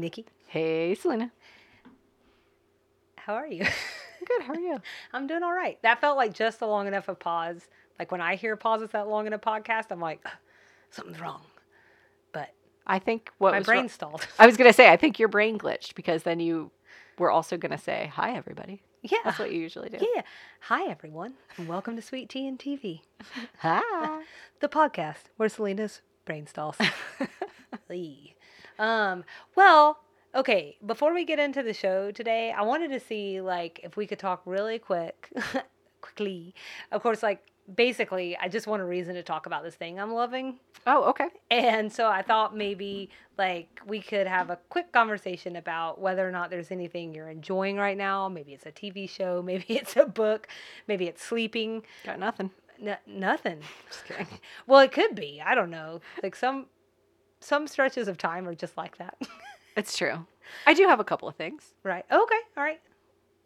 Nikki. 0.00 0.26
Hey, 0.46 0.94
Selena. 0.94 1.30
How 3.16 3.34
are 3.34 3.46
you? 3.46 3.64
Good. 4.26 4.42
How 4.42 4.52
are 4.54 4.60
you? 4.60 4.80
I'm 5.12 5.26
doing 5.26 5.42
all 5.42 5.52
right. 5.54 5.80
That 5.82 6.00
felt 6.00 6.16
like 6.16 6.32
just 6.32 6.60
a 6.62 6.66
long 6.66 6.86
enough 6.86 7.08
of 7.08 7.18
pause. 7.18 7.66
Like 7.98 8.10
when 8.12 8.20
I 8.20 8.36
hear 8.36 8.56
pauses 8.56 8.90
that 8.90 9.08
long 9.08 9.26
in 9.26 9.32
a 9.32 9.38
podcast, 9.38 9.86
I'm 9.90 10.00
like, 10.00 10.24
something's 10.90 11.20
wrong. 11.20 11.42
But 12.32 12.50
I 12.86 12.98
think 12.98 13.30
what 13.38 13.52
my 13.52 13.58
was 13.58 13.66
brain 13.66 13.80
wrong- 13.80 13.88
stalled. 13.88 14.26
I 14.38 14.46
was 14.46 14.56
gonna 14.56 14.72
say 14.72 14.88
I 14.90 14.96
think 14.96 15.18
your 15.18 15.28
brain 15.28 15.58
glitched 15.58 15.94
because 15.94 16.22
then 16.24 16.40
you 16.40 16.70
were 17.18 17.30
also 17.30 17.56
gonna 17.56 17.78
say 17.78 18.10
hi 18.12 18.34
everybody. 18.36 18.82
yeah. 19.02 19.18
That's 19.24 19.38
what 19.38 19.52
you 19.52 19.60
usually 19.60 19.88
do. 19.88 19.98
Yeah. 20.14 20.22
Hi, 20.62 20.90
everyone, 20.90 21.34
and 21.56 21.68
welcome 21.68 21.96
to 21.96 22.02
Sweet 22.02 22.28
Tea 22.28 22.46
and 22.48 22.58
TV, 22.58 23.00
Hi. 23.60 24.22
the 24.60 24.68
podcast 24.68 25.24
where 25.36 25.48
Selena's 25.48 26.02
brain 26.24 26.46
stalls. 26.46 26.76
Um, 28.78 29.24
well, 29.54 29.98
okay, 30.34 30.76
before 30.84 31.14
we 31.14 31.24
get 31.24 31.38
into 31.38 31.62
the 31.62 31.72
show 31.72 32.10
today, 32.10 32.52
I 32.56 32.62
wanted 32.62 32.90
to 32.92 33.00
see 33.00 33.40
like 33.40 33.80
if 33.82 33.96
we 33.96 34.06
could 34.06 34.18
talk 34.18 34.42
really 34.44 34.78
quick, 34.78 35.30
quickly. 36.00 36.54
Of 36.92 37.02
course, 37.02 37.22
like 37.22 37.42
basically, 37.74 38.36
I 38.36 38.48
just 38.48 38.66
want 38.66 38.82
a 38.82 38.84
reason 38.84 39.14
to 39.14 39.22
talk 39.22 39.46
about 39.46 39.64
this 39.64 39.74
thing 39.74 39.98
I'm 39.98 40.12
loving. 40.12 40.60
oh, 40.86 41.04
okay. 41.04 41.28
And 41.50 41.92
so 41.92 42.08
I 42.08 42.22
thought 42.22 42.56
maybe 42.56 43.10
like 43.38 43.80
we 43.86 44.00
could 44.00 44.26
have 44.26 44.50
a 44.50 44.58
quick 44.68 44.92
conversation 44.92 45.56
about 45.56 46.00
whether 46.00 46.26
or 46.26 46.30
not 46.30 46.50
there's 46.50 46.70
anything 46.70 47.14
you're 47.14 47.28
enjoying 47.28 47.76
right 47.76 47.96
now. 47.96 48.28
Maybe 48.28 48.52
it's 48.52 48.66
a 48.66 48.72
TV 48.72 49.08
show, 49.08 49.42
maybe 49.44 49.64
it's 49.68 49.96
a 49.96 50.06
book, 50.06 50.48
maybe 50.86 51.06
it's 51.06 51.22
sleeping. 51.22 51.82
Got 52.04 52.20
nothing. 52.20 52.50
N- 52.80 52.98
nothing. 53.06 53.60
Just 53.88 54.04
kidding. 54.04 54.26
Well, 54.66 54.80
it 54.80 54.92
could 54.92 55.14
be. 55.14 55.42
I 55.44 55.54
don't 55.54 55.70
know. 55.70 56.02
Like 56.22 56.36
some 56.36 56.66
some 57.40 57.66
stretches 57.66 58.08
of 58.08 58.18
time 58.18 58.48
are 58.48 58.54
just 58.54 58.76
like 58.76 58.98
that. 58.98 59.16
It's 59.76 59.94
true. 59.94 60.24
I 60.66 60.72
do 60.72 60.86
have 60.88 61.00
a 61.00 61.04
couple 61.04 61.28
of 61.28 61.34
things. 61.36 61.74
right. 61.82 62.02
Okay. 62.10 62.38
All 62.56 62.62
right. 62.64 62.80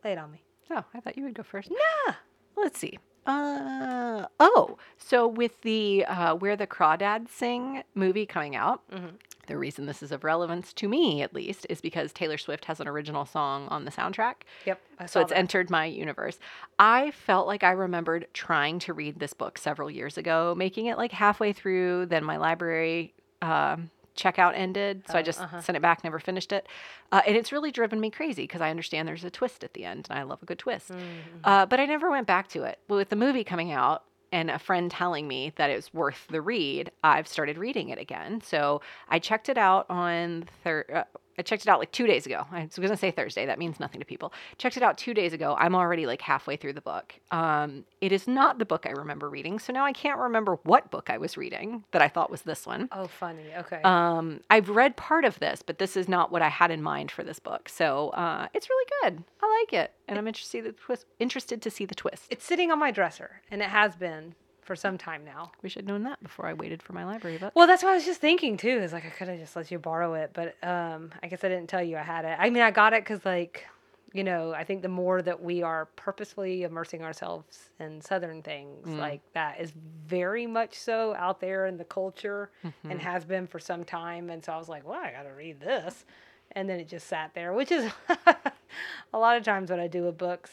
Lay 0.05 0.13
it 0.13 0.19
on 0.19 0.31
me. 0.31 0.45
Oh, 0.71 0.85
I 0.95 1.01
thought 1.01 1.19
you 1.19 1.25
would 1.25 1.35
go 1.35 1.43
first. 1.43 1.69
Yeah. 1.69 2.15
Let's 2.57 2.79
see. 2.79 3.01
Uh 3.27 4.27
oh. 4.39 4.79
So 4.97 5.27
with 5.27 5.61
the 5.63 6.05
uh, 6.05 6.37
Where 6.37 6.55
the 6.57 6.69
Crawdads 6.69 7.31
Sing 7.31 7.83
movie 7.97 8.27
coming 8.27 8.55
out, 8.55 8.89
Mhm. 8.93 9.15
the 9.49 9.59
reason 9.59 9.87
this 9.87 10.05
is 10.05 10.13
of 10.13 10.23
relevance 10.23 10.73
to 10.75 10.89
me, 10.89 11.21
at 11.23 11.35
least, 11.35 11.67
is 11.69 11.81
because 11.81 12.13
Taylor 12.13 12.39
Swift 12.39 12.67
has 12.67 12.79
an 12.79 12.87
original 12.87 13.27
song 13.27 13.67
on 13.67 13.85
the 13.85 13.91
soundtrack. 13.91 14.43
Yep. 14.67 14.81
I 15.01 15.07
so 15.07 15.21
it's 15.21 15.31
that. 15.31 15.39
entered 15.39 15.69
my 15.69 15.87
universe. 15.87 16.39
I 16.79 17.11
felt 17.11 17.49
like 17.49 17.65
I 17.65 17.73
remembered 17.73 18.29
trying 18.35 18.79
to 18.81 18.93
read 18.93 19.19
this 19.19 19.33
book 19.35 19.59
several 19.59 19.91
years 19.91 20.17
ago, 20.17 20.55
making 20.57 20.87
it 20.87 20.97
like 20.97 21.11
halfway 21.11 21.53
through. 21.53 22.07
Then 22.07 22.23
my 22.23 22.37
library 22.37 23.15
um, 23.43 23.91
checkout 24.17 24.53
ended, 24.55 25.03
so 25.09 25.15
I 25.15 25.21
Oh, 25.21 25.23
just 25.23 25.41
uh-huh. 25.41 25.61
sent 25.63 25.77
it 25.77 25.81
back, 25.81 26.05
never 26.05 26.19
finished 26.19 26.53
it. 26.53 26.67
Uh, 27.13 27.23
and 27.27 27.37
it's 27.37 27.53
really 27.53 27.71
driven 27.71 28.01
me 28.01 28.11
crazy 28.11 28.43
because 28.43 28.61
I 28.61 28.71
understand 28.71 29.09
there's 29.09 29.25
a 29.25 29.31
twist 29.31 29.65
at 29.65 29.73
the 29.75 29.85
end, 29.85 30.09
and 30.11 30.19
I 30.19 30.23
love 30.25 30.43
a 30.43 30.47
good 30.47 30.59
twist. 30.59 30.91
Mhm. 30.93 31.01
Uh, 31.45 31.67
but 31.67 31.81
I 31.81 31.87
never 31.87 32.11
went 32.11 32.27
back 32.27 32.49
to 32.49 32.65
it. 32.65 32.79
But 32.89 32.97
with 32.97 33.09
the 33.09 33.17
movie 33.17 33.45
coming 33.45 33.73
out 33.73 34.05
and 34.33 34.51
a 34.51 34.59
friend 34.59 34.91
telling 34.91 35.27
me 35.27 35.53
that 35.57 35.71
it 35.71 35.77
was 35.77 35.93
worth 35.95 36.27
the 36.29 36.41
read, 36.41 36.91
I've 37.03 37.27
started 37.27 37.57
reading 37.59 37.89
it 37.89 37.99
again. 37.99 38.41
So 38.43 38.81
I 39.09 39.19
checked 39.19 39.49
it 39.49 39.57
out 39.59 39.87
on 39.89 40.49
thir- 40.63 40.87
uh, 40.95 41.19
I 41.39 41.43
checked 41.43 41.63
it 41.63 41.69
out 41.69 41.79
like 41.79 41.93
two 41.93 42.07
days 42.07 42.27
ago. 42.27 42.47
I 42.51 42.65
was 42.65 42.77
going 42.77 42.91
to 42.91 42.97
say 42.97 43.11
Thursday. 43.11 43.47
That 43.47 43.59
means 43.59 43.81
nothing 43.81 44.01
to 44.01 44.07
people. 44.07 44.33
Checked 44.59 44.77
it 44.77 44.83
out 44.83 44.99
two 44.99 45.15
days 45.15 45.33
ago. 45.33 45.57
I'm 45.59 45.75
already 45.75 46.07
like 46.07 46.21
halfway 46.21 46.57
through 46.57 46.75
the 46.75 46.81
book. 46.81 47.15
Um, 47.31 47.85
it 48.01 48.13
is 48.13 48.29
not 48.29 48.59
the 48.59 48.65
book 48.65 48.85
I 48.87 48.91
remember 48.91 49.29
reading. 49.29 49.59
So 49.59 49.73
now 49.73 49.85
I 49.85 49.93
can't 49.93 50.19
remember 50.19 50.59
what 50.65 50.91
book 50.91 51.09
I 51.11 51.19
was 51.19 51.37
reading 51.37 51.85
that 51.93 52.03
I 52.03 52.09
thought 52.09 52.31
was 52.31 52.43
this 52.43 52.67
one. 52.67 52.89
Oh, 52.93 53.07
funny. 53.07 53.47
Okay. 53.57 53.81
Um, 53.83 54.41
I've 54.51 54.69
read 54.69 54.97
part 54.97 55.25
of 55.25 55.39
this, 55.39 55.63
but 55.63 55.79
this 55.79 55.97
is 55.97 56.09
not 56.09 56.31
what 56.31 56.43
I 56.43 56.49
had 56.49 56.71
in 56.71 56.83
mind 56.83 57.11
for 57.11 57.25
this 57.25 57.39
book. 57.39 57.69
So 57.69 58.11
uh, 58.11 58.49
it's 58.55 58.69
really 58.69 58.91
good. 59.03 59.25
I 59.43 59.61
like 59.61 59.73
it, 59.73 59.93
and 60.09 60.19
I'm 60.19 60.27
interested 60.27 60.65
the 60.65 60.73
twist. 60.73 61.07
Interested 61.19 61.63
to 61.63 61.71
see 61.71 61.85
the 61.85 61.95
twist. 61.95 62.27
it's 62.31 62.45
sitting 62.45 62.71
on 62.71 62.79
my 62.79 62.91
dresser, 62.91 63.41
and 63.51 63.63
it 63.63 63.69
has 63.71 63.97
been 63.97 64.35
for 64.71 64.77
some 64.77 64.97
time 64.97 65.25
now. 65.25 65.51
We 65.63 65.69
should 65.69 65.83
have 65.83 65.89
known 65.89 66.05
that 66.05 66.23
before 66.23 66.47
I 66.47 66.53
waited 66.53 66.81
for 66.81 66.93
my 66.93 67.05
library 67.05 67.39
book. 67.39 67.51
Well, 67.57 67.67
that's 67.67 67.83
what 67.83 67.91
I 67.91 67.95
was 67.97 68.05
just 68.05 68.21
thinking 68.21 68.57
too. 68.57 68.69
Is 68.69 68.93
like 68.93 69.05
I 69.05 69.09
could 69.09 69.27
have 69.27 69.41
just 69.41 69.57
let 69.57 69.69
you 69.73 69.81
borrow 69.81 70.15
it, 70.15 70.31
but 70.33 70.55
um, 70.65 71.11
I 71.25 71.27
guess 71.27 71.43
I 71.43 71.49
didn't 71.49 71.67
tell 71.69 71.83
you 71.83 71.97
I 71.97 72.03
had 72.03 72.25
it. 72.25 72.37
I 72.39 72.51
mean, 72.51 72.63
I 72.63 72.71
got 72.71 72.93
it 72.93 73.03
because 73.03 73.25
like, 73.25 73.67
you 74.13 74.23
know, 74.23 74.53
I 74.55 74.63
think 74.63 74.83
the 74.83 74.89
more 74.89 75.23
that 75.23 75.43
we 75.43 75.65
are 75.65 75.87
purposefully 75.97 76.63
immersing 76.63 77.03
ourselves 77.03 77.71
in 77.81 78.01
Southern 78.01 78.43
things, 78.43 78.87
Mm. 78.87 78.99
like 78.99 79.23
that 79.33 79.61
is 79.61 79.73
very 80.07 80.47
much 80.47 80.75
so 80.79 81.17
out 81.17 81.41
there 81.41 81.67
in 81.67 81.77
the 81.77 81.85
culture 81.85 82.53
Mm-hmm. 82.65 82.93
and 82.93 83.01
has 83.01 83.25
been 83.25 83.49
for 83.49 83.59
some 83.59 83.83
time. 83.83 84.31
And 84.31 84.45
so 84.45 84.53
I 84.53 84.57
was 84.59 84.69
like, 84.69 84.87
well, 84.89 85.01
I 85.01 85.11
got 85.11 85.25
to 85.25 85.31
read 85.33 85.59
this, 85.59 86.05
and 86.53 86.69
then 86.69 86.79
it 86.79 86.87
just 86.87 87.09
sat 87.09 87.35
there, 87.35 87.53
which 87.53 87.73
is 87.73 87.91
a 89.13 89.19
lot 89.19 89.37
of 89.37 89.43
times 89.43 89.69
what 89.69 89.81
I 89.81 89.89
do 89.89 90.05
with 90.05 90.17
books 90.17 90.53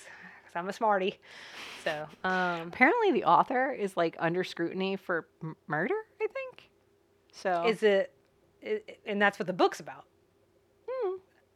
I'm 0.57 0.67
a 0.69 0.73
smarty. 0.73 1.19
So, 1.83 2.07
um, 2.23 2.67
Apparently, 2.67 3.11
the 3.11 3.23
author 3.25 3.71
is 3.71 3.95
like 3.95 4.15
under 4.19 4.43
scrutiny 4.43 4.95
for 4.95 5.27
m- 5.41 5.55
murder. 5.67 5.95
I 6.21 6.27
think. 6.27 6.69
So 7.31 7.63
Is 7.67 7.83
it, 7.83 8.11
i 8.65 8.81
and 9.05 9.21
that's 9.21 9.39
what 9.39 9.47
the 9.47 9.53
book's 9.53 9.79
about. 9.79 10.05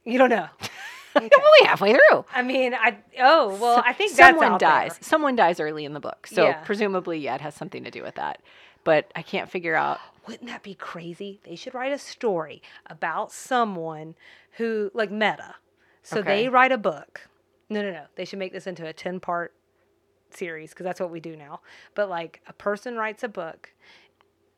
You 0.03 0.17
don't 0.17 0.29
know. 0.29 0.47
I'm 1.15 1.23
only 1.23 1.67
halfway 1.67 1.91
through. 1.93 2.25
I 2.33 2.41
mean, 2.41 2.73
I 2.73 2.97
oh 3.19 3.55
well, 3.61 3.83
I 3.85 3.93
think 3.93 4.11
someone 4.11 4.57
dies. 4.57 4.93
there. 4.93 5.03
Someone 5.03 5.35
dies 5.35 5.59
early 5.59 5.85
in 5.85 5.93
the 5.93 5.99
book, 5.99 6.25
so 6.25 6.45
Yeah. 6.45 6.63
presumably, 6.63 7.19
yeah, 7.19 7.35
it 7.35 7.41
has 7.41 7.53
something 7.53 7.83
to 7.83 7.91
do 7.91 8.01
with 8.01 8.15
that. 8.15 8.41
But 8.83 9.11
I 9.15 9.21
can't 9.21 9.49
figure 9.49 9.75
out. 9.75 9.99
Wouldn't 10.27 10.47
that 10.49 10.63
be 10.63 10.73
crazy? 10.73 11.39
They 11.43 11.55
should 11.55 11.73
write 11.75 11.91
a 11.91 11.97
story 11.99 12.61
about 12.87 13.31
someone 13.31 14.15
who 14.53 14.89
like 14.93 15.11
meta. 15.11 15.55
So 16.03 16.19
Okay. 16.19 16.43
they 16.43 16.49
write 16.49 16.71
a 16.71 16.77
book. 16.77 17.27
No, 17.71 17.81
no, 17.81 17.89
no. 17.89 18.03
They 18.15 18.25
should 18.25 18.37
make 18.37 18.51
this 18.51 18.67
into 18.67 18.85
a 18.85 18.91
ten 18.91 19.21
part 19.21 19.53
series 20.29 20.71
because 20.71 20.83
that's 20.83 20.99
what 20.99 21.09
we 21.09 21.21
do 21.21 21.37
now. 21.37 21.61
But 21.95 22.09
like 22.09 22.41
a 22.47 22.51
person 22.53 22.97
writes 22.97 23.23
a 23.23 23.29
book, 23.29 23.73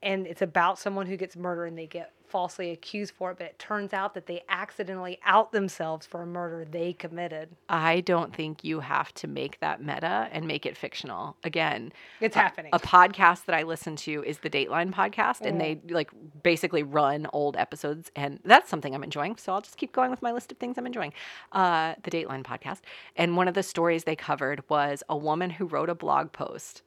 and 0.02 0.26
it's 0.26 0.42
about 0.42 0.80
someone 0.80 1.06
who 1.06 1.16
gets 1.16 1.36
murdered 1.36 1.68
and 1.68 1.78
they 1.78 1.86
get 1.86 2.12
falsely 2.34 2.72
accused 2.72 3.14
for 3.14 3.30
it, 3.30 3.38
but 3.38 3.46
it 3.46 3.60
turns 3.60 3.94
out 3.94 4.16
that 4.16 4.26
they 4.26 4.42
accidentally 4.50 5.20
out 5.24 5.52
themselves 5.52 6.08
for 6.08 6.24
a 6.24 6.26
murder 6.26 6.66
they 6.66 6.92
committed. 6.92 7.48
I 7.70 8.00
don't 8.02 8.36
think 8.36 8.64
you 8.64 8.80
have 8.80 9.14
to 9.14 9.28
make 9.28 9.60
that 9.60 9.84
meta 9.84 10.30
and 10.32 10.48
make 10.48 10.66
it 10.66 10.76
fictional. 10.76 11.38
Again, 11.44 11.94
It's 12.20 12.36
a- 12.36 12.40
happening. 12.40 12.72
A 12.74 12.80
podcast 12.80 13.46
that 13.46 13.56
I 13.56 13.62
listen 13.62 13.96
to 13.98 14.24
is 14.26 14.40
the 14.40 14.50
Dateline 14.50 14.92
podcast, 14.92 15.42
and 15.42 15.62
they 15.62 15.80
like 15.90 16.10
basically 16.42 16.82
run 16.82 17.28
old 17.34 17.56
episodes, 17.56 18.12
and 18.16 18.40
that's 18.44 18.68
something 18.68 18.96
I'm 18.96 19.04
enjoying. 19.04 19.36
So 19.38 19.54
I'll 19.54 19.62
just 19.62 19.78
keep 19.78 19.92
going 19.94 20.10
with 20.10 20.24
my 20.24 20.32
list 20.32 20.52
of 20.52 20.58
things 20.58 20.80
I'm 20.80 20.88
enjoying. 20.88 21.14
Uh, 21.52 21.94
the 22.02 22.10
Dateline 22.10 22.44
podcast, 22.44 22.80
and 23.16 23.38
one 23.38 23.48
of 23.48 23.54
the 23.54 23.62
stories 23.62 24.06
they 24.06 24.16
covered 24.16 24.68
was 24.72 25.04
a 25.08 25.16
woman 25.16 25.52
who 25.52 25.66
wrote 25.68 25.90
a 25.90 25.96
blog 25.96 26.32
post, 26.32 26.82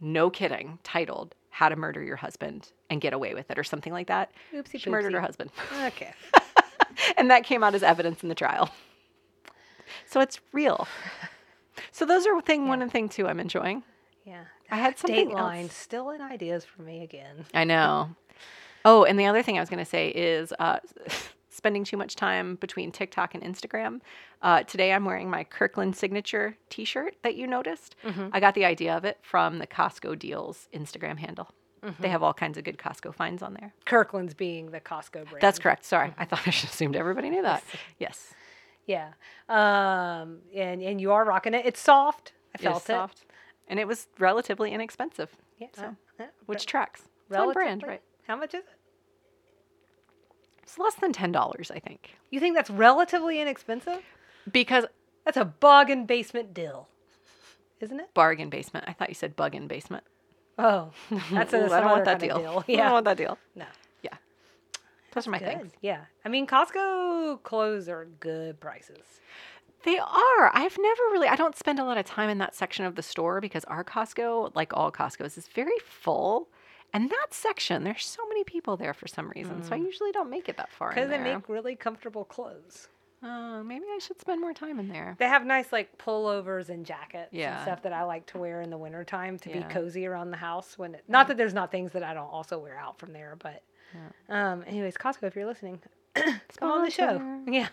no 0.00 0.30
kidding, 0.30 0.78
titled 0.82 1.34
"How 1.50 1.68
to 1.68 1.76
Murder 1.76 2.02
Your 2.02 2.16
Husband 2.16 2.68
and 2.90 3.00
Get 3.00 3.12
Away 3.12 3.34
with 3.34 3.50
It" 3.50 3.58
or 3.58 3.64
something 3.64 3.92
like 3.92 4.06
that. 4.08 4.30
Oopsie 4.54 4.80
She 4.80 4.90
murdered 4.90 5.12
her 5.12 5.20
husband, 5.20 5.50
Okay. 5.84 6.12
and 7.16 7.30
that 7.30 7.44
came 7.44 7.62
out 7.64 7.74
as 7.74 7.82
evidence 7.82 8.22
in 8.22 8.28
the 8.28 8.34
trial. 8.34 8.70
So 10.06 10.20
it's 10.20 10.40
real. 10.52 10.86
So 11.92 12.04
those 12.04 12.26
are 12.26 12.40
thing 12.42 12.68
one 12.68 12.82
and 12.82 12.90
thing 12.90 13.08
two 13.08 13.26
I'm 13.28 13.40
enjoying. 13.40 13.82
Yeah. 14.24 14.44
I 14.70 14.76
had 14.76 14.98
something 14.98 15.30
Dateline 15.30 15.62
else. 15.64 15.72
still 15.74 16.10
in 16.10 16.20
ideas 16.20 16.64
for 16.64 16.82
me 16.82 17.02
again. 17.02 17.46
I 17.54 17.64
know. 17.64 18.10
Oh, 18.84 19.04
and 19.04 19.18
the 19.18 19.26
other 19.26 19.42
thing 19.42 19.56
I 19.56 19.60
was 19.60 19.70
going 19.70 19.84
to 19.84 19.88
say 19.90 20.08
is 20.08 20.52
uh, 20.58 20.78
spending 21.58 21.84
too 21.84 21.96
much 21.98 22.14
time 22.16 22.54
between 22.54 22.90
TikTok 22.92 23.34
and 23.34 23.42
Instagram. 23.42 24.00
Uh, 24.40 24.62
today 24.62 24.92
I'm 24.92 25.04
wearing 25.04 25.28
my 25.28 25.44
Kirkland 25.44 25.96
signature 25.96 26.56
T-shirt 26.70 27.16
that 27.22 27.34
you 27.34 27.46
noticed. 27.46 27.96
I 28.32 28.40
got 28.40 28.54
the 28.54 28.64
idea 28.64 28.96
of 28.96 29.04
it 29.04 29.18
from 29.20 29.58
the 29.58 29.66
Costco 29.66 30.18
Deals 30.18 30.68
Instagram 30.72 31.18
handle. 31.18 31.50
They 32.00 32.08
have 32.08 32.22
all 32.22 32.34
kinds 32.34 32.56
of 32.58 32.64
good 32.64 32.78
Costco 32.78 33.14
finds 33.14 33.42
on 33.42 33.54
there. 33.54 33.72
Kirkland's 33.84 34.34
being 34.34 34.70
the 34.70 34.80
Costco 34.80 35.28
brand. 35.28 35.40
That's 35.40 35.58
correct. 35.58 35.84
Sorry, 35.84 36.14
I 36.16 36.24
thought 36.24 36.40
I 36.46 36.50
just 36.50 36.64
assumed 36.72 36.96
everybody 36.96 37.28
knew 37.30 37.42
that. 37.42 37.62
Yes, 37.98 38.32
Yeah. 38.86 39.10
Um 39.48 40.38
and 40.54 40.80
and 40.82 41.00
you 41.00 41.12
are 41.12 41.24
rocking 41.24 41.54
it. 41.54 41.66
It's 41.66 41.80
soft. 41.80 42.32
I 42.54 42.58
felt 42.58 42.82
it. 42.84 42.86
soft, 42.86 43.26
and 43.68 43.78
it 43.78 43.86
was 43.86 44.06
relatively 44.18 44.72
inexpensive, 44.72 45.30
Yeah. 45.58 45.66
So, 45.76 45.82
uh, 46.18 46.22
uh, 46.22 46.26
which 46.46 46.64
tracks. 46.66 47.02
It's 47.28 47.36
on 47.38 47.52
brand, 47.52 47.82
right? 47.86 48.00
How 48.26 48.36
much 48.36 48.54
is 48.54 48.64
it? 48.64 48.77
It's 50.68 50.78
less 50.78 50.96
than 50.96 51.14
ten 51.14 51.32
dollars, 51.32 51.70
I 51.70 51.78
think, 51.78 52.10
You 52.30 52.40
think 52.40 52.54
that's 52.54 52.68
relatively 52.68 53.40
inexpensive? 53.40 54.02
because 54.52 54.84
That's 55.24 55.38
a 55.38 55.46
bargain 55.46 56.04
basement 56.04 56.52
deal. 56.52 56.88
Isn't 57.80 57.98
it? 58.00 58.12
bargain 58.12 58.50
basement. 58.50 58.84
I 58.86 58.92
thought 58.92 59.08
you 59.08 59.14
said 59.14 59.34
bug 59.34 59.54
in 59.54 59.66
basement. 59.66 60.04
Oh, 60.58 60.90
that's 61.30 61.54
a 61.54 61.56
Ooh, 61.64 61.72
I 61.72 61.80
don't 61.80 61.90
want 61.90 62.04
that 62.04 62.18
deal. 62.18 62.36
deal. 62.38 62.64
I 62.68 62.72
don't 62.84 62.92
want 62.92 63.04
that 63.06 63.16
deal. 63.16 63.38
No. 63.54 63.64
Yeah. 64.02 64.16
Those 65.12 65.26
are 65.26 65.30
my 65.30 65.38
Good. 65.38 65.48
things. 65.48 65.72
Yeah. 65.80 66.02
I 66.22 66.28
mean, 66.28 66.46
Costco 66.46 67.42
clothes 67.44 67.88
are 67.88 68.04
good 68.20 68.60
prices. 68.60 69.20
They 69.84 69.96
are. 69.98 70.50
I've 70.52 70.76
never 70.78 71.02
really, 71.12 71.28
I 71.28 71.36
don't 71.36 71.56
spend 71.56 71.78
a 71.78 71.84
lot 71.84 71.96
of 71.96 72.04
time 72.04 72.28
in 72.28 72.36
that 72.38 72.54
section 72.54 72.84
of 72.84 72.94
the 72.94 73.02
store 73.02 73.40
because 73.40 73.64
our 73.64 73.84
Costco, 73.84 74.54
like 74.54 74.76
all 74.76 74.92
Costco's, 74.92 75.38
is 75.38 75.46
very 75.48 75.78
full. 75.86 76.48
And 76.92 77.10
that 77.10 77.26
section, 77.32 77.84
there's 77.84 78.04
so 78.04 78.26
many 78.28 78.44
people 78.44 78.76
there 78.76 78.94
for 78.94 79.06
some 79.06 79.30
reason. 79.36 79.62
So 79.62 79.74
I 79.74 79.78
usually 79.78 80.12
don't 80.12 80.30
make 80.30 80.48
it 80.48 80.56
that 80.56 80.70
far. 80.70 80.88
Because 80.88 81.10
they 81.10 81.18
make 81.18 81.48
really 81.48 81.76
comfortable 81.76 82.24
clothes. 82.24 82.88
Oh, 83.22 83.62
maybe 83.64 83.84
I 83.92 83.98
should 83.98 84.20
spend 84.20 84.40
more 84.40 84.54
time 84.54 84.78
in 84.78 84.88
there. 84.88 85.16
They 85.18 85.26
have 85.26 85.44
nice 85.44 85.72
like 85.72 85.98
pullovers 85.98 86.68
and 86.68 86.86
jackets 86.86 87.32
and 87.34 87.60
stuff 87.62 87.82
that 87.82 87.92
I 87.92 88.04
like 88.04 88.26
to 88.26 88.38
wear 88.38 88.62
in 88.62 88.70
the 88.70 88.78
wintertime 88.78 89.38
to 89.40 89.50
Yeah. 89.50 89.58
be 89.66 89.74
cozy 89.74 90.06
around 90.06 90.30
the 90.30 90.36
house 90.36 90.78
when 90.78 90.94
it, 90.94 91.04
not 91.08 91.26
that 91.28 91.36
there's 91.36 91.54
not 91.54 91.70
things 91.72 91.92
that 91.92 92.04
I 92.04 92.14
don't 92.14 92.28
also 92.28 92.58
wear 92.58 92.78
out 92.78 92.98
from 92.98 93.12
there, 93.12 93.36
but 93.38 93.62
um 94.28 94.62
anyways, 94.66 94.96
Costco 94.96 95.24
if 95.24 95.34
you're 95.34 95.46
listening, 95.46 95.80
come 96.14 96.70
on 96.70 96.84
the 96.84 96.90
show. 96.90 97.22
Yeah. 97.50 97.68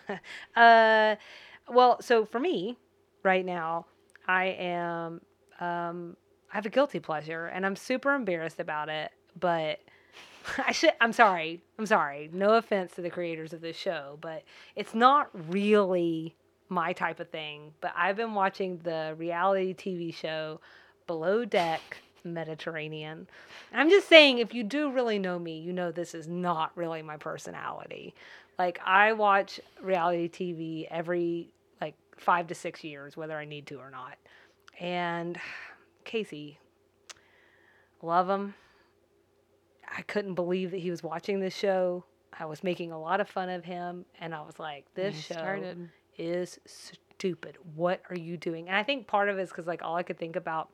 Uh 0.56 1.16
well, 1.72 2.00
so 2.02 2.24
for 2.24 2.40
me 2.40 2.76
right 3.22 3.44
now, 3.44 3.86
I 4.26 4.46
am 4.46 5.20
um 5.60 6.16
I 6.52 6.56
have 6.56 6.66
a 6.66 6.70
guilty 6.70 7.00
pleasure 7.00 7.46
and 7.46 7.66
I'm 7.66 7.76
super 7.76 8.14
embarrassed 8.14 8.60
about 8.60 8.88
it, 8.88 9.10
but 9.38 9.80
I 10.66 10.72
should 10.72 10.92
I'm 11.00 11.12
sorry. 11.12 11.62
I'm 11.78 11.86
sorry. 11.86 12.30
No 12.32 12.54
offense 12.54 12.94
to 12.94 13.02
the 13.02 13.10
creators 13.10 13.52
of 13.52 13.60
this 13.60 13.76
show, 13.76 14.18
but 14.20 14.42
it's 14.74 14.94
not 14.94 15.30
really 15.50 16.34
my 16.68 16.92
type 16.92 17.20
of 17.20 17.30
thing. 17.30 17.72
But 17.80 17.92
I've 17.96 18.16
been 18.16 18.34
watching 18.34 18.78
the 18.78 19.14
reality 19.16 19.74
TV 19.74 20.14
show 20.14 20.60
Below 21.06 21.44
Deck 21.44 21.98
Mediterranean. 22.24 23.28
I'm 23.72 23.90
just 23.90 24.08
saying 24.08 24.38
if 24.38 24.54
you 24.54 24.64
do 24.64 24.90
really 24.90 25.18
know 25.18 25.38
me, 25.38 25.58
you 25.58 25.72
know 25.72 25.92
this 25.92 26.14
is 26.14 26.26
not 26.26 26.72
really 26.74 27.02
my 27.02 27.16
personality. 27.16 28.14
Like 28.58 28.80
I 28.84 29.12
watch 29.12 29.60
reality 29.80 30.28
TV 30.28 30.88
every 30.90 31.50
like 31.80 31.94
5 32.16 32.48
to 32.48 32.54
6 32.54 32.84
years 32.84 33.16
whether 33.16 33.36
I 33.36 33.44
need 33.44 33.66
to 33.68 33.76
or 33.76 33.90
not. 33.90 34.16
And 34.80 35.38
Casey 36.06 36.58
love 38.02 38.28
him. 38.30 38.54
I 39.96 40.02
couldn't 40.02 40.34
believe 40.34 40.70
that 40.72 40.78
he 40.78 40.90
was 40.90 41.02
watching 41.02 41.40
this 41.40 41.54
show. 41.56 42.04
I 42.38 42.44
was 42.46 42.62
making 42.62 42.92
a 42.92 43.00
lot 43.00 43.20
of 43.20 43.28
fun 43.28 43.48
of 43.48 43.64
him, 43.64 44.04
and 44.20 44.34
I 44.34 44.40
was 44.42 44.58
like, 44.58 44.84
"This 44.94 45.18
show 45.18 45.34
started. 45.34 45.88
is 46.18 46.58
stupid. 46.66 47.56
What 47.74 48.02
are 48.10 48.16
you 48.18 48.36
doing?" 48.36 48.68
And 48.68 48.76
I 48.76 48.82
think 48.82 49.06
part 49.06 49.28
of 49.28 49.38
it 49.38 49.42
is 49.42 49.48
because 49.50 49.66
like 49.66 49.82
all 49.82 49.96
I 49.96 50.02
could 50.02 50.18
think 50.18 50.36
about, 50.36 50.68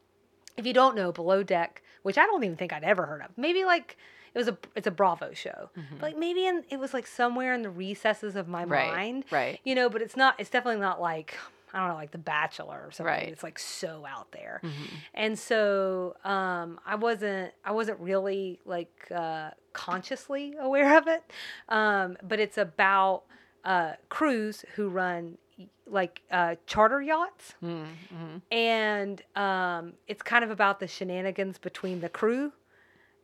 if 0.57 0.67
you 0.67 0.73
don't 0.73 0.97
know, 0.97 1.13
Below 1.13 1.43
Deck, 1.43 1.83
which 2.03 2.19
I 2.19 2.25
don't 2.27 2.43
even 2.43 2.57
think 2.57 2.73
I'd 2.73 2.85
ever 2.85 3.07
heard 3.07 3.23
of, 3.23 3.37
maybe 3.37 3.65
like 3.65 3.97
it 4.35 4.39
was 4.39 4.49
a 4.49 4.59
it's 4.75 4.87
a 4.87 4.91
Bravo 4.91 5.35
show, 5.35 5.71
but 5.93 6.03
like 6.03 6.17
maybe 6.17 6.47
in 6.47 6.65
it 6.71 6.81
was 6.81 6.93
like 6.95 7.07
somewhere 7.07 7.53
in 7.55 7.63
the 7.63 7.71
recesses 7.71 8.35
of 8.35 8.49
my 8.49 8.63
Mm-hmm. 8.65 8.73
Right. 8.73 8.93
mind, 8.97 9.25
Right. 9.31 9.61
you 9.63 9.75
know. 9.77 9.89
But 9.89 10.03
it's 10.03 10.17
not. 10.17 10.35
It's 10.41 10.51
definitely 10.51 10.81
not 10.81 11.01
like 11.01 11.37
I 11.73 11.79
don't 11.79 11.89
know, 11.89 11.95
like 11.95 12.11
The 12.11 12.19
Bachelor 12.19 12.83
or 12.87 12.91
something. 12.91 13.07
Right. 13.13 13.29
It's 13.29 13.43
like 13.43 13.59
so 13.59 14.05
out 14.07 14.31
there. 14.33 14.61
Mhm. 14.63 14.71
And 15.15 15.39
so 15.39 16.17
um, 16.25 16.79
I 16.87 16.95
wasn't 16.97 17.53
I 17.65 17.73
wasn't 17.73 17.99
really 18.01 18.61
like 18.65 19.07
uh, 19.15 19.51
consciously 19.73 20.55
aware 20.61 20.97
of 20.99 21.07
it, 21.09 21.23
um, 21.69 22.17
but 22.23 22.39
it's 22.41 22.59
about 22.59 23.23
uh, 23.65 23.93
crews 24.09 24.65
who 24.75 24.89
run 24.89 25.39
like 25.87 26.23
uh, 26.31 26.57
charter 26.67 27.01
yachts, 27.03 27.55
Mm, 27.63 27.87
mhm. 28.15 28.43
and 28.51 29.23
um, 29.37 29.93
it's 30.07 30.23
kind 30.23 30.43
of 30.45 30.51
about 30.51 30.81
the 30.81 30.87
shenanigans 30.87 31.59
between 31.59 32.01
the 32.01 32.09
crew. 32.09 32.53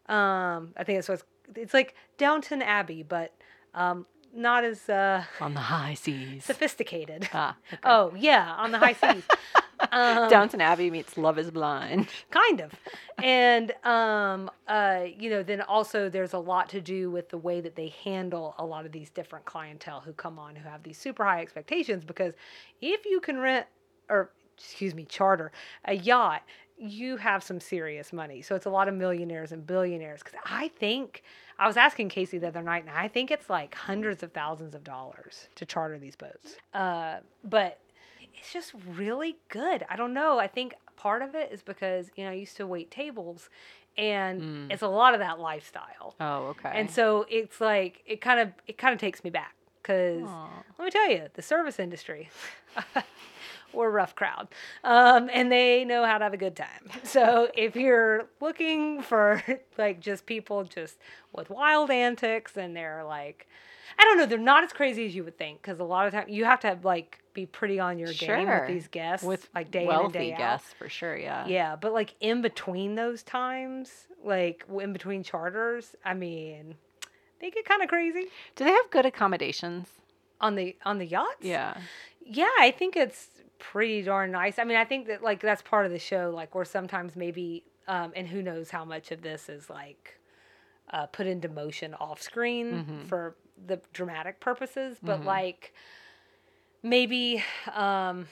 Um, 0.06 0.72
I 0.76 0.84
think 0.84 0.98
that's 0.98 1.08
what's 1.08 1.24
it's 1.54 1.74
like 1.74 1.94
Downton 2.18 2.62
Abbey, 2.62 3.02
but 3.02 3.34
um, 3.74 4.06
not 4.34 4.64
as 4.64 4.88
uh, 4.88 5.25
On 5.40 5.54
the 5.54 5.60
high 5.60 5.94
seas. 5.94 6.44
sophisticated. 6.44 7.28
ah, 7.32 7.56
okay. 7.72 7.80
Oh 7.84 8.12
yeah, 8.16 8.54
on 8.56 8.72
the 8.72 8.78
high 8.78 8.94
seas. 8.94 9.25
Um, 9.92 10.28
Downton 10.28 10.60
Abbey 10.60 10.90
meets 10.90 11.16
Love 11.16 11.38
is 11.38 11.52
Blind. 11.52 12.08
kind 12.32 12.60
of 12.60 12.72
and 13.22 13.70
um 13.84 14.50
uh 14.66 15.02
you 15.16 15.30
know 15.30 15.44
then 15.44 15.60
also 15.62 16.08
there's 16.08 16.32
a 16.32 16.38
lot 16.38 16.69
to 16.70 16.80
do 16.80 17.12
with 17.12 17.28
the 17.28 17.38
way 17.38 17.60
that 17.60 17.76
they 17.76 17.94
handle 18.02 18.56
a 18.58 18.64
lot 18.66 18.86
of 18.86 18.90
these 18.90 19.08
different 19.08 19.44
clientele 19.44 20.00
who 20.00 20.12
come 20.12 20.36
on 20.36 20.56
who 20.56 20.69
have 20.69 20.82
these 20.82 20.98
super 20.98 21.24
high 21.24 21.40
expectations 21.40 22.04
because 22.04 22.34
if 22.82 23.06
you 23.06 23.20
can 23.20 23.38
rent 23.38 23.66
or 24.10 24.32
excuse 24.56 24.96
me 24.96 25.04
charter 25.04 25.52
a 25.84 25.94
yacht 25.94 26.42
you 26.80 27.16
have 27.16 27.42
some 27.42 27.60
serious 27.60 28.12
money 28.12 28.40
so 28.40 28.54
it's 28.54 28.66
a 28.66 28.70
lot 28.70 28.88
of 28.88 28.94
millionaires 28.94 29.52
and 29.52 29.66
billionaires 29.66 30.20
because 30.22 30.38
i 30.44 30.69
think 30.78 31.22
i 31.58 31.66
was 31.66 31.76
asking 31.76 32.08
casey 32.08 32.38
the 32.38 32.46
other 32.46 32.62
night 32.62 32.82
and 32.86 32.96
i 32.96 33.08
think 33.08 33.30
it's 33.30 33.50
like 33.50 33.75
hundreds 33.75 34.22
of 34.22 34.32
thousands 34.32 34.75
of 34.75 34.84
dollars 34.84 35.48
to 35.56 35.66
charter 35.66 35.98
these 35.98 36.14
boats 36.16 36.56
uh, 36.75 37.16
but 37.42 37.80
it's 38.38 38.52
just 38.52 38.72
really 38.96 39.36
good. 39.48 39.84
I 39.88 39.96
don't 39.96 40.14
know. 40.14 40.38
I 40.38 40.46
think 40.46 40.75
part 40.96 41.22
of 41.22 41.34
it 41.34 41.50
is 41.52 41.62
because, 41.62 42.08
you 42.16 42.25
know, 42.25 42.30
I 42.30 42.34
used 42.34 42.56
to 42.58 42.66
wait 42.66 42.90
tables 42.90 43.50
and 43.96 44.40
Mm. 44.40 44.72
it's 44.72 44.82
a 44.82 44.88
lot 44.88 45.12
of 45.14 45.20
that 45.20 45.40
lifestyle. 45.40 46.14
Oh, 46.20 46.46
okay. 46.48 46.70
And 46.72 46.88
so 46.90 47.26
it's 47.28 47.60
like 47.60 48.02
it 48.06 48.20
kind 48.20 48.38
of 48.38 48.52
it 48.69 48.78
kind 48.78 48.94
of 48.94 49.00
takes 49.00 49.24
me 49.24 49.31
back 49.31 49.54
Aw. 49.90 50.62
let 50.78 50.84
me 50.84 50.90
tell 50.90 51.10
you, 51.10 51.28
the 51.34 51.42
service 51.42 51.78
industry 51.81 52.31
we're 53.73 53.88
a 53.88 53.91
rough 53.91 54.15
crowd. 54.15 54.49
Um, 54.85 55.29
and 55.32 55.50
they 55.50 55.85
know 55.85 56.05
how 56.05 56.19
to 56.19 56.25
have 56.25 56.35
a 56.35 56.38
good 56.38 56.56
time. 56.56 56.67
So 57.05 57.49
if 57.56 57.75
you're 57.75 58.26
looking 58.41 59.00
for 59.03 59.43
like 59.79 60.00
just 60.00 60.26
people 60.26 60.65
just 60.65 60.99
with 61.32 61.49
wild 61.49 61.91
antics 61.91 62.56
and 62.56 62.76
they're 62.76 63.05
like 63.05 63.47
I 63.99 64.05
don't 64.05 64.19
know, 64.19 64.26
they're 64.26 64.38
not 64.38 64.62
as 64.62 64.73
crazy 64.73 65.06
as 65.06 65.15
you 65.15 65.25
would 65.25 65.37
think 65.38 65.61
because 65.61 65.81
a 65.81 65.85
lot 65.85 66.06
of 66.06 66.12
times 66.12 66.31
you 66.31 66.44
have 66.44 66.61
to 66.61 66.69
have 66.69 66.85
like 66.85 67.19
be 67.35 67.47
pretty 67.47 67.81
on 67.81 67.99
your 67.99 68.12
game 68.12 68.47
with 68.49 68.69
these 68.69 68.87
guests 68.88 69.26
with 69.26 69.49
like 69.55 69.70
day 69.70 69.85
in 69.85 69.91
and 69.91 70.12
day 70.12 70.32
out. 70.32 70.38
guests 70.38 70.73
for 70.79 70.88
sure. 70.88 71.17
Yeah. 71.17 71.47
Yeah, 71.47 71.76
but 71.76 71.93
like 71.93 72.15
in 72.20 72.43
between 72.43 72.94
those 72.94 73.23
times, 73.23 74.06
like 74.23 74.65
in 74.81 74.93
between 74.93 75.23
charters, 75.23 75.97
I 76.05 76.15
mean, 76.15 76.76
they 77.41 77.50
get 77.50 77.65
kind 77.65 77.82
of 77.82 77.88
crazy 77.88 78.26
Do 78.55 78.65
they 78.65 78.70
have 78.70 78.91
good 78.91 79.06
accommodations? 79.06 79.88
on 80.41 80.55
the 80.55 80.76
on 80.85 80.99
the 80.99 81.06
yachts. 81.06 81.43
Yeah. 81.43 81.76
yeah, 82.25 82.47
I 82.61 82.70
think 82.70 82.97
it's 82.97 83.29
pretty 83.58 84.02
darn 84.02 84.31
nice. 84.32 84.58
I 84.58 84.64
mean, 84.64 84.76
I 84.76 84.84
think 84.84 85.06
that 85.08 85.22
like 85.22 85.40
that's 85.40 85.62
part 85.62 85.87
of 85.87 85.93
the 85.93 85.99
show, 85.99 86.31
like 86.34 86.55
where 86.55 86.64
sometimes 86.64 87.16
maybe, 87.16 87.64
um, 87.87 88.12
and 88.16 88.26
who 88.28 88.43
knows 88.43 88.70
how 88.70 88.84
much 88.84 89.10
of 89.10 89.22
this 89.22 89.49
is 89.49 89.69
like 89.70 90.19
uh, 90.90 91.06
put 91.06 91.26
into 91.26 91.49
motion 91.49 91.94
off 91.94 92.22
screen 92.22 92.84
Mhm. 92.88 93.06
for 93.08 93.37
the 93.66 93.81
dramatic 93.93 94.40
purposes, 94.40 94.99
but 95.02 95.20
Mhm. 95.20 95.25
like 95.26 95.75
maybe 96.82 97.43
um, 97.74 98.27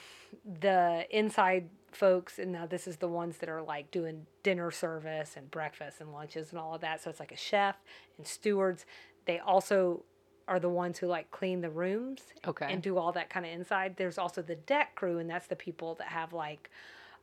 the 0.59 1.05
inside 1.11 1.69
folks, 1.91 2.39
and 2.39 2.51
now 2.51 2.65
this 2.65 2.87
is 2.87 2.97
the 2.97 3.07
ones 3.07 3.37
that 3.39 3.49
are 3.49 3.61
like 3.61 3.91
doing 3.91 4.25
dinner 4.43 4.71
service 4.71 5.35
and 5.35 5.49
breakfast 5.51 5.99
and 6.01 6.11
lunches 6.13 6.51
and 6.51 6.59
all 6.59 6.73
of 6.73 6.81
that. 6.81 7.01
So 7.01 7.09
it's 7.09 7.19
like 7.19 7.31
a 7.31 7.37
chef 7.37 7.75
and 8.17 8.25
stewards. 8.25 8.85
They 9.25 9.39
also 9.39 10.03
are 10.47 10.59
the 10.59 10.69
ones 10.69 10.97
who 10.99 11.07
like 11.07 11.29
clean 11.31 11.61
the 11.61 11.69
rooms 11.69 12.21
Okay. 12.47 12.67
and 12.69 12.81
do 12.81 12.97
all 12.97 13.11
that 13.11 13.29
kind 13.29 13.45
of 13.45 13.51
inside. 13.51 13.95
There's 13.97 14.17
also 14.17 14.41
the 14.41 14.55
deck 14.55 14.95
crew, 14.95 15.19
and 15.19 15.29
that's 15.29 15.47
the 15.47 15.55
people 15.55 15.95
that 15.95 16.07
have 16.07 16.33
like 16.33 16.69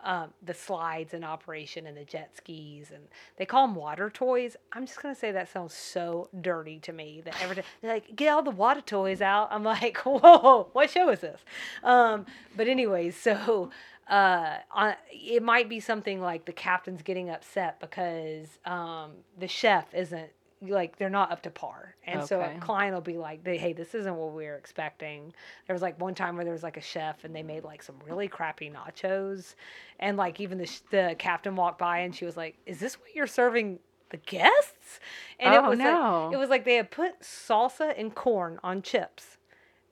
um, 0.03 0.35
the 0.45 0.53
slides 0.53 1.15
in 1.15 1.25
operation 1.25 1.87
and 1.87 1.97
the 1.97 2.05
jet 2.05 2.31
skis, 2.37 2.91
and 2.91 3.05
they 3.39 3.47
call 3.47 3.67
them 3.67 3.75
water 3.75 4.11
toys. 4.11 4.55
I'm 4.73 4.85
just 4.87 5.01
gonna 5.03 5.15
say 5.15 5.33
that 5.33 5.49
sounds 5.51 5.73
so 5.73 6.29
dirty 6.43 6.79
to 6.81 6.93
me. 6.93 7.23
That 7.25 7.41
every 7.41 7.57
time 7.57 7.65
they're 7.81 7.95
like, 7.95 8.15
"Get 8.15 8.29
all 8.29 8.43
the 8.43 8.51
water 8.51 8.83
toys 8.83 9.23
out," 9.23 9.49
I'm 9.51 9.65
like, 9.65 9.97
"Whoa, 10.05 10.69
what 10.73 10.91
show 10.91 11.09
is 11.09 11.21
this?" 11.21 11.41
Um, 11.83 12.27
but 12.55 12.69
anyways, 12.69 13.17
so 13.17 13.71
uh, 14.09 14.59
on, 14.73 14.95
it 15.11 15.43
might 15.43 15.71
be 15.71 15.81
something 15.81 16.21
like 16.21 16.45
the 16.45 16.53
captain's 16.53 17.01
getting 17.01 17.31
upset 17.31 17.81
because 17.81 18.59
um, 18.67 19.13
the 19.39 19.49
chef 19.49 19.95
isn't 19.95 20.31
like 20.71 20.97
they're 20.97 21.11
not 21.11 21.31
up 21.33 21.43
to 21.43 21.51
par, 21.51 21.95
and 22.07 22.25
so 22.25 22.41
a 22.43 22.51
client 22.61 22.95
will 22.95 23.01
be 23.01 23.19
like, 23.19 23.47
"Hey, 23.47 23.73
this 23.73 23.95
isn't 23.95 24.15
what 24.17 24.33
we 24.33 24.45
were 24.47 24.57
expecting." 24.57 25.33
There 25.67 25.75
was 25.75 25.83
like 25.83 26.01
one 26.01 26.15
time 26.15 26.37
where 26.37 26.45
there 26.45 26.53
was 26.53 26.63
like 26.63 26.77
a 26.77 26.81
chef, 26.83 27.25
and 27.25 27.35
they 27.35 27.43
made 27.43 27.65
like 27.65 27.83
some 27.83 27.97
really 28.05 28.29
crappy 28.29 28.71
nachos, 28.71 29.55
and 29.99 30.17
like 30.17 30.41
even 30.41 30.59
the 30.59 30.67
sh- 30.67 30.81
the 30.91 31.15
captain 31.19 31.57
walked 31.57 31.79
by, 31.79 31.99
and 32.01 32.15
she 32.15 32.25
was 32.25 32.37
like, 32.37 32.57
"Is 32.67 32.81
this 32.81 33.01
what 33.01 33.15
you're 33.15 33.27
serving?" 33.27 33.79
The 34.11 34.19
guests, 34.19 35.01
and 35.41 35.53
it 35.55 35.65
Oh, 35.65 35.71
was 35.71 35.79
no. 35.79 36.29
like 36.29 36.33
it 36.33 36.37
was 36.37 36.49
like 36.51 36.65
they 36.65 36.77
had 36.77 36.91
put 36.91 37.21
salsa 37.21 37.95
and 37.99 38.15
corn 38.15 38.61
on 38.63 38.81
chips, 38.83 39.39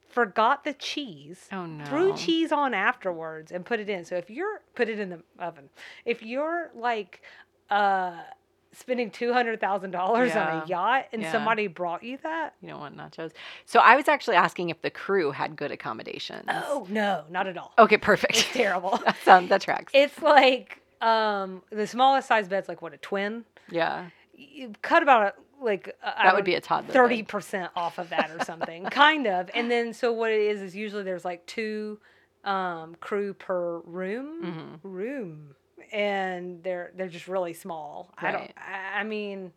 forgot 0.08 0.62
the 0.64 0.74
cheese, 0.74 1.48
Oh 1.50 1.66
no. 1.66 1.84
threw 1.84 2.14
cheese 2.14 2.52
on 2.52 2.74
afterwards 2.74 3.50
and 3.50 3.64
put 3.64 3.80
it 3.80 3.88
in. 3.88 4.04
So 4.04 4.14
if 4.16 4.30
you're 4.30 4.62
put 4.74 4.88
it 4.88 4.98
in 5.00 5.08
the 5.10 5.22
oven, 5.38 5.70
if 6.04 6.22
you're 6.22 6.70
like 6.74 7.22
uh 7.70 8.22
spending 8.74 9.10
two 9.10 9.32
hundred 9.32 9.60
thousand 9.60 9.90
dollars 9.90 10.34
on 10.34 10.62
a 10.62 10.66
yacht 10.66 11.06
and 11.12 11.22
Yeah. 11.22 11.32
somebody 11.32 11.66
brought 11.66 12.02
you 12.02 12.18
that, 12.22 12.54
You 12.62 12.68
don't 12.70 12.80
want 12.80 12.96
nachos. 12.96 13.32
So 13.66 13.80
I 13.80 13.96
was 13.96 14.08
actually 14.08 14.36
asking 14.36 14.70
if 14.70 14.80
the 14.82 14.90
crew 14.90 15.30
had 15.30 15.56
good 15.56 15.70
accommodations. 15.70 16.44
oh 16.48 16.86
no, 16.88 17.24
not 17.30 17.46
at 17.46 17.56
all. 17.58 17.72
Okay, 17.78 17.98
perfect. 17.98 18.36
It's 18.36 18.52
terrible. 18.52 18.98
that 19.04 19.16
sounds 19.24 19.48
that 19.50 19.60
tracks. 19.60 19.92
it's 19.94 20.20
like 20.22 20.80
um 21.00 21.62
the 21.70 21.86
smallest 21.86 22.28
size 22.28 22.48
bed's 22.48 22.68
like 22.68 22.80
what 22.82 22.94
a 22.94 22.98
twin. 22.98 23.44
yeah. 23.70 24.06
You 24.34 24.72
cut 24.82 25.02
about 25.02 25.22
a 25.26 25.34
like 25.64 25.94
uh, 26.02 26.10
That 26.22 26.34
would 26.34 26.44
be 26.44 26.54
a 26.54 26.60
toddler. 26.60 26.92
Thirty 26.92 27.22
percent 27.22 27.70
off 27.76 27.98
of 27.98 28.08
that 28.10 28.30
or 28.30 28.44
something, 28.44 28.84
kind 28.86 29.26
of. 29.28 29.50
And 29.54 29.70
then 29.70 29.92
so 29.92 30.12
what 30.12 30.30
it 30.32 30.40
is 30.40 30.60
is 30.60 30.74
usually 30.74 31.02
there's 31.04 31.24
like 31.24 31.46
two 31.46 32.00
um, 32.44 32.96
crew 33.00 33.34
per 33.34 33.78
room, 33.80 34.42
Mhm. 34.42 34.80
room, 34.82 35.54
and 35.92 36.62
they're 36.62 36.90
they're 36.96 37.08
just 37.08 37.28
really 37.28 37.52
small. 37.52 38.10
I 38.18 38.32
don't. 38.32 38.50
I, 38.56 39.00
I 39.00 39.04
mean, 39.04 39.52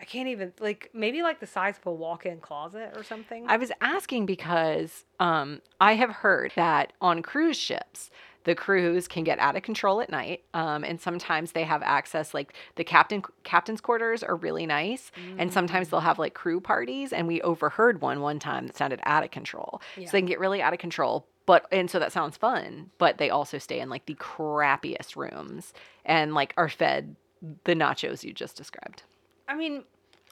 I 0.00 0.04
can't 0.04 0.28
even 0.28 0.52
like 0.60 0.90
maybe 0.94 1.22
like 1.22 1.40
the 1.40 1.46
size 1.46 1.76
of 1.78 1.86
a 1.86 1.92
walk-in 1.92 2.38
closet 2.38 2.92
or 2.96 3.02
something. 3.04 3.44
I 3.48 3.56
was 3.56 3.70
asking 3.80 4.26
because 4.26 5.04
um, 5.18 5.60
I 5.80 5.94
have 5.94 6.10
heard 6.10 6.52
that 6.56 6.92
on 7.00 7.22
cruise 7.22 7.58
ships, 7.58 8.10
the 8.44 8.54
crews 8.54 9.06
can 9.06 9.24
get 9.24 9.38
out 9.38 9.56
of 9.56 9.62
control 9.62 10.00
at 10.00 10.08
night, 10.08 10.42
um, 10.54 10.82
and 10.84 10.98
sometimes 10.98 11.52
they 11.52 11.64
have 11.64 11.82
access. 11.82 12.32
Like 12.32 12.54
the 12.76 12.84
captain 12.84 13.22
captain's 13.44 13.80
quarters 13.82 14.22
are 14.22 14.36
really 14.36 14.64
nice, 14.64 15.12
and 15.38 15.52
sometimes 15.52 15.90
they'll 15.90 16.00
have 16.00 16.18
like 16.18 16.32
crew 16.34 16.60
parties. 16.60 17.12
And 17.12 17.26
we 17.28 17.42
overheard 17.42 18.00
one 18.00 18.20
one 18.20 18.38
time 18.38 18.66
that 18.68 18.76
sounded 18.76 19.00
out 19.04 19.24
of 19.24 19.30
control, 19.30 19.82
Yeah. 19.96 20.06
so 20.06 20.12
they 20.12 20.20
can 20.20 20.28
get 20.28 20.40
really 20.40 20.62
out 20.62 20.72
of 20.72 20.78
control. 20.78 21.26
But 21.50 21.66
and 21.72 21.90
so 21.90 21.98
that 21.98 22.12
sounds 22.12 22.36
fun. 22.36 22.90
But 22.98 23.18
they 23.18 23.28
also 23.28 23.58
stay 23.58 23.80
in 23.80 23.88
like 23.90 24.06
the 24.06 24.14
crappiest 24.14 25.16
rooms 25.16 25.72
and 26.04 26.32
like 26.32 26.54
are 26.56 26.68
fed 26.68 27.16
the 27.64 27.74
nachos 27.74 28.22
you 28.22 28.32
just 28.32 28.56
described. 28.56 29.02
I 29.48 29.56
mean, 29.56 29.82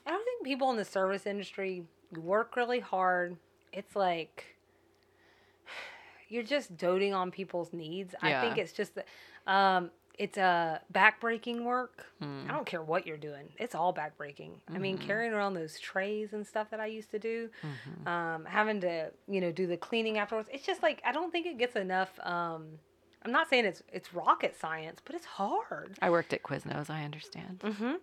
I 0.06 0.10
don't 0.10 0.24
think 0.24 0.44
people 0.44 0.70
in 0.70 0.76
the 0.76 0.84
service 0.84 1.26
industry 1.26 1.82
work 2.16 2.54
really 2.54 2.78
hard. 2.78 3.36
It's 3.72 3.96
like 3.96 4.44
you're 6.28 6.44
just 6.44 6.76
doting 6.76 7.14
on 7.14 7.32
people's 7.32 7.72
needs. 7.72 8.14
I 8.22 8.40
think 8.40 8.56
it's 8.56 8.72
just 8.72 8.94
that 8.94 9.08
um, 9.48 9.90
it's 10.18 10.36
a 10.36 10.80
backbreaking 10.92 11.62
work. 11.64 12.06
Hmm. 12.20 12.42
I 12.48 12.52
don't 12.52 12.66
care 12.66 12.82
what 12.82 13.06
you're 13.06 13.16
doing; 13.16 13.48
it's 13.58 13.74
all 13.74 13.94
backbreaking. 13.94 14.50
I 14.74 14.78
mean, 14.78 14.98
Mm-hmm. 14.98 15.06
carrying 15.06 15.32
around 15.32 15.54
those 15.54 15.78
trays 15.78 16.32
and 16.32 16.46
stuff 16.46 16.70
that 16.70 16.80
I 16.80 16.86
used 16.86 17.10
to 17.12 17.18
do, 17.18 17.48
Mm-hmm. 17.62 18.08
um, 18.08 18.44
having 18.44 18.80
to 18.82 19.10
you 19.28 19.40
know 19.40 19.52
do 19.52 19.66
the 19.66 19.76
cleaning 19.76 20.18
afterwards. 20.18 20.48
It's 20.52 20.66
just 20.66 20.82
like 20.82 21.00
I 21.06 21.12
don't 21.12 21.30
think 21.30 21.46
it 21.46 21.56
gets 21.58 21.76
enough. 21.76 22.10
Um, 22.24 22.66
I'm 23.24 23.32
not 23.32 23.48
saying 23.48 23.64
it's 23.64 23.82
it's 23.92 24.12
rocket 24.12 24.54
science, 24.60 25.00
but 25.04 25.14
it's 25.14 25.26
hard. 25.26 25.96
I 26.02 26.10
worked 26.10 26.32
at 26.32 26.42
Quiznos. 26.42 26.90
I 26.90 27.04
understand. 27.04 27.60
Mm-hmm. 27.64 27.92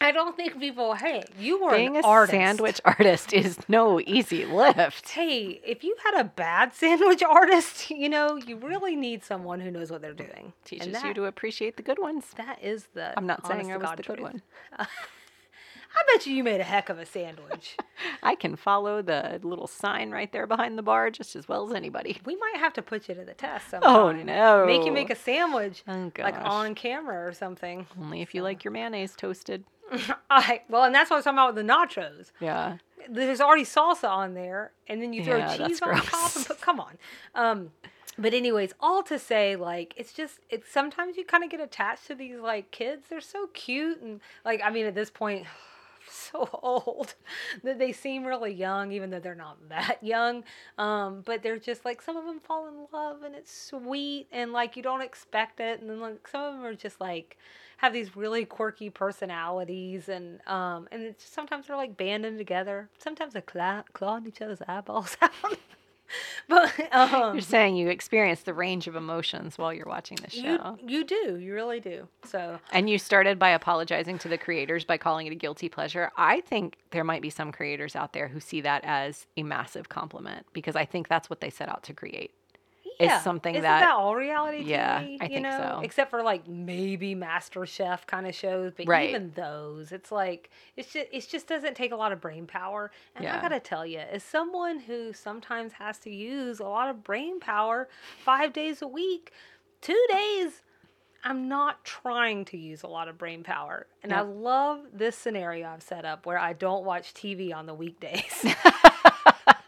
I 0.00 0.12
don't 0.12 0.36
think 0.36 0.60
people. 0.60 0.94
Hey, 0.94 1.22
you 1.38 1.62
were 1.62 1.70
Being 1.70 1.96
an 1.96 2.04
a 2.04 2.06
artist. 2.06 2.32
sandwich 2.32 2.80
artist 2.84 3.32
is 3.32 3.58
no 3.68 3.98
easy 4.00 4.44
lift. 4.62 5.08
Hey, 5.08 5.60
if 5.64 5.82
you 5.82 5.96
had 6.04 6.20
a 6.20 6.24
bad 6.24 6.74
sandwich 6.74 7.22
artist, 7.22 7.90
you 8.02 8.08
know 8.08 8.36
you 8.36 8.56
really 8.56 8.94
need 8.94 9.24
someone 9.24 9.60
who 9.60 9.70
knows 9.70 9.90
what 9.90 10.02
they're 10.02 10.12
doing. 10.12 10.52
Teaches 10.64 10.92
that, 10.92 11.04
you 11.04 11.14
to 11.14 11.24
appreciate 11.24 11.76
the 11.76 11.82
good 11.82 11.98
ones. 11.98 12.26
That 12.36 12.62
is 12.62 12.88
the. 12.94 13.14
I'm 13.16 13.26
not 13.26 13.46
saying 13.46 13.72
I 13.72 13.76
was 13.78 13.90
the 13.96 14.02
good 14.02 14.20
one. 14.20 14.42
I 15.96 16.02
bet 16.12 16.26
you 16.26 16.34
you 16.34 16.44
made 16.44 16.60
a 16.60 16.64
heck 16.64 16.88
of 16.88 16.98
a 16.98 17.06
sandwich. 17.06 17.76
I 18.22 18.34
can 18.34 18.54
follow 18.56 19.00
the 19.00 19.40
little 19.42 19.66
sign 19.66 20.10
right 20.10 20.30
there 20.30 20.46
behind 20.46 20.76
the 20.76 20.82
bar 20.82 21.10
just 21.10 21.34
as 21.34 21.48
well 21.48 21.66
as 21.68 21.74
anybody. 21.74 22.18
we 22.24 22.36
might 22.36 22.56
have 22.58 22.72
to 22.74 22.82
put 22.82 23.08
you 23.08 23.14
to 23.14 23.24
the 23.24 23.34
test 23.34 23.70
sometime. 23.70 23.90
Oh 23.96 24.12
no! 24.12 24.66
Make 24.66 24.84
you 24.84 24.92
make 24.92 25.10
a 25.10 25.16
sandwich, 25.16 25.82
Oh 25.88 26.12
like 26.18 26.36
on 26.36 26.74
camera 26.74 27.26
or 27.26 27.32
something. 27.32 27.86
Only 27.98 28.20
if 28.20 28.34
you 28.34 28.42
like 28.42 28.62
your 28.64 28.72
mayonnaise 28.72 29.14
toasted. 29.16 29.64
I 30.30 30.62
well, 30.68 30.84
and 30.84 30.94
that's 30.94 31.10
what 31.10 31.16
I 31.16 31.18
was 31.18 31.24
talking 31.24 31.38
about 31.38 31.54
with 31.54 31.66
the 31.66 31.72
nachos. 31.72 32.32
Yeah. 32.40 32.76
there's 33.08 33.40
already 33.40 33.64
salsa 33.64 34.08
on 34.08 34.34
there, 34.34 34.72
and 34.88 35.00
then 35.00 35.12
you 35.12 35.24
throw 35.24 35.38
Yeah, 35.38 35.56
cheese 35.56 35.80
on 35.80 35.94
top 35.94 36.36
and 36.36 36.46
put. 36.46 36.60
Come 36.60 36.80
on. 36.80 36.98
Um, 37.34 37.70
but 38.18 38.34
anyways, 38.34 38.72
all 38.80 39.02
to 39.04 39.18
say, 39.18 39.56
like 39.56 39.94
it's 39.96 40.12
just 40.12 40.40
it's 40.50 40.70
sometimes 40.70 41.16
you 41.16 41.24
kind 41.24 41.44
of 41.44 41.50
get 41.50 41.60
attached 41.60 42.06
to 42.08 42.14
these 42.14 42.38
like 42.38 42.70
kids. 42.70 43.06
They're 43.08 43.20
so 43.20 43.48
cute 43.54 44.00
and 44.00 44.20
like 44.44 44.60
I 44.64 44.70
mean 44.70 44.86
at 44.86 44.94
this 44.94 45.10
point. 45.10 45.46
So 46.32 46.48
old 46.62 47.14
that 47.62 47.78
they 47.78 47.92
seem 47.92 48.24
really 48.24 48.52
young, 48.52 48.92
even 48.92 49.10
though 49.10 49.20
they're 49.20 49.34
not 49.34 49.68
that 49.68 50.02
young. 50.02 50.44
Um, 50.78 51.22
but 51.24 51.42
they're 51.42 51.58
just 51.58 51.84
like 51.84 52.02
some 52.02 52.16
of 52.16 52.24
them 52.24 52.40
fall 52.40 52.66
in 52.68 52.74
love, 52.92 53.22
and 53.22 53.34
it's 53.34 53.52
sweet, 53.52 54.26
and 54.32 54.52
like 54.52 54.76
you 54.76 54.82
don't 54.82 55.02
expect 55.02 55.60
it. 55.60 55.80
And 55.80 55.88
then 55.90 56.00
like 56.00 56.26
some 56.28 56.42
of 56.42 56.54
them 56.54 56.64
are 56.64 56.74
just 56.74 57.00
like 57.00 57.36
have 57.78 57.92
these 57.92 58.16
really 58.16 58.44
quirky 58.44 58.90
personalities 58.90 60.08
and 60.08 60.40
um 60.46 60.88
and 60.90 61.14
sometimes 61.18 61.66
they're 61.66 61.76
like 61.76 61.96
banding 61.96 62.38
together 62.38 62.88
sometimes 62.98 63.34
they're 63.34 63.42
claw- 63.42 63.82
clawing 63.92 64.26
each 64.26 64.40
other's 64.40 64.62
eyeballs 64.66 65.16
out 65.22 65.58
but 66.48 66.72
um 66.92 67.34
You're 67.34 67.42
saying 67.42 67.76
you 67.76 67.88
experience 67.88 68.42
the 68.42 68.54
range 68.54 68.86
of 68.86 68.96
emotions 68.96 69.58
while 69.58 69.72
you're 69.72 69.86
watching 69.86 70.18
the 70.18 70.34
you, 70.36 70.42
show. 70.42 70.78
you 70.86 71.04
do 71.04 71.36
you 71.38 71.54
really 71.54 71.80
do 71.80 72.06
so 72.24 72.58
And 72.72 72.88
you 72.88 72.98
started 72.98 73.38
by 73.38 73.50
apologizing 73.50 74.18
to 74.18 74.28
the 74.28 74.38
creators 74.38 74.84
by 74.84 74.98
calling 74.98 75.26
it 75.26 75.32
a 75.32 75.36
guilty 75.36 75.68
pleasure. 75.68 76.10
I 76.16 76.40
think 76.40 76.78
there 76.90 77.04
might 77.04 77.22
be 77.22 77.30
some 77.30 77.52
creators 77.52 77.96
out 77.96 78.12
there 78.12 78.28
who 78.28 78.40
see 78.40 78.60
that 78.62 78.82
as 78.84 79.26
a 79.36 79.42
massive 79.42 79.88
compliment 79.88 80.46
because 80.52 80.76
I 80.76 80.84
think 80.84 81.08
that's 81.08 81.28
what 81.30 81.40
they 81.40 81.50
set 81.50 81.68
out 81.68 81.82
to 81.84 81.92
create. 81.94 82.32
Is 82.98 83.08
yeah 83.08 83.20
something 83.20 83.54
isn't 83.54 83.62
that- 83.62 83.80
that 83.80 83.90
all 83.92 84.14
reality 84.16 84.62
TV, 84.64 84.68
Yeah, 84.68 84.96
I 84.98 85.02
you 85.04 85.18
think 85.18 85.42
know? 85.42 85.76
so. 85.76 85.80
except 85.84 86.10
for 86.10 86.22
like 86.22 86.48
maybe 86.48 87.14
master 87.14 87.66
chef 87.66 88.06
kind 88.06 88.26
of 88.26 88.34
shows 88.34 88.72
but 88.76 88.86
Right. 88.88 89.10
even 89.10 89.32
those 89.36 89.92
it's 89.92 90.10
like 90.10 90.48
it's 90.76 90.92
just 90.92 91.06
it 91.12 91.28
just 91.28 91.46
doesn't 91.46 91.74
take 91.74 91.92
a 91.92 91.96
lot 91.96 92.12
of 92.12 92.20
brain 92.20 92.46
power. 92.46 92.90
And 93.14 93.26
i 93.28 93.40
gotta 93.40 93.60
tell 93.60 93.84
you 93.84 93.98
as 93.98 94.22
someone 94.22 94.78
who 94.80 95.12
sometimes 95.12 95.74
has 95.74 95.98
to 96.00 96.10
use 96.10 96.58
a 96.60 96.64
lot 96.64 96.88
of 96.88 97.04
brain 97.04 97.38
power 97.40 97.88
five 98.24 98.52
days 98.52 98.80
a 98.82 98.88
week 98.88 99.32
two 99.82 100.02
days 100.10 100.62
i'm 101.24 101.48
not 101.48 101.84
trying 101.84 102.44
to 102.46 102.56
use 102.56 102.82
a 102.82 102.86
lot 102.86 103.08
of 103.08 103.18
brain 103.18 103.42
power. 103.42 103.86
And 104.02 104.12
i 104.12 104.20
love 104.22 104.80
this 104.92 105.16
scenario 105.16 105.68
i've 105.68 105.82
set 105.82 106.04
up 106.06 106.24
where 106.24 106.38
i 106.38 106.52
don't 106.54 106.84
watch 106.84 107.12
tv 107.14 107.54
on 107.54 107.66
the 107.66 107.74
weekdays 107.74 108.44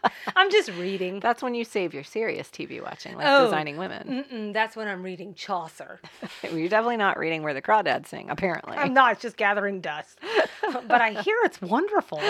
i'm 0.35 0.49
just 0.51 0.69
reading 0.73 1.19
That's 1.19 1.41
when 1.43 1.53
you 1.55 1.63
save 1.63 1.93
your 1.93 2.03
serious 2.03 2.49
TV 2.49 2.81
watching, 2.83 3.15
like 3.15 3.25
Oh. 3.27 3.45
Designing 3.45 3.77
Women. 3.77 4.25
Mm-mm, 4.31 4.53
that's 4.53 4.75
when 4.75 4.87
i'm 4.87 5.03
reading 5.03 5.33
chaucer 5.33 5.99
You're 6.43 6.69
definitely 6.69 6.97
not 6.97 7.17
reading 7.19 7.43
Where 7.43 7.53
the 7.53 7.61
Crawdads 7.61 8.07
Sing, 8.07 8.29
apparently. 8.29 8.77
I'm 8.77 8.93
not. 8.93 9.13
It's 9.13 9.21
just 9.21 9.37
gathering 9.37 9.81
dust. 9.81 10.19
but 10.87 11.01
I 11.01 11.21
hear 11.21 11.35
it's 11.43 11.61
wonderful. 11.61 12.21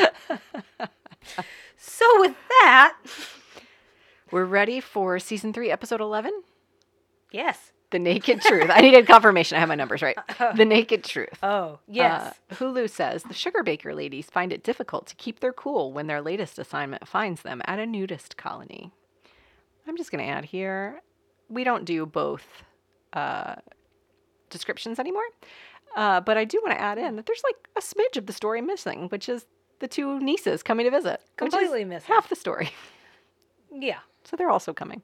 so 1.78 2.06
with 2.20 2.36
that, 2.62 2.96
We're 4.32 4.46
ready 4.46 4.80
for 4.80 5.20
season 5.20 5.54
three, 5.54 5.72
episode 5.72 6.02
11 6.02 6.32
yes. 7.32 7.72
The 7.92 8.00
Naked 8.00 8.42
Truth. 8.42 8.70
I 8.70 8.82
needed 8.82 9.08
confirmation. 9.08 9.58
I 9.58 9.60
have 9.60 9.70
my 9.70 9.76
numbers 9.76 10.02
right. 10.02 10.18
The 10.56 10.66
Naked 10.66 11.04
Truth. 11.04 11.40
Oh 11.44 11.80
yes. 11.88 12.36
Uh, 12.52 12.56
Hulu 12.56 12.90
says 12.90 13.24
the 13.24 13.34
sugar 13.34 13.64
baker 13.64 13.96
ladies 13.96 14.28
find 14.30 14.54
it 14.54 14.64
difficult 14.64 15.08
to 15.08 15.16
keep 15.16 15.40
their 15.40 15.54
cool 15.54 15.92
when 15.92 16.08
their 16.08 16.22
latest 16.22 16.60
assignment 16.60 17.08
finds 17.08 17.42
them 17.42 17.62
at 17.66 17.80
a 17.80 17.86
nudist 17.86 18.38
colony. 18.38 18.92
I'm 19.88 19.98
just 19.98 20.12
going 20.12 20.24
to 20.24 20.30
add 20.30 20.46
here 20.46 21.02
we 21.50 21.64
don't 21.64 21.84
do 21.84 22.06
both 22.06 22.46
uh, 23.14 23.56
descriptions 24.50 25.00
anymore. 25.00 25.24
Uh, 25.96 26.22
but 26.22 26.38
I 26.38 26.46
do 26.46 26.62
want 26.64 26.78
to 26.78 26.82
add 26.82 26.98
in 26.98 27.16
that 27.16 27.26
there's 27.26 27.44
like 27.44 27.68
a 27.76 27.82
smidge 27.82 28.18
of 28.18 28.28
the 28.28 28.34
story 28.34 28.62
missing, 28.62 29.10
which 29.10 29.28
is 29.28 29.48
the 29.80 29.88
two 29.88 30.20
nieces 30.20 30.62
coming 30.62 30.86
to 30.86 30.92
visit. 30.92 31.22
Completely 31.36 31.84
missing. 31.84 32.14
Half 32.14 32.30
the 32.30 32.36
story. 32.36 32.70
yeah. 33.74 34.00
So 34.24 34.36
they're 34.38 34.50
also 34.52 34.74
coming. 34.74 35.02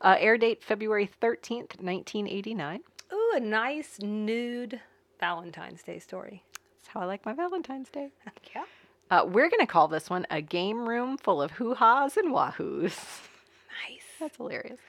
Uh, 0.00 0.16
air 0.18 0.36
date 0.36 0.62
February 0.62 1.10
13th, 1.22 1.80
1989. 1.80 2.80
Ooh, 3.12 3.32
a 3.36 3.40
nice 3.40 3.98
nude 4.00 4.80
Valentine's 5.20 5.82
Day 5.82 5.98
story. 5.98 6.44
That's 6.52 6.88
how 6.88 7.00
I 7.00 7.04
like 7.04 7.24
my 7.24 7.32
Valentine's 7.32 7.90
Day. 7.90 8.10
Yeah. 8.54 8.64
Uh, 9.10 9.24
we're 9.26 9.50
going 9.50 9.60
to 9.60 9.66
call 9.66 9.88
this 9.88 10.08
one 10.08 10.26
a 10.30 10.40
game 10.40 10.88
room 10.88 11.18
full 11.18 11.42
of 11.42 11.52
hoo 11.52 11.74
ha's 11.74 12.16
and 12.16 12.32
wahoos. 12.32 12.96
Nice. 13.86 14.04
That's 14.20 14.36
hilarious. 14.36 14.80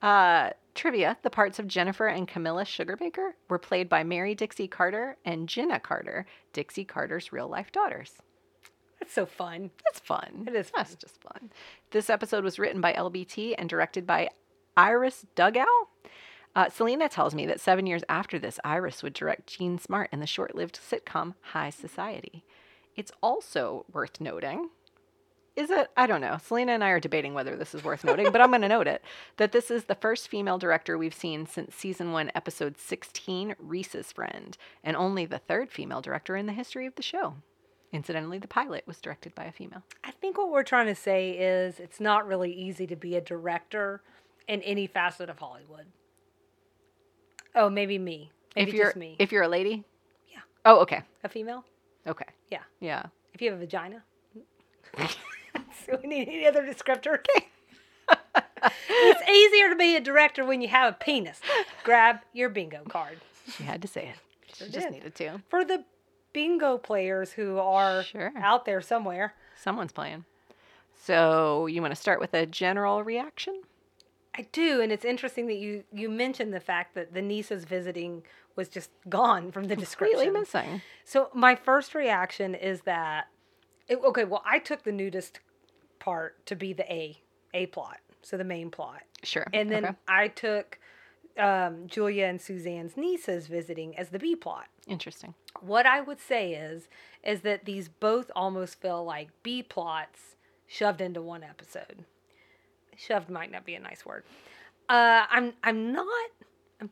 Uh, 0.00 0.50
trivia 0.74 1.18
the 1.22 1.30
parts 1.30 1.58
of 1.58 1.66
Jennifer 1.68 2.06
and 2.06 2.26
Camilla 2.26 2.64
Sugarbaker 2.64 3.32
were 3.48 3.58
played 3.58 3.88
by 3.88 4.02
Mary 4.02 4.34
Dixie 4.34 4.68
Carter 4.68 5.16
and 5.24 5.46
Ginna 5.48 5.82
Carter, 5.82 6.24
Dixie 6.52 6.84
Carter's 6.84 7.32
real 7.32 7.48
life 7.48 7.70
daughters. 7.70 8.14
That's 9.10 9.16
so 9.16 9.26
fun. 9.26 9.72
That's 9.84 9.98
fun. 9.98 10.44
It 10.46 10.54
is 10.54 10.70
That's 10.72 10.94
just 10.94 11.20
fun. 11.20 11.50
This 11.90 12.08
episode 12.08 12.44
was 12.44 12.60
written 12.60 12.80
by 12.80 12.92
LBT 12.92 13.56
and 13.58 13.68
directed 13.68 14.06
by 14.06 14.28
Iris 14.76 15.26
Dugow. 15.34 15.64
Uh, 16.54 16.68
Selena 16.68 17.08
tells 17.08 17.34
me 17.34 17.44
that 17.46 17.58
seven 17.58 17.88
years 17.88 18.04
after 18.08 18.38
this, 18.38 18.60
Iris 18.62 19.02
would 19.02 19.12
direct 19.12 19.48
Jean 19.48 19.80
Smart 19.80 20.10
in 20.12 20.20
the 20.20 20.28
short 20.28 20.54
lived 20.54 20.78
sitcom 20.78 21.34
High 21.40 21.70
Society. 21.70 22.44
It's 22.94 23.10
also 23.20 23.84
worth 23.92 24.20
noting. 24.20 24.70
Is 25.56 25.70
it? 25.70 25.88
I 25.96 26.06
don't 26.06 26.20
know. 26.20 26.38
Selena 26.40 26.70
and 26.70 26.84
I 26.84 26.90
are 26.90 27.00
debating 27.00 27.34
whether 27.34 27.56
this 27.56 27.74
is 27.74 27.82
worth 27.82 28.04
noting, 28.04 28.30
but 28.30 28.40
I'm 28.40 28.50
going 28.50 28.62
to 28.62 28.68
note 28.68 28.86
it 28.86 29.02
that 29.38 29.50
this 29.50 29.72
is 29.72 29.86
the 29.86 29.96
first 29.96 30.28
female 30.28 30.56
director 30.56 30.96
we've 30.96 31.12
seen 31.12 31.46
since 31.46 31.74
season 31.74 32.12
one, 32.12 32.30
episode 32.36 32.78
16, 32.78 33.56
Reese's 33.58 34.12
Friend, 34.12 34.56
and 34.84 34.96
only 34.96 35.26
the 35.26 35.38
third 35.38 35.72
female 35.72 36.00
director 36.00 36.36
in 36.36 36.46
the 36.46 36.52
history 36.52 36.86
of 36.86 36.94
the 36.94 37.02
show. 37.02 37.34
Incidentally, 37.92 38.38
the 38.38 38.46
pilot 38.48 38.84
was 38.86 39.00
directed 39.00 39.34
by 39.34 39.44
a 39.44 39.52
female. 39.52 39.82
I 40.04 40.12
think 40.12 40.38
what 40.38 40.50
we're 40.50 40.62
trying 40.62 40.86
to 40.86 40.94
say 40.94 41.30
is 41.32 41.80
it's 41.80 41.98
not 42.00 42.26
really 42.26 42.52
easy 42.52 42.86
to 42.86 42.94
be 42.96 43.16
a 43.16 43.20
director 43.20 44.02
in 44.46 44.62
any 44.62 44.86
facet 44.86 45.28
of 45.28 45.38
Hollywood. 45.40 45.86
Oh, 47.54 47.68
maybe 47.68 47.98
me. 47.98 48.30
Maybe 48.54 48.70
if 48.70 48.74
you're 48.76 48.86
just 48.86 48.96
me. 48.96 49.16
if 49.18 49.32
you're 49.32 49.42
a 49.42 49.48
lady, 49.48 49.82
Yeah. 50.32 50.38
Oh, 50.64 50.78
okay, 50.82 51.02
a 51.24 51.28
female? 51.28 51.64
okay, 52.06 52.26
Yeah. 52.48 52.62
yeah. 52.80 53.06
If 53.34 53.42
you 53.42 53.50
have 53.50 53.58
a 53.58 53.60
vagina. 53.64 54.02
so 55.86 55.98
we 56.02 56.08
need 56.08 56.28
any 56.28 56.46
other 56.46 56.62
descriptor? 56.62 57.18
it's 58.88 59.28
easier 59.30 59.68
to 59.70 59.76
be 59.76 59.96
a 59.96 60.00
director 60.00 60.44
when 60.44 60.60
you 60.60 60.68
have 60.68 60.94
a 60.94 60.96
penis. 60.96 61.40
Grab 61.84 62.18
your 62.32 62.48
bingo 62.50 62.82
card. 62.88 63.18
She 63.56 63.64
had 63.64 63.82
to 63.82 63.88
say 63.88 64.08
it. 64.08 64.16
She 64.46 64.64
Sure 64.64 64.68
just 64.68 64.86
did. 64.86 64.92
needed 64.92 65.14
to. 65.16 65.42
For 65.48 65.64
the 65.64 65.84
bingo 66.32 66.78
players 66.78 67.32
who 67.32 67.58
are 67.58 68.02
Sure. 68.02 68.32
out 68.36 68.64
there 68.64 68.80
somewhere. 68.80 69.34
Someone's 69.56 69.92
playing. 69.92 70.24
So 71.02 71.66
you 71.66 71.80
want 71.80 71.92
to 71.94 72.00
start 72.00 72.20
with 72.20 72.34
a 72.34 72.46
general 72.46 73.02
reaction? 73.02 73.62
I 74.36 74.46
do, 74.52 74.80
and 74.80 74.92
it's 74.92 75.04
interesting 75.04 75.46
that 75.48 75.56
you 75.56 75.84
you 75.92 76.08
mentioned 76.08 76.52
the 76.54 76.60
fact 76.60 76.94
that 76.94 77.14
the 77.14 77.22
niece's 77.22 77.64
visiting 77.64 78.22
was 78.56 78.68
just 78.68 78.90
gone 79.08 79.50
from 79.50 79.64
the 79.64 79.76
description. 79.76 80.18
Completely 80.18 80.40
missing. 80.40 80.82
So 81.04 81.30
my 81.34 81.54
first 81.54 81.94
reaction 81.94 82.54
is 82.54 82.82
that, 82.82 83.28
it, 83.88 83.98
okay, 84.04 84.24
well, 84.24 84.42
I 84.44 84.58
took 84.58 84.82
the 84.82 84.92
nudist 84.92 85.40
part 85.98 86.44
to 86.46 86.54
be 86.56 86.72
the 86.72 86.90
A 86.92 87.20
A 87.54 87.66
plot, 87.66 87.98
so 88.22 88.36
the 88.36 88.44
main 88.44 88.70
plot, 88.70 89.02
Sure. 89.22 89.46
and 89.52 89.70
then 89.70 89.84
Okay. 89.84 89.94
I 90.08 90.28
took 90.28 90.78
um, 91.40 91.86
Julia 91.86 92.26
and 92.26 92.40
Suzanne's 92.40 92.96
nieces 92.96 93.46
visiting 93.46 93.96
as 93.98 94.10
the 94.10 94.18
B 94.18 94.36
plot. 94.36 94.66
Interesting. 94.86 95.34
What 95.60 95.86
I 95.86 96.00
would 96.00 96.20
say 96.20 96.52
is, 96.52 96.88
is 97.24 97.40
that 97.40 97.64
these 97.64 97.88
both 97.88 98.30
almost 98.36 98.80
feel 98.80 99.04
like 99.04 99.28
B 99.42 99.62
plots 99.62 100.36
shoved 100.66 101.00
into 101.00 101.20
one 101.22 101.42
episode. 101.42 102.04
Shoved 102.96 103.30
might 103.30 103.50
not 103.50 103.64
be 103.64 103.74
a 103.74 103.80
nice 103.80 104.04
word. 104.04 104.24
Uh, 104.88 105.24
I'm 105.30 105.54
I'm 105.64 105.92
not 105.92 106.30
I'm 106.80 106.90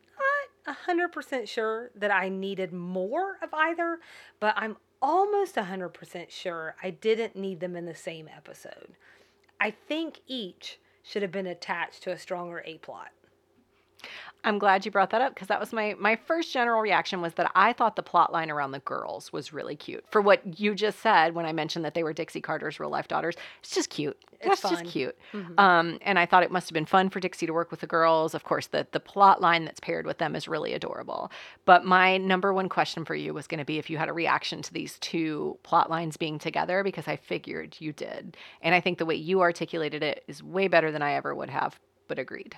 not 0.66 0.76
hundred 0.76 1.12
percent 1.12 1.48
sure 1.48 1.90
that 1.94 2.10
I 2.10 2.28
needed 2.28 2.72
more 2.72 3.38
of 3.42 3.52
either, 3.52 3.98
but 4.40 4.54
I'm 4.56 4.76
almost 5.00 5.56
hundred 5.56 5.90
percent 5.90 6.30
sure 6.32 6.74
I 6.82 6.90
didn't 6.90 7.36
need 7.36 7.60
them 7.60 7.76
in 7.76 7.86
the 7.86 7.94
same 7.94 8.28
episode. 8.34 8.96
I 9.60 9.70
think 9.70 10.20
each 10.26 10.78
should 11.02 11.22
have 11.22 11.32
been 11.32 11.46
attached 11.46 12.02
to 12.04 12.12
a 12.12 12.18
stronger 12.18 12.62
A 12.64 12.78
plot. 12.78 13.08
I'm 14.44 14.58
glad 14.58 14.84
you 14.84 14.92
brought 14.92 15.10
that 15.10 15.20
up 15.20 15.34
because 15.34 15.48
that 15.48 15.58
was 15.58 15.72
my 15.72 15.96
my 15.98 16.14
first 16.14 16.52
general 16.52 16.80
reaction 16.80 17.20
was 17.20 17.34
that 17.34 17.50
I 17.54 17.72
thought 17.72 17.96
the 17.96 18.02
plot 18.02 18.32
line 18.32 18.50
around 18.50 18.70
the 18.70 18.78
girls 18.80 19.32
was 19.32 19.52
really 19.52 19.74
cute. 19.74 20.04
For 20.10 20.20
what 20.20 20.58
you 20.60 20.74
just 20.74 21.00
said 21.00 21.34
when 21.34 21.44
I 21.44 21.52
mentioned 21.52 21.84
that 21.84 21.94
they 21.94 22.04
were 22.04 22.12
Dixie 22.12 22.40
Carter's 22.40 22.78
real 22.78 22.88
life 22.90 23.08
daughters, 23.08 23.34
it's 23.60 23.74
just 23.74 23.90
cute. 23.90 24.16
It's 24.40 24.46
That's 24.48 24.60
fun. 24.60 24.84
just 24.84 24.84
cute. 24.92 25.18
Um, 25.58 25.98
and 26.02 26.16
I 26.16 26.24
thought 26.24 26.44
it 26.44 26.52
must 26.52 26.68
have 26.68 26.74
been 26.74 26.86
fun 26.86 27.10
for 27.10 27.18
Dixie 27.18 27.46
to 27.46 27.52
work 27.52 27.72
with 27.72 27.80
the 27.80 27.88
girls. 27.88 28.34
Of 28.34 28.44
course, 28.44 28.68
the 28.68 28.86
the 28.92 29.00
plot 29.00 29.40
line 29.40 29.64
that's 29.64 29.80
paired 29.80 30.06
with 30.06 30.18
them 30.18 30.36
is 30.36 30.46
really 30.46 30.72
adorable. 30.72 31.32
But 31.64 31.84
my 31.84 32.16
number 32.18 32.54
one 32.54 32.68
question 32.68 33.04
for 33.04 33.16
you 33.16 33.34
was 33.34 33.48
going 33.48 33.58
to 33.58 33.64
be 33.64 33.78
if 33.78 33.90
you 33.90 33.98
had 33.98 34.08
a 34.08 34.12
reaction 34.12 34.62
to 34.62 34.72
these 34.72 34.98
two 35.00 35.58
plot 35.64 35.90
lines 35.90 36.16
being 36.16 36.38
together 36.38 36.84
because 36.84 37.08
I 37.08 37.16
figured 37.16 37.76
you 37.80 37.92
did, 37.92 38.36
and 38.62 38.74
I 38.74 38.80
think 38.80 38.98
the 38.98 39.06
way 39.06 39.16
you 39.16 39.40
articulated 39.40 40.04
it 40.04 40.22
is 40.28 40.42
way 40.42 40.68
better 40.68 40.92
than 40.92 41.02
I 41.02 41.14
ever 41.14 41.34
would 41.34 41.50
have. 41.50 41.80
But 42.06 42.20
agreed. 42.20 42.56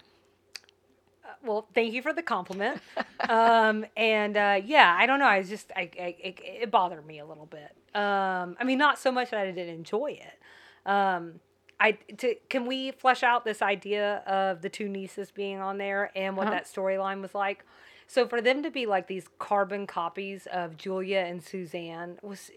Well, 1.44 1.66
thank 1.74 1.92
you 1.94 2.02
for 2.02 2.12
the 2.12 2.22
compliment. 2.22 2.80
um, 3.28 3.86
and 3.96 4.36
uh, 4.36 4.60
yeah, 4.64 4.94
I 4.98 5.06
don't 5.06 5.18
know. 5.18 5.26
I 5.26 5.42
just, 5.42 5.70
I, 5.74 5.82
I 6.00 6.16
it, 6.22 6.40
it 6.44 6.70
bothered 6.70 7.06
me 7.06 7.18
a 7.18 7.26
little 7.26 7.46
bit. 7.46 7.74
Um, 7.94 8.56
I 8.60 8.64
mean, 8.64 8.78
not 8.78 8.98
so 8.98 9.10
much 9.10 9.30
that 9.30 9.40
I 9.40 9.50
didn't 9.50 9.74
enjoy 9.74 10.18
it. 10.20 10.88
Um, 10.90 11.40
I 11.78 11.92
to, 11.92 12.34
can 12.48 12.66
we 12.66 12.90
flesh 12.90 13.22
out 13.22 13.44
this 13.44 13.62
idea 13.62 14.16
of 14.26 14.60
the 14.62 14.68
two 14.68 14.88
nieces 14.88 15.30
being 15.30 15.60
on 15.60 15.78
there 15.78 16.10
and 16.14 16.36
what 16.36 16.46
Uh-huh. 16.48 16.56
that 16.56 16.66
storyline 16.66 17.20
was 17.22 17.34
like? 17.34 17.64
So 18.06 18.26
for 18.26 18.40
them 18.42 18.62
to 18.64 18.70
be 18.70 18.86
like 18.86 19.06
these 19.06 19.28
carbon 19.38 19.86
copies 19.86 20.46
of 20.52 20.76
Julia 20.76 21.20
and 21.20 21.42
Suzanne 21.42 22.18
was 22.22 22.50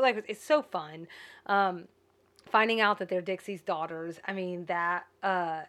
like 0.00 0.24
it's 0.26 0.42
so 0.42 0.62
fun. 0.62 1.06
Um, 1.46 1.84
finding 2.50 2.80
out 2.80 2.98
that 2.98 3.08
they're 3.08 3.20
Dixie's 3.20 3.60
daughters. 3.62 4.18
I 4.26 4.32
mean 4.32 4.64
that 4.66 5.06
uh, 5.22 5.62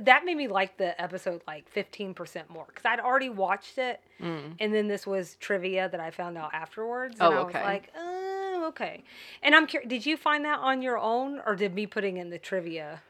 that 0.00 0.24
made 0.24 0.36
me 0.36 0.48
like 0.48 0.76
the 0.78 1.00
episode 1.00 1.42
like 1.46 1.68
fifteen 1.68 2.14
percent 2.14 2.48
more 2.50 2.64
because 2.68 2.84
I'd 2.84 3.00
already 3.00 3.28
watched 3.30 3.78
it, 3.78 4.00
Mm. 4.20 4.54
and 4.60 4.74
then 4.74 4.88
this 4.88 5.06
was 5.06 5.36
trivia 5.40 5.88
that 5.88 6.00
I 6.00 6.10
found 6.10 6.38
out 6.38 6.54
afterwards, 6.54 7.16
and 7.20 7.34
Oh, 7.34 7.40
I 7.40 7.44
was 7.44 7.54
like, 7.54 7.90
oh, 7.96 8.64
okay. 8.68 9.02
And 9.42 9.54
I'm 9.54 9.66
curious, 9.66 9.88
did 9.88 10.06
you 10.06 10.16
find 10.16 10.44
that 10.44 10.60
on 10.60 10.80
your 10.82 10.96
own, 10.98 11.40
or 11.44 11.56
did 11.56 11.74
me 11.74 11.86
putting 11.86 12.16
in 12.16 12.30
the 12.30 12.38
trivia? 12.38 13.02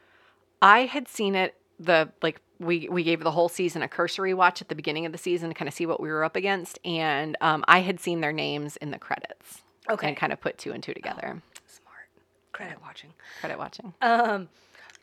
I 0.61 0.81
had 0.85 1.07
seen 1.07 1.35
it 1.35 1.55
the 1.79 2.09
like 2.21 2.41
we 2.59 2.87
we 2.89 3.03
gave 3.03 3.19
the 3.21 3.31
whole 3.31 3.49
season 3.49 3.81
a 3.81 3.87
cursory 3.87 4.33
watch 4.33 4.61
at 4.61 4.69
the 4.69 4.75
beginning 4.75 5.05
of 5.05 5.11
the 5.11 5.17
season 5.17 5.49
to 5.49 5.53
kind 5.55 5.67
of 5.67 5.73
see 5.73 5.85
what 5.85 5.99
we 5.99 6.09
were 6.09 6.23
up 6.23 6.35
against, 6.35 6.79
and 6.85 7.35
um, 7.41 7.63
I 7.67 7.79
had 7.79 7.99
seen 7.99 8.21
their 8.21 8.31
names 8.33 8.77
in 8.77 8.91
the 8.91 8.99
credits. 8.99 9.61
Okay. 9.89 10.07
and 10.07 10.15
kind 10.15 10.31
of 10.31 10.39
put 10.39 10.57
two 10.57 10.71
and 10.71 10.81
two 10.81 10.93
together. 10.93 11.41
Smart. 11.67 12.07
Credit 12.53 12.77
watching. 12.81 13.09
Credit 13.41 13.59
watching. 13.59 13.93
Um, 14.01 14.47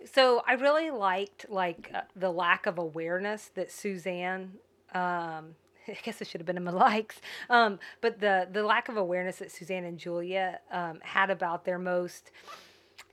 so 0.05 0.43
I 0.47 0.55
really 0.55 0.91
liked 0.91 1.47
like 1.49 1.91
uh, 1.95 2.03
the 2.17 2.31
lack 2.31 2.67
of 2.67 2.79
awareness 2.79 3.51
that 3.55 3.71
Suzanne. 3.71 4.53
Um, 4.95 5.55
I 5.89 5.97
guess 6.03 6.21
it 6.21 6.29
should 6.29 6.41
have 6.41 6.47
been 6.47 6.57
in 6.57 6.65
my 6.65 6.71
likes. 6.91 7.21
Um, 7.49 7.79
but 8.01 8.21
the 8.21 8.49
the 8.51 8.63
lack 8.63 8.89
of 8.89 8.97
awareness 8.97 9.37
that 9.37 9.51
Suzanne 9.51 9.85
and 9.85 9.99
Julia 9.99 10.61
um, 10.71 11.01
had 11.03 11.31
about 11.31 11.65
their 11.65 11.79
most, 11.79 12.31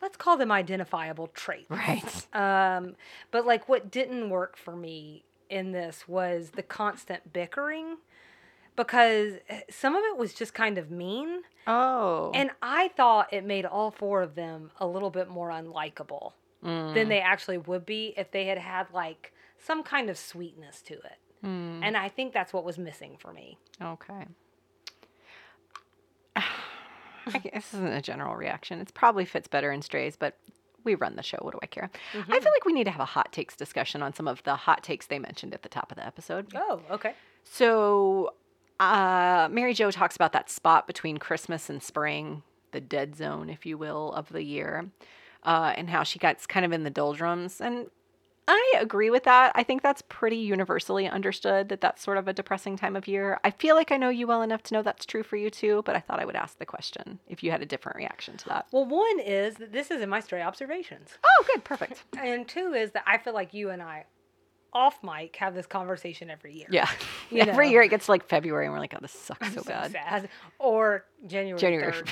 let's 0.01 0.17
call 0.17 0.37
them 0.37 0.51
identifiable 0.51 1.27
traits. 1.27 1.69
Right. 1.69 2.27
Um, 2.33 2.95
but 3.31 3.45
like 3.45 3.67
what 3.67 3.91
didn't 3.91 4.29
work 4.29 4.57
for 4.57 4.75
me 4.75 5.23
in 5.49 5.71
this 5.71 6.07
was 6.07 6.51
the 6.51 6.63
constant 6.63 7.31
bickering 7.31 7.97
because 8.75 9.35
eh, 9.49 9.61
some 9.69 9.95
of 9.95 10.03
it 10.03 10.17
was 10.17 10.33
just 10.33 10.53
kind 10.53 10.77
of 10.77 10.91
mean. 10.91 11.41
Oh. 11.65 12.31
And 12.33 12.51
I 12.61 12.89
thought 12.89 13.33
it 13.33 13.43
made 13.45 13.65
all 13.65 13.91
four 13.91 14.21
of 14.21 14.35
them 14.35 14.71
a 14.79 14.87
little 14.87 15.09
bit 15.09 15.29
more 15.29 15.49
unlikable 15.49 16.33
Mm. 16.63 16.95
than 16.95 17.07
they 17.07 17.19
actually 17.19 17.59
would 17.59 17.85
be 17.85 18.15
if 18.17 18.31
they 18.31 18.45
had 18.45 18.57
had 18.57 18.87
like 18.91 19.31
some 19.59 19.83
kind 19.83 20.09
of 20.09 20.17
sweetness 20.17 20.81
to 20.81 20.95
it. 20.95 21.19
Mm. 21.45 21.81
And 21.83 21.95
I 21.95 22.09
think 22.09 22.33
that's 22.33 22.51
what 22.51 22.63
was 22.63 22.77
missing 22.79 23.15
for 23.19 23.31
me. 23.31 23.57
Okay. 23.81 24.25
I 26.35 27.37
guess 27.39 27.51
this 27.53 27.73
isn't 27.75 27.93
a 27.93 28.01
general 28.01 28.35
reaction. 28.35 28.79
It 28.79 28.93
probably 28.93 29.25
fits 29.25 29.47
better 29.47 29.71
in 29.71 29.81
strays, 29.81 30.15
but 30.15 30.37
we 30.83 30.95
run 30.95 31.15
the 31.15 31.23
show. 31.23 31.37
What 31.41 31.51
do 31.51 31.59
I 31.61 31.67
care? 31.67 31.89
I 32.13 32.39
feel 32.39 32.51
like 32.51 32.65
we 32.65 32.73
need 32.73 32.85
to 32.85 32.91
have 32.91 33.01
a 33.01 33.05
hot 33.05 33.31
takes 33.31 33.55
discussion 33.55 34.01
on 34.01 34.13
some 34.13 34.27
of 34.27 34.41
the 34.43 34.55
hot 34.55 34.83
takes 34.83 35.07
they 35.07 35.19
mentioned 35.19 35.53
at 35.53 35.61
the 35.61 35.69
top 35.69 35.91
of 35.91 35.97
the 35.97 36.05
episode. 36.05 36.47
Oh, 36.55 36.81
okay. 36.89 37.13
So, 37.43 38.33
uh, 38.79 39.49
Mary 39.51 39.73
Jo 39.73 39.91
talks 39.91 40.15
about 40.15 40.33
that 40.33 40.49
spot 40.49 40.87
between 40.87 41.17
Christmas 41.17 41.69
and 41.69 41.83
spring, 41.83 42.43
the 42.71 42.81
dead 42.81 43.15
zone, 43.15 43.49
if 43.49 43.65
you 43.65 43.77
will, 43.77 44.13
of 44.13 44.29
the 44.29 44.43
year, 44.43 44.89
uh, 45.43 45.73
and 45.75 45.89
how 45.89 46.03
she 46.03 46.19
gets 46.19 46.45
kind 46.45 46.65
of 46.65 46.71
in 46.71 46.83
the 46.83 46.89
doldrums. 46.89 47.61
And 47.61 47.87
I 48.49 48.75
agree 48.79 49.09
with 49.09 49.25
that. 49.25 49.51
I 49.55 49.63
think 49.63 49.81
that's 49.81 50.01
pretty 50.03 50.37
universally 50.37 51.05
understood 51.07 51.67
that 51.67 51.81
that's 51.81 52.01
sort 52.01 52.17
of 52.17 52.29
a 52.29 52.33
depressing 52.33 52.77
time 52.77 52.95
of 52.95 53.05
year. 53.05 53.39
I 53.43 53.51
feel 53.51 53.75
like 53.75 53.91
I 53.91 53.97
know 53.97 54.07
you 54.07 54.25
well 54.25 54.41
enough 54.41 54.63
to 54.63 54.73
know 54.73 54.81
that's 54.81 55.05
true 55.05 55.21
for 55.23 55.35
you 55.35 55.49
too, 55.49 55.81
but 55.85 55.97
I 55.97 55.99
thought 55.99 56.21
I 56.21 56.25
would 56.25 56.37
ask 56.37 56.57
the 56.57 56.65
question 56.65 57.19
if 57.27 57.43
you 57.43 57.51
had 57.51 57.61
a 57.61 57.65
different 57.65 57.97
reaction 57.97 58.37
to 58.37 58.47
that. 58.49 58.67
Well, 58.71 58.85
one 58.85 59.19
is 59.19 59.55
that 59.55 59.73
this 59.73 59.91
is 59.91 60.01
in 60.01 60.07
my 60.07 60.21
stray 60.21 60.41
observations. 60.41 61.17
Oh, 61.25 61.45
good, 61.53 61.63
perfect. 61.65 62.03
And 62.23 62.47
two 62.47 62.73
is 62.73 62.91
that 62.91 63.03
I 63.05 63.17
feel 63.17 63.33
like 63.33 63.53
you 63.53 63.69
and 63.69 63.81
I, 63.81 64.05
off 64.71 64.99
mic, 65.03 65.35
have 65.37 65.53
this 65.53 65.65
conversation 65.65 66.29
every 66.29 66.53
year. 66.53 66.67
Yeah. 66.69 66.89
Every 67.33 67.65
know. 67.65 67.71
year 67.71 67.81
it 67.81 67.89
gets 67.89 68.07
like 68.07 68.25
February 68.29 68.65
and 68.65 68.73
we're 68.73 68.79
like, 68.79 68.93
oh, 68.93 68.99
this 69.01 69.11
sucks 69.11 69.53
so 69.53 69.61
So 69.61 69.69
bad. 69.69 69.91
sad. 69.91 70.29
Or 70.57 71.03
January. 71.25 71.59
January. 71.59 71.93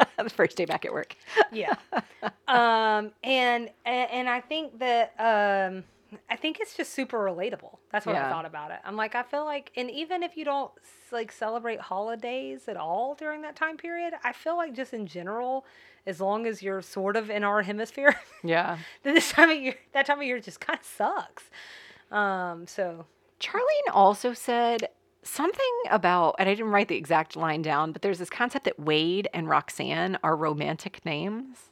3rd. 0.00 0.06
the 0.24 0.30
first 0.30 0.56
day 0.56 0.64
back 0.64 0.84
at 0.84 0.92
work. 0.92 1.16
yeah 1.52 1.74
um 2.48 3.10
and 3.22 3.70
and 3.84 4.10
and 4.10 4.28
i 4.28 4.40
think 4.40 4.78
that 4.78 5.12
um 5.18 5.84
i 6.30 6.36
think 6.36 6.58
it's 6.60 6.76
just 6.76 6.92
super 6.92 7.18
relatable 7.18 7.78
that's 7.90 8.06
what 8.06 8.14
Yeah. 8.14 8.26
i 8.28 8.30
thought 8.30 8.46
about 8.46 8.70
it 8.70 8.78
i'm 8.84 8.96
like 8.96 9.14
i 9.14 9.22
feel 9.22 9.44
like 9.44 9.72
and 9.76 9.90
even 9.90 10.22
if 10.22 10.36
you 10.36 10.44
don't 10.44 10.70
like 11.12 11.32
celebrate 11.32 11.80
holidays 11.80 12.68
at 12.68 12.76
all 12.76 13.14
during 13.14 13.42
that 13.42 13.56
time 13.56 13.76
period 13.76 14.14
i 14.24 14.32
feel 14.32 14.56
like 14.56 14.74
just 14.74 14.92
in 14.94 15.06
general 15.06 15.64
as 16.06 16.20
long 16.20 16.46
as 16.46 16.62
you're 16.62 16.82
sort 16.82 17.16
of 17.16 17.30
in 17.30 17.42
our 17.42 17.62
hemisphere 17.62 18.14
Yeah. 18.44 18.78
then 19.02 19.14
this 19.14 19.30
time 19.32 19.50
of 19.50 19.58
year 19.58 19.74
that 19.92 20.06
time 20.06 20.18
of 20.18 20.24
year 20.24 20.38
just 20.40 20.60
kind 20.60 20.78
of 20.78 20.84
sucks 20.86 21.44
um 22.10 22.66
so 22.66 23.06
Charlene 23.40 23.92
also 23.92 24.32
said 24.32 24.88
something 25.28 25.72
about, 25.90 26.36
and 26.38 26.48
I 26.48 26.54
didn't 26.54 26.72
write 26.72 26.88
the 26.88 26.96
exact 26.96 27.36
line 27.36 27.62
down, 27.62 27.92
but 27.92 28.02
there's 28.02 28.18
this 28.18 28.30
concept 28.30 28.64
that 28.64 28.78
Wade 28.78 29.28
and 29.34 29.48
Roxanne 29.48 30.18
are 30.22 30.36
romantic 30.36 31.04
names. 31.04 31.70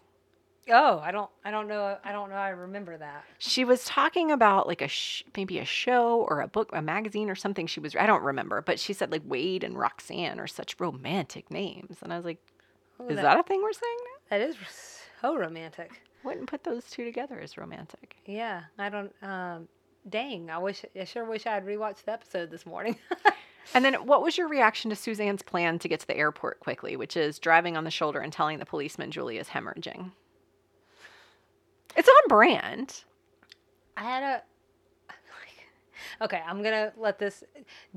oh 0.70 0.98
i 1.04 1.10
don't 1.10 1.28
i 1.44 1.50
don't 1.50 1.68
know 1.68 1.98
i 2.04 2.10
don't 2.10 2.30
know 2.30 2.36
i 2.36 2.48
remember 2.48 2.96
that 2.96 3.22
She 3.38 3.66
was 3.66 3.84
talking 3.84 4.30
about 4.32 4.66
like 4.66 4.80
a 4.80 4.88
sh- 4.88 5.22
maybe 5.36 5.58
a 5.58 5.64
show 5.66 6.20
or 6.28 6.40
a 6.40 6.48
book, 6.48 6.70
a 6.72 6.80
magazine 6.80 7.28
or 7.28 7.34
something. 7.34 7.66
She 7.66 7.80
was 7.80 7.94
I 7.94 8.06
don't 8.06 8.22
remember, 8.22 8.62
but 8.62 8.80
she 8.80 8.94
said 8.94 9.12
like 9.12 9.20
Wade 9.26 9.62
and 9.62 9.78
Roxanne 9.78 10.40
are 10.40 10.46
such 10.46 10.80
romantic 10.80 11.50
names, 11.50 11.98
and 12.02 12.12
I 12.12 12.16
was 12.16 12.24
like, 12.24 12.38
Oh, 12.98 13.08
is 13.08 13.16
that- 13.16 13.22
that 13.22 13.40
a 13.40 13.42
thing 13.42 13.62
we're 13.62 13.72
saying 13.74 13.98
now? 14.04 14.38
that 14.38 14.40
is 14.48 14.56
so 15.20 15.36
romantic 15.36 16.00
Wouldn't 16.24 16.48
put 16.48 16.64
those 16.64 16.84
two 16.90 17.04
together 17.04 17.38
as 17.38 17.58
romantic. 17.58 18.16
Yeah, 18.24 18.62
I 18.78 18.88
don't. 18.88 19.12
Um, 19.20 19.68
dang, 20.08 20.50
I 20.50 20.58
wish. 20.58 20.84
I 20.98 21.04
sure 21.04 21.24
wish 21.24 21.46
I 21.46 21.54
had 21.54 21.66
rewatched 21.66 22.04
the 22.04 22.12
episode 22.12 22.50
this 22.50 22.66
morning. 22.66 22.96
And 23.72 23.84
then, 23.84 23.94
what 24.06 24.22
was 24.22 24.36
your 24.36 24.48
reaction 24.48 24.90
to 24.90 24.96
Suzanne's 24.96 25.42
plan 25.42 25.78
to 25.78 25.88
get 25.88 26.00
to 26.00 26.06
the 26.06 26.16
airport 26.16 26.60
quickly, 26.60 26.96
which 26.96 27.16
is 27.16 27.38
driving 27.38 27.76
on 27.76 27.84
the 27.84 27.90
shoulder 27.90 28.20
and 28.20 28.32
telling 28.32 28.58
the 28.58 28.66
policeman 28.66 29.10
Julia's 29.10 29.48
hemorrhaging? 29.48 30.10
It's 31.96 32.08
on 32.08 32.28
brand. 32.28 33.04
I 33.96 34.02
had 34.02 34.22
a. 34.22 34.42
Okay, 36.20 36.40
I'm 36.46 36.62
gonna 36.62 36.92
let 36.96 37.18
this. 37.18 37.44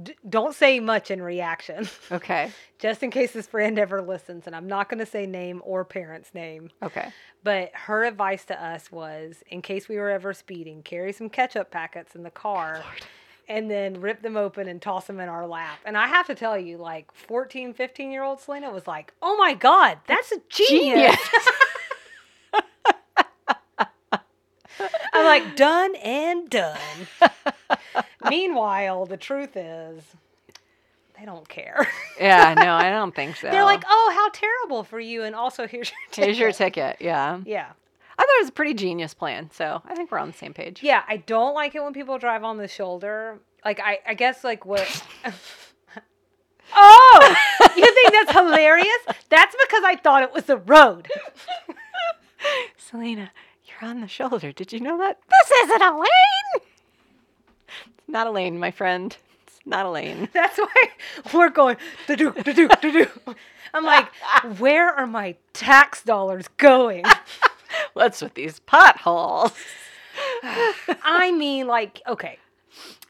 D- 0.01 0.15
don't 0.27 0.53
say 0.56 0.80
much 0.80 1.12
in 1.12 1.21
reaction, 1.21 1.88
Okay. 2.12 2.51
just 2.80 3.03
in 3.03 3.12
case 3.12 3.32
this 3.32 3.47
friend 3.47 3.77
ever 3.80 4.01
listens. 4.01 4.47
And 4.47 4.56
I'm 4.56 4.67
not 4.67 4.89
gonna 4.89 5.06
say 5.06 5.25
name 5.25 5.62
or 5.63 5.86
parent's 5.86 6.34
name. 6.34 6.69
Okay. 6.82 7.10
But 7.43 7.71
her 7.73 8.03
advice 8.03 8.45
to 8.45 8.62
us 8.63 8.91
was, 8.91 9.43
in 9.49 9.62
case 9.62 9.88
we 9.88 9.97
were 9.97 10.10
ever 10.10 10.34
speeding, 10.34 10.84
carry 10.84 11.13
some 11.13 11.30
ketchup 11.30 11.71
packets 11.71 12.15
in 12.15 12.23
the 12.23 12.32
car. 12.32 12.82
Oh, 12.84 13.06
and 13.49 13.71
then 13.71 14.01
rip 14.01 14.21
them 14.21 14.36
open 14.36 14.67
and 14.67 14.82
toss 14.82 15.08
them 15.08 15.21
in 15.21 15.30
our 15.30 15.47
lap. 15.47 15.80
And 15.86 15.97
I 15.97 16.08
have 16.08 16.27
to 16.27 16.36
tell 16.36 16.58
you, 16.58 16.77
like 16.77 17.10
14, 17.13 17.73
15 17.73 18.12
year 18.12 18.23
old 18.23 18.41
Selena 18.41 18.71
was 18.71 18.88
like, 18.88 19.13
oh 19.21 19.38
my 19.38 19.53
God, 19.53 19.99
that's 20.06 20.34
a 20.34 20.41
genius. 20.49 21.15
I'm 25.13 25.25
like, 25.25 25.56
done 25.56 25.95
and 25.97 26.49
done. 26.49 26.77
Meanwhile, 28.30 29.06
the 29.06 29.18
truth 29.18 29.56
is, 29.56 30.04
they 31.20 31.26
don't 31.26 31.48
care. 31.48 31.88
yeah, 32.20 32.54
no, 32.54 32.74
I 32.74 32.90
don't 32.90 33.16
think 33.16 33.36
so. 33.38 33.50
They're 33.50 33.64
like, 33.64 33.84
oh, 33.88 34.12
how 34.16 34.30
terrible 34.30 34.84
for 34.84 35.00
you. 35.00 35.24
And 35.24 35.36
also, 35.36 35.68
here's 35.68 35.90
your 35.90 36.00
ticket. 36.12 36.26
here's 36.26 36.40
your 36.40 36.52
ticket. 36.52 36.98
Yeah. 37.00 37.40
Yeah. 37.46 37.72
I 38.20 38.24
thought 38.24 38.36
it 38.40 38.44
was 38.44 38.50
a 38.50 38.54
pretty 38.54 38.74
genius 38.74 39.14
plan. 39.14 39.50
So 39.52 39.82
I 39.86 39.96
think 39.96 40.12
we're 40.12 40.18
on 40.20 40.28
the 40.32 40.38
same 40.38 40.54
page. 40.54 40.82
Yeah, 40.82 41.04
I 41.08 41.18
don't 41.18 41.54
like 41.54 41.76
it 41.76 41.84
when 41.84 41.94
people 41.94 42.18
drive 42.18 42.44
on 42.44 42.58
the 42.58 42.68
shoulder. 42.68 43.40
Like, 43.64 43.80
I, 43.80 44.00
I 44.08 44.14
guess, 44.16 44.44
like, 44.44 44.66
what. 44.66 45.04
oh! 46.76 47.36
You 47.76 47.94
think 47.94 48.12
that's 48.12 48.32
hilarious? 48.32 48.88
That's 49.30 49.56
because 49.68 49.84
I 49.84 49.96
thought 49.98 50.24
it 50.24 50.34
was 50.34 50.46
the 50.46 50.58
road. 50.58 51.08
Selena, 52.78 53.32
you're 53.66 53.90
on 53.90 54.02
the 54.02 54.08
shoulder. 54.08 54.52
Did 54.52 54.74
you 54.74 54.80
know 54.80 54.98
that? 54.98 55.20
This 55.30 55.52
isn't 55.64 55.82
a 55.82 55.92
lane. 55.96 56.64
Not 58.08 58.28
a 58.28 58.32
lane, 58.32 58.58
my 58.60 58.72
friend. 58.72 59.15
It's 59.46 59.60
not 59.65 59.86
a 59.86 59.89
lane. 59.89 60.30
That's 60.34 60.58
why 60.58 60.89
we're 61.34 61.50
going 61.50 61.78
to 62.08 62.15
do 62.15 62.32
to 62.32 62.54
do 62.54 62.67
to 62.67 62.91
do. 62.91 63.08
I'm 63.74 63.84
like, 63.86 64.08
where 64.60 64.89
are 64.93 65.08
my 65.08 65.36
tax 65.54 66.04
dollars 66.04 66.48
going? 66.58 67.06
What's 67.93 68.22
with 68.22 68.34
these 68.36 68.60
potholes? 68.60 69.52
I 70.43 71.32
mean, 71.36 71.67
like, 71.67 72.02
okay, 72.08 72.39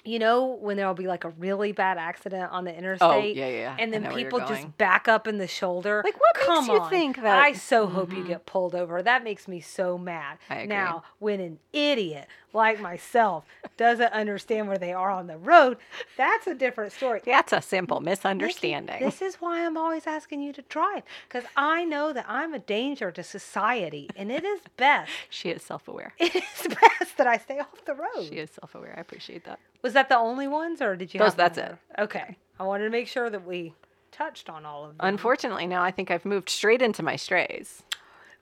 you 0.03 0.19
know 0.19 0.45
when 0.61 0.77
there'll 0.77 0.93
be 0.93 1.07
like 1.07 1.25
a 1.25 1.29
really 1.29 1.71
bad 1.73 1.97
accident 1.97 2.51
on 2.51 2.63
the 2.63 2.73
interstate, 2.75 3.07
Oh, 3.37 3.39
yeah, 3.39 3.47
yeah, 3.47 3.75
and 3.77 3.93
then 3.93 4.03
know 4.03 4.09
where 4.09 4.19
you're 4.19 4.31
people 4.31 4.47
just 4.47 4.77
back 4.77 5.07
up 5.07 5.27
in 5.27 5.37
the 5.37 5.47
shoulder. 5.47 6.01
Like, 6.03 6.15
what 6.19 6.57
makes 6.57 6.67
you 6.67 6.79
on. 6.79 6.89
think 6.89 7.17
that- 7.17 7.37
I 7.37 7.51
so 7.53 7.87
hope 7.87 8.13
you 8.13 8.23
Mhm. 8.23 8.27
get 8.27 8.45
pulled 8.45 8.73
over. 8.73 9.01
That 9.01 9.23
makes 9.23 9.47
me 9.47 9.59
so 9.59 9.97
mad. 9.97 10.37
I 10.49 10.55
agree. 10.59 10.67
Now, 10.67 11.03
when 11.19 11.39
an 11.41 11.59
idiot 11.73 12.27
like 12.57 12.81
myself 12.81 13.45
doesn't 13.77 14.11
understand 14.11 14.67
where 14.67 14.77
they 14.79 14.91
are 14.91 15.11
on 15.11 15.27
the 15.27 15.37
road, 15.37 15.77
that's 16.17 16.47
a 16.47 16.55
different 16.55 16.91
story. 16.91 17.21
That's 17.23 17.53
a 17.53 17.61
simple 17.61 17.99
Nikki, 18.01 18.09
misunderstanding. 18.09 18.99
This 18.99 19.21
is 19.21 19.35
why 19.35 19.65
I'm 19.65 19.77
always 19.77 20.07
asking 20.07 20.41
you 20.41 20.51
to 20.53 20.61
drive 20.63 21.03
because 21.29 21.45
I 21.55 21.85
know 21.85 22.11
that 22.11 22.25
I'm 22.27 22.53
a 22.53 22.59
danger 22.59 23.11
to 23.11 23.23
society, 23.23 24.09
and 24.15 24.31
it 24.31 24.43
is 24.43 24.59
best. 24.75 25.11
She 25.29 25.49
is 25.49 25.61
self 25.63 25.87
aware. 25.87 26.13
It 26.19 26.35
is 26.35 26.67
best 26.67 27.15
that 27.17 27.27
I 27.27 27.37
stay 27.37 27.59
off 27.59 27.85
the 27.85 27.93
road. 27.93 28.27
She 28.27 28.35
is 28.39 28.49
self 28.49 28.75
aware. 28.75 28.93
I 28.97 29.01
appreciate 29.01 29.43
that. 29.45 29.59
Was 29.83 29.93
that 29.93 30.09
the 30.09 30.17
only 30.17 30.47
ones, 30.47 30.81
or 30.81 30.95
did 30.95 31.13
you? 31.13 31.19
Those- 31.19 31.35
that's 31.35 31.57
it. 31.57 31.75
Okay, 31.99 32.37
I 32.59 32.63
wanted 32.63 32.85
to 32.85 32.89
make 32.89 33.07
sure 33.07 33.29
that 33.29 33.45
we 33.45 33.73
touched 34.11 34.49
on 34.49 34.65
all 34.65 34.83
of 34.85 34.97
them. 34.97 35.07
Unfortunately, 35.07 35.67
now 35.67 35.83
I 35.83 35.91
think 35.91 36.09
I've 36.09 36.25
moved 36.25 36.49
straight 36.49 36.81
into 36.81 37.03
my 37.03 37.15
strays. 37.15 37.83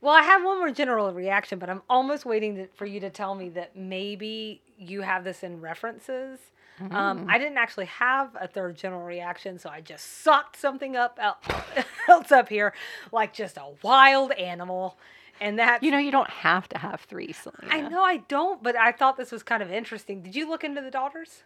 Well, 0.01 0.13
I 0.13 0.21
have 0.23 0.43
one 0.43 0.59
more 0.59 0.71
general 0.71 1.11
reaction, 1.13 1.59
but 1.59 1.69
I'm 1.69 1.81
almost 1.89 2.25
waiting 2.25 2.55
to, 2.55 2.67
for 2.75 2.85
you 2.85 2.99
to 2.99 3.09
tell 3.09 3.35
me 3.35 3.49
that 3.49 3.75
maybe 3.75 4.61
you 4.77 5.01
have 5.01 5.23
this 5.23 5.43
in 5.43 5.61
references. 5.61 6.39
Mm. 6.79 6.93
Um, 6.93 7.25
I 7.29 7.37
didn't 7.37 7.57
actually 7.57 7.85
have 7.85 8.35
a 8.39 8.47
third 8.47 8.75
general 8.75 9.03
reaction, 9.03 9.57
so 9.59 9.69
I 9.69 9.81
just 9.81 10.23
sucked 10.23 10.57
something 10.57 10.95
up 10.95 11.17
el- 11.21 11.39
else 12.09 12.31
up 12.31 12.49
here, 12.49 12.73
like 13.11 13.33
just 13.33 13.57
a 13.57 13.67
wild 13.81 14.33
animal, 14.33 14.97
and 15.39 15.57
that 15.59 15.83
You 15.83 15.91
know, 15.91 15.97
you 15.97 16.11
don't 16.11 16.29
have 16.29 16.67
to 16.69 16.77
have 16.77 17.01
three, 17.01 17.31
Selena. 17.31 17.73
I 17.73 17.81
know 17.81 18.03
I 18.03 18.17
don't, 18.17 18.61
but 18.61 18.75
I 18.75 18.91
thought 18.91 19.15
this 19.17 19.31
was 19.31 19.43
kind 19.43 19.63
of 19.63 19.71
interesting. 19.71 20.21
Did 20.21 20.35
you 20.35 20.49
look 20.49 20.63
into 20.63 20.81
the 20.81 20.91
daughters? 20.91 21.43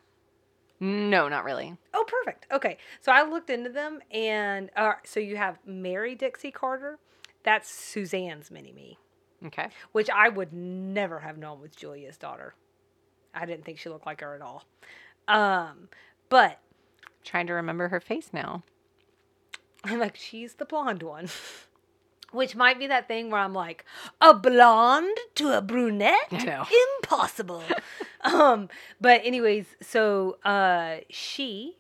No, 0.80 1.28
not 1.28 1.44
really. 1.44 1.76
Oh, 1.94 2.06
perfect. 2.08 2.46
Okay, 2.52 2.78
so 3.02 3.12
I 3.12 3.24
looked 3.24 3.50
into 3.50 3.70
them, 3.70 4.00
and 4.12 4.70
uh, 4.76 4.94
so 5.04 5.20
you 5.20 5.36
have 5.38 5.60
Mary 5.66 6.16
Dixie 6.16 6.52
Carter. 6.52 6.98
That's 7.44 7.70
Suzanne's 7.70 8.52
mini 8.52 8.72
me, 8.74 8.98
Okay. 9.46 9.68
which 9.92 10.10
I 10.10 10.30
would 10.30 10.52
never 10.54 11.20
have 11.20 11.38
known 11.38 11.62
was 11.62 11.72
Julia's 11.72 12.18
daughter. 12.18 12.54
I 13.34 13.46
didn't 13.46 13.64
think 13.66 13.78
she 13.80 13.90
looked 13.90 14.06
like 14.06 14.22
her 14.22 14.36
at 14.36 14.42
all. 14.42 14.66
Um, 15.28 15.90
but 16.30 16.60
Trying 17.24 17.48
to 17.48 17.54
remember 17.54 17.90
her 17.90 18.00
face 18.00 18.30
now. 18.34 18.64
I'm 19.84 20.00
like, 20.00 20.16
she's 20.16 20.56
the 20.56 20.66
blonde 20.66 21.04
one. 21.04 21.28
Which 22.32 22.56
might 22.56 22.78
be 22.80 22.88
that 22.88 23.08
thing 23.08 23.30
where 23.30 23.42
I'm 23.42 23.54
like, 23.54 23.86
a 24.22 24.34
blonde 24.34 25.18
to 25.36 25.58
a 25.58 25.62
brunette? 25.62 26.32
Know. 26.32 26.66
Impossible. 27.02 27.64
um, 28.22 28.70
but 29.02 29.22
anyways, 29.24 29.66
so 29.82 30.38
uh 30.46 30.98
she 31.10 31.78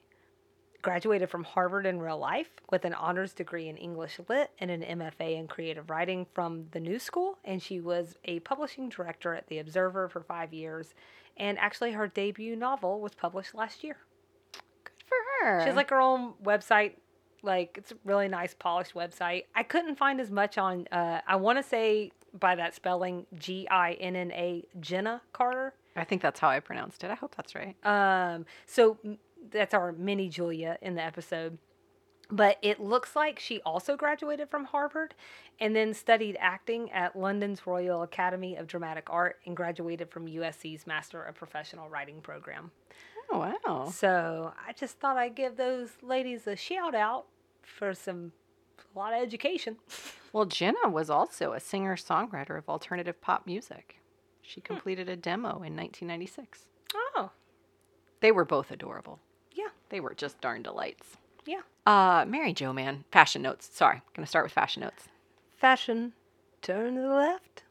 graduated 0.82 1.30
from 1.30 1.44
Harvard 1.44 1.86
in 1.86 2.00
real 2.00 2.18
life 2.18 2.50
with 2.72 2.86
an 2.86 2.94
honors 2.94 3.34
degree 3.34 3.68
in 3.68 3.78
English 3.78 4.20
Lit 4.28 4.52
and 4.60 4.72
an 4.72 4.82
MFA 4.82 5.38
in 5.38 5.48
creative 5.48 5.90
writing 5.90 6.26
from 6.34 6.66
the 6.72 6.80
New 6.80 7.00
School. 7.00 7.38
And 7.44 7.62
she 7.62 7.80
was 7.80 8.16
a 8.26 8.40
publishing 8.40 8.90
director 8.90 9.34
at 9.34 9.48
The 9.48 9.60
Observer 9.60 10.08
for 10.10 10.22
five 10.22 10.54
years. 10.54 10.94
And 11.38 11.58
actually, 11.60 11.92
her 11.92 12.08
debut 12.08 12.56
novel 12.56 13.00
was 13.00 13.14
published 13.14 13.56
last 13.56 13.84
year. 13.84 13.98
Good 14.84 15.04
for 15.06 15.18
her. 15.46 15.62
She 15.62 15.68
has 15.68 15.76
like 15.76 15.90
her 15.90 16.02
own 16.02 16.34
website. 16.44 16.94
Like 17.42 17.76
it's 17.78 17.92
a 17.92 17.96
really 18.04 18.28
nice, 18.28 18.54
polished 18.54 18.94
website. 18.94 19.46
I 19.56 19.64
couldn't 19.64 19.96
find 19.96 20.20
as 20.20 20.30
much 20.30 20.58
on. 20.58 20.88
Uh, 20.92 21.22
I 21.26 21.38
want 21.38 21.58
to 21.58 21.64
say 21.64 22.12
by 22.38 22.56
that 22.56 22.76
spelling, 22.76 23.26
G 23.36 23.68
I 23.70 23.94
N 23.94 24.16
N 24.16 24.32
A, 24.34 24.66
Ginna 24.80 25.22
Carter. 25.32 25.74
I 25.96 26.04
think 26.04 26.22
that's 26.22 26.40
how 26.40 26.50
I 26.50 26.60
pronounced 26.60 27.04
it. 27.04 27.12
I 27.12 27.16
hope 27.16 27.36
that's 27.36 27.56
right. 27.56 27.76
Um, 27.86 28.46
so 28.66 28.98
that's 29.52 29.74
our 29.74 29.92
mini 29.92 30.30
Julia 30.30 30.78
in 30.82 30.96
the 30.96 31.04
episode. 31.04 31.58
But 32.32 32.58
it 32.62 32.80
looks 32.80 33.16
like 33.16 33.40
she 33.40 33.60
also 33.62 33.98
graduated 33.98 34.50
from 34.50 34.66
Harvard 34.66 35.16
and 35.60 35.76
then 35.76 35.96
studied 35.96 36.38
acting 36.40 36.92
at 36.92 37.16
London's 37.16 37.66
Royal 37.66 38.04
Academy 38.04 38.56
of 38.56 38.68
Dramatic 38.68 39.08
Art 39.10 39.40
and 39.48 39.58
graduated 39.58 40.12
from 40.12 40.28
USC's 40.28 40.86
Master 40.86 41.24
of 41.24 41.34
Professional 41.34 41.90
Writing 41.90 42.22
program. 42.22 42.70
Oh, 43.32 43.40
wow. 43.40 43.90
So 43.92 44.54
I 44.68 44.74
just 44.74 45.00
thought 45.00 45.18
I'd 45.18 45.36
give 45.36 45.58
those 45.58 45.90
ladies 46.04 46.46
a 46.46 46.56
shout 46.56 46.94
out 46.94 47.26
for 47.64 47.96
some 47.96 48.32
a 48.96 48.98
lot 48.98 49.14
of 49.14 49.22
education. 49.22 49.78
Well, 50.32 50.46
Ginna 50.46 50.92
was 50.92 51.10
also 51.10 51.54
a 51.54 51.60
singer 51.60 51.96
songwriter 51.96 52.56
of 52.56 52.70
alternative 52.70 53.20
pop 53.20 53.48
music. 53.48 54.00
She 54.44 54.62
hmm. 54.62 54.66
completed 54.66 55.10
a 55.10 55.16
demo 55.16 55.64
in 55.64 55.76
1996. 55.76 56.68
Oh, 56.94 57.32
They 58.20 58.32
were 58.32 58.46
both 58.46 58.70
adorable. 58.70 59.20
They 59.90 60.00
were 60.00 60.14
just 60.14 60.40
darn 60.42 60.62
delights. 60.64 61.18
yeah. 61.46 61.62
Uh, 61.86 62.24
Mary 62.28 62.54
Jo, 62.54 62.72
man. 62.72 63.04
Fashion 63.12 63.42
notes. 63.42 63.68
Sorry. 63.74 64.02
Gonna 64.16 64.28
start 64.28 64.46
with 64.46 64.52
fashion 64.52 64.82
notes. 64.82 65.08
Fashion, 65.58 66.14
turn 66.62 66.96
to 66.96 67.02
the 67.02 67.08
left. 67.08 67.64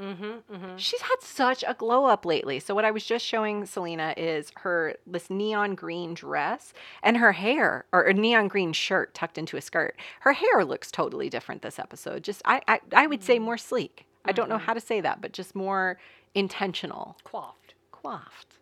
Mm-hmm. 0.00 0.24
Mm-hmm. 0.54 0.76
She's 0.76 1.00
had 1.00 1.16
such 1.22 1.64
a 1.66 1.74
glow 1.74 2.04
up 2.04 2.24
lately. 2.26 2.60
So 2.60 2.74
what 2.74 2.84
I 2.84 2.90
was 2.90 3.04
just 3.04 3.24
showing 3.24 3.64
Selena 3.66 4.12
is 4.16 4.52
her 4.56 4.94
this 5.06 5.30
neon 5.30 5.74
green 5.74 6.12
dress 6.14 6.72
and 7.02 7.16
her 7.16 7.32
hair 7.32 7.86
or 7.92 8.02
a 8.02 8.12
neon 8.12 8.46
green 8.48 8.72
shirt 8.74 9.14
tucked 9.14 9.38
into 9.38 9.56
a 9.56 9.60
skirt. 9.62 9.96
Her 10.20 10.34
hair 10.34 10.64
looks 10.66 10.90
totally 10.92 11.28
different 11.30 11.62
this 11.62 11.78
episode. 11.78 12.22
Just 12.24 12.42
I 12.44 12.60
I, 12.68 12.80
I 12.92 13.06
would 13.06 13.22
say 13.24 13.38
more 13.38 13.56
sleek. 13.58 14.06
I 14.26 14.32
don't 14.32 14.48
know 14.50 14.58
how 14.58 14.74
to 14.74 14.80
say 14.80 15.00
that, 15.00 15.20
but 15.22 15.32
just 15.32 15.54
more 15.54 15.98
intentional. 16.34 17.16
Coiffed. 17.24 17.74
Coiffed. 17.90 18.58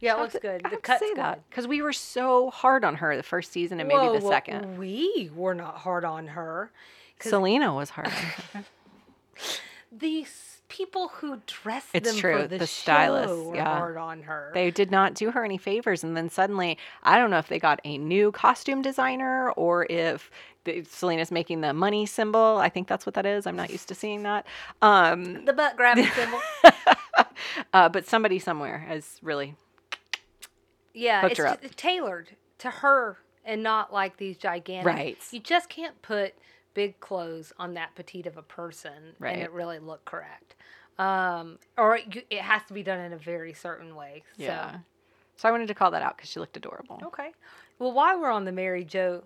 Yeah, 0.00 0.16
it 0.16 0.20
looks 0.20 0.32
to- 0.34 0.40
good. 0.40 0.66
The 0.70 0.76
cut's 0.76 1.00
say 1.00 1.08
good. 1.08 1.16
that 1.18 1.48
because 1.48 1.66
we 1.66 1.82
were 1.82 1.92
so 1.92 2.50
hard 2.50 2.84
on 2.84 2.96
her 2.96 3.16
the 3.16 3.22
first 3.22 3.52
season 3.52 3.80
and 3.80 3.88
maybe 3.88 3.98
Whoa, 4.00 4.18
the 4.18 4.24
well, 4.24 4.32
second. 4.32 4.78
We 4.78 5.30
were 5.34 5.54
not 5.54 5.78
hard 5.78 6.04
on 6.04 6.28
her. 6.28 6.70
Selena 7.20 7.74
was 7.74 7.90
hard. 7.90 8.10
on. 8.54 8.64
These 9.90 10.56
people 10.68 11.08
who 11.08 11.40
dress 11.46 11.86
It's 11.94 12.10
them 12.10 12.18
true, 12.18 12.42
for 12.42 12.48
the, 12.48 12.58
the 12.58 12.66
stylists, 12.66 13.54
yeah. 13.54 13.64
hard 13.78 13.96
on 13.96 14.22
her. 14.22 14.50
They 14.52 14.70
did 14.70 14.90
not 14.90 15.14
do 15.14 15.30
her 15.30 15.44
any 15.44 15.58
favors. 15.58 16.04
And 16.04 16.16
then 16.16 16.28
suddenly, 16.28 16.76
I 17.02 17.18
don't 17.18 17.30
know 17.30 17.38
if 17.38 17.48
they 17.48 17.58
got 17.58 17.80
a 17.84 17.96
new 17.98 18.32
costume 18.32 18.82
designer 18.82 19.50
or 19.52 19.86
if 19.88 20.30
the, 20.64 20.84
Selena's 20.84 21.30
making 21.30 21.60
the 21.60 21.72
money 21.72 22.04
symbol. 22.04 22.58
I 22.58 22.68
think 22.68 22.88
that's 22.88 23.06
what 23.06 23.14
that 23.14 23.24
is. 23.26 23.46
I'm 23.46 23.56
not 23.56 23.70
used 23.70 23.88
to 23.88 23.94
seeing 23.94 24.24
that. 24.24 24.46
Um, 24.82 25.44
the 25.44 25.52
butt 25.52 25.76
grabbing 25.76 26.08
symbol. 26.08 26.40
uh, 27.72 27.88
but 27.88 28.06
somebody 28.06 28.38
somewhere 28.38 28.78
has 28.78 29.18
really. 29.22 29.54
Yeah, 30.96 31.20
Hooked 31.20 31.32
it's 31.32 31.38
her 31.40 31.46
up. 31.46 31.60
t- 31.62 31.68
tailored 31.68 32.30
to 32.58 32.70
her 32.70 33.18
and 33.44 33.62
not 33.62 33.92
like 33.92 34.16
these 34.16 34.36
gigantic. 34.38 34.86
Right. 34.86 35.18
You 35.30 35.40
just 35.40 35.68
can't 35.68 36.00
put 36.02 36.34
big 36.74 36.98
clothes 37.00 37.52
on 37.58 37.74
that 37.74 37.94
petite 37.94 38.26
of 38.26 38.36
a 38.36 38.42
person 38.42 39.14
Right. 39.18 39.34
and 39.34 39.42
it 39.42 39.50
really 39.52 39.78
look 39.78 40.04
correct. 40.04 40.54
Um, 40.98 41.58
or 41.76 41.98
you, 41.98 42.22
it 42.30 42.40
has 42.40 42.62
to 42.68 42.72
be 42.74 42.82
done 42.82 42.98
in 43.00 43.12
a 43.12 43.18
very 43.18 43.52
certain 43.52 43.94
way. 43.94 44.22
So, 44.38 44.44
Yeah. 44.44 44.78
So 45.36 45.48
I 45.48 45.52
wanted 45.52 45.68
to 45.68 45.74
call 45.74 45.90
that 45.90 46.02
out 46.02 46.16
because 46.16 46.30
she 46.30 46.40
looked 46.40 46.56
adorable. 46.56 46.98
Okay. 47.04 47.32
Well, 47.78 47.92
while 47.92 48.18
we're 48.18 48.30
on 48.30 48.46
the 48.46 48.52
Mary 48.52 48.84
Jo, 48.84 49.22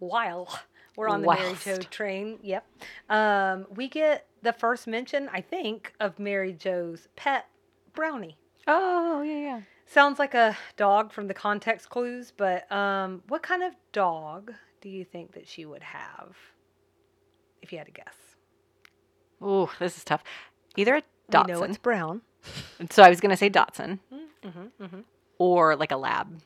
while 0.00 0.48
we're 0.96 1.08
on 1.08 1.22
the 1.22 1.28
Mary. 1.28 1.54
Jo 1.64 1.76
train, 1.78 2.38
yep, 2.42 2.66
um, 3.08 3.66
we 3.70 3.88
get 3.88 4.26
the 4.42 4.52
first 4.52 4.86
mention, 4.88 5.28
I 5.32 5.40
think, 5.40 5.94
of 6.00 6.18
Mary 6.18 6.52
Jo's 6.52 7.06
pet, 7.14 7.46
Brownie. 7.94 8.36
Oh 8.66 9.22
yeah, 9.22 9.38
yeah. 9.38 9.60
Sounds 9.86 10.18
like 10.18 10.34
a 10.34 10.56
dog 10.76 11.12
from 11.12 11.28
the 11.28 11.34
context 11.34 11.90
clues, 11.90 12.32
but 12.36 12.70
um, 12.72 13.22
what 13.28 13.42
kind 13.42 13.62
of 13.62 13.74
dog 13.92 14.52
do 14.80 14.88
you 14.88 15.04
think 15.04 15.32
that 15.34 15.46
she 15.46 15.64
would 15.66 15.82
have, 15.82 16.36
if 17.62 17.70
you 17.72 17.78
had 17.78 17.86
to 17.86 17.92
guess? 17.92 18.14
Ooh, 19.42 19.68
this 19.78 19.96
is 19.96 20.04
tough. 20.04 20.22
Either 20.76 20.96
a 20.96 21.02
We 21.32 21.52
know 21.52 21.62
it's 21.64 21.78
brown. 21.78 22.22
So 22.90 23.02
I 23.02 23.08
was 23.08 23.20
gonna 23.20 23.36
say 23.36 23.48
Dotson 23.50 23.98
Mm-hmm, 24.12 24.84
mm-hmm. 24.84 25.00
or 25.38 25.76
like 25.76 25.92
a 25.92 25.96
lab. 25.96 26.40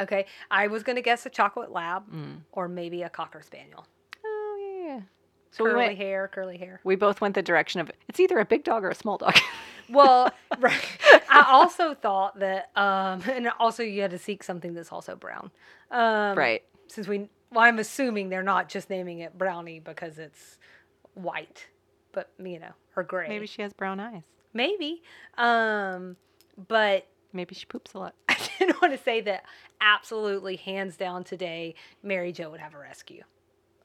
Okay, 0.00 0.26
I 0.50 0.68
was 0.68 0.82
gonna 0.84 1.02
guess 1.02 1.26
a 1.26 1.30
chocolate 1.30 1.72
lab 1.72 2.10
Mm. 2.12 2.42
or 2.52 2.68
maybe 2.68 3.02
a 3.02 3.08
cocker 3.08 3.42
spaniel. 3.42 3.86
Oh 4.24 4.56
yeah. 4.60 4.86
yeah. 4.94 5.00
So 5.50 5.64
we 5.64 5.70
curly 5.70 5.86
went. 5.86 5.98
hair, 5.98 6.28
curly 6.28 6.56
hair. 6.58 6.80
We 6.84 6.94
both 6.94 7.20
went 7.20 7.34
the 7.34 7.42
direction 7.42 7.80
of 7.80 7.90
it's 8.08 8.20
either 8.20 8.38
a 8.38 8.44
big 8.44 8.62
dog 8.64 8.84
or 8.84 8.90
a 8.90 8.94
small 8.94 9.18
dog. 9.18 9.34
Well, 9.90 10.32
right. 10.58 10.80
I 11.28 11.46
also 11.48 11.94
thought 11.94 12.38
that, 12.40 12.70
um, 12.76 13.22
and 13.30 13.48
also 13.58 13.82
you 13.82 14.02
had 14.02 14.10
to 14.12 14.18
seek 14.18 14.42
something 14.42 14.74
that's 14.74 14.92
also 14.92 15.16
brown. 15.16 15.50
Um, 15.90 16.36
right. 16.36 16.62
Since 16.88 17.08
we, 17.08 17.28
well, 17.52 17.64
I'm 17.64 17.78
assuming 17.78 18.28
they're 18.28 18.42
not 18.42 18.68
just 18.68 18.90
naming 18.90 19.20
it 19.20 19.36
brownie 19.36 19.80
because 19.80 20.18
it's 20.18 20.58
white, 21.14 21.66
but 22.12 22.30
you 22.38 22.58
know, 22.58 22.72
or 22.96 23.02
gray. 23.02 23.28
Maybe 23.28 23.46
she 23.46 23.62
has 23.62 23.72
brown 23.72 24.00
eyes. 24.00 24.22
Maybe. 24.52 25.02
Um, 25.38 26.16
but 26.68 27.06
Maybe 27.32 27.54
she 27.54 27.66
poops 27.66 27.94
a 27.94 27.98
lot. 27.98 28.14
I 28.28 28.36
didn't 28.58 28.80
want 28.82 28.96
to 28.96 29.02
say 29.02 29.20
that 29.22 29.44
absolutely 29.80 30.56
hands 30.56 30.96
down 30.96 31.24
today, 31.24 31.74
Mary 32.02 32.32
Jo 32.32 32.50
would 32.50 32.60
have 32.60 32.74
a 32.74 32.78
rescue. 32.78 33.22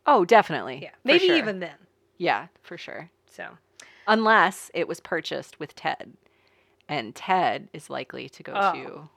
Oh, 0.05 0.25
definitely. 0.25 0.79
Yeah. 0.81 0.91
Maybe 1.03 1.27
sure. 1.27 1.35
even 1.35 1.59
then. 1.59 1.75
Yeah, 2.17 2.47
for 2.61 2.77
sure. 2.77 3.09
So, 3.25 3.57
Unless 4.07 4.71
it 4.73 4.87
was 4.87 4.99
purchased 4.99 5.59
with 5.59 5.75
Ted, 5.75 6.13
and 6.87 7.15
Ted 7.15 7.69
is 7.73 7.89
likely 7.89 8.29
to 8.29 8.43
go 8.43 8.53
Oh. 8.55 8.73
to. 8.73 9.09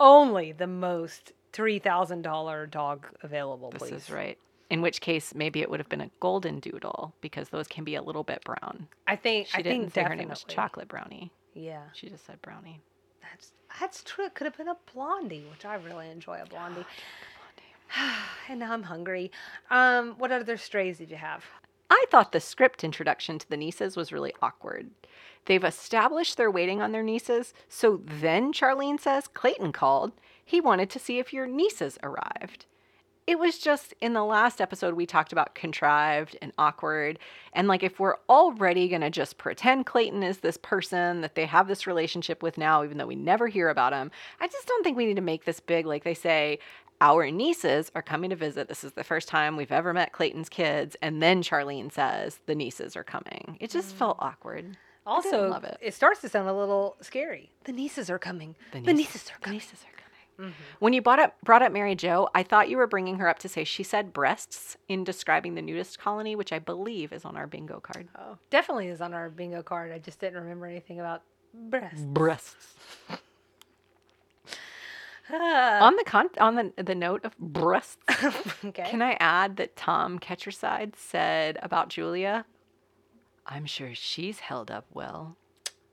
only 0.00 0.50
the 0.52 0.66
most 0.66 1.32
$3,000 1.52 2.66
dog 2.66 3.06
available, 3.22 3.70
This 3.70 3.82
please. 3.82 3.92
is 3.92 4.10
right. 4.10 4.38
In 4.70 4.80
which 4.82 5.00
case, 5.00 5.34
maybe 5.34 5.60
it 5.60 5.70
would 5.70 5.78
have 5.80 5.88
been 5.88 6.00
a 6.00 6.10
golden 6.18 6.58
doodle 6.60 7.14
because 7.20 7.50
those 7.50 7.68
can 7.68 7.84
be 7.84 7.94
a 7.94 8.02
little 8.02 8.24
bit 8.24 8.42
brown. 8.42 8.88
I 9.06 9.16
think, 9.16 9.48
She 9.48 9.58
I 9.58 9.62
didn't 9.62 9.80
think 9.82 9.90
say 9.92 10.00
definitely. 10.00 10.16
her 10.16 10.22
name 10.22 10.28
was 10.30 10.44
Chocolate 10.44 10.88
Brownie. 10.88 11.30
Yeah. 11.54 11.82
She 11.92 12.08
just 12.08 12.24
said 12.26 12.40
Brownie. 12.42 12.80
That's 13.20 13.52
that's 13.80 14.02
true. 14.02 14.24
It 14.26 14.34
could 14.34 14.46
have 14.46 14.56
been 14.56 14.68
a 14.68 14.76
blondie, 14.92 15.44
which 15.50 15.64
I 15.64 15.74
really 15.76 16.08
enjoy 16.10 16.40
a 16.42 16.46
blondie. 16.50 16.84
and 18.48 18.60
now 18.60 18.72
I'm 18.72 18.82
hungry. 18.84 19.30
Um, 19.70 20.12
what 20.18 20.32
other 20.32 20.56
strays 20.56 20.98
did 20.98 21.10
you 21.10 21.16
have? 21.18 21.44
I 21.94 22.06
thought 22.10 22.32
the 22.32 22.40
script 22.40 22.84
introduction 22.84 23.38
to 23.38 23.46
the 23.50 23.56
nieces 23.58 23.98
was 23.98 24.12
really 24.12 24.32
awkward. 24.40 24.88
They've 25.44 25.62
established 25.62 26.38
they're 26.38 26.50
waiting 26.50 26.80
on 26.80 26.92
their 26.92 27.02
nieces, 27.02 27.52
so 27.68 28.00
then 28.02 28.54
Charlene 28.54 28.98
says 28.98 29.28
Clayton 29.28 29.72
called. 29.72 30.12
He 30.42 30.58
wanted 30.58 30.88
to 30.88 30.98
see 30.98 31.18
if 31.18 31.34
your 31.34 31.46
nieces 31.46 31.98
arrived. 32.02 32.64
It 33.26 33.38
was 33.38 33.58
just 33.58 33.92
in 34.00 34.14
the 34.14 34.24
last 34.24 34.58
episode 34.58 34.94
we 34.94 35.04
talked 35.04 35.32
about 35.32 35.54
contrived 35.54 36.36
and 36.40 36.50
awkward. 36.56 37.18
And 37.52 37.68
like, 37.68 37.82
if 37.82 38.00
we're 38.00 38.16
already 38.26 38.88
going 38.88 39.02
to 39.02 39.10
just 39.10 39.36
pretend 39.36 39.84
Clayton 39.84 40.22
is 40.22 40.38
this 40.38 40.56
person 40.56 41.20
that 41.20 41.34
they 41.34 41.44
have 41.44 41.68
this 41.68 41.86
relationship 41.86 42.42
with 42.42 42.56
now, 42.56 42.82
even 42.82 42.96
though 42.96 43.06
we 43.06 43.14
never 43.14 43.48
hear 43.48 43.68
about 43.68 43.92
him, 43.92 44.10
I 44.40 44.48
just 44.48 44.66
don't 44.66 44.82
think 44.82 44.96
we 44.96 45.04
need 45.04 45.16
to 45.16 45.20
make 45.20 45.44
this 45.44 45.60
big. 45.60 45.84
Like 45.84 46.04
they 46.04 46.14
say, 46.14 46.58
our 47.02 47.30
nieces 47.32 47.90
are 47.96 48.00
coming 48.00 48.30
to 48.30 48.36
visit. 48.36 48.68
This 48.68 48.84
is 48.84 48.92
the 48.92 49.02
first 49.02 49.26
time 49.26 49.56
we've 49.56 49.72
ever 49.72 49.92
met 49.92 50.12
Clayton's 50.12 50.48
kids. 50.48 50.96
And 51.02 51.20
then 51.20 51.42
Charlene 51.42 51.92
says 51.92 52.38
the 52.46 52.54
nieces 52.54 52.96
are 52.96 53.02
coming. 53.02 53.58
It 53.60 53.70
just 53.70 53.94
mm. 53.94 53.98
felt 53.98 54.16
awkward. 54.20 54.76
Also, 55.04 55.48
love 55.48 55.64
it. 55.64 55.92
starts 55.92 56.20
to 56.20 56.28
sound 56.28 56.48
a 56.48 56.52
little 56.52 56.96
scary. 57.00 57.50
The 57.64 57.72
nieces 57.72 58.08
are 58.08 58.20
coming. 58.20 58.54
The, 58.70 58.80
nieces, 58.80 59.28
are 59.30 59.40
coming. 59.40 59.58
The 59.58 59.64
nieces 59.64 59.80
are 59.82 59.96
coming. 60.38 60.54
When 60.78 60.92
you 60.92 61.02
brought 61.02 61.18
up 61.18 61.36
brought 61.44 61.62
up 61.62 61.72
Mary 61.72 61.94
Jo, 61.94 62.28
I 62.34 62.42
thought 62.42 62.68
you 62.68 62.76
were 62.76 62.86
bringing 62.86 63.16
her 63.16 63.28
up 63.28 63.38
to 63.40 63.48
say 63.48 63.64
she 63.64 63.82
said 63.82 64.12
breasts 64.12 64.76
in 64.88 65.04
describing 65.04 65.54
the 65.54 65.62
nudist 65.62 65.98
colony, 65.98 66.34
which 66.34 66.52
I 66.52 66.58
believe 66.58 67.12
is 67.12 67.24
on 67.24 67.36
our 67.36 67.46
bingo 67.46 67.80
card. 67.80 68.08
Oh, 68.16 68.38
definitely 68.50 68.88
is 68.88 69.00
on 69.00 69.12
our 69.12 69.28
bingo 69.28 69.62
card. 69.62 69.92
I 69.92 69.98
just 69.98 70.20
didn't 70.20 70.40
remember 70.40 70.66
anything 70.66 71.00
about 71.00 71.22
breasts. 71.52 72.00
Breasts. 72.00 72.74
On 75.30 75.96
the 75.96 76.04
con- 76.04 76.30
on 76.38 76.56
the 76.56 76.82
the 76.82 76.94
note 76.94 77.24
of 77.24 77.38
breasts, 77.38 77.96
okay. 78.64 78.84
can 78.88 79.00
I 79.00 79.16
add 79.20 79.56
that 79.56 79.76
Tom 79.76 80.18
Ketcherside 80.18 80.96
said 80.96 81.58
about 81.62 81.88
Julia? 81.88 82.44
I'm 83.46 83.66
sure 83.66 83.94
she's 83.94 84.40
held 84.40 84.70
up 84.70 84.86
well. 84.92 85.36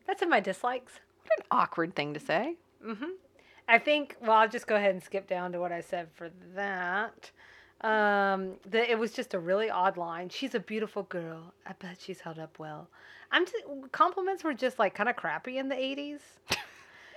That's 0.07 0.21
in 0.21 0.29
my 0.29 0.39
dislikes. 0.39 0.93
What 1.23 1.39
an 1.39 1.45
awkward 1.51 1.95
thing 1.95 2.13
to 2.15 2.19
say. 2.19 2.55
I 3.67 3.77
think. 3.77 4.15
Well, 4.19 4.31
I'll 4.31 4.49
just 4.49 4.65
go 4.65 4.75
ahead 4.75 4.91
and 4.91 5.03
skip 5.03 5.27
down 5.27 5.51
to 5.51 5.59
what 5.59 5.71
I 5.71 5.81
said 5.81 6.07
for 6.15 6.31
that. 6.55 7.31
Um, 7.81 8.55
the, 8.69 8.89
it 8.89 8.97
was 8.97 9.11
just 9.13 9.33
a 9.35 9.39
really 9.39 9.69
odd 9.69 9.95
line. 9.95 10.29
She's 10.29 10.55
a 10.55 10.59
beautiful 10.59 11.03
girl. 11.03 11.53
I 11.65 11.73
bet 11.73 11.97
she's 12.01 12.19
held 12.19 12.39
up 12.39 12.57
well. 12.59 12.89
I'm 13.31 13.45
just, 13.45 13.63
compliments 13.91 14.43
were 14.43 14.53
just 14.55 14.79
like 14.79 14.95
kind 14.95 15.07
of 15.07 15.15
crappy 15.15 15.57
in 15.59 15.69
the 15.69 15.75
'80s 15.75 16.19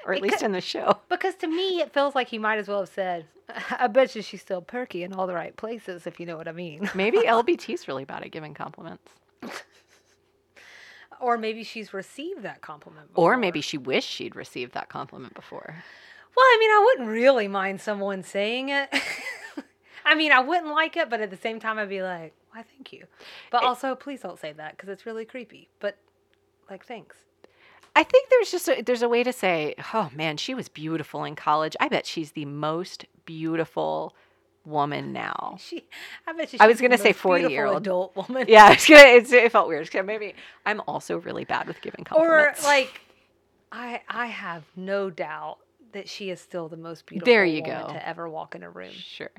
Or 0.06 0.12
at 0.14 0.22
least 0.22 0.42
in 0.42 0.52
the 0.52 0.60
show. 0.60 0.98
because 1.08 1.34
to 1.36 1.46
me 1.46 1.80
it 1.80 1.92
feels 1.92 2.14
like 2.14 2.28
he 2.28 2.38
might 2.38 2.58
as 2.58 2.68
well 2.68 2.80
have 2.80 2.88
said, 2.88 3.26
"I 3.78 3.86
bet 3.86 4.14
you 4.16 4.22
she's 4.22 4.40
still 4.40 4.62
perky 4.62 5.02
in 5.02 5.12
all 5.12 5.26
the 5.26 5.34
right 5.34 5.56
places," 5.56 6.06
if 6.06 6.18
you 6.18 6.26
know 6.26 6.36
what 6.36 6.48
I 6.48 6.52
mean. 6.52 6.90
Maybe 6.94 7.18
LBT's 7.18 7.86
really 7.88 8.04
bad 8.04 8.22
at 8.22 8.30
giving 8.30 8.54
compliments. 8.54 9.12
or 11.20 11.38
maybe 11.38 11.62
she's 11.62 11.92
received 11.94 12.42
that 12.42 12.60
compliment. 12.62 13.10
Or 13.14 13.36
maybe 13.36 13.60
she 13.60 13.78
wished 13.78 14.08
she'd 14.08 14.34
received 14.34 14.72
that 14.74 14.88
compliment 14.88 15.34
before. 15.34 15.74
Well, 16.36 16.44
I 16.44 16.56
mean, 16.58 16.70
I 16.70 16.82
wouldn't 16.84 17.08
really 17.08 17.46
mind 17.48 17.80
someone 17.80 18.22
saying 18.22 18.70
it. 18.70 18.88
I 20.04 20.14
mean, 20.16 20.32
I 20.32 20.40
wouldn't 20.40 20.68
like 20.72 20.96
it, 20.96 21.08
but 21.10 21.20
at 21.20 21.30
the 21.30 21.36
same 21.36 21.60
time, 21.60 21.78
I'd 21.78 21.88
be 21.88 22.02
like, 22.02 22.34
why, 22.50 22.62
thank 22.62 22.92
you. 22.92 23.04
But 23.50 23.62
It- 23.62 23.66
also, 23.66 23.94
please 23.94 24.20
don't 24.20 24.38
say 24.38 24.52
that 24.52 24.76
because 24.76 24.88
it's 24.88 25.06
really 25.06 25.24
creepy. 25.24 25.68
But, 25.78 25.96
like, 26.68 26.84
thanks. 26.84 27.16
I 27.94 28.02
think 28.04 28.30
there's 28.30 28.50
just 28.50 28.68
a, 28.68 28.82
there's 28.82 29.02
a 29.02 29.08
way 29.08 29.22
to 29.22 29.32
say, 29.32 29.74
oh 29.92 30.10
man, 30.14 30.36
she 30.36 30.54
was 30.54 30.68
beautiful 30.68 31.24
in 31.24 31.36
college. 31.36 31.76
I 31.78 31.88
bet 31.88 32.06
she's 32.06 32.32
the 32.32 32.46
most 32.46 33.04
beautiful 33.26 34.14
woman 34.64 35.12
now. 35.12 35.56
She, 35.58 35.84
I 36.26 36.32
bet. 36.32 36.54
I 36.60 36.66
was 36.66 36.80
gonna 36.80 36.98
say 36.98 37.12
40-year-old. 37.12 37.76
adult 37.82 38.16
woman. 38.16 38.46
Yeah, 38.48 38.72
it's 38.72 38.88
gonna, 38.88 39.02
it's, 39.02 39.32
it 39.32 39.52
felt 39.52 39.68
weird. 39.68 39.90
Maybe 40.04 40.34
I'm 40.64 40.80
also 40.86 41.18
really 41.18 41.44
bad 41.44 41.66
with 41.66 41.80
giving 41.82 42.06
Or 42.12 42.54
like, 42.64 43.00
I, 43.70 44.00
I 44.08 44.26
have 44.26 44.64
no 44.76 45.10
doubt 45.10 45.58
that 45.92 46.08
she 46.08 46.30
is 46.30 46.40
still 46.40 46.68
the 46.68 46.76
most 46.76 47.06
beautiful. 47.06 47.30
There 47.30 47.44
you 47.44 47.62
woman 47.62 47.86
go. 47.88 47.92
To 47.92 48.08
ever 48.08 48.28
walk 48.28 48.54
in 48.54 48.62
a 48.62 48.70
room. 48.70 48.92
sure. 48.92 49.30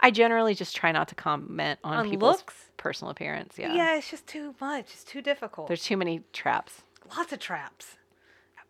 I 0.00 0.10
generally 0.10 0.54
just 0.54 0.74
try 0.76 0.92
not 0.92 1.08
to 1.08 1.14
comment 1.14 1.78
on, 1.84 1.98
On 1.98 2.10
people's 2.10 2.38
looks? 2.38 2.54
personal 2.76 3.10
appearance. 3.10 3.54
Yeah. 3.58 3.72
Yeah. 3.74 3.96
it's 3.96 4.10
just 4.10 4.26
too 4.26 4.54
much. 4.60 4.86
It's 4.92 5.04
too 5.04 5.22
difficult. 5.22 5.68
There's 5.68 5.84
too 5.84 5.96
many 5.96 6.22
traps. 6.32 6.82
Lots 7.16 7.32
of 7.32 7.38
traps. 7.38 7.96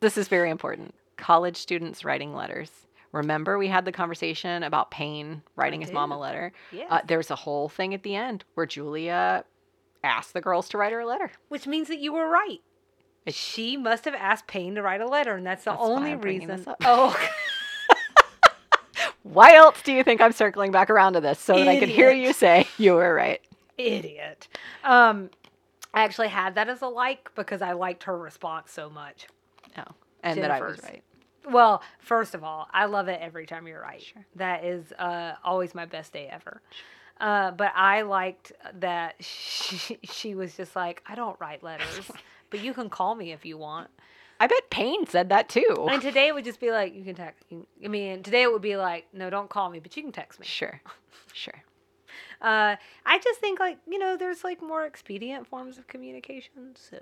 This 0.00 0.16
is 0.16 0.28
very 0.28 0.50
important. 0.50 0.94
College 1.16 1.56
students 1.56 2.04
writing 2.04 2.34
letters. 2.34 2.70
Remember, 3.12 3.58
we 3.58 3.68
had 3.68 3.84
the 3.84 3.92
conversation 3.92 4.62
about 4.62 4.90
Payne 4.90 5.42
writing 5.56 5.80
his 5.80 5.90
mom 5.92 6.12
a 6.12 6.18
letter. 6.18 6.52
Yes. 6.70 6.86
Uh, 6.90 7.00
there's 7.06 7.30
a 7.30 7.36
whole 7.36 7.68
thing 7.68 7.94
at 7.94 8.02
the 8.02 8.14
end 8.14 8.44
where 8.54 8.66
Julia 8.66 9.44
asked 10.04 10.34
the 10.34 10.40
girls 10.40 10.68
to 10.68 10.78
write 10.78 10.92
her 10.92 11.00
a 11.00 11.06
letter. 11.06 11.30
Which 11.48 11.66
means 11.66 11.88
that 11.88 11.98
you 11.98 12.12
were 12.12 12.28
right. 12.28 12.60
It's- 13.26 13.34
She 13.34 13.76
must 13.76 14.04
have 14.04 14.14
asked 14.14 14.46
Payne 14.46 14.74
to 14.74 14.82
write 14.82 15.00
a 15.00 15.08
letter, 15.08 15.34
and 15.36 15.46
that's 15.46 15.64
the 15.64 15.70
That's 15.72 15.82
only 15.82 16.14
reason. 16.16 16.64
Oh, 16.84 17.16
Why 19.22 19.54
else 19.54 19.82
do 19.82 19.92
you 19.92 20.02
think 20.02 20.20
I'm 20.20 20.32
circling 20.32 20.72
back 20.72 20.88
around 20.90 21.12
to 21.14 21.20
this 21.20 21.38
so 21.38 21.54
that 21.54 21.68
I 21.68 21.78
could 21.78 21.88
hear 21.88 22.10
you 22.10 22.32
say 22.32 22.66
you 22.78 22.94
were 22.94 23.14
right? 23.14 23.40
idiot. 23.76 24.48
Um, 24.84 25.30
I 25.94 26.04
actually 26.04 26.28
had 26.28 26.54
that 26.56 26.68
as 26.68 26.82
a 26.82 26.86
like 26.86 27.30
because 27.34 27.62
I 27.62 27.72
liked 27.72 28.04
her 28.04 28.16
response 28.16 28.70
so 28.70 28.90
much. 28.90 29.26
Oh, 29.76 29.82
and 30.22 30.38
that 30.42 30.50
I 30.50 30.60
was 30.60 30.76
Jennifer's. 30.76 30.84
right. 30.84 31.02
Well, 31.50 31.82
first 31.98 32.34
of 32.34 32.44
all, 32.44 32.68
I 32.72 32.84
love 32.86 33.08
it 33.08 33.20
every 33.22 33.46
time 33.46 33.66
you're 33.66 33.80
right. 33.80 34.02
Sure. 34.02 34.24
That 34.36 34.64
is 34.64 34.92
uh, 34.98 35.34
always 35.42 35.74
my 35.74 35.86
best 35.86 36.12
day 36.12 36.28
ever. 36.30 36.60
Uh, 37.20 37.50
but 37.52 37.72
I 37.74 38.02
liked 38.02 38.52
that 38.74 39.14
she, 39.20 39.98
she 40.04 40.34
was 40.34 40.56
just 40.56 40.76
like, 40.76 41.02
I 41.06 41.14
don't 41.14 41.38
write 41.40 41.62
letters, 41.62 42.10
but 42.50 42.60
you 42.60 42.74
can 42.74 42.90
call 42.90 43.14
me 43.14 43.32
if 43.32 43.44
you 43.44 43.56
want. 43.58 43.88
I 44.40 44.46
bet 44.46 44.70
Payne 44.70 45.06
said 45.06 45.30
that 45.30 45.48
too. 45.48 45.88
And 45.90 46.00
today 46.00 46.28
it 46.28 46.34
would 46.34 46.44
just 46.44 46.60
be 46.60 46.70
like, 46.70 46.94
you 46.94 47.02
can 47.02 47.16
text. 47.16 47.44
I 47.84 47.88
mean, 47.88 48.22
today 48.22 48.42
it 48.42 48.52
would 48.52 48.62
be 48.62 48.76
like, 48.76 49.06
no, 49.12 49.30
don't 49.30 49.50
call 49.50 49.68
me, 49.68 49.80
but 49.80 49.96
you 49.96 50.02
can 50.02 50.12
text 50.12 50.38
me. 50.38 50.46
Sure, 50.46 50.80
sure. 51.32 51.60
Uh, 52.40 52.76
I 53.04 53.18
just 53.18 53.40
think 53.40 53.60
like 53.60 53.78
you 53.86 53.98
know, 53.98 54.16
there's 54.16 54.44
like 54.44 54.62
more 54.62 54.84
expedient 54.86 55.46
forms 55.46 55.78
of 55.78 55.86
communication. 55.86 56.74
So, 56.74 56.98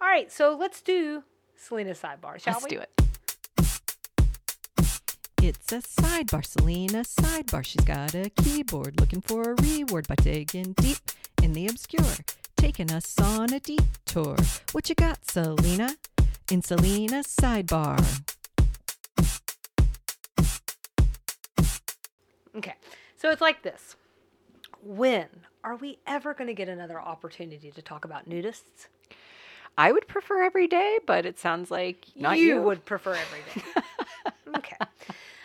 all 0.00 0.08
right, 0.08 0.30
so 0.30 0.56
let's 0.58 0.80
do 0.82 1.22
Selena's 1.56 2.00
sidebar, 2.00 2.38
shall 2.40 2.54
Let's 2.54 2.64
we? 2.64 2.70
do 2.70 2.80
it. 2.80 2.90
It's 5.42 5.72
a 5.72 5.82
sidebar, 5.82 6.44
Selena 6.44 7.02
sidebar. 7.04 7.64
She's 7.64 7.84
got 7.84 8.14
a 8.14 8.30
keyboard 8.30 8.98
looking 8.98 9.20
for 9.20 9.52
a 9.52 9.54
reward 9.62 10.08
by 10.08 10.14
digging 10.16 10.72
deep 10.72 10.98
in 11.42 11.52
the 11.52 11.66
obscure, 11.66 12.16
taking 12.56 12.90
us 12.90 13.18
on 13.20 13.52
a 13.52 13.60
detour. 13.60 14.36
What 14.72 14.88
you 14.88 14.94
got, 14.94 15.24
Selena? 15.30 15.96
In 16.50 16.62
Selena's 16.62 17.26
sidebar. 17.26 18.00
Okay. 22.56 22.74
So 23.16 23.30
it's 23.30 23.40
like 23.40 23.62
this. 23.62 23.96
When 24.84 25.28
are 25.64 25.76
we 25.76 25.98
ever 26.06 26.34
going 26.34 26.48
to 26.48 26.54
get 26.54 26.68
another 26.68 27.00
opportunity 27.00 27.70
to 27.70 27.80
talk 27.80 28.04
about 28.04 28.28
nudists? 28.28 28.88
I 29.78 29.90
would 29.92 30.06
prefer 30.06 30.42
every 30.44 30.68
day, 30.68 30.98
but 31.06 31.24
it 31.24 31.38
sounds 31.38 31.70
like 31.70 32.06
not 32.14 32.38
you. 32.38 32.60
would 32.60 32.84
prefer 32.84 33.14
every 33.14 33.40
day. 33.54 33.82
okay. 34.58 34.76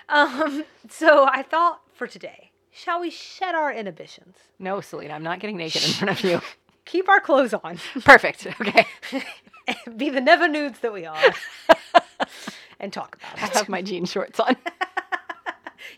Um, 0.10 0.65
so 0.89 1.25
I 1.25 1.41
thought 1.41 1.82
for 1.93 2.06
today, 2.06 2.52
shall 2.69 2.99
we 2.99 3.10
shed 3.10 3.56
our 3.56 3.71
inhibitions? 3.71 4.36
No, 4.60 4.82
Selena, 4.82 5.13
I'm 5.13 5.23
not 5.23 5.39
getting 5.39 5.56
naked 5.56 5.84
in 5.84 5.91
front 5.91 6.19
of 6.19 6.30
you. 6.30 6.41
Keep 6.86 7.08
our 7.08 7.21
clothes 7.21 7.54
on. 7.54 7.80
Perfect. 8.04 8.45
Okay. 8.60 8.86
Be 9.97 10.10
the 10.10 10.21
never 10.21 10.49
nudes 10.49 10.80
that 10.80 10.91
we 10.91 11.06
are. 11.06 11.17
and 12.80 12.91
talk 12.91 13.15
about 13.15 13.38
it. 13.38 13.56
I 13.56 13.58
have 13.60 13.69
my 13.69 13.82
jean 13.82 14.06
shorts 14.06 14.39
on. 14.39 14.58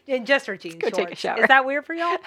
And 0.08 0.28
just 0.28 0.46
her 0.48 0.58
jeans 0.58 0.76
go 0.76 0.90
take 0.90 1.12
a 1.12 1.16
shower. 1.16 1.40
Is 1.40 1.48
that 1.48 1.66
weird 1.66 1.86
for 1.86 1.94
y'all? 1.94 2.18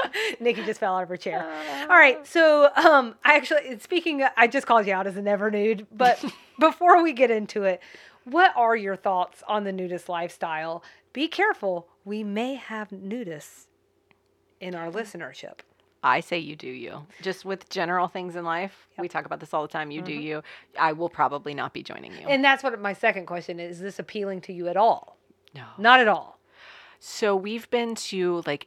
Nikki 0.40 0.64
just 0.64 0.80
fell 0.80 0.96
out 0.96 1.02
of 1.02 1.08
her 1.08 1.16
chair. 1.16 1.44
All 1.82 1.96
right, 1.96 2.26
so 2.26 2.70
um, 2.76 3.14
I 3.24 3.36
actually 3.36 3.78
speaking. 3.80 4.24
I 4.36 4.46
just 4.46 4.66
called 4.66 4.86
you 4.86 4.92
out 4.92 5.06
as 5.06 5.16
a 5.16 5.22
never 5.22 5.50
nude, 5.50 5.86
but 5.92 6.22
before 6.60 7.02
we 7.02 7.12
get 7.12 7.30
into 7.30 7.64
it, 7.64 7.80
what 8.24 8.52
are 8.56 8.76
your 8.76 8.96
thoughts 8.96 9.42
on 9.48 9.64
the 9.64 9.72
nudist 9.72 10.08
lifestyle? 10.08 10.82
Be 11.12 11.28
careful, 11.28 11.88
we 12.04 12.22
may 12.22 12.54
have 12.54 12.90
nudists 12.90 13.66
in 14.60 14.74
our 14.74 14.90
listenership. 14.90 15.60
I 16.02 16.20
say 16.20 16.38
you 16.38 16.54
do 16.54 16.68
you. 16.68 17.06
Just 17.22 17.44
with 17.44 17.68
general 17.70 18.06
things 18.06 18.36
in 18.36 18.44
life, 18.44 18.86
we 18.98 19.08
talk 19.08 19.24
about 19.24 19.40
this 19.40 19.52
all 19.52 19.62
the 19.62 19.68
time. 19.68 19.90
You 19.90 20.00
do 20.00 20.12
you. 20.12 20.42
I 20.78 20.92
will 20.92 21.08
probably 21.08 21.54
not 21.54 21.72
be 21.72 21.82
joining 21.82 22.12
you. 22.12 22.26
And 22.28 22.44
that's 22.44 22.62
what 22.62 22.80
my 22.80 22.92
second 22.92 23.26
question 23.26 23.58
is: 23.58 23.76
Is 23.76 23.82
this 23.82 23.98
appealing 23.98 24.40
to 24.42 24.52
you 24.52 24.68
at 24.68 24.76
all? 24.76 25.16
no. 25.54 25.64
Not 25.76 26.00
at 26.00 26.08
all. 26.08 26.38
So 27.00 27.34
we've 27.34 27.68
been 27.70 27.94
to 27.94 28.42
like 28.46 28.66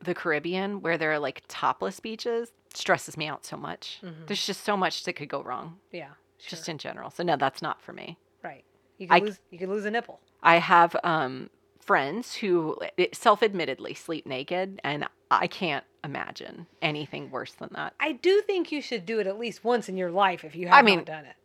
the 0.00 0.14
Caribbean 0.14 0.80
where 0.80 0.96
there 0.98 1.12
are 1.12 1.18
like 1.18 1.42
topless 1.48 2.00
beaches. 2.00 2.52
Stresses 2.74 3.16
me 3.16 3.26
out 3.26 3.44
so 3.46 3.56
much. 3.56 4.00
There's 4.26 4.44
just 4.46 4.62
so 4.64 4.76
much 4.76 5.04
that 5.04 5.14
could 5.14 5.28
go 5.28 5.42
wrong, 5.42 5.78
Yeah, 5.90 6.08
sure. 6.38 6.50
just 6.50 6.68
in 6.68 6.78
general. 6.78 7.10
So 7.10 7.22
no, 7.22 7.36
that's 7.36 7.62
not 7.62 7.80
for 7.82 7.92
me. 7.92 8.18
right. 8.42 8.64
You 8.98 9.06
could 9.08 9.14
I- 9.14 9.18
lose. 9.24 9.38
You 9.50 9.58
could 9.58 9.68
lose 9.68 9.84
a 9.84 9.90
nipple. 9.90 10.20
I 10.42 10.56
have 10.56 10.94
um, 11.04 11.50
friends 11.80 12.34
who 12.34 12.76
self 13.12 13.42
admittedly 13.42 13.94
sleep 13.94 14.26
naked, 14.26 14.80
and 14.84 15.06
I 15.30 15.46
can't 15.46 15.84
imagine 16.04 16.66
anything 16.82 17.30
worse 17.30 17.52
than 17.54 17.70
that. 17.72 17.94
I 18.00 18.12
do 18.12 18.40
think 18.42 18.70
you 18.72 18.80
should 18.82 19.06
do 19.06 19.18
it 19.20 19.26
at 19.26 19.38
least 19.38 19.64
once 19.64 19.88
in 19.88 19.96
your 19.96 20.10
life 20.10 20.44
if 20.44 20.54
you 20.56 20.68
I 20.68 20.76
have 20.76 20.84
mean- 20.84 21.04
done 21.04 21.24
it. 21.24 21.36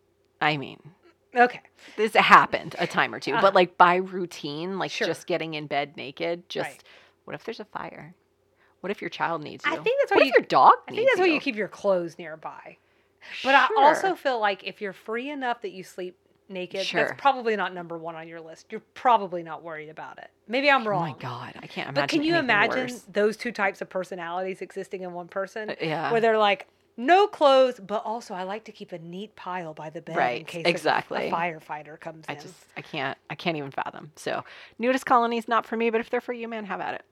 I 0.42 0.58
mean, 0.58 0.80
Okay. 1.36 1.62
this 1.96 2.14
happened 2.16 2.76
a 2.80 2.86
time 2.86 3.14
or 3.16 3.20
2 3.20 3.32
Uh-huh. 3.34 3.42
but 3.42 3.56
like 3.56 3.78
by 3.78 3.96
routine, 3.96 4.78
like 4.78 4.92
Sure. 4.92 5.08
just 5.08 5.26
getting 5.26 5.54
in 5.54 5.68
bed 5.68 5.96
naked, 5.96 6.50
just 6.50 6.70
Right. 6.70 6.84
what 7.26 7.34
if 7.36 7.44
there's 7.46 7.60
a 7.62 7.66
fire? 7.66 8.14
What 8.84 8.92
if 8.92 9.02
your 9.02 9.10
child 9.10 9.42
needs 9.42 9.66
you? 9.66 9.72
I 9.72 9.78
think 9.78 9.98
that's 10.02 10.12
what 10.12 10.18
why 10.20 10.24
if 10.24 10.28
you- 10.28 10.34
your 10.40 10.46
dog 10.46 10.74
I 10.90 10.92
needs 10.92 10.98
think 11.00 11.10
that's 11.12 11.20
why 11.22 11.34
you. 11.34 11.40
keep 11.40 11.56
your 11.56 11.70
clothes 11.70 12.18
nearby. 12.18 12.76
But 13.42 13.56
I 13.56 13.70
also 13.78 14.14
feel 14.16 14.38
like 14.42 14.66
if 14.66 14.82
you're 14.82 14.92
free 14.92 15.30
enough 15.30 15.62
that 15.62 15.72
you 15.72 15.84
sleep 15.86 16.18
naked, 16.50 16.86
Sure. 16.86 17.06
that's 17.06 17.22
probably 17.22 17.56
not 17.56 17.74
number 17.74 17.98
one 17.98 18.16
on 18.18 18.28
your 18.28 18.42
list. 18.42 18.66
You're 18.70 18.82
probably 18.94 19.42
not 19.42 19.64
worried 19.64 19.88
about 19.88 20.18
it. 20.18 20.30
Maybe 20.50 20.70
I'm 20.70 20.86
wrong. 20.86 21.02
Oh 21.02 21.06
wrong. 21.06 21.14
my 21.14 21.18
god, 21.18 21.54
I 21.64 21.68
can't 21.68 21.88
imagine. 21.88 21.94
But 21.94 22.10
can 22.10 22.24
you 22.24 22.34
anything 22.34 22.44
imagine 22.50 22.88
worse. 22.88 23.06
those 23.10 23.38
two 23.38 23.54
types 23.54 23.80
of 23.82 23.90
personalities 23.90 24.62
existing 24.62 25.04
in 25.04 25.14
one 25.14 25.30
person? 25.30 25.70
Uh, 25.70 25.76
yeah. 25.80 26.12
Where 26.12 26.20
they're 26.20 26.38
like, 26.38 26.68
no 26.98 27.26
clothes, 27.28 27.80
but 27.80 28.04
also 28.06 28.34
I 28.34 28.44
like 28.44 28.66
to 28.66 28.74
keep 28.74 28.92
a 28.92 29.00
neat 29.00 29.34
pile 29.38 29.74
by 29.74 29.90
the 29.90 30.02
bed 30.02 30.14
in 30.14 30.18
Right, 30.20 30.46
case 30.46 30.66
a- 30.66 30.70
exactly. 30.70 31.30
a, 31.30 31.32
firefighter 31.32 31.98
comes 31.98 32.26
in. 32.28 32.36
I 32.36 32.38
in. 32.38 32.42
just 32.44 32.66
I 32.76 32.82
can't 32.82 33.18
I 33.30 33.36
can't 33.36 33.56
even 33.56 33.72
fathom. 33.72 34.12
So 34.18 34.44
nudist 34.78 35.06
colonies 35.06 35.48
not 35.48 35.66
for 35.66 35.78
me, 35.78 35.90
but 35.90 36.02
if 36.02 36.10
they're 36.10 36.20
for 36.22 36.34
you, 36.34 36.50
man, 36.50 36.66
have 36.66 36.82
at 36.82 36.96
it. 36.96 37.06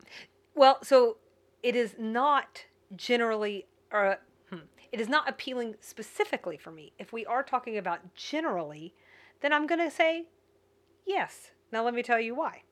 Well, 0.55 0.77
so 0.83 1.15
it 1.63 1.75
is 1.75 1.95
not 1.97 2.65
generally, 2.95 3.65
or 3.91 4.17
hmm, 4.49 4.59
it 4.91 4.99
is 4.99 5.07
not 5.07 5.29
appealing 5.29 5.75
specifically 5.79 6.57
for 6.57 6.71
me. 6.71 6.93
If 6.99 7.13
we 7.13 7.25
are 7.25 7.43
talking 7.43 7.77
about 7.77 8.15
generally, 8.15 8.93
then 9.41 9.53
I'm 9.53 9.67
going 9.67 9.81
to 9.81 9.91
say 9.91 10.25
yes. 11.05 11.51
Now, 11.71 11.83
let 11.83 11.93
me 11.93 12.03
tell 12.03 12.19
you 12.19 12.35
why. 12.35 12.63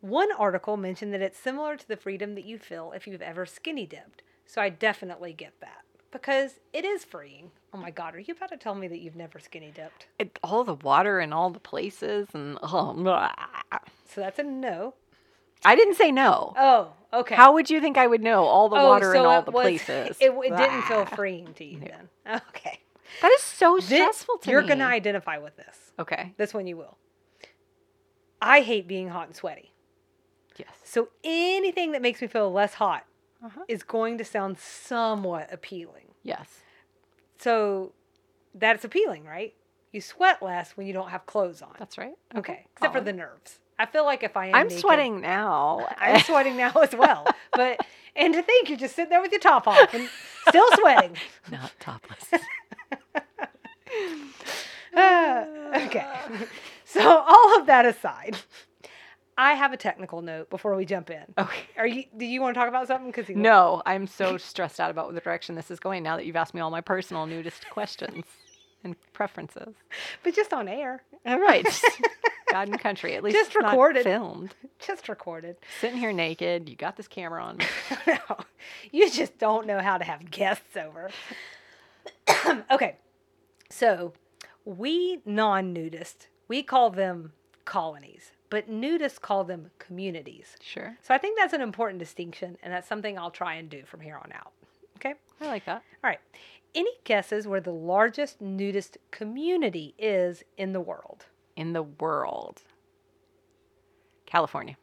One 0.00 0.32
article 0.32 0.76
mentioned 0.76 1.14
that 1.14 1.22
it's 1.22 1.38
similar 1.38 1.76
to 1.76 1.86
the 1.86 1.96
freedom 1.96 2.34
that 2.34 2.44
you 2.44 2.58
feel 2.58 2.92
if 2.92 3.06
you've 3.06 3.22
ever 3.22 3.46
skinny 3.46 3.86
dipped. 3.86 4.22
So 4.44 4.60
I 4.60 4.68
definitely 4.68 5.32
get 5.32 5.52
that 5.60 5.84
because 6.10 6.58
it 6.72 6.84
is 6.84 7.04
freeing. 7.04 7.52
Oh 7.72 7.78
my 7.78 7.90
God, 7.90 8.14
are 8.14 8.20
you 8.20 8.34
about 8.34 8.50
to 8.50 8.56
tell 8.56 8.74
me 8.74 8.88
that 8.88 9.00
you've 9.00 9.16
never 9.16 9.38
skinny 9.38 9.70
dipped? 9.70 10.06
it 10.18 10.38
all 10.42 10.64
the 10.64 10.74
water 10.74 11.20
and 11.20 11.32
all 11.32 11.50
the 11.50 11.60
places 11.60 12.28
and 12.34 12.58
oh, 12.62 12.92
blah. 12.92 13.32
So 14.08 14.20
that's 14.20 14.38
a 14.38 14.42
no. 14.42 14.94
I 15.64 15.74
didn't 15.76 15.94
say 15.94 16.10
no. 16.12 16.54
Oh, 16.56 16.92
okay. 17.12 17.34
How 17.34 17.52
would 17.54 17.70
you 17.70 17.80
think 17.80 17.96
I 17.96 18.06
would 18.06 18.22
know 18.22 18.44
all 18.44 18.68
the 18.68 18.76
Oh, 18.76 18.88
water 18.88 19.14
in 19.14 19.20
so 19.20 19.28
all 19.28 19.38
it 19.40 19.44
the 19.46 19.50
was- 19.52 19.62
places? 19.62 20.16
It, 20.20 20.30
it 20.32 20.56
didn't 20.56 20.82
feel 20.82 21.06
freeing 21.06 21.54
to 21.54 21.64
you 21.64 21.80
then. 21.80 22.08
Okay. 22.48 22.80
That 23.20 23.30
is 23.32 23.42
so 23.42 23.76
This- 23.76 23.86
stressful 23.86 24.38
to 24.38 24.48
me. 24.48 24.52
you're 24.52 24.62
gonna 24.62 24.86
identify 24.86 25.38
with 25.38 25.56
this. 25.56 25.92
Okay. 25.98 26.32
This 26.38 26.54
one 26.54 26.66
you 26.66 26.76
will. 26.76 26.96
I 28.40 28.62
hate 28.62 28.88
being 28.88 29.08
hot 29.08 29.26
and 29.28 29.36
sweaty. 29.36 29.72
Yes. 30.56 30.68
So 30.84 31.08
anything 31.22 31.92
that 31.92 32.02
makes 32.02 32.20
me 32.20 32.26
feel 32.28 32.50
less 32.52 32.74
hot 32.74 33.04
Uh-huh. 33.44 33.62
is 33.68 33.82
going 33.82 34.18
to 34.18 34.24
sound 34.24 34.58
somewhat 34.58 35.52
appealing. 35.52 36.08
Yes. 36.22 36.60
So 37.38 37.92
that's 38.54 38.84
appealing, 38.84 39.24
right? 39.24 39.54
You 39.92 40.00
sweat 40.00 40.42
less 40.42 40.76
when 40.76 40.86
you 40.86 40.92
don't 40.92 41.10
have 41.10 41.26
clothes 41.26 41.60
on. 41.62 41.74
That's 41.78 41.98
right. 41.98 42.14
okay. 42.36 42.66
Except 42.72 42.94
for 42.94 43.00
the 43.00 43.12
nerves. 43.12 43.58
I 43.82 43.86
feel 43.86 44.04
like 44.04 44.22
if 44.22 44.36
I 44.36 44.46
am 44.46 44.54
I'm 44.54 44.66
naked- 44.68 44.80
sweating 44.80 45.20
now. 45.20 45.88
I'm 45.98 46.20
sweating 46.20 46.56
now 46.56 46.70
as 46.82 46.94
well. 46.94 47.26
But 47.52 47.80
and 48.14 48.32
to 48.34 48.42
think 48.42 48.68
you're 48.68 48.78
just 48.78 48.94
sitting 48.94 49.10
there 49.10 49.20
with 49.22 49.32
your 49.32 49.40
top 49.40 49.66
off 49.66 49.92
and 49.92 50.08
still 50.48 50.66
sweating. 50.74 51.16
Not 51.50 51.72
topless. 51.80 52.24
Ah, 54.94 55.46
okay. 55.86 56.06
So 56.84 57.00
all 57.26 57.58
of 57.60 57.66
that 57.66 57.86
aside, 57.86 58.36
I 59.38 59.54
have 59.54 59.72
a 59.72 59.76
technical 59.78 60.20
note 60.20 60.50
before 60.50 60.76
we 60.76 60.84
jump 60.84 61.08
in. 61.10 61.24
okay. 61.38 61.62
Are 61.78 61.86
you? 61.86 62.04
Do 62.16 62.26
you 62.26 62.42
want 62.42 62.54
to 62.54 62.60
talk 62.60 62.68
about 62.68 62.88
something? 62.88 63.10
Because 63.10 63.34
No, 63.34 63.82
I'm 63.86 64.06
so 64.06 64.36
stressed 64.36 64.80
out 64.80 64.90
about 64.90 65.12
the 65.14 65.20
direction 65.20 65.54
this 65.54 65.70
is 65.70 65.80
going 65.80 66.02
now 66.02 66.16
that 66.18 66.26
you've 66.26 66.36
asked 66.36 66.52
me 66.52 66.60
all 66.60 66.70
my 66.70 66.82
personal 66.82 67.24
nudist 67.26 67.68
questions 67.70 68.24
and 68.84 68.96
preferences. 69.12 69.74
but 70.22 70.34
just 70.34 70.52
on 70.52 70.68
air, 70.68 71.02
All 71.26 71.38
right. 71.40 71.66
God 72.50 72.68
and 72.68 72.78
country. 72.78 73.14
At 73.14 73.22
least 73.22 73.36
Just 73.36 73.54
recorded. 73.54 74.04
filmed. 74.04 74.54
just 74.78 75.08
recorded. 75.08 75.56
Sitting 75.80 75.98
here 75.98 76.12
naked. 76.12 76.68
You 76.68 76.76
got 76.76 76.96
this 76.96 77.08
camera 77.08 77.42
on. 77.42 77.58
no, 78.06 78.18
you 78.90 79.10
just 79.10 79.38
don't 79.38 79.66
know 79.66 79.78
how 79.80 79.96
to 79.96 80.04
have 80.04 80.30
guests 80.30 80.76
over. 80.76 81.10
okay, 82.70 82.96
so 83.70 84.12
we 84.66 85.20
non-nudists 85.24 86.26
we 86.48 86.62
call 86.62 86.90
them 86.90 87.32
colonies, 87.64 88.32
but 88.50 88.70
nudists 88.70 89.18
call 89.18 89.44
them 89.44 89.70
communities. 89.78 90.56
Sure. 90.60 90.98
So 91.02 91.14
I 91.14 91.18
think 91.18 91.38
that's 91.38 91.54
an 91.54 91.62
important 91.62 91.98
distinction, 91.98 92.58
and 92.62 92.70
that's 92.72 92.86
something 92.86 93.18
I'll 93.18 93.30
try 93.30 93.54
and 93.54 93.70
do 93.70 93.84
from 93.86 94.00
here 94.00 94.16
on 94.22 94.30
out. 94.34 94.52
Okay. 94.96 95.14
I 95.40 95.46
like 95.46 95.64
that. 95.64 95.82
All 96.04 96.10
right. 96.10 96.20
Any 96.74 96.92
guesses 97.04 97.46
where 97.46 97.60
the 97.60 97.72
largest 97.72 98.40
nudist 98.40 98.96
community 99.10 99.94
is 99.98 100.42
in 100.56 100.72
the 100.72 100.80
world? 100.80 101.26
In 101.56 101.74
the 101.74 101.82
world. 101.82 102.62
California. 104.24 104.76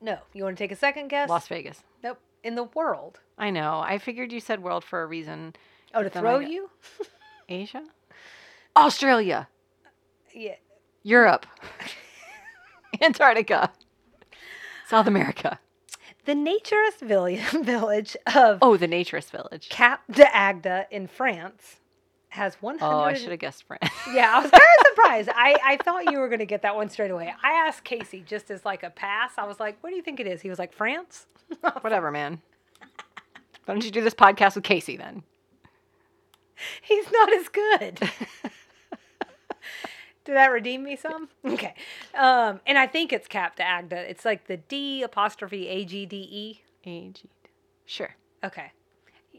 No. 0.00 0.18
You 0.34 0.44
want 0.44 0.58
to 0.58 0.62
take 0.62 0.72
a 0.72 0.76
second 0.76 1.08
guess? 1.08 1.28
Las 1.28 1.48
Vegas. 1.48 1.82
Nope. 2.02 2.18
In 2.44 2.54
the 2.54 2.64
world. 2.64 3.20
I 3.38 3.50
know. 3.50 3.80
I 3.80 3.98
figured 3.98 4.32
you 4.32 4.40
said 4.40 4.62
world 4.62 4.84
for 4.84 5.02
a 5.02 5.06
reason. 5.06 5.56
Oh, 5.94 6.02
to 6.02 6.10
throw 6.10 6.38
you? 6.38 6.70
Asia? 7.48 7.82
Australia. 8.76 9.48
Yeah. 10.34 10.56
Europe. 11.02 11.46
Antarctica. 13.02 13.72
South 14.86 15.06
America. 15.06 15.58
The 16.28 16.34
naturist 16.34 16.98
village 17.64 18.14
of 18.34 18.58
Oh, 18.60 18.76
the 18.76 18.86
Naturist 18.86 19.30
Village. 19.30 19.70
Cap 19.70 20.02
d'Agde 20.10 20.86
in 20.90 21.06
France 21.06 21.76
has 22.28 22.54
100. 22.60 22.84
Oh, 22.84 23.00
I 23.00 23.14
should 23.14 23.30
have 23.30 23.40
guessed 23.40 23.64
France. 23.64 23.90
Yeah, 24.12 24.34
I 24.34 24.42
was 24.42 24.50
kind 24.50 24.62
of 24.62 24.86
surprised. 24.88 25.30
I, 25.34 25.56
I 25.64 25.76
thought 25.78 26.12
you 26.12 26.18
were 26.18 26.28
going 26.28 26.40
to 26.40 26.44
get 26.44 26.60
that 26.60 26.76
one 26.76 26.90
straight 26.90 27.10
away. 27.10 27.32
I 27.42 27.52
asked 27.52 27.84
Casey 27.84 28.22
just 28.26 28.50
as 28.50 28.66
like 28.66 28.82
a 28.82 28.90
pass. 28.90 29.32
I 29.38 29.46
was 29.46 29.58
like, 29.58 29.78
what 29.82 29.88
do 29.88 29.96
you 29.96 30.02
think 30.02 30.20
it 30.20 30.26
is? 30.26 30.42
He 30.42 30.50
was 30.50 30.58
like, 30.58 30.74
France? 30.74 31.24
Whatever, 31.80 32.10
man. 32.10 32.42
Why 33.64 33.72
don't 33.72 33.82
you 33.82 33.90
do 33.90 34.02
this 34.02 34.12
podcast 34.12 34.54
with 34.54 34.64
Casey 34.64 34.98
then? 34.98 35.22
He's 36.82 37.10
not 37.10 37.32
as 37.32 37.48
good. 37.48 38.10
Did 40.28 40.36
that 40.36 40.48
redeem 40.48 40.82
me 40.84 40.94
some? 40.94 41.30
Okay. 41.46 41.72
Um, 42.14 42.60
and 42.66 42.76
I 42.76 42.86
think 42.86 43.14
it's 43.14 43.26
capped 43.26 43.60
Agda. 43.60 44.10
It's 44.10 44.26
like 44.26 44.46
the 44.46 44.58
D 44.58 45.02
apostrophe 45.02 45.66
A 45.68 45.86
G 45.86 46.04
D 46.04 46.16
E. 46.16 46.62
A-G. 46.84 47.30
Sure. 47.86 48.14
Okay. 48.44 48.70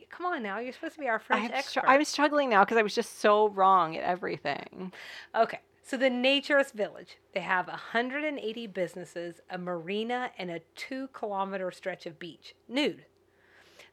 Come 0.09 0.25
on 0.25 0.41
now. 0.41 0.57
You're 0.57 0.73
supposed 0.73 0.95
to 0.95 0.99
be 0.99 1.07
our 1.07 1.19
French 1.19 1.45
str- 1.49 1.55
expert. 1.55 1.83
I'm 1.85 2.03
struggling 2.05 2.49
now 2.49 2.65
because 2.65 2.77
I 2.79 2.81
was 2.81 2.95
just 2.95 3.19
so 3.19 3.49
wrong 3.49 3.95
at 3.97 4.03
everything. 4.03 4.91
Okay. 5.35 5.59
So 5.83 5.95
the 5.95 6.09
Naturist 6.09 6.71
Village, 6.73 7.19
they 7.35 7.41
have 7.41 7.67
180 7.67 8.65
businesses, 8.65 9.41
a 9.47 9.59
marina, 9.59 10.31
and 10.39 10.49
a 10.49 10.61
two 10.75 11.09
kilometer 11.13 11.69
stretch 11.69 12.07
of 12.07 12.17
beach, 12.17 12.55
nude. 12.67 13.05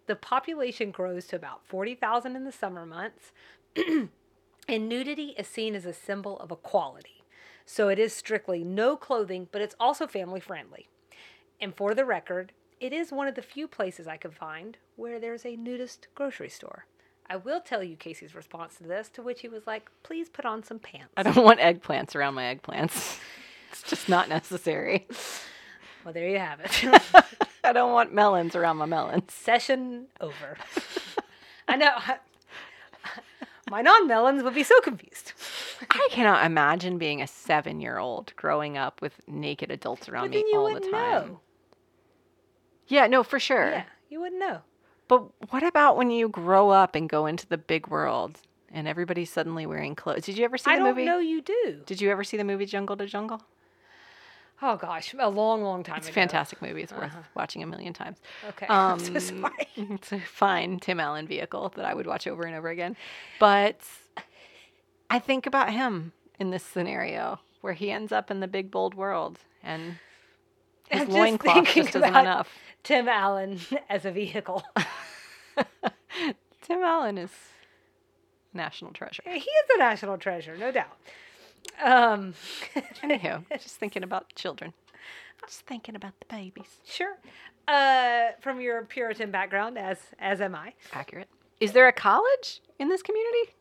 The 0.07 0.17
population 0.17 0.93
grows 0.93 1.27
to 1.27 1.37
about 1.37 1.67
40,000 1.67 2.37
in 2.37 2.45
the 2.45 2.53
summer 2.53 2.87
months, 2.87 3.33
and 4.69 4.89
nudity 4.89 5.35
is 5.39 5.47
seen 5.47 5.75
as 5.75 5.85
a 5.87 5.93
symbol 5.93 6.39
of 6.41 6.51
equality. 6.51 7.23
So 7.65 7.89
it 7.89 7.99
is 7.99 8.13
strictly 8.13 8.63
no 8.65 8.97
clothing, 8.97 9.49
but 9.51 9.63
it's 9.63 9.75
also 9.81 10.07
family 10.07 10.41
friendly. 10.41 10.89
And 11.61 11.75
for 11.75 11.95
the 11.95 12.05
record, 12.05 12.53
it 12.81 12.93
is 12.93 13.11
one 13.11 13.29
of 13.29 13.35
the 13.35 13.43
few 13.43 13.67
places 13.67 14.07
I 14.07 14.17
could 14.17 14.35
find 14.35 14.77
where 14.97 15.19
there's 15.19 15.45
a 15.47 15.57
nudist 15.57 16.09
grocery 16.15 16.49
store. 16.49 16.87
I 17.29 17.37
will 17.37 17.61
tell 17.61 17.83
you 17.83 17.97
Casey's 17.97 18.35
response 18.35 18.77
to 18.77 18.85
this, 18.85 19.09
to 19.11 19.23
which 19.23 19.41
he 19.41 19.49
was 19.49 19.67
like, 19.67 19.91
please 20.03 20.29
put 20.29 20.45
on 20.45 20.63
some 20.63 20.79
pants. 20.79 21.13
I 21.17 21.23
don't 21.25 21.37
want 21.45 21.59
eggplants 21.61 22.15
around 22.15 22.35
my 22.35 22.55
eggplants. 22.55 23.19
It's 23.73 23.83
just 23.83 24.09
not 24.09 24.31
necessary. 24.31 25.07
Well, 26.03 26.15
there 26.15 26.29
you 26.29 26.39
have 26.39 26.61
it. 26.61 27.03
I 27.65 27.73
don't 27.73 27.93
want 27.93 28.15
melons 28.15 28.55
around 28.57 28.79
my 28.79 28.87
melons. 28.87 29.35
Session 29.35 30.07
over. 30.21 30.57
I 31.69 31.77
know. 31.77 31.91
My 33.71 33.83
non 33.83 34.07
melons 34.07 34.43
would 34.43 34.55
be 34.55 34.63
so 34.63 34.81
confused. 34.81 35.33
I 35.91 36.09
cannot 36.11 36.47
imagine 36.47 36.99
being 36.99 37.21
a 37.21 37.27
seven 37.27 37.81
year 37.81 37.99
old 37.99 38.33
growing 38.37 38.79
up 38.79 39.03
with 39.03 39.21
naked 39.27 39.71
adults 39.71 40.09
around 40.09 40.31
me 40.31 40.45
all 40.55 40.67
the 40.69 40.75
wouldn't 40.75 40.93
time. 40.93 41.29
know. 41.29 41.41
Yeah, 42.89 43.07
no, 43.09 43.23
for 43.25 43.41
sure. 43.41 43.71
Yeah, 43.71 43.85
you 44.09 44.21
wouldn't 44.21 44.41
know. 44.41 44.61
But 45.09 45.51
what 45.51 45.63
about 45.63 45.97
when 45.97 46.11
you 46.11 46.29
grow 46.29 46.71
up 46.71 46.95
and 46.95 47.09
go 47.09 47.27
into 47.27 47.47
the 47.47 47.59
big 47.59 47.89
world 47.89 48.41
and 48.71 48.87
everybody's 48.87 49.33
suddenly 49.33 49.67
wearing 49.67 49.95
clothes? 49.97 50.25
Did 50.25 50.39
you 50.39 50.45
ever 50.45 50.59
see 50.59 50.71
I 50.71 50.75
the 50.77 50.81
don't 50.85 50.89
movie? 50.91 51.05
know 51.05 51.19
you 51.19 51.43
do. 51.43 51.83
Did 51.87 52.01
you 52.01 52.11
ever 52.11 52.23
see 52.25 52.37
the 52.37 52.45
movie 52.45 52.67
Jungle 52.67 52.97
to 52.97 53.07
Jungle? 53.07 53.43
Oh 54.63 54.77
gosh, 54.77 55.15
a 55.19 55.29
long, 55.29 55.63
long 55.63 55.83
time 55.83 55.99
It's 55.99 56.07
a 56.09 56.11
ago. 56.11 56.15
fantastic 56.21 56.63
movie. 56.63 56.83
It's 56.83 56.93
worth 56.93 57.05
Uh-huh. 57.13 57.21
watching 57.35 57.63
a 57.63 57.67
million 57.67 57.93
times. 57.93 58.19
Okay, 58.49 58.67
Um, 58.71 58.93
I'm 58.93 58.99
so 59.01 59.19
sorry. 59.19 59.69
it's 59.77 60.13
a 60.13 60.21
fine 60.21 60.79
Tim 60.81 60.99
Allen 60.99 61.27
vehicle 61.27 61.73
that 61.77 61.85
I 61.85 61.93
would 61.95 62.07
watch 62.07 62.27
over 62.27 62.45
and 62.45 62.55
over 62.57 62.69
again. 62.71 62.97
But 63.39 63.81
I 65.11 65.19
think 65.19 65.47
about 65.47 65.73
him 65.73 66.13
in 66.41 66.51
this 66.51 66.63
scenario 66.65 67.41
where 67.61 67.75
he 67.75 67.91
ends 67.91 68.13
up 68.13 68.31
in 68.31 68.41
the 68.41 68.49
big 68.49 68.71
bold 68.71 68.95
world 68.95 69.41
and 69.63 69.97
his 70.89 71.01
I'm 71.03 71.07
just 71.07 71.17
loincloth 71.19 71.55
thinking 71.55 71.83
just 71.85 71.97
isn't 71.97 72.05
enough. 72.17 72.49
Tim 72.83 73.09
Allen 73.09 73.61
as 73.91 74.05
a 74.05 74.11
vehicle. 74.11 74.63
Tim 76.63 76.83
Allen 76.83 77.19
is 77.19 77.31
national 78.53 78.93
treasure. 78.93 79.23
he 79.27 79.39
is 79.39 79.71
a 79.75 79.79
national 79.79 80.19
treasure, 80.19 80.57
no 80.57 80.73
doubt. 80.73 80.97
Um, 81.83 82.35
Anywho, 83.03 83.45
just 83.61 83.77
thinking 83.77 84.03
about 84.03 84.35
children. 84.35 84.73
I 84.93 85.45
was 85.45 85.51
just 85.53 85.67
thinking 85.67 85.95
about 85.97 86.13
the 86.21 86.27
babies. 86.35 86.79
sure. 86.85 87.19
Uh, 87.69 88.29
from 88.41 88.61
your 88.61 88.85
Puritan 88.85 89.31
background, 89.31 89.77
as 89.77 89.99
as 90.19 90.41
am 90.41 90.55
I. 90.55 90.73
Accurate. 90.93 91.29
Is 91.61 91.73
there 91.73 91.89
a 91.89 91.93
college 91.93 92.61
in 92.79 92.89
this 92.89 93.03
community? 93.03 93.55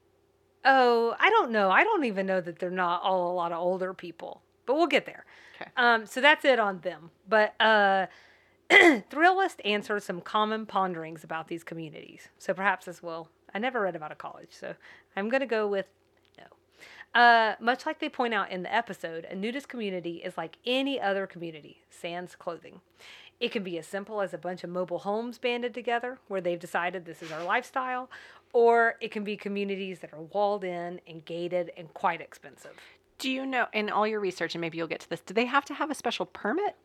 Oh, 0.63 1.15
I 1.19 1.29
don't 1.29 1.51
know. 1.51 1.69
I 1.69 1.83
don't 1.83 2.05
even 2.05 2.25
know 2.25 2.41
that 2.41 2.59
they're 2.59 2.69
not 2.69 3.01
all 3.01 3.31
a 3.31 3.33
lot 3.35 3.51
of 3.51 3.59
older 3.59 3.93
people, 3.93 4.41
but 4.65 4.75
we'll 4.75 4.87
get 4.87 5.05
there. 5.05 5.25
'Kay. 5.57 5.65
Um, 5.77 6.05
so 6.05 6.21
that's 6.21 6.45
it 6.45 6.59
on 6.59 6.79
them. 6.81 7.11
But 7.27 7.55
uh, 7.59 8.07
Thrillist 8.69 9.59
answers 9.65 10.03
some 10.03 10.21
common 10.21 10.65
ponderings 10.65 11.23
about 11.23 11.47
these 11.47 11.63
communities. 11.63 12.29
So 12.37 12.53
perhaps 12.53 12.85
this 12.85 13.01
will. 13.01 13.29
I 13.53 13.59
never 13.59 13.81
read 13.81 13.95
about 13.95 14.11
a 14.11 14.15
college, 14.15 14.49
so 14.51 14.75
I'm 15.15 15.29
going 15.29 15.41
to 15.41 15.47
go 15.47 15.67
with. 15.67 15.87
Uh, 17.15 17.55
much 17.61 17.85
like 17.85 17.99
they 17.99 18.09
point 18.09 18.33
out 18.33 18.51
in 18.51 18.61
the 18.61 18.75
episode, 18.75 19.25
a 19.25 19.35
nudist 19.35 19.69
community 19.69 20.17
is 20.17 20.37
like 20.37 20.57
any 20.65 20.99
other 20.99 21.25
community, 21.25 21.81
sans 21.89 22.35
clothing. 22.35 22.81
It 23.39 23.51
can 23.51 23.63
be 23.63 23.77
as 23.77 23.87
simple 23.87 24.21
as 24.21 24.33
a 24.33 24.37
bunch 24.37 24.63
of 24.65 24.69
mobile 24.69 24.99
homes 24.99 25.37
banded 25.37 25.73
together 25.73 26.19
where 26.27 26.41
they've 26.41 26.59
decided 26.59 27.05
this 27.05 27.21
is 27.21 27.31
our 27.31 27.43
lifestyle, 27.43 28.09
or 28.51 28.95
it 28.99 29.11
can 29.11 29.23
be 29.23 29.37
communities 29.37 29.99
that 29.99 30.13
are 30.13 30.21
walled 30.21 30.65
in 30.65 30.99
and 31.07 31.23
gated 31.23 31.71
and 31.77 31.93
quite 31.93 32.19
expensive. 32.19 32.73
Do 33.17 33.29
you 33.29 33.45
know, 33.45 33.67
in 33.71 33.89
all 33.89 34.05
your 34.05 34.19
research, 34.19 34.53
and 34.55 34.61
maybe 34.61 34.77
you'll 34.77 34.87
get 34.87 34.99
to 35.01 35.09
this, 35.09 35.21
do 35.21 35.33
they 35.33 35.45
have 35.45 35.63
to 35.65 35.73
have 35.73 35.89
a 35.89 35.95
special 35.95 36.25
permit? 36.25 36.75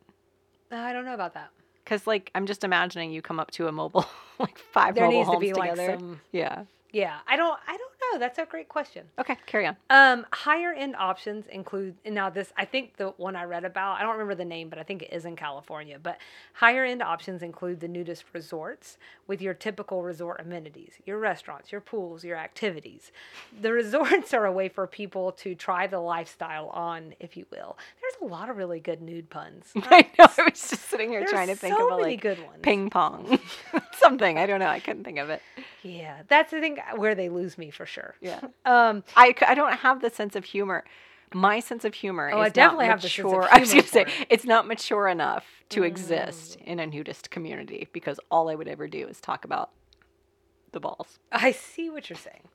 Uh, 0.71 0.77
I 0.77 0.93
don't 0.93 1.05
know 1.05 1.15
about 1.15 1.35
that. 1.35 1.51
Because, 1.85 2.07
like, 2.07 2.31
I'm 2.37 2.47
just 2.47 2.63
imagining 2.63 3.11
you 3.11 3.21
come 3.21 3.41
up 3.41 3.51
to 3.53 3.67
a 3.67 3.73
mobile, 3.73 4.07
like 4.39 4.59
five 4.59 4.95
There 4.95 5.05
mobile 5.05 5.19
needs 5.19 5.31
to 5.31 5.39
be 5.41 5.53
like 5.55 5.77
some. 5.77 6.21
Yeah. 6.31 6.65
Yeah, 6.93 7.19
I 7.27 7.37
don't. 7.37 7.59
I 7.67 7.77
don't 7.77 7.90
know. 8.13 8.19
That's 8.19 8.39
a 8.39 8.45
great 8.47 8.69
question. 8.69 9.07
Okay, 9.19 9.37
carry 9.47 9.67
on. 9.67 9.77
Um, 9.89 10.27
higher 10.33 10.73
end 10.73 10.97
options 10.97 11.47
include 11.47 11.95
now 12.05 12.31
this 12.31 12.53
I 12.57 12.65
think 12.65 12.97
the 12.97 13.09
one 13.17 13.37
I 13.37 13.45
read 13.45 13.65
about 13.65 13.99
I 13.99 14.03
don't 14.03 14.13
remember 14.13 14.35
the 14.35 14.45
name 14.45 14.69
but 14.69 14.79
I 14.79 14.83
think 14.83 15.03
it 15.03 15.13
is 15.13 15.25
in 15.25 15.37
California 15.37 15.99
but 16.03 16.19
higher 16.55 16.85
end 16.85 17.03
options 17.03 17.43
include 17.43 17.81
the 17.81 17.89
nudist 17.89 18.25
resorts 18.33 18.99
with 19.27 19.41
your 19.43 19.55
typical 19.55 20.03
resort 20.03 20.41
amenities 20.41 20.95
your 21.05 21.19
restaurants 21.19 21.73
your 21.73 21.81
pools 21.81 22.25
your 22.25 22.37
activities 22.37 23.13
the 23.61 23.73
resorts 23.81 24.33
are 24.35 24.47
a 24.47 24.53
way 24.53 24.69
for 24.69 24.87
people 24.87 25.33
to 25.33 25.55
try 25.55 25.87
the 25.87 26.01
lifestyle 26.01 26.69
on 26.69 27.15
if 27.21 27.37
you 27.37 27.47
will 27.51 27.77
there's 28.01 28.15
a 28.23 28.33
lot 28.33 28.49
of 28.51 28.57
really 28.57 28.81
good 28.81 29.01
nude 29.03 29.31
puns 29.31 29.73
I 29.77 30.09
know. 30.19 30.27
I 30.39 30.43
was 30.43 30.69
just 30.71 30.89
sitting 30.89 31.11
here 31.11 31.21
There's 31.21 31.31
trying 31.31 31.49
to 31.49 31.57
think 31.57 31.77
so 31.77 31.87
of 31.93 31.99
a 31.99 32.03
like 32.03 32.21
good 32.21 32.39
ones 32.39 32.59
ping 32.63 32.91
pong, 32.91 33.39
something. 33.99 34.39
I 34.39 34.47
don't 34.47 34.61
know. 34.61 34.67
I 34.69 34.81
couldn't 34.81 35.05
think 35.05 35.19
of 35.19 35.31
it. 35.31 35.43
yeah 35.83 36.23
that's 36.29 36.53
I 36.53 36.61
think 36.61 36.79
where 36.97 37.15
they 37.15 37.29
lose 37.29 37.59
me 37.59 37.71
for 37.71 37.87
sure 37.91 38.15
Yeah. 38.21 38.41
um 38.65 39.05
I, 39.17 39.35
I 39.47 39.55
don't 39.55 39.75
have 39.79 40.01
the 40.01 40.11
sense 40.11 40.37
of 40.37 40.45
humor. 40.45 40.85
My 41.33 41.61
sense 41.61 41.85
of 41.85 41.95
humor 41.95 42.31
Oh, 42.33 42.41
is 42.43 42.47
I 42.47 42.49
definitely 42.49 42.87
not 42.87 42.93
have 42.93 43.03
the 43.03 43.09
sense 43.09 43.25
of 43.27 43.33
mature. 43.33 43.49
I 43.53 43.61
was 43.61 43.71
going 43.73 43.85
to 43.85 43.89
say 43.89 44.03
it. 44.03 44.27
it's 44.31 44.45
not 44.45 44.67
mature 44.67 45.07
enough 45.09 45.45
to 45.71 45.85
exist 45.85 46.57
in 46.65 46.81
a 46.81 46.87
nudist 46.87 47.31
community 47.31 47.87
because 47.93 48.19
all 48.33 48.49
I 48.49 48.57
would 48.57 48.67
ever 48.67 48.89
do 48.89 49.07
is 49.07 49.21
talk 49.21 49.45
about 49.45 49.71
the 50.73 50.81
balls. 50.81 51.19
I 51.31 51.53
see 51.53 51.89
what 51.91 52.11
you're 52.11 52.17
saying. 52.19 52.49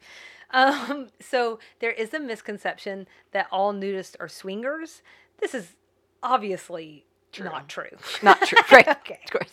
Um, 0.51 1.07
so 1.21 1.59
there 1.79 1.91
is 1.91 2.13
a 2.13 2.19
misconception 2.19 3.07
that 3.31 3.47
all 3.51 3.73
nudists 3.73 4.15
are 4.19 4.27
swingers. 4.27 5.01
This 5.39 5.53
is 5.53 5.75
obviously 6.21 7.05
not 7.39 7.69
true. 7.69 7.97
Not 8.23 8.41
true, 8.41 8.59
right? 8.71 8.88
Okay. 8.88 9.19
Of 9.25 9.31
course. 9.31 9.49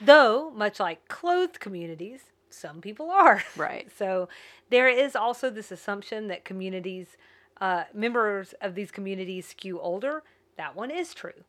Though, 0.00 0.50
much 0.50 0.80
like 0.80 1.08
clothed 1.08 1.60
communities, 1.60 2.22
some 2.54 2.80
people 2.80 3.10
are. 3.10 3.42
Right. 3.56 3.88
So 3.96 4.28
there 4.70 4.88
is 4.88 5.14
also 5.14 5.50
this 5.50 5.70
assumption 5.70 6.28
that 6.28 6.44
communities, 6.44 7.16
uh, 7.60 7.84
members 7.92 8.54
of 8.60 8.74
these 8.74 8.90
communities 8.90 9.46
skew 9.46 9.78
older. 9.80 10.22
That 10.56 10.74
one 10.74 10.90
is 10.90 11.14
true. 11.14 11.44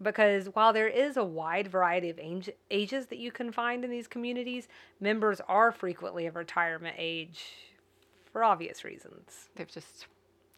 Because 0.00 0.46
while 0.46 0.72
there 0.72 0.88
is 0.88 1.16
a 1.16 1.24
wide 1.24 1.66
variety 1.66 2.08
of 2.08 2.18
age, 2.20 2.50
ages 2.70 3.06
that 3.06 3.18
you 3.18 3.32
can 3.32 3.50
find 3.50 3.84
in 3.84 3.90
these 3.90 4.06
communities, 4.06 4.68
members 5.00 5.40
are 5.48 5.72
frequently 5.72 6.26
of 6.26 6.36
retirement 6.36 6.94
age 6.98 7.44
for 8.32 8.44
obvious 8.44 8.84
reasons. 8.84 9.48
They've 9.56 9.70
just 9.70 10.06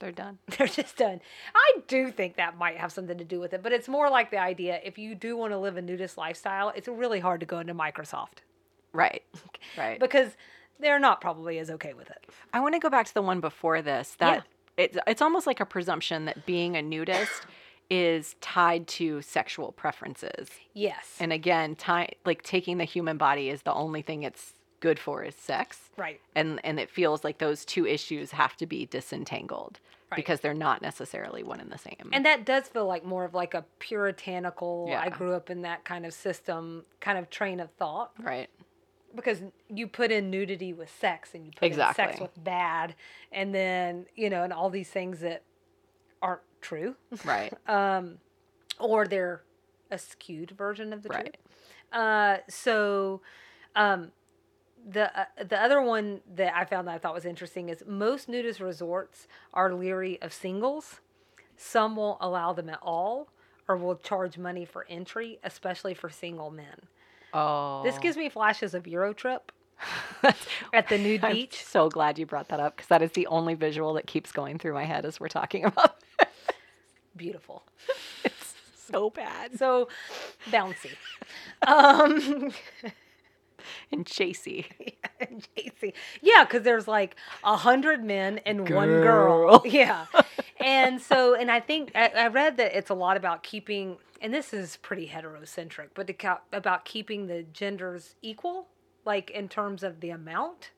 they're 0.01 0.12
done. 0.12 0.38
They're 0.59 0.66
just 0.66 0.96
done. 0.96 1.20
I 1.55 1.80
do 1.86 2.11
think 2.11 2.36
that 2.36 2.57
might 2.57 2.78
have 2.78 2.90
something 2.90 3.18
to 3.18 3.24
do 3.24 3.38
with 3.38 3.53
it, 3.53 3.62
but 3.62 3.72
it's 3.72 3.86
more 3.86 4.09
like 4.09 4.30
the 4.30 4.38
idea 4.38 4.80
if 4.82 4.98
you 4.98 5.14
do 5.14 5.36
want 5.36 5.53
to 5.53 5.59
live 5.59 5.76
a 5.76 5.82
nudist 5.82 6.16
lifestyle, 6.16 6.72
it's 6.74 6.88
really 6.88 7.20
hard 7.20 7.40
to 7.40 7.46
go 7.46 7.59
into 7.59 7.74
Microsoft 7.74 8.40
Right. 8.93 9.22
Right. 9.78 10.01
because 10.01 10.30
they're 10.80 10.99
not 10.99 11.20
probably 11.20 11.59
as 11.59 11.70
okay 11.70 11.93
with 11.95 12.11
it. 12.11 12.24
I 12.53 12.61
want 12.61 12.74
to 12.74 12.80
go 12.80 12.88
back 12.91 13.07
to 13.07 13.14
the 13.14 13.22
one 13.22 13.41
before 13.41 13.82
this. 13.82 14.16
That 14.18 14.45
it's 14.76 14.97
it's 15.07 15.22
almost 15.22 15.47
like 15.47 15.61
a 15.61 15.66
presumption 15.66 16.24
that 16.24 16.45
being 16.47 16.76
a 16.76 16.82
nudist 16.82 17.47
is 17.88 18.34
tied 18.41 18.86
to 18.88 19.20
sexual 19.22 19.72
preferences. 19.72 20.49
Yes. 20.74 21.16
And 21.20 21.32
again, 21.32 21.76
tie, 21.76 22.11
like 22.24 22.43
taking 22.43 22.78
the 22.78 22.84
human 22.84 23.16
body 23.18 23.49
is 23.51 23.62
the 23.62 23.74
only 23.74 24.01
thing 24.03 24.22
it's 24.22 24.55
good 24.80 24.99
for 24.99 25.22
is 25.22 25.34
sex. 25.34 25.91
right. 25.99 26.20
And 26.34 26.59
and 26.64 26.80
it 26.80 26.88
feels 26.91 27.22
like 27.22 27.38
those 27.38 27.64
two 27.64 27.86
issues 27.86 28.30
have 28.32 28.57
to 28.57 28.66
be 28.66 28.86
disentangled 28.86 29.78
Right. 30.11 30.16
because 30.16 30.41
they're 30.41 30.55
not 30.55 30.82
necessarily 30.82 31.45
one 31.45 31.61
and 31.61 31.70
the 31.70 31.78
same. 31.78 32.11
And 32.12 32.24
that 32.26 32.45
does 32.45 32.66
feel 32.66 32.84
like 32.86 33.05
more 33.05 33.24
of 33.24 33.32
like 33.34 33.55
a 33.55 33.64
puritanical, 33.78 34.93
I 34.99 35.09
grew 35.09 35.34
up 35.34 35.51
in 35.51 35.62
that 35.62 35.84
kind 35.84 36.05
of 36.05 36.12
system, 36.12 36.84
kind 37.01 37.16
of 37.18 37.30
train 37.30 37.61
of 37.61 37.70
thought. 37.72 38.11
right. 38.18 38.49
Because 39.15 39.43
you 39.69 39.87
put 39.87 40.13
in 40.13 40.31
nudity 40.31 40.73
with 40.73 40.91
sex 40.91 41.35
and 41.35 41.45
you 41.45 41.53
put 41.55 41.73
in 41.73 41.95
sex 41.95 42.21
with 42.21 42.43
bad, 42.45 42.95
and 43.33 43.55
then, 43.55 44.07
you 44.15 44.31
know, 44.31 44.45
and 44.45 44.53
all 44.53 44.71
these 44.71 44.91
things 44.91 45.21
that 45.21 45.43
aren't 46.23 46.43
true. 46.61 46.95
Right. 47.25 47.53
um, 47.67 48.19
or 48.79 49.07
they're 49.07 49.43
a 49.91 49.99
skewed 49.99 50.53
version 50.53 50.93
of 50.93 51.03
the 51.03 51.09
Right. 51.09 51.23
truth. 51.23 51.37
Uh, 51.93 52.39
so, 52.49 53.21
um, 53.75 54.13
the 54.89 55.21
uh, 55.21 55.25
the 55.47 55.61
other 55.61 55.83
one 55.83 56.21
that 56.35 56.55
I 56.57 56.65
found 56.65 56.89
that 56.89 56.95
I 56.95 56.99
thought 56.99 57.13
was 57.13 57.27
interesting 57.27 57.69
is 57.69 57.83
most 57.87 58.29
nudist 58.29 58.61
resorts 58.61 59.29
are 59.53 59.75
leery 59.75 60.21
of 60.23 60.33
singles, 60.33 61.01
some 61.57 61.97
won't 61.97 62.19
allow 62.21 62.55
them 62.55 62.71
at 62.71 62.79
all 62.81 63.29
or 63.69 63.77
will 63.77 63.97
charge 63.97 64.39
money 64.39 64.65
for 64.65 64.87
entry, 64.89 65.39
especially 65.45 65.95
for 65.95 66.09
single 66.09 66.51
men. 66.51 66.89
Oh, 67.33 67.83
This 67.85 67.99
gives 67.99 68.16
me 68.16 68.28
flashes 68.28 68.74
of 68.74 68.85
Eurotrip 68.85 69.41
That's- 70.22 70.47
at 70.72 70.89
the 70.89 70.99
nude 70.99 71.24
I'm 71.24 71.33
beach. 71.35 71.64
so 71.64 71.89
glad 71.89 72.18
you 72.18 72.26
brought 72.26 72.49
that 72.49 72.61
up 72.61 72.76
because 72.76 72.89
that 72.89 73.03
is 73.03 73.12
the 73.12 73.26
only 73.28 73.55
visual 73.55 73.95
that 73.95 74.07
keeps 74.07 74.33
going 74.33 74.59
through 74.59 74.74
my 74.74 74.85
head 74.85 75.05
as 75.07 75.18
we're 75.20 75.28
talking 75.28 75.64
about. 75.66 75.97
Beautiful. 77.16 77.62
it's 78.24 78.55
so 78.91 79.11
bad 79.11 79.59
So 79.59 79.89
bouncy. 80.51 80.91
Um, 81.66 82.53
and 83.93 84.05
chasey. 84.07 84.66
and 85.20 85.47
JC. 85.57 85.93
Yeah, 86.22 86.45
because 86.45 86.62
there's 86.62 86.89
like 86.89 87.16
a 87.45 87.57
hundred 87.57 88.03
men 88.05 88.39
and 88.47 88.61
one 88.68 88.89
Girl. 88.89 89.59
girl. 89.61 89.62
Yeah. 89.66 90.07
and 90.59 91.01
so, 91.01 91.35
and 91.35 91.51
I 91.51 91.61
think 91.61 91.93
I, 91.95 92.09
I 92.16 92.26
read 92.28 92.57
that 92.57 92.76
it's 92.76 92.91
a 92.91 92.95
lot 92.95 93.16
about 93.16 93.43
keeping, 93.43 93.97
and 94.21 94.35
this 94.35 94.53
is 94.53 94.77
pretty 94.77 95.09
heterocentric, 95.09 95.89
but 95.95 96.11
about 96.53 96.85
keeping 96.85 97.27
the 97.27 97.45
genders 97.53 98.14
equal, 98.23 98.68
like 99.05 99.31
in 99.31 99.49
terms 99.49 99.83
of 99.83 100.01
the 100.01 100.11
amount. 100.11 100.71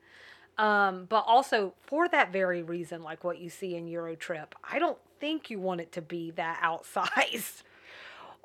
Um, 0.58 1.06
but 1.08 1.24
also 1.26 1.74
for 1.80 2.08
that 2.08 2.32
very 2.32 2.62
reason, 2.62 3.02
like 3.02 3.24
what 3.24 3.38
you 3.38 3.48
see 3.50 3.74
in 3.74 3.86
Eurotrip, 3.86 4.52
I 4.70 4.78
don't 4.78 4.98
think 5.18 5.50
you 5.50 5.58
want 5.58 5.80
it 5.80 5.92
to 5.92 6.02
be 6.02 6.30
that 6.32 6.60
outsized. 6.64 7.62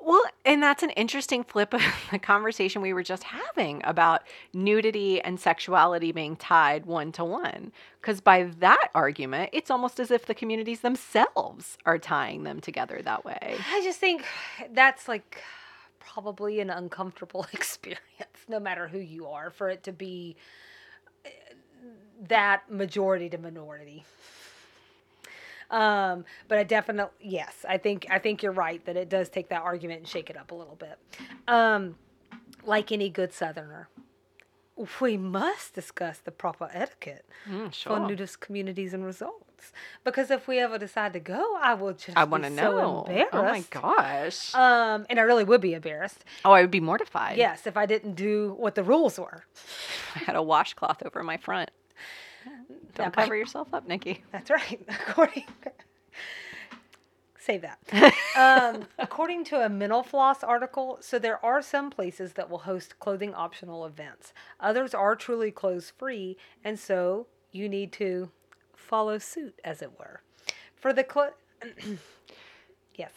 Well, 0.00 0.22
and 0.44 0.62
that's 0.62 0.82
an 0.82 0.90
interesting 0.90 1.44
flip 1.44 1.74
of 1.74 1.82
the 2.10 2.18
conversation 2.18 2.82
we 2.82 2.92
were 2.92 3.02
just 3.02 3.24
having 3.24 3.82
about 3.84 4.22
nudity 4.52 5.20
and 5.20 5.38
sexuality 5.38 6.12
being 6.12 6.36
tied 6.36 6.86
one 6.86 7.12
to 7.12 7.24
one. 7.24 7.72
Because 8.00 8.20
by 8.20 8.44
that 8.60 8.88
argument, 8.94 9.50
it's 9.52 9.70
almost 9.70 9.98
as 9.98 10.10
if 10.10 10.26
the 10.26 10.34
communities 10.34 10.80
themselves 10.80 11.76
are 11.84 11.98
tying 11.98 12.44
them 12.44 12.60
together 12.60 13.00
that 13.02 13.24
way. 13.24 13.56
I 13.70 13.82
just 13.82 13.98
think 13.98 14.24
that's 14.72 15.08
like 15.08 15.42
probably 15.98 16.60
an 16.60 16.70
uncomfortable 16.70 17.46
experience, 17.52 18.00
no 18.48 18.60
matter 18.60 18.88
who 18.88 18.98
you 18.98 19.26
are, 19.26 19.50
for 19.50 19.68
it 19.68 19.82
to 19.84 19.92
be 19.92 20.36
uh, 21.26 21.30
that 22.28 22.70
majority 22.70 23.28
to 23.30 23.38
minority. 23.38 24.04
Um, 25.70 26.24
but 26.48 26.58
I 26.58 26.64
definitely 26.64 27.12
yes, 27.20 27.64
I 27.68 27.76
think 27.78 28.06
I 28.10 28.18
think 28.18 28.42
you're 28.42 28.52
right 28.52 28.84
that 28.86 28.96
it 28.96 29.08
does 29.08 29.28
take 29.28 29.48
that 29.50 29.62
argument 29.62 30.00
and 30.00 30.08
shake 30.08 30.30
it 30.30 30.36
up 30.36 30.50
a 30.50 30.54
little 30.54 30.76
bit. 30.76 30.98
Um, 31.46 31.96
like 32.64 32.90
any 32.92 33.10
good 33.10 33.32
Southerner, 33.32 33.88
we 35.00 35.16
must 35.16 35.74
discuss 35.74 36.18
the 36.18 36.30
proper 36.30 36.70
etiquette 36.72 37.24
Mm, 37.48 37.74
for 37.74 38.00
nudist 38.00 38.40
communities 38.40 38.92
and 38.94 39.04
results. 39.04 39.44
Because 40.04 40.30
if 40.30 40.46
we 40.46 40.58
ever 40.60 40.78
decide 40.78 41.12
to 41.14 41.20
go, 41.20 41.56
I 41.60 41.74
will 41.74 41.92
just 41.92 42.16
I 42.16 42.24
want 42.24 42.44
to 42.44 42.50
know. 42.50 43.04
embarrassed. 43.08 43.30
oh 43.32 43.42
my 43.42 43.64
gosh. 43.70 44.54
Um, 44.54 45.04
and 45.10 45.18
I 45.18 45.22
really 45.22 45.42
would 45.44 45.60
be 45.60 45.74
embarrassed. 45.74 46.24
oh, 46.44 46.52
I 46.52 46.60
would 46.60 46.70
be 46.70 46.78
mortified. 46.80 47.36
Yes, 47.36 47.66
if 47.66 47.76
I 47.76 47.84
didn't 47.86 48.14
do 48.14 48.54
what 48.56 48.74
the 48.76 48.84
rules 48.84 49.18
were. 49.18 49.44
I 50.14 50.20
had 50.20 50.36
a 50.36 50.42
washcloth 50.42 51.02
over 51.04 51.22
my 51.24 51.36
front. 51.38 51.70
Don't 52.94 53.12
cover 53.12 53.36
yourself 53.36 53.74
up, 53.74 53.86
Nikki. 53.88 54.24
That's 54.32 54.50
right. 54.50 54.80
According 55.08 55.44
Save 57.38 57.62
that. 57.62 58.14
um, 58.36 58.84
according 58.98 59.44
to 59.46 59.64
a 59.64 59.70
Mental 59.70 60.02
Floss 60.02 60.44
article, 60.44 60.98
so 61.00 61.18
there 61.18 61.42
are 61.44 61.62
some 61.62 61.90
places 61.90 62.34
that 62.34 62.50
will 62.50 62.58
host 62.58 62.98
clothing 62.98 63.34
optional 63.34 63.86
events. 63.86 64.34
Others 64.60 64.92
are 64.94 65.16
truly 65.16 65.50
clothes 65.50 65.92
free, 65.96 66.36
and 66.62 66.78
so 66.78 67.26
you 67.50 67.68
need 67.68 67.92
to 67.94 68.30
follow 68.76 69.18
suit, 69.18 69.58
as 69.64 69.80
it 69.80 69.98
were. 69.98 70.20
For 70.76 70.92
the 70.92 71.04
clo- 71.04 71.32
yes, 72.96 73.12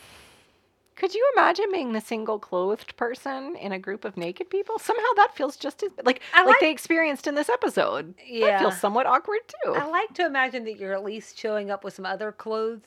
Could 1.01 1.15
you 1.15 1.31
imagine 1.35 1.65
being 1.71 1.93
the 1.93 1.99
single 1.99 2.37
clothed 2.37 2.95
person 2.95 3.55
in 3.55 3.71
a 3.71 3.79
group 3.79 4.05
of 4.05 4.17
naked 4.17 4.51
people? 4.51 4.77
Somehow 4.77 5.01
that 5.15 5.35
feels 5.35 5.57
just 5.57 5.81
as 5.81 5.89
like 6.05 6.21
like, 6.35 6.45
like- 6.45 6.59
they 6.59 6.69
experienced 6.69 7.25
in 7.25 7.33
this 7.33 7.49
episode. 7.49 8.13
That 8.17 8.27
Yeah. 8.27 8.59
feels 8.59 8.79
somewhat 8.79 9.07
awkward 9.07 9.39
too. 9.47 9.73
I 9.73 9.85
like 9.87 10.13
to 10.13 10.25
imagine 10.27 10.63
that 10.65 10.77
you're 10.77 10.93
at 10.93 11.03
least 11.03 11.39
showing 11.39 11.71
up 11.71 11.83
with 11.83 11.95
some 11.95 12.05
other 12.05 12.31
clothes 12.31 12.81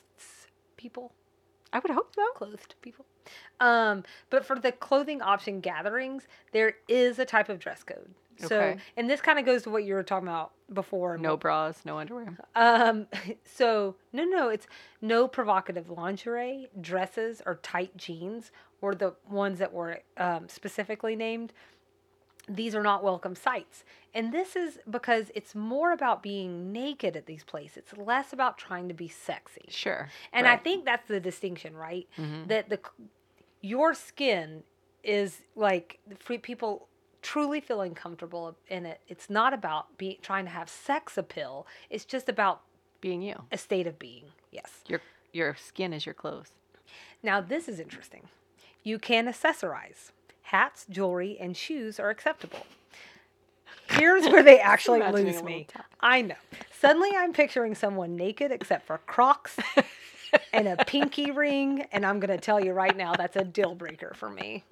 people. 0.77 1.11
I 1.73 1.79
would 1.79 1.91
hope 1.91 2.15
so. 2.15 2.25
clothed 2.35 2.75
people. 2.81 3.05
Um, 3.59 4.05
but 4.29 4.45
for 4.45 4.57
the 4.57 4.71
clothing 4.71 5.21
option 5.21 5.59
gatherings, 5.59 6.25
there 6.53 6.75
is 6.87 7.19
a 7.19 7.25
type 7.25 7.49
of 7.49 7.59
dress 7.59 7.83
code. 7.83 8.13
So, 8.37 8.55
Okay. 8.57 8.77
and 8.95 9.09
this 9.09 9.19
kind 9.19 9.39
of 9.39 9.45
goes 9.45 9.63
to 9.63 9.69
what 9.69 9.83
you 9.83 9.93
were 9.93 10.03
talking 10.03 10.29
about 10.29 10.53
before. 10.73 11.17
No 11.17 11.37
bras, 11.37 11.81
no 11.85 11.99
underwear. 11.99 12.37
Um, 12.55 13.07
so 13.45 13.95
no, 14.13 14.23
no, 14.23 14.49
it's 14.49 14.67
no 15.01 15.27
provocative 15.27 15.89
lingerie, 15.89 16.67
dresses, 16.81 17.41
or 17.45 17.55
tight 17.61 17.95
jeans, 17.97 18.51
or 18.81 18.95
the 18.95 19.13
ones 19.29 19.59
that 19.59 19.73
were 19.73 19.99
um, 20.17 20.47
specifically 20.49 21.15
named. 21.15 21.53
These 22.47 22.75
are 22.75 22.83
not 22.83 23.03
welcome 23.03 23.35
sights. 23.35 23.83
And 24.13 24.31
this 24.31 24.55
is 24.55 24.77
because 24.87 25.31
it's 25.33 25.55
more 25.55 25.91
about 25.91 26.21
being 26.21 26.71
naked 26.71 27.15
at 27.15 27.25
these 27.25 27.43
places. 27.43 27.77
It's 27.77 27.97
less 27.97 28.33
about 28.33 28.59
trying 28.59 28.87
to 28.87 28.93
be 28.93 29.07
sexy. 29.07 29.65
Sure. 29.69 30.09
And 30.31 30.47
I 30.47 30.55
think 30.57 30.85
that's 30.85 31.07
the 31.07 31.19
distinction, 31.19 31.75
right? 31.75 32.07
Mhm. 32.17 32.47
That 32.47 32.69
the 32.69 32.79
your 33.61 33.95
skin 33.95 34.63
is 35.03 35.41
like 35.55 35.99
free 36.19 36.37
people 36.37 36.87
truly 37.25 37.59
feeling 37.59 37.95
comfortable 37.95 38.55
in 38.67 38.85
it. 38.85 39.01
It's 39.07 39.31
not 39.31 39.51
about 39.51 39.97
being 39.97 40.17
trying 40.21 40.45
to 40.45 40.51
have 40.51 40.69
sex 40.69 41.17
appeal. 41.17 41.65
It's 41.89 42.05
just 42.05 42.29
about 42.29 42.61
being 43.01 43.23
you. 43.23 43.41
a 43.51 43.57
state 43.57 43.87
of 43.87 43.97
being. 43.97 44.25
Yes. 44.51 44.83
Your 44.87 45.01
your 45.33 45.55
skin 45.55 45.91
is 45.91 46.05
your 46.05 46.13
clothes. 46.13 46.51
Now 47.23 47.41
this 47.41 47.67
is 47.67 47.79
interesting. 47.79 48.29
You 48.83 48.99
can 48.99 49.25
accessorize. 49.25 50.11
Hats, 50.43 50.85
jewelry, 50.87 51.35
and 51.39 51.57
shoes 51.57 51.99
are 51.99 52.11
acceptable. 52.11 52.67
Here's 53.89 54.25
where 54.27 54.43
they 54.43 54.59
actually 54.73 55.01
lose 55.01 55.41
me. 55.41 55.65
I 55.99 56.21
know. 56.21 56.35
Suddenly 56.79 57.09
I'm 57.17 57.33
picturing 57.33 57.73
someone 57.73 58.15
naked 58.15 58.51
except 58.51 58.85
for 58.85 58.99
Crocs 58.99 59.57
and 60.53 60.67
a 60.67 60.85
pinky 60.85 61.31
ring, 61.31 61.87
and 61.91 62.05
I'm 62.05 62.19
gonna 62.19 62.37
tell 62.37 62.63
you 62.63 62.73
right 62.73 62.95
now 62.95 63.15
that's 63.15 63.35
a 63.35 63.43
deal 63.43 63.73
breaker 63.73 64.13
for 64.15 64.29
me. 64.29 64.63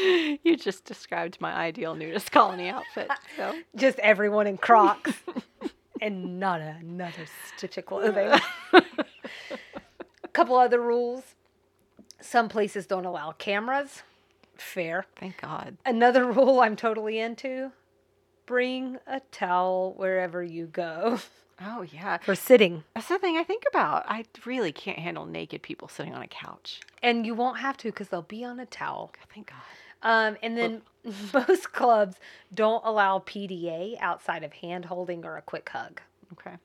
you 0.44 0.56
just 0.56 0.84
described 0.84 1.40
my 1.40 1.52
ideal 1.52 1.94
nudist 1.94 2.30
colony 2.32 2.68
outfit. 2.68 3.08
So 3.36 3.54
Just 3.76 3.98
everyone 4.00 4.46
in 4.46 4.56
Crocs 4.58 5.12
and 6.00 6.38
not 6.40 6.60
another 6.60 7.26
stitch 7.56 7.76
of 7.78 7.86
clothing. 7.86 8.38
A 8.72 10.28
couple 10.32 10.56
other 10.56 10.80
rules. 10.80 11.22
Some 12.20 12.48
places 12.48 12.86
don't 12.86 13.04
allow 13.06 13.32
cameras. 13.32 14.02
Fair. 14.56 15.06
thank 15.16 15.40
God. 15.40 15.76
Another 15.86 16.24
rule 16.30 16.60
I'm 16.60 16.76
totally 16.76 17.18
into 17.18 17.72
bring 18.46 18.98
a 19.06 19.20
towel 19.30 19.94
wherever 19.96 20.42
you 20.42 20.66
go 20.66 21.20
Oh 21.62 21.82
yeah. 21.82 22.18
for 22.18 22.34
sitting. 22.34 22.82
That's 22.94 23.08
the 23.08 23.18
thing 23.18 23.36
I 23.36 23.44
think 23.44 23.62
about. 23.70 24.04
I 24.08 24.24
really 24.44 24.72
can't 24.72 24.98
handle 24.98 25.24
naked 25.26 25.62
people 25.62 25.88
sitting 25.88 26.14
on 26.14 26.22
a 26.22 26.26
couch. 26.26 26.80
And 27.02 27.24
you 27.24 27.34
won't 27.34 27.58
have 27.58 27.76
to 27.78 27.88
because 27.88 28.08
they'll 28.08 28.22
be 28.22 28.44
on 28.44 28.58
a 28.58 28.66
towel. 28.66 29.12
Thank 29.34 29.50
God. 29.50 29.58
Um, 30.02 30.36
and 30.42 30.56
then 30.56 30.82
most 31.34 31.72
clubs 31.72 32.16
don't 32.54 32.82
allow 32.84 33.18
PDA 33.20 33.96
outside 34.00 34.44
of 34.44 34.52
hand 34.54 34.86
holding 34.86 35.24
or 35.24 35.36
a 35.36 35.42
quick 35.42 35.68
hug. 35.68 36.00
Okay. 36.32 36.56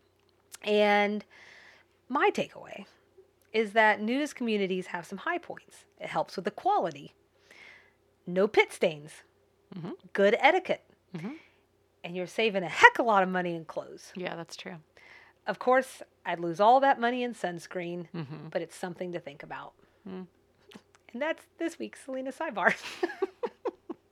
And 0.63 1.25
my 2.09 2.29
takeaway 2.31 2.85
is 3.53 3.71
that 3.73 4.01
nudist 4.01 4.35
communities 4.35 4.87
have 4.87 5.05
some 5.05 5.19
high 5.19 5.37
points. 5.37 5.85
It 5.99 6.07
helps 6.07 6.35
with 6.35 6.45
the 6.45 6.51
quality. 6.51 7.13
no 8.27 8.47
pit 8.47 8.73
stains, 8.73 9.21
Mhm. 9.75 9.93
good 10.13 10.35
etiquette, 10.39 10.83
Mhm. 11.13 11.37
and 12.03 12.15
you're 12.15 12.25
saving 12.25 12.63
a 12.63 12.67
heck 12.67 12.97
of 12.97 13.05
a 13.05 13.07
lot 13.07 13.21
of 13.21 13.29
money 13.29 13.53
in 13.53 13.65
clothes. 13.65 14.11
Yeah, 14.15 14.35
that's 14.35 14.55
true. 14.55 14.77
Of 15.45 15.59
course, 15.59 16.01
I'd 16.25 16.39
lose 16.39 16.59
all 16.59 16.79
that 16.79 16.99
money 16.99 17.21
in 17.21 17.35
sunscreen, 17.35 18.07
Mhm. 18.11 18.49
but 18.49 18.63
it's 18.63 18.75
something 18.75 19.11
to 19.11 19.19
think 19.19 19.43
about. 19.43 19.73
Mm. 20.09 20.25
And 21.15 21.21
that's 21.21 21.45
this 21.59 21.79
week's 21.79 22.03
Selena 22.03 22.33
Sidebar. 22.33 22.75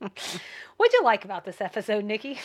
What'd 0.00 0.94
you 0.94 1.02
like 1.04 1.26
about 1.26 1.44
this 1.44 1.60
episode, 1.60 2.02
Nikki? 2.02 2.38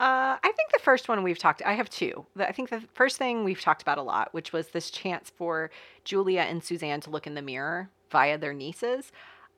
Uh, 0.00 0.38
I 0.42 0.52
think 0.56 0.72
the 0.72 0.78
first 0.78 1.10
one 1.10 1.22
we've 1.22 1.38
talked. 1.38 1.60
I 1.66 1.74
have 1.74 1.90
two. 1.90 2.24
I 2.38 2.52
think 2.52 2.70
the 2.70 2.82
first 2.94 3.18
thing 3.18 3.44
we've 3.44 3.60
talked 3.60 3.82
about 3.82 3.98
a 3.98 4.02
lot, 4.02 4.32
which 4.32 4.50
was 4.50 4.68
this 4.68 4.90
chance 4.90 5.28
for 5.36 5.70
Julia 6.04 6.40
and 6.40 6.64
Suzanne 6.64 7.02
to 7.02 7.10
look 7.10 7.26
in 7.26 7.34
the 7.34 7.42
mirror 7.42 7.90
via 8.10 8.38
their 8.38 8.54
nieces. 8.54 9.12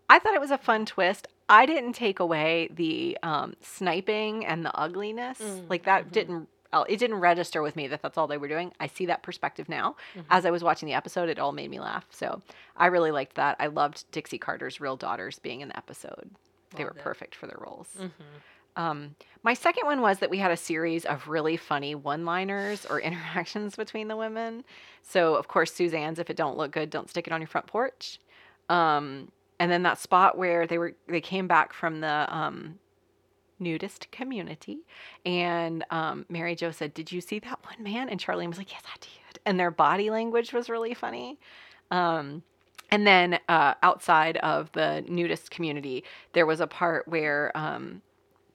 I 0.08 0.18
thought 0.18 0.34
it 0.34 0.40
was 0.40 0.50
a 0.50 0.58
fun 0.58 0.84
twist. 0.84 1.28
I 1.48 1.64
didn't 1.64 1.92
take 1.92 2.18
away 2.18 2.70
the 2.74 3.18
um, 3.22 3.54
sniping 3.60 4.44
and 4.44 4.64
the 4.66 4.76
ugliness. 4.76 5.38
Mm, 5.38 5.70
like 5.70 5.84
that 5.84 6.08
mhm. 6.08 6.10
didn't. 6.12 6.48
It 6.88 6.98
didn't 6.98 7.16
register 7.20 7.62
with 7.62 7.76
me 7.76 7.88
that 7.88 8.02
that's 8.02 8.16
all 8.16 8.26
they 8.26 8.38
were 8.38 8.48
doing. 8.48 8.72
I 8.80 8.86
see 8.86 9.06
that 9.06 9.22
perspective 9.22 9.68
now. 9.68 9.96
Mhm. 10.16 10.24
As 10.30 10.46
I 10.46 10.50
was 10.50 10.62
watching 10.62 10.86
the 10.86 10.94
episode, 10.94 11.28
it 11.28 11.38
all 11.38 11.52
made 11.52 11.70
me 11.70 11.80
laugh. 11.80 12.06
So 12.10 12.42
I 12.76 12.86
really 12.86 13.10
liked 13.10 13.34
that. 13.36 13.56
I 13.58 13.66
loved 13.66 14.04
Dixie 14.12 14.38
Carter's 14.38 14.80
real 14.80 14.96
daughters 14.96 15.38
being 15.38 15.60
in 15.60 15.68
the 15.68 15.76
episode. 15.76 16.30
They 16.76 16.84
were 16.84 16.90
it. 16.90 16.98
perfect 16.98 17.34
for 17.34 17.46
their 17.46 17.58
roles. 17.58 17.88
Mm-hmm. 17.98 18.12
Um, 18.76 19.16
my 19.42 19.52
second 19.54 19.86
one 19.86 20.00
was 20.00 20.20
that 20.20 20.30
we 20.30 20.38
had 20.38 20.52
a 20.52 20.56
series 20.56 21.04
of 21.04 21.26
really 21.26 21.56
funny 21.56 21.96
one-liners 21.96 22.86
or 22.86 23.00
interactions 23.10 23.74
between 23.74 24.06
the 24.08 24.16
women. 24.16 24.64
So 25.02 25.34
of 25.34 25.48
course 25.48 25.72
Suzanne's 25.74 26.18
"If 26.20 26.30
it 26.30 26.36
don't 26.36 26.56
look 26.56 26.70
good, 26.70 26.88
don't 26.88 27.10
stick 27.10 27.26
it 27.26 27.32
on 27.32 27.40
your 27.40 27.48
front 27.48 27.66
porch." 27.66 28.20
Um, 28.68 29.32
and 29.58 29.70
then 29.72 29.82
that 29.82 29.98
spot 29.98 30.38
where 30.38 30.66
they 30.68 30.78
were 30.78 30.94
they 31.08 31.20
came 31.20 31.48
back 31.48 31.72
from 31.72 32.00
the 32.00 32.32
um, 32.34 32.78
nudist 33.60 34.10
community, 34.10 34.80
and 35.24 35.84
um, 35.90 36.26
Mary 36.28 36.54
Jo 36.56 36.70
said, 36.70 36.94
"Did 36.94 37.12
you 37.12 37.20
see 37.20 37.38
that 37.40 37.58
one 37.64 37.82
man?" 37.82 38.08
And 38.08 38.20
Charlene 38.20 38.48
was 38.48 38.58
like, 38.58 38.72
"Yes, 38.72 38.82
I 38.86 38.98
did." 39.00 39.40
And 39.46 39.58
their 39.58 39.70
body 39.70 40.10
language 40.10 40.52
was 40.52 40.68
really 40.68 40.94
funny. 40.94 41.38
Um, 41.90 42.42
and 42.90 43.06
then 43.06 43.38
uh, 43.48 43.74
outside 43.82 44.36
of 44.38 44.72
the 44.72 45.04
nudist 45.08 45.50
community, 45.50 46.04
there 46.32 46.46
was 46.46 46.60
a 46.60 46.66
part 46.66 47.06
where 47.06 47.56
um, 47.56 48.02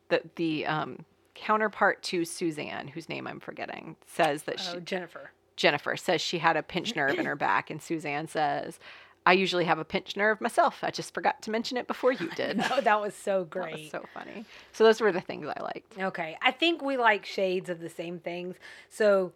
the 0.09 0.21
the 0.35 0.65
um, 0.65 1.05
counterpart 1.33 2.01
to 2.03 2.25
Suzanne, 2.25 2.87
whose 2.89 3.07
name 3.09 3.27
I'm 3.27 3.39
forgetting, 3.39 3.95
says 4.05 4.43
that 4.43 4.59
she 4.59 4.77
Oh, 4.77 4.79
Jennifer. 4.79 5.31
Jennifer 5.55 5.95
says 5.95 6.19
she 6.19 6.39
had 6.39 6.57
a 6.57 6.63
pinched 6.63 6.97
nerve 6.97 7.17
in 7.17 7.25
her 7.25 7.35
back, 7.37 7.69
and 7.69 7.81
Suzanne 7.81 8.27
says, 8.27 8.77
"I 9.25 9.33
usually 9.33 9.65
have 9.65 9.79
a 9.79 9.85
pinched 9.85 10.17
nerve 10.17 10.39
myself. 10.41 10.79
I 10.83 10.91
just 10.91 11.13
forgot 11.13 11.41
to 11.43 11.51
mention 11.51 11.77
it 11.77 11.87
before 11.87 12.11
you 12.11 12.29
did." 12.35 12.61
Oh, 12.71 12.81
that 12.81 13.01
was 13.01 13.15
so 13.15 13.43
great. 13.43 13.65
That 13.91 14.03
was 14.03 14.03
so 14.03 14.05
funny. 14.13 14.45
So 14.73 14.83
those 14.83 15.01
were 15.01 15.11
the 15.11 15.21
things 15.21 15.47
I 15.47 15.61
liked. 15.61 15.97
Okay, 15.99 16.37
I 16.41 16.51
think 16.51 16.81
we 16.81 16.97
like 16.97 17.25
shades 17.25 17.69
of 17.69 17.79
the 17.79 17.89
same 17.89 18.19
things. 18.19 18.55
So 18.89 19.33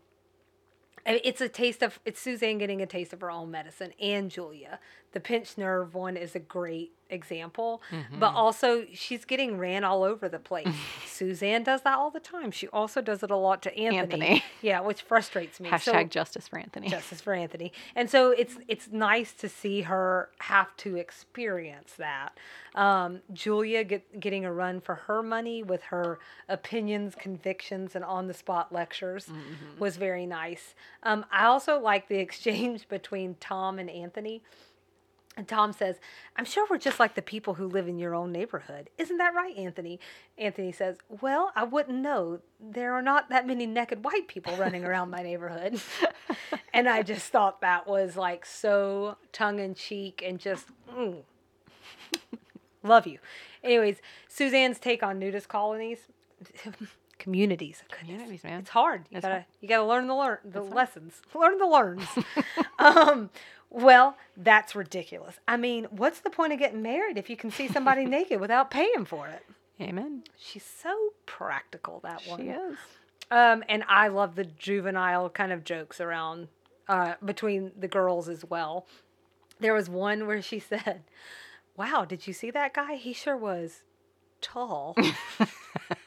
it's 1.06 1.42
a 1.42 1.50
taste 1.50 1.82
of 1.82 2.00
it's 2.06 2.20
Suzanne 2.20 2.58
getting 2.58 2.82
a 2.82 2.86
taste 2.86 3.14
of 3.14 3.22
her 3.22 3.32
own 3.32 3.52
medicine 3.52 3.94
and 4.00 4.30
Julia. 4.30 4.80
The 5.12 5.20
pinched 5.20 5.58
nerve 5.58 5.96
one 5.96 6.18
is 6.18 6.36
a 6.36 6.40
great 6.40 6.92
example, 7.10 7.82
Mm-hmm. 7.92 8.20
but 8.20 8.34
also 8.34 8.86
she's 8.94 9.26
getting 9.26 9.58
ran 9.58 9.84
all 9.84 10.04
over 10.04 10.30
the 10.30 10.40
place. 10.40 10.68
Suzanne 11.06 11.64
does 11.64 11.82
that 11.82 11.98
all 11.98 12.12
the 12.12 12.20
time. 12.20 12.52
She 12.52 12.68
also 12.70 13.02
does 13.02 13.24
it 13.24 13.32
a 13.32 13.36
lot 13.36 13.62
to 13.64 13.78
Anthony. 13.78 13.98
Anthony. 14.28 14.44
Yeah, 14.62 14.82
which 14.82 15.02
frustrates 15.02 15.60
me. 15.60 15.70
So- 15.80 16.04
justice 16.04 16.48
for 16.48 16.60
Anthony. 16.60 16.90
justice 16.90 17.22
for 17.22 17.34
Anthony. 17.34 17.72
And 17.96 18.10
so 18.10 18.32
it's 18.32 18.58
it's 18.68 18.90
nice 18.92 19.34
to 19.34 19.48
see 19.50 19.82
her 19.82 20.30
have 20.40 20.76
to 20.78 20.98
experience 20.98 21.94
that. 21.98 22.38
Um, 22.76 23.22
Julia 23.34 23.84
get, 23.84 24.20
getting 24.20 24.46
a 24.46 24.52
run 24.54 24.80
for 24.82 24.96
her 24.96 25.24
money 25.24 25.64
with 25.64 25.82
her 25.84 26.20
opinions, 26.48 27.16
convictions, 27.16 27.96
and 27.96 28.04
on 28.06 28.28
the 28.28 28.34
spot 28.34 28.72
lectures 28.72 29.28
was 29.80 29.98
very 29.98 30.26
nice. 30.26 30.76
Um, 31.04 31.26
I 31.32 31.46
also 31.46 31.80
like 31.80 32.08
the 32.10 32.18
exchange 32.28 32.88
between 32.88 33.36
Tom 33.40 33.80
and 33.80 33.90
Anthony. 33.90 34.44
And 35.40 35.48
Tom 35.48 35.72
says, 35.72 36.02
I'm 36.36 36.44
sure 36.44 36.68
we're 36.70 36.78
just 36.78 37.00
like 37.00 37.16
the 37.16 37.22
people 37.22 37.54
who 37.54 37.66
live 37.66 37.88
in 37.88 37.98
your 37.98 38.14
own 38.14 38.34
neighborhood. 38.34 38.90
Isn't 38.98 39.20
that 39.20 39.34
right, 39.34 39.56
Anthony? 39.56 39.98
Anthony 40.38 40.74
says, 40.74 40.98
Well, 41.22 41.54
I 41.56 41.64
wouldn't 41.64 41.98
know. 41.98 42.42
There 42.60 42.94
are 42.94 43.02
not 43.02 43.30
that 43.30 43.48
many 43.48 43.66
naked 43.66 44.04
white 44.04 44.28
people 44.28 44.54
running 44.58 44.84
around 44.84 45.12
my 45.12 45.24
neighborhood. 45.24 45.80
and 46.74 46.90
I 46.90 47.04
just 47.04 47.32
thought 47.32 47.62
that 47.62 47.88
was 47.88 48.18
like 48.18 48.46
so 48.46 49.16
tongue 49.32 49.60
in 49.60 49.76
cheek 49.76 50.22
and 50.28 50.40
just, 50.40 50.66
mm. 50.94 51.22
love 52.84 53.08
you. 53.08 53.20
Anyways, 53.64 54.02
Suzanne's 54.28 54.78
take 54.78 55.04
on 55.04 55.20
nudist 55.20 55.48
colonies. 55.48 56.00
Communities. 57.20 57.84
Communities, 57.90 58.46
man. 58.46 58.60
It's 58.60 58.70
hard. 58.70 59.06
You 59.10 59.20
gotta 59.20 59.34
hard. 59.34 59.46
you 59.60 59.68
gotta 59.68 59.86
learn 59.86 60.08
the 60.08 60.16
learn 60.16 60.38
the 60.46 60.62
lessons. 60.62 61.22
Learn 61.36 61.58
the 61.58 61.68
learns. 61.68 62.08
um, 62.80 63.30
well, 63.70 64.18
that's 64.36 64.76
ridiculous. 64.76 65.40
I 65.48 65.58
mean, 65.58 65.88
what's 65.92 66.20
the 66.22 66.30
point 66.30 66.54
of 66.54 66.60
getting 66.60 66.82
married 66.82 67.18
if 67.18 67.30
you 67.30 67.38
can 67.38 67.52
see 67.52 67.68
somebody 67.68 68.06
naked 68.08 68.40
without 68.40 68.72
paying 68.72 69.06
for 69.06 69.28
it? 69.28 69.46
Amen. 69.82 70.24
She's 70.38 70.64
so 70.64 71.14
practical. 71.26 72.00
That 72.04 72.22
one. 72.28 72.42
She 72.42 72.50
is. 72.50 72.78
Um, 73.32 73.64
and 73.70 73.84
I 73.88 74.08
love 74.08 74.36
the 74.36 74.46
juvenile 74.46 75.30
kind 75.30 75.52
of 75.52 75.64
jokes 75.64 76.02
around 76.02 76.48
uh, 76.88 77.14
between 77.24 77.72
the 77.78 77.88
girls 77.88 78.28
as 78.28 78.44
well. 78.44 78.88
There 79.60 79.74
was 79.74 79.90
one 79.90 80.26
where 80.26 80.42
she 80.42 80.60
said, 80.60 81.04
"Wow, 81.78 82.06
did 82.06 82.28
you 82.28 82.34
see 82.34 82.52
that 82.52 82.74
guy? 82.74 82.96
He 82.96 83.14
sure 83.14 83.38
was 83.38 83.84
tall." 84.42 84.98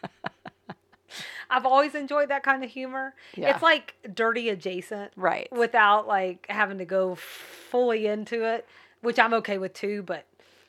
I've 1.53 1.67
always 1.67 1.95
enjoyed 1.95 2.31
that 2.31 2.43
kind 2.43 2.65
of 2.65 2.71
humor. 2.71 3.15
Yeah. 3.37 3.53
It's 3.55 3.63
like 3.63 3.95
dirty 4.15 4.49
adjacent, 4.49 5.13
Right. 5.17 5.49
Without 5.53 6.09
like 6.09 6.47
having 6.49 6.79
to 6.79 6.85
go 6.85 7.15
fully 7.15 8.07
into 8.07 8.45
it, 8.45 8.67
which 9.03 9.19
I'm 9.19 9.35
okay 9.35 9.59
with 9.59 9.75
too. 9.75 10.03
But 10.03 10.25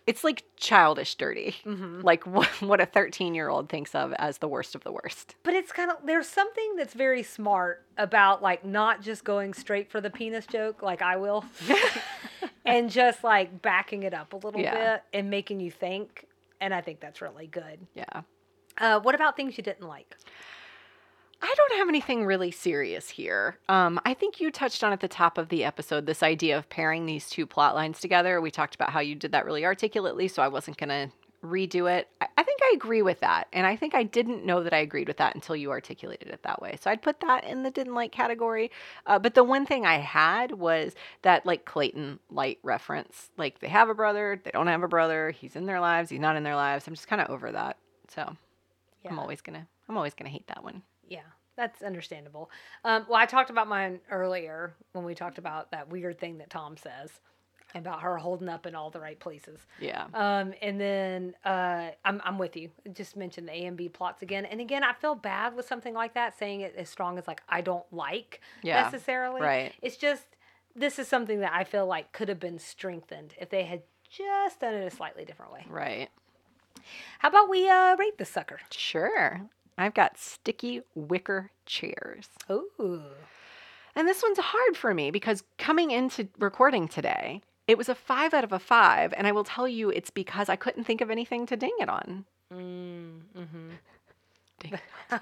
It's 0.06 0.24
like 0.24 0.44
childish 0.58 1.16
dirty. 1.16 1.56
Mm-hmm. 1.66 2.02
Like 2.02 2.28
what, 2.28 2.48
what 2.62 2.82
a 2.82 2.86
13 2.86 3.34
year 3.34 3.48
old 3.50 3.70
thinks 3.70 3.96
of 3.96 4.12
as 4.14 4.40
the 4.40 4.48
worst 4.50 4.76
of 4.76 4.84
the 4.84 4.92
worst. 4.92 5.36
but 5.44 5.54
it's 5.54 5.72
kind 5.72 5.90
of 5.90 5.98
there's 6.06 6.28
something 6.28 6.76
that's 6.76 6.94
very 6.94 7.24
smart 7.24 7.86
about 7.98 8.42
like 8.42 8.66
not 8.66 9.02
just 9.02 9.24
going 9.24 9.54
straight 9.54 9.90
for 9.90 10.02
the 10.02 10.10
penis 10.10 10.46
joke 10.46 10.82
like 10.82 11.02
I 11.02 11.16
will 11.16 11.46
and 12.66 12.90
just 12.90 13.24
like 13.24 13.62
backing 13.62 14.04
it 14.04 14.14
up 14.14 14.34
a 14.34 14.38
little 14.38 14.60
Yeah. 14.60 14.96
bit 14.96 15.04
and 15.14 15.30
making 15.30 15.60
you 15.60 15.72
think 15.72 16.28
and 16.60 16.74
I 16.74 16.82
think 16.82 17.00
that's 17.00 17.22
really 17.22 17.48
good. 17.48 17.80
Yeah. 17.94 18.22
Uh, 18.78 19.00
what 19.00 19.14
about 19.16 19.36
things 19.36 19.58
you 19.58 19.64
didn't 19.64 19.88
like? 19.88 20.16
I 21.44 21.54
don't 21.58 21.78
have 21.78 21.89
anything 21.89 22.26
really 22.26 22.52
serious 22.52 23.10
here. 23.10 23.58
Um, 23.68 24.00
I 24.06 24.14
think 24.14 24.39
you 24.39 24.50
touched 24.50 24.82
on 24.82 24.94
at 24.94 25.02
the 25.02 25.10
top 25.10 25.38
of 25.38 25.50
the 25.50 25.66
episode 25.66 26.06
this 26.06 26.24
idea 26.24 26.58
of 26.58 26.70
pairing 26.70 27.06
these 27.06 27.30
two 27.30 27.46
plot 27.46 27.76
lines 27.76 28.00
together. 28.00 28.39
We 28.39 28.50
talked 28.50 28.76
about 28.76 28.91
how 28.91 29.02
you 29.02 29.14
did 29.14 29.34
that 29.34 29.46
really 29.46 29.66
articulately, 29.66 30.30
so 30.30 30.41
I 30.41 30.48
wasn't 30.48 30.78
going 30.78 30.88
to 30.88 31.12
redo 31.46 31.91
it. 31.91 32.08
I, 32.22 32.28
I 32.38 32.44
think 32.44 32.62
I 32.64 32.72
agree 32.74 33.02
with 33.02 33.20
that. 33.20 33.50
And 33.52 33.68
I 33.68 33.76
think 33.76 33.94
I 33.94 34.04
didn't 34.04 34.46
know 34.46 34.64
that 34.64 34.72
I 34.72 34.78
agreed 34.78 35.10
with 35.10 35.18
that 35.18 35.36
until 35.36 35.58
you 35.58 35.70
articulated 35.70 36.30
it 36.30 36.44
that 36.44 36.62
way. 36.62 36.78
So 36.82 36.89
I'd 36.89 37.02
put 37.02 37.20
that 37.20 37.44
in 37.44 37.64
the 37.64 37.72
didn't 37.72 37.94
like 37.94 38.14
category. 38.14 38.72
Uh, 39.06 39.20
but 39.20 39.36
the 39.36 39.44
one 39.44 39.66
thing 39.66 39.86
I 39.86 39.96
had 39.96 40.54
was 40.54 40.96
that 41.24 41.46
like 41.46 41.66
Clayton 41.66 42.20
light 42.32 42.60
reference. 42.64 43.32
Like 43.38 43.60
they 43.60 43.68
have 43.68 43.89
a 43.89 43.94
brother, 43.94 44.39
they 44.41 44.52
don't 44.52 44.68
have 44.68 44.84
a 44.84 44.88
brother, 44.88 45.32
he's 45.32 45.58
in 45.58 45.66
their 45.66 45.82
lives, 45.82 46.10
he's 46.10 46.22
not 46.22 46.38
in 46.38 46.44
their 46.44 46.56
lives. 46.56 46.88
I'm 46.88 46.94
just 46.94 47.10
kind 47.10 47.22
of 47.22 47.30
over 47.30 47.52
that. 47.52 47.76
So 48.08 48.38
I'm 49.10 49.20
always 49.20 49.41
going 49.41 49.60
to. 49.60 49.68
I'm 49.89 49.98
always 49.98 50.14
going 50.14 50.28
to 50.28 50.32
hate 50.32 50.48
that 50.48 50.64
one. 50.64 50.84
Yeah, 51.08 51.22
that's 51.56 51.82
understandable. 51.84 52.49
Um, 52.84 53.06
well, 53.10 53.20
I 53.20 53.26
talked 53.26 53.49
about 53.49 53.68
mine 53.68 53.99
earlier 54.10 54.74
when 54.93 55.06
we 55.06 55.16
talked 55.16 55.38
about 55.38 55.72
that 55.72 55.89
weird 55.89 56.20
thing 56.20 56.38
that 56.39 56.49
Tom 56.49 56.78
says 56.78 57.20
about 57.76 58.01
her 58.04 58.18
holding 58.18 58.49
up 58.49 58.68
in 58.68 58.76
all 58.76 58.91
the 58.91 58.99
right 58.99 59.20
places. 59.20 59.60
Yeah. 59.80 60.06
Um, 60.14 60.54
and 60.62 60.80
then 60.80 61.34
uh, 61.43 61.89
I'm 62.06 62.22
I'm 62.24 62.38
with 62.38 62.56
you. 62.56 62.70
Just 62.93 63.16
mention 63.18 63.45
the 63.47 63.51
A 63.51 63.66
and 63.66 63.76
B 63.76 63.89
plots 63.89 64.22
again. 64.22 64.45
And 64.45 64.62
again, 64.62 64.84
I 64.84 64.93
feel 64.93 65.16
bad 65.16 65.56
with 65.56 65.68
something 65.68 65.93
like 65.93 66.14
that, 66.14 66.38
saying 66.38 66.62
it 66.62 66.76
as 66.78 66.89
strong 66.89 67.18
as 67.18 67.28
like 67.28 67.41
I 67.49 67.62
don't 67.62 67.86
like 67.91 68.41
Yeah, 68.62 68.84
necessarily. 68.84 69.41
right. 69.41 69.74
It's 69.82 69.97
just 69.97 70.24
this 70.76 70.99
is 70.99 71.08
something 71.08 71.39
that 71.39 71.51
I 71.54 71.64
feel 71.64 71.86
like 71.88 72.12
could 72.12 72.30
have 72.30 72.39
been 72.39 72.60
strengthened 72.60 73.34
if 73.39 73.49
they 73.49 73.64
had 73.64 73.82
just 74.10 74.60
done 74.60 74.76
it 74.76 74.86
a 74.86 74.95
slightly 74.95 75.26
different 75.26 75.51
way. 75.51 75.66
Right. 75.68 76.10
How 77.20 77.30
about 77.30 77.49
we 77.49 77.68
uh, 77.70 77.95
rate 77.95 78.18
the 78.18 78.26
sucker? 78.26 78.60
Sure. 78.70 79.41
I've 79.78 79.93
got 79.93 80.17
sticky 80.17 80.82
wicker 80.95 81.51
chairs. 81.65 82.30
Ooh. 82.49 83.01
And 83.95 84.07
this 84.07 84.24
one's 84.24 84.39
hard 84.39 84.76
for 84.76 84.93
me 84.93 85.11
because 85.11 85.43
coming 85.57 85.91
into 85.91 86.28
recording 86.39 86.88
today, 86.88 87.41
it 87.67 87.78
was 87.78 87.89
a 87.89 87.95
five 87.95 88.34
out 88.34 88.43
of 88.43 88.51
a 88.51 88.59
five. 88.59 89.13
And 89.15 89.28
I 89.28 89.32
will 89.32 89.43
tell 89.43 89.67
you 89.67 89.89
it's 89.89 90.09
because 90.09 90.49
I 90.49 90.55
couldn't 90.55 90.84
think 90.84 91.01
of 91.01 91.11
anything 91.11 91.45
to 91.47 91.55
ding 91.55 91.76
it 91.80 91.89
on. 91.89 92.26
Mm, 92.53 93.21
mm-hmm. 93.38 93.69
Dang. 94.59 94.80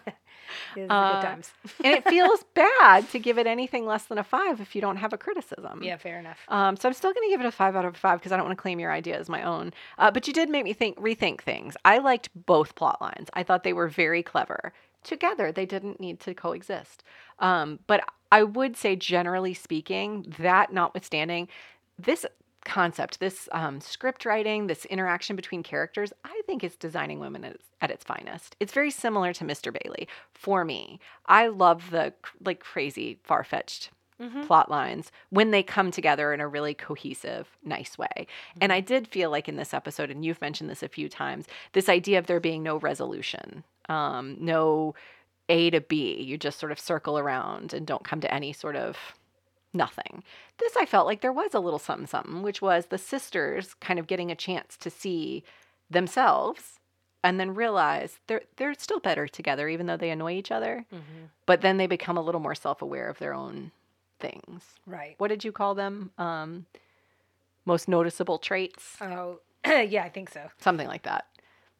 These 0.75 0.87
Uh, 0.89 1.13
good 1.21 1.27
times. 1.27 1.51
and 1.83 1.93
it 1.93 2.07
feels 2.07 2.43
bad 2.53 3.09
to 3.11 3.19
give 3.19 3.37
it 3.37 3.47
anything 3.47 3.85
less 3.85 4.05
than 4.05 4.17
a 4.17 4.23
five 4.23 4.59
if 4.61 4.75
you 4.75 4.81
don't 4.81 4.97
have 4.97 5.13
a 5.13 5.17
criticism. 5.17 5.81
Yeah, 5.83 5.97
fair 5.97 6.19
enough. 6.19 6.39
Um, 6.47 6.77
so 6.77 6.87
I'm 6.89 6.93
still 6.93 7.13
going 7.13 7.27
to 7.27 7.31
give 7.33 7.41
it 7.41 7.45
a 7.47 7.51
five 7.51 7.75
out 7.75 7.85
of 7.85 7.95
five 7.97 8.19
because 8.19 8.31
I 8.31 8.37
don't 8.37 8.45
want 8.45 8.57
to 8.57 8.61
claim 8.61 8.79
your 8.79 8.91
idea 8.91 9.17
as 9.19 9.29
my 9.29 9.43
own. 9.43 9.73
Uh, 9.97 10.11
but 10.11 10.27
you 10.27 10.33
did 10.33 10.49
make 10.49 10.63
me 10.63 10.73
think, 10.73 10.97
rethink 10.99 11.41
things. 11.41 11.75
I 11.85 11.97
liked 11.99 12.29
both 12.45 12.75
plot 12.75 13.01
lines. 13.01 13.29
I 13.33 13.43
thought 13.43 13.63
they 13.63 13.73
were 13.73 13.87
very 13.87 14.23
clever. 14.23 14.73
Together, 15.03 15.51
they 15.51 15.65
didn't 15.65 15.99
need 15.99 16.19
to 16.21 16.33
coexist. 16.33 17.03
Um, 17.39 17.79
but 17.87 18.03
I 18.31 18.43
would 18.43 18.77
say, 18.77 18.95
generally 18.95 19.53
speaking, 19.55 20.33
that 20.37 20.71
notwithstanding, 20.71 21.47
this 21.97 22.25
concept, 22.65 23.19
this 23.19 23.47
um, 23.51 23.81
script 23.81 24.25
writing, 24.25 24.67
this 24.67 24.85
interaction 24.85 25.35
between 25.35 25.63
characters, 25.63 26.13
I 26.23 26.41
think 26.45 26.63
is 26.63 26.75
designing 26.75 27.19
women 27.19 27.43
at 27.43 27.53
its, 27.53 27.65
at 27.81 27.91
its 27.91 28.03
finest. 28.03 28.55
It's 28.59 28.73
very 28.73 28.91
similar 28.91 29.33
to 29.33 29.43
Mr. 29.45 29.71
Bailey 29.73 30.07
for 30.33 30.63
me. 30.65 30.99
I 31.25 31.47
love 31.47 31.89
the 31.91 32.13
like 32.43 32.59
crazy, 32.59 33.19
far 33.23 33.43
fetched 33.43 33.89
Mhm. 34.19 34.45
plot 34.45 34.69
lines 34.69 35.11
when 35.31 35.49
they 35.49 35.63
come 35.63 35.89
together 35.89 36.31
in 36.31 36.41
a 36.41 36.47
really 36.47 36.75
cohesive, 36.75 37.57
nice 37.63 37.97
way. 37.97 38.27
And 38.61 38.71
I 38.71 38.79
did 38.79 39.07
feel 39.07 39.31
like 39.31 39.49
in 39.49 39.55
this 39.55 39.73
episode, 39.73 40.11
and 40.11 40.23
you've 40.23 40.39
mentioned 40.41 40.69
this 40.69 40.83
a 40.83 40.87
few 40.87 41.09
times, 41.09 41.47
this 41.73 41.89
idea 41.89 42.19
of 42.19 42.27
there 42.27 42.39
being 42.39 42.61
no 42.61 42.77
resolution, 42.77 43.63
um, 43.89 44.37
no 44.39 44.93
A 45.49 45.71
to 45.71 45.81
B. 45.81 46.21
You 46.21 46.37
just 46.37 46.59
sort 46.59 46.71
of 46.71 46.79
circle 46.79 47.17
around 47.17 47.73
and 47.73 47.87
don't 47.87 48.03
come 48.03 48.21
to 48.21 48.31
any 48.31 48.53
sort 48.53 48.75
of 48.75 48.95
nothing. 49.73 50.23
This 50.59 50.75
I 50.77 50.85
felt 50.85 51.05
like 51.07 51.21
there 51.21 51.31
was 51.31 51.53
a 51.53 51.59
little 51.59 51.79
something 51.79 52.07
something, 52.07 52.41
which 52.43 52.61
was 52.61 52.87
the 52.87 52.97
sisters 52.97 53.73
kind 53.75 53.99
of 53.99 54.07
getting 54.07 54.31
a 54.31 54.35
chance 54.35 54.77
to 54.77 54.89
see 54.89 55.43
themselves 55.89 56.79
and 57.23 57.39
then 57.39 57.53
realize 57.53 58.19
they're 58.27 58.41
they're 58.57 58.73
still 58.73 58.99
better 58.99 59.27
together, 59.27 59.67
even 59.69 59.85
though 59.85 59.97
they 59.97 60.09
annoy 60.09 60.33
each 60.33 60.51
other. 60.51 60.85
Mm-hmm. 60.93 61.25
But 61.45 61.61
then 61.61 61.77
they 61.77 61.87
become 61.87 62.17
a 62.17 62.21
little 62.21 62.41
more 62.41 62.55
self 62.55 62.81
aware 62.81 63.09
of 63.09 63.19
their 63.19 63.33
own 63.33 63.71
things. 64.19 64.63
Right. 64.85 65.15
What 65.17 65.27
did 65.29 65.43
you 65.43 65.51
call 65.51 65.75
them? 65.75 66.11
Um, 66.17 66.65
most 67.65 67.87
noticeable 67.87 68.39
traits, 68.39 68.97
Oh, 69.01 69.39
yeah, 69.65 70.03
I 70.03 70.09
think 70.09 70.29
so. 70.31 70.41
something 70.59 70.87
like 70.87 71.03
that. 71.03 71.25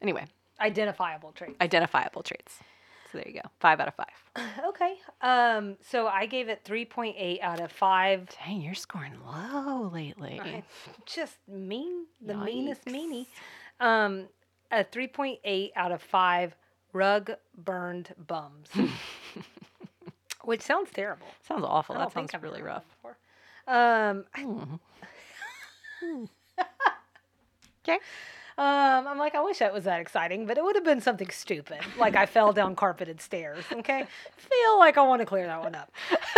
Anyway, 0.01 0.25
Identifiable 0.59 1.31
traits. 1.31 1.55
identifiable 1.59 2.21
traits. 2.21 2.59
So 3.11 3.17
there 3.17 3.27
you 3.27 3.33
go. 3.41 3.49
Five 3.59 3.79
out 3.79 3.87
of 3.89 3.95
five. 3.95 4.07
Okay. 4.69 4.95
Um. 5.21 5.75
So 5.89 6.07
I 6.07 6.25
gave 6.25 6.47
it 6.47 6.61
three 6.63 6.85
point 6.85 7.15
eight 7.19 7.41
out 7.41 7.59
of 7.59 7.71
five. 7.71 8.29
Dang, 8.45 8.61
you're 8.61 8.73
scoring 8.73 9.13
low 9.25 9.89
lately. 9.93 10.39
I- 10.41 10.63
just 11.05 11.37
mean, 11.47 12.05
the 12.25 12.33
meanest 12.35 12.85
meanie. 12.85 13.25
Um, 13.81 14.27
a 14.71 14.83
three 14.85 15.07
point 15.07 15.39
eight 15.43 15.71
out 15.75 15.91
of 15.91 16.01
five 16.01 16.55
rug 16.93 17.31
burned 17.57 18.13
bums, 18.27 18.69
which 20.43 20.61
sounds 20.61 20.89
terrible. 20.93 21.27
Sounds 21.45 21.65
awful. 21.67 21.95
That 21.95 22.13
sounds 22.13 22.31
really 22.41 22.61
rough. 22.61 22.85
Um, 23.67 24.25
I- 24.33 24.43
Mhm. 24.43 24.79
Um, 28.61 29.07
I'm 29.07 29.17
like, 29.17 29.33
I 29.33 29.41
wish 29.41 29.57
that 29.59 29.73
was 29.73 29.85
that 29.85 29.99
exciting, 29.99 30.45
but 30.45 30.57
it 30.57 30.63
would 30.63 30.75
have 30.75 30.83
been 30.85 31.01
something 31.01 31.29
stupid, 31.29 31.79
like 31.97 32.15
I 32.15 32.25
fell 32.27 32.53
down 32.53 32.75
carpeted 32.75 33.19
stairs. 33.21 33.63
Okay, 33.71 34.05
feel 34.37 34.77
like 34.79 34.97
I 34.97 35.01
want 35.01 35.21
to 35.21 35.25
clear 35.25 35.47
that 35.47 35.61
one 35.61 35.73
up. 35.75 35.91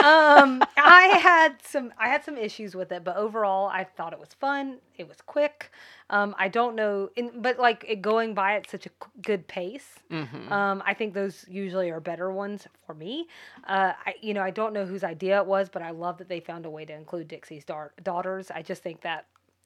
Um, 0.04 0.64
I 0.78 1.18
had 1.22 1.56
some, 1.64 1.92
I 2.00 2.08
had 2.08 2.24
some 2.24 2.38
issues 2.38 2.76
with 2.76 2.92
it, 2.92 3.04
but 3.04 3.18
overall, 3.18 3.68
I 3.68 3.84
thought 3.84 4.14
it 4.14 4.20
was 4.20 4.30
fun. 4.30 4.78
It 4.98 5.08
was 5.08 5.18
quick. 5.26 5.72
Um, 6.10 6.36
I 6.38 6.48
don't 6.48 6.76
know, 6.76 7.10
in, 7.16 7.42
but 7.42 7.60
like 7.60 7.84
it 7.88 8.02
going 8.02 8.34
by 8.34 8.56
at 8.56 8.70
such 8.70 8.86
a 8.86 8.90
good 9.22 9.48
pace. 9.48 9.88
Mhm. 10.12 10.52
Um, 10.52 10.84
I 10.86 10.94
think 10.94 11.14
those 11.14 11.46
usually 11.50 11.90
are 11.90 12.00
better 12.00 12.32
ones 12.32 12.68
for 12.86 12.94
me. 12.94 13.28
Uh, 13.68 13.94
I, 14.06 14.16
you 14.22 14.34
know, 14.34 14.42
I 14.44 14.52
don't 14.52 14.74
know 14.74 14.86
whose 14.86 15.04
idea 15.04 15.38
it 15.40 15.46
was, 15.46 15.70
but 15.70 15.82
I 15.82 15.90
love 15.92 16.18
that 16.20 16.30
they 16.30 16.40
found 16.40 16.66
a 16.66 16.70
way 16.70 16.86
to 16.86 16.94
include 16.94 17.28
Dixie's 17.28 17.66
dar- 17.66 17.94
daughters. 18.04 18.52
I 18.52 18.62
just 18.62 18.84
think 18.84 19.02
that 19.02 19.26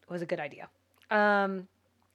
was 0.10 0.22
a 0.22 0.26
good 0.26 0.40
idea. 0.40 0.70
Um, 1.12 1.68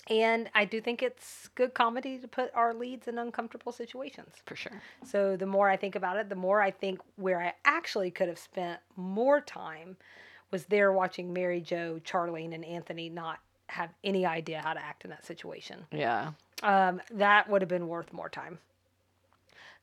and 0.09 0.51
I 0.55 0.65
do 0.65 0.81
think 0.81 1.03
it's 1.03 1.49
good 1.55 1.75
comedy 1.75 2.19
to 2.19 2.27
put 2.27 2.51
our 2.55 2.75
leads 2.75 3.07
in 3.07 3.19
uncomfortable 3.19 3.73
situations. 3.73 4.35
For 4.45 4.57
sure. 4.57 4.83
So 5.05 5.37
the 5.37 5.47
more 5.47 5.69
I 5.69 5.77
think 5.77 5.95
about 5.95 6.17
it, 6.17 6.29
the 6.29 6.35
more 6.35 6.61
I 6.61 6.71
think 6.71 7.01
where 7.17 7.41
I 7.41 7.55
actually 7.65 8.11
could 8.11 8.29
have 8.29 8.39
spent 8.39 8.81
more 8.97 9.41
time 9.41 9.97
was 10.51 10.67
there 10.67 10.93
watching 10.93 11.33
Mary 11.33 11.61
Jo, 11.61 12.01
Charlene, 12.05 12.55
and 12.55 12.65
Anthony 12.65 13.09
not 13.09 13.39
have 13.69 13.91
any 14.05 14.27
idea 14.27 14.61
how 14.61 14.75
to 14.75 14.83
act 14.83 15.05
in 15.05 15.11
that 15.11 15.25
situation. 15.25 15.87
Yeah. 15.93 16.33
Um, 16.63 17.01
that 17.11 17.49
would 17.49 17.63
have 17.63 17.69
been 17.69 17.89
worth 17.89 18.13
more 18.13 18.29
time. 18.29 18.59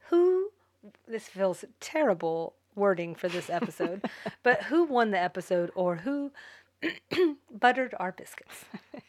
Who, 0.09 0.51
this 1.07 1.27
feels 1.27 1.65
terrible 1.79 2.53
wording 2.75 3.15
for 3.15 3.29
this 3.29 3.49
episode, 3.49 4.05
but 4.43 4.63
who 4.63 4.83
won 4.83 5.11
the 5.11 5.19
episode 5.19 5.71
or 5.75 5.95
who 5.97 6.31
buttered 7.51 7.95
our 7.99 8.11
biscuits? 8.11 8.65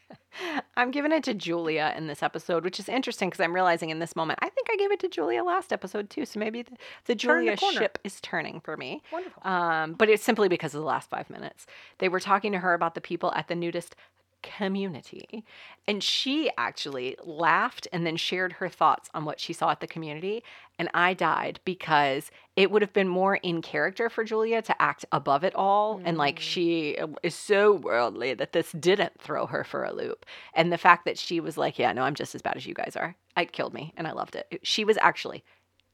I'm 0.77 0.91
giving 0.91 1.11
it 1.11 1.23
to 1.25 1.33
Julia 1.33 1.93
in 1.97 2.07
this 2.07 2.23
episode, 2.23 2.63
which 2.63 2.79
is 2.79 2.89
interesting 2.89 3.29
because 3.29 3.43
I'm 3.43 3.53
realizing 3.53 3.89
in 3.89 3.99
this 3.99 4.15
moment, 4.15 4.39
I 4.41 4.49
think 4.49 4.67
I 4.71 4.75
gave 4.77 4.91
it 4.91 4.99
to 5.01 5.09
Julia 5.09 5.43
last 5.43 5.73
episode 5.73 6.09
too. 6.09 6.25
So 6.25 6.39
maybe 6.39 6.63
the, 6.63 6.71
the 7.05 7.15
Turn 7.15 7.45
the 7.45 7.55
Julia 7.55 7.77
ship 7.79 7.99
is 8.03 8.19
turning 8.21 8.59
for 8.61 8.77
me. 8.77 9.01
Wonderful. 9.11 9.47
Um, 9.47 9.93
but 9.93 10.09
it's 10.09 10.23
simply 10.23 10.47
because 10.47 10.73
of 10.73 10.81
the 10.81 10.87
last 10.87 11.09
five 11.09 11.29
minutes. 11.29 11.65
They 11.99 12.09
were 12.09 12.19
talking 12.19 12.51
to 12.53 12.59
her 12.59 12.73
about 12.73 12.95
the 12.95 13.01
people 13.01 13.33
at 13.35 13.47
the 13.47 13.55
nudist 13.55 13.95
community. 14.41 15.43
And 15.87 16.03
she 16.03 16.49
actually 16.57 17.15
laughed 17.23 17.87
and 17.91 18.05
then 18.05 18.17
shared 18.17 18.53
her 18.53 18.69
thoughts 18.69 19.09
on 19.13 19.25
what 19.25 19.39
she 19.39 19.53
saw 19.53 19.71
at 19.71 19.79
the 19.79 19.87
community. 19.87 20.43
And 20.77 20.89
I 20.93 21.13
died 21.13 21.59
because 21.65 22.31
it 22.55 22.71
would 22.71 22.81
have 22.81 22.93
been 22.93 23.07
more 23.07 23.35
in 23.35 23.61
character 23.61 24.09
for 24.09 24.23
Julia 24.23 24.61
to 24.61 24.81
act 24.81 25.05
above 25.11 25.43
it 25.43 25.55
all. 25.55 26.01
And 26.03 26.17
like 26.17 26.39
she 26.39 26.97
uh, 26.97 27.07
is 27.23 27.35
so 27.35 27.73
worldly 27.73 28.33
that 28.33 28.53
this 28.53 28.71
didn't 28.71 29.19
throw 29.19 29.45
her 29.47 29.63
for 29.63 29.83
a 29.83 29.93
loop. 29.93 30.25
And 30.53 30.71
the 30.71 30.77
fact 30.77 31.05
that 31.05 31.17
she 31.17 31.39
was 31.39 31.57
like, 31.57 31.79
yeah, 31.79 31.93
no, 31.93 32.03
I'm 32.03 32.15
just 32.15 32.35
as 32.35 32.41
bad 32.41 32.57
as 32.57 32.65
you 32.65 32.73
guys 32.73 32.95
are. 32.95 33.15
It 33.37 33.51
killed 33.51 33.73
me. 33.73 33.93
And 33.97 34.07
I 34.07 34.11
loved 34.11 34.35
it. 34.35 34.59
She 34.63 34.83
was 34.83 34.97
actually, 35.01 35.43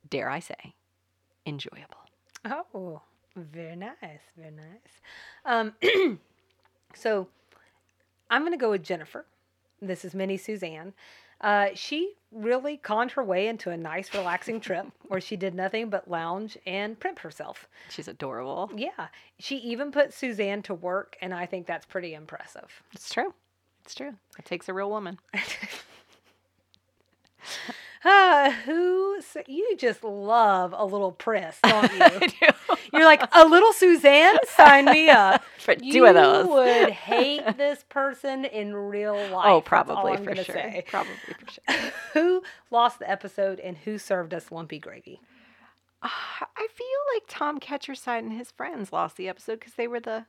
dare 0.09 0.29
I 0.29 0.39
say, 0.39 0.75
enjoyable. 1.45 1.97
Oh, 2.45 3.01
very 3.35 3.75
nice, 3.75 4.21
very 4.35 4.51
nice. 4.51 5.01
Um, 5.45 5.73
so 6.95 7.27
I'm 8.29 8.41
going 8.41 8.53
to 8.53 8.57
go 8.57 8.71
with 8.71 8.83
Jennifer. 8.83 9.25
This 9.81 10.03
is 10.03 10.13
Mini 10.13 10.37
Suzanne. 10.37 10.93
Uh, 11.39 11.67
she 11.75 12.13
really 12.31 12.77
conned 12.77 13.11
her 13.11 13.23
way 13.23 13.47
into 13.47 13.69
a 13.69 13.77
nice, 13.77 14.13
relaxing 14.13 14.59
trip 14.59 14.87
where 15.07 15.21
she 15.21 15.35
did 15.35 15.53
nothing 15.53 15.89
but 15.89 16.09
lounge 16.09 16.57
and 16.65 16.99
primp 16.99 17.19
herself. 17.19 17.67
She's 17.89 18.07
adorable. 18.07 18.71
Yeah, 18.75 19.07
she 19.39 19.57
even 19.57 19.91
put 19.91 20.13
Suzanne 20.13 20.63
to 20.63 20.73
work, 20.73 21.15
and 21.21 21.33
I 21.33 21.45
think 21.45 21.67
that's 21.67 21.85
pretty 21.85 22.13
impressive. 22.15 22.81
It's 22.93 23.13
true. 23.13 23.33
It's 23.83 23.95
true. 23.95 24.15
It 24.37 24.45
takes 24.45 24.67
a 24.67 24.73
real 24.73 24.89
woman. 24.89 25.19
Ah, 28.09 28.55
who 28.63 29.19
you 29.47 29.75
just 29.77 30.01
love 30.03 30.73
a 30.77 30.85
little 30.85 31.11
press, 31.11 31.59
don't 31.61 31.91
you? 31.93 31.99
I 32.01 32.27
do. 32.27 32.75
You're 32.93 33.03
like 33.03 33.21
a 33.35 33.45
little 33.45 33.73
Suzanne. 33.73 34.37
Sign 34.47 34.85
me 34.85 35.09
up. 35.09 35.43
For 35.59 35.75
two 35.75 35.85
you 35.85 36.05
of 36.05 36.15
those. 36.15 36.47
would 36.47 36.91
hate 36.91 37.57
this 37.57 37.83
person 37.89 38.45
in 38.45 38.73
real 38.73 39.15
life. 39.31 39.45
oh, 39.47 39.59
probably 39.61 40.15
for 40.17 40.33
sure. 40.35 40.45
say. 40.45 40.85
Probably 40.87 41.11
for 41.25 41.51
sure. 41.51 41.91
who 42.13 42.43
lost 42.71 42.99
the 42.99 43.09
episode 43.09 43.59
and 43.59 43.75
who 43.79 43.97
served 43.97 44.33
us 44.33 44.49
lumpy 44.53 44.79
gravy? 44.79 45.19
Ah, 46.01 46.47
I 46.55 46.67
feel 46.73 46.87
like 47.13 47.23
Tom 47.27 47.59
Ketcherside 47.59 48.19
and 48.19 48.31
his 48.31 48.51
friends 48.51 48.93
lost 48.93 49.17
the 49.17 49.27
episode 49.27 49.59
because 49.59 49.73
they 49.73 49.87
were 49.89 49.99
the 49.99 50.25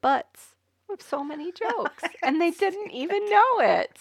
butts 0.00 0.56
of 0.90 1.00
so 1.00 1.22
many 1.22 1.52
jokes, 1.52 2.02
and 2.24 2.40
they 2.40 2.50
didn't 2.50 2.90
even 2.90 3.24
know 3.30 3.60
it. 3.60 3.96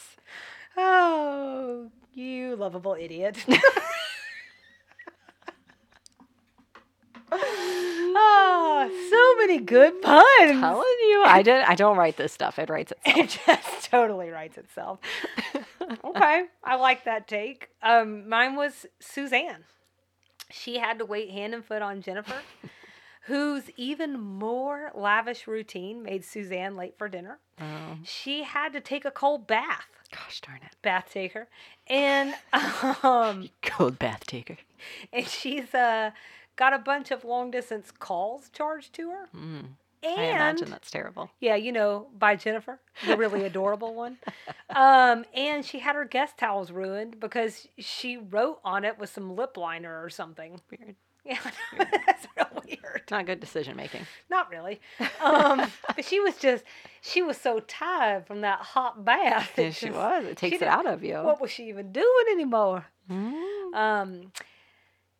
Oh, 0.78 1.90
you 2.14 2.56
lovable 2.56 2.96
idiot. 3.00 3.44
Ah, 8.18 8.90
so 9.10 9.36
many 9.40 9.60
good 9.60 10.02
puns. 10.02 10.24
Telling 10.40 10.84
you, 11.10 11.24
I 11.26 11.42
didn't. 11.44 11.70
I 11.70 11.76
don't 11.76 11.98
write 11.98 12.18
this 12.18 12.32
stuff. 12.32 12.60
It 12.60 12.70
writes 12.70 12.92
itself. 12.92 13.18
It 13.18 13.40
just 13.46 13.90
totally 13.92 14.30
writes 14.30 14.58
itself. 14.58 15.00
okay, 16.04 16.44
I 16.64 16.76
like 16.76 17.04
that 17.06 17.28
take. 17.28 17.70
Um, 17.82 18.30
mine 18.30 18.56
was 18.56 18.86
Suzanne. 19.00 19.66
She 20.52 20.78
had 20.78 21.00
to 21.00 21.06
wait 21.06 21.32
hand 21.32 21.54
and 21.54 21.66
foot 21.66 21.82
on 21.82 22.02
Jennifer, 22.02 22.38
whose 23.26 23.70
even 23.78 24.20
more 24.20 24.92
lavish 24.96 25.48
routine 25.48 26.02
made 26.04 26.24
Suzanne 26.26 26.76
late 26.76 26.98
for 26.98 27.08
dinner. 27.08 27.40
Oh, 27.60 27.98
She 28.04 28.44
had 28.44 28.74
to 28.74 28.82
take 28.82 29.06
a 29.06 29.12
cold 29.12 29.48
bath, 29.48 29.88
gosh 30.12 30.42
darn 30.42 30.58
it! 30.64 30.76
bath 30.82 31.10
taker, 31.12 31.48
and 31.88 32.34
um, 33.04 33.50
Cold 33.62 33.98
bath 34.00 34.26
taker. 34.26 34.58
and 35.14 35.28
she's 35.28 35.74
uh 35.74 36.12
got 36.58 36.74
a 36.74 36.80
bunch 36.80 37.12
of 37.12 37.24
long 37.26 37.52
distance 37.52 37.92
calls 37.92 38.50
charged 38.50 38.94
to 38.94 39.10
her. 39.12 39.28
Mm, 39.36 39.66
And 40.04 40.20
I 40.20 40.24
imagine 40.26 40.70
that's 40.70 40.92
terrible. 40.92 41.30
Yeah, 41.40 41.56
you 41.56 41.72
know, 41.72 42.08
by 42.18 42.36
Jennifer, 42.36 42.80
the 43.06 43.18
really 43.18 43.44
adorable 43.44 43.94
one. 43.94 44.18
Um, 44.76 45.24
and 45.34 45.64
she 45.64 45.80
had 45.80 45.96
her 45.96 46.04
guest 46.06 46.38
towels 46.38 46.70
ruined 46.72 47.20
because 47.20 47.68
she 47.78 48.18
wrote 48.18 48.60
on 48.66 48.84
it 48.84 48.98
with 49.00 49.10
some 49.10 49.34
lip 49.36 49.56
liner 49.58 50.04
or 50.04 50.10
something. 50.10 50.60
Weird. 50.70 50.96
Yeah, 51.36 51.40
that's 52.06 52.28
real 52.38 52.48
weird. 52.68 53.02
Not 53.10 53.26
good 53.26 53.40
decision 53.40 53.76
making. 53.76 54.02
Not 54.30 54.50
really. 54.52 54.80
Um, 55.24 55.66
but 55.96 56.06
she 56.06 56.20
was 56.20 56.38
just, 56.38 56.64
she 57.02 57.22
was 57.24 57.36
so 57.38 57.60
tired 57.62 58.28
from 58.28 58.42
that 58.42 58.60
hot 58.60 59.04
bath. 59.04 59.52
Yeah, 59.58 59.72
she 59.72 59.88
just- 59.88 59.98
was. 59.98 60.26
It 60.26 60.38
takes 60.38 60.62
it 60.62 60.68
out 60.68 60.86
of 60.86 61.04
you. 61.04 61.16
What 61.16 61.42
was 61.42 61.50
she 61.50 61.68
even 61.70 61.92
doing 61.92 62.26
anymore? 62.32 62.86
Mm. 63.10 63.74
Um, 63.74 64.32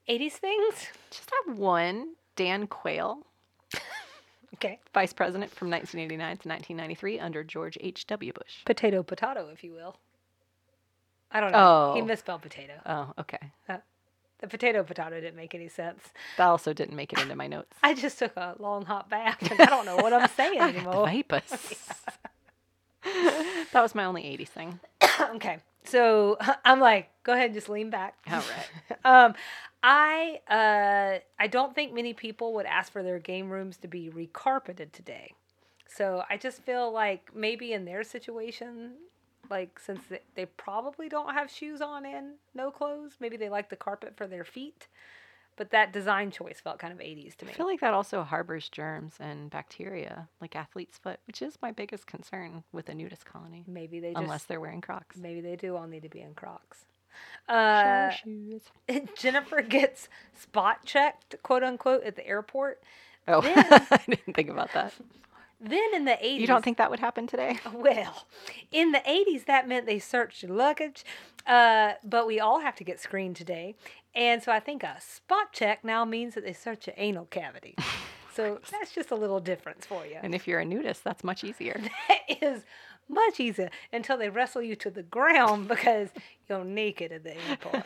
80s 0.08 0.34
things? 0.34 0.76
Just 1.10 1.32
have 1.48 1.58
one. 1.58 2.14
Dan 2.36 2.68
Quayle, 2.68 3.20
Okay. 4.56 4.80
vice 4.94 5.14
president 5.14 5.52
from 5.52 5.70
1989 5.70 6.38
to 6.38 6.48
1993 6.50 7.20
under 7.20 7.44
George 7.44 7.78
H.W. 7.82 8.34
Bush. 8.34 8.64
Potato, 8.66 9.02
potato, 9.04 9.50
if 9.52 9.64
you 9.64 9.72
will. 9.74 9.98
I 11.32 11.40
don't 11.40 11.52
know. 11.52 11.94
He 11.96 12.02
Oh. 12.02 12.06
misspelled 12.06 12.42
potato. 12.42 12.74
Oh, 12.86 13.14
okay. 13.20 13.40
The 14.40 14.48
potato, 14.48 14.84
potato 14.84 15.20
didn't 15.22 15.36
make 15.38 15.56
any 15.56 15.70
sense. 15.70 16.00
That 16.38 16.48
also 16.48 16.74
didn't 16.74 16.96
make 16.96 17.14
it 17.14 17.20
into 17.20 17.36
my 17.36 17.48
notes. 17.48 17.76
I 17.82 17.94
just 17.94 18.20
took 18.20 18.36
a 18.36 18.56
long 18.60 18.86
hot 18.86 19.10
bath 19.10 19.38
and 19.50 19.60
I 19.62 19.66
don't 19.66 19.86
know 19.86 19.96
what 19.96 20.12
I'm 20.14 20.28
saying 20.36 20.60
anymore. 20.60 21.08
vapors. 21.08 21.44
that 23.04 23.82
was 23.82 23.96
my 23.96 24.06
only 24.06 24.24
80s 24.24 24.50
thing. 24.50 24.80
okay. 25.36 25.60
So 25.86 26.38
I'm 26.66 26.80
like, 26.80 27.10
go 27.24 27.34
ahead 27.34 27.46
and 27.46 27.54
just 27.54 27.70
lean 27.70 27.90
back. 27.90 28.16
All 28.32 28.42
right. 28.42 28.98
um 29.06 29.36
I 29.84 30.42
uh 30.50 31.20
I 31.40 31.48
don't 31.48 31.74
think 31.76 31.94
many 31.94 32.14
people 32.14 32.54
would 32.56 32.66
ask 32.66 32.92
for 32.92 33.04
their 33.04 33.20
game 33.20 33.50
rooms 33.50 33.78
to 33.78 33.88
be 33.88 34.10
recarpeted 34.10 34.92
today. 34.92 35.34
So 35.88 36.24
I 36.30 36.38
just 36.38 36.62
feel 36.64 36.92
like 36.92 37.30
maybe 37.36 37.72
in 37.72 37.86
their 37.86 38.04
situation 38.04 38.94
Like 39.50 39.80
since 39.80 40.02
they, 40.10 40.22
they 40.36 40.46
probably 40.46 41.10
don't 41.10 41.34
have 41.34 41.50
shoes 41.52 41.82
on 41.82 42.06
and 42.06 42.34
no 42.54 42.72
clothes, 42.72 43.18
maybe 43.20 43.38
they 43.38 43.50
like 43.50 43.70
the 43.70 43.76
carpet 43.76 44.14
for 44.16 44.28
their 44.28 44.44
feet. 44.44 44.88
But 45.58 45.70
that 45.72 45.94
design 45.94 46.32
choice 46.32 46.60
felt 46.60 46.80
kind 46.80 46.92
of 46.92 47.00
80s 47.00 47.38
to 47.38 47.46
me 47.46 47.52
I 47.54 47.56
feel 47.56 47.66
like 47.66 47.80
that 47.80 47.94
also 47.94 48.24
harbors 48.24 48.68
germs 48.68 49.14
and 49.22 49.50
bacteria, 49.50 50.28
like 50.42 50.54
athlete's 50.54 50.98
foot, 50.98 51.20
which 51.28 51.42
is 51.42 51.58
my 51.62 51.72
biggest 51.72 52.08
concern 52.08 52.64
with 52.74 52.90
a 52.90 52.94
nudist 52.94 53.26
colony, 53.26 53.64
maybe 53.66 54.02
they 54.02 54.12
just 54.12 54.22
unless 54.22 54.44
they're 54.44 54.60
wearing 54.60 54.82
Crocs. 54.82 55.16
maybe 55.18 55.40
they 55.40 55.56
do 55.56 55.78
all 55.78 55.88
need 55.88 56.04
to 56.04 56.10
be 56.10 56.20
in 56.22 56.34
Crocs. 56.34 56.86
Uh, 57.48 58.10
shoes. 58.10 58.64
Jennifer 59.18 59.62
gets 59.62 60.10
spot 60.38 60.84
checked, 60.86 61.36
quote 61.44 61.64
unquote, 61.64 62.04
at 62.04 62.18
the 62.18 62.28
airport. 62.28 62.84
Oh, 63.28 63.42
I 63.46 64.04
didn't 64.08 64.36
think 64.36 64.50
about 64.50 64.74
that. 64.74 64.94
Then 65.60 65.94
in 65.94 66.06
the 66.06 66.12
80s, 66.12 66.40
You 66.40 66.48
don't 66.48 66.64
think 66.64 66.78
that 66.78 66.90
would 66.90 67.00
happen 67.00 67.28
today? 67.28 67.60
Well, 67.74 68.26
in 68.72 68.92
the 68.92 69.00
80s, 69.00 69.46
that 69.46 69.68
meant 69.68 69.86
they 69.86 70.00
searched 70.00 70.44
your 70.44 70.52
luggage, 70.54 71.06
uh, 71.46 71.94
but 72.04 72.28
we 72.28 72.40
all 72.40 72.60
have 72.60 72.76
to 72.76 72.84
get 72.84 73.00
screened 73.00 73.36
today. 73.36 73.76
And 74.14 74.42
so 74.42 74.52
I 74.52 74.60
think 74.60 74.84
a 74.84 74.98
spot 75.00 75.52
check 75.54 75.84
now 75.84 76.06
means 76.06 76.36
that 76.36 76.44
they 76.44 76.54
search 76.54 76.88
your 76.88 76.96
anal 76.98 77.26
cavity. 77.26 77.76
So 78.36 78.60
that's 78.70 78.94
just 78.94 79.12
a 79.12 79.16
little 79.16 79.40
difference 79.40 79.86
for 79.86 80.06
you. 80.06 80.18
And 80.22 80.36
if 80.36 80.46
you're 80.46 80.60
a 80.60 80.66
nudist, 80.66 81.06
that's 81.06 81.24
much 81.24 81.46
easier. 81.46 81.80
that 82.10 82.20
is 82.42 82.66
much 83.08 83.40
easier 83.40 83.70
until 83.94 84.18
they 84.18 84.28
wrestle 84.28 84.62
you 84.62 84.76
to 84.76 84.90
the 84.90 85.04
ground 85.04 85.70
because 85.70 86.10
you're 86.50 86.66
naked 86.66 87.14
at 87.14 87.24
the 87.24 87.38
airport. 87.48 87.86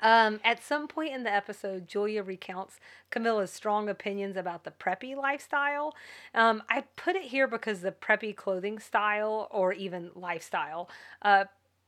Um, 0.00 0.40
at 0.44 0.62
some 0.62 0.88
point 0.88 1.14
in 1.14 1.22
the 1.24 1.32
episode, 1.32 1.86
Julia 1.86 2.22
recounts 2.22 2.80
Camilla's 3.10 3.50
strong 3.50 3.88
opinions 3.88 4.36
about 4.36 4.64
the 4.64 4.70
preppy 4.70 5.16
lifestyle. 5.16 5.94
Um, 6.34 6.62
I 6.68 6.84
put 6.96 7.16
it 7.16 7.24
here 7.24 7.46
because 7.46 7.80
the 7.80 7.92
preppy 7.92 8.34
clothing 8.34 8.78
style 8.78 9.48
or 9.50 9.72
even 9.72 10.10
lifestyle 10.14 10.88
uh, 11.22 11.44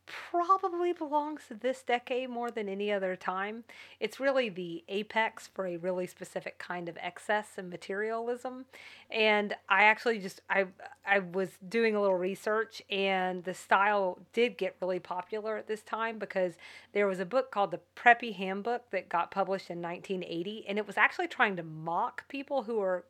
probably 0.07 0.93
belongs 0.93 1.43
to 1.49 1.55
this 1.55 1.83
decade 1.83 2.29
more 2.29 2.51
than 2.51 2.69
any 2.69 2.91
other 2.91 3.17
time. 3.17 3.65
It's 4.01 4.19
really 4.19 4.49
the 4.49 4.85
apex 4.89 5.47
for 5.47 5.67
a 5.67 5.77
really 5.77 6.07
specific 6.07 6.59
kind 6.59 6.89
of 6.89 6.99
excess 7.01 7.51
and 7.57 7.71
materialism. 7.71 8.67
And 9.11 9.55
I 9.69 9.85
actually 9.85 10.19
just 10.19 10.41
I 10.51 10.67
I 11.07 11.21
was 11.21 11.51
doing 11.69 11.95
a 11.95 12.01
little 12.01 12.17
research 12.17 12.83
and 12.91 13.45
the 13.45 13.55
style 13.55 14.19
did 14.33 14.59
get 14.59 14.77
really 14.81 15.01
popular 15.01 15.57
at 15.57 15.69
this 15.69 15.83
time 15.83 16.19
because 16.19 16.55
there 16.93 17.07
was 17.07 17.21
a 17.21 17.27
book 17.27 17.51
called 17.51 17.71
the 17.71 17.81
Preppy 17.97 18.35
Handbook 18.35 18.91
that 18.91 19.09
got 19.09 19.31
published 19.31 19.71
in 19.71 19.81
1980 19.81 20.67
and 20.69 20.79
it 20.79 20.87
was 20.87 20.97
actually 20.97 21.29
trying 21.29 21.57
to 21.57 21.63
mock 21.63 22.27
people 22.29 22.65
who 22.65 22.81
are 22.81 23.05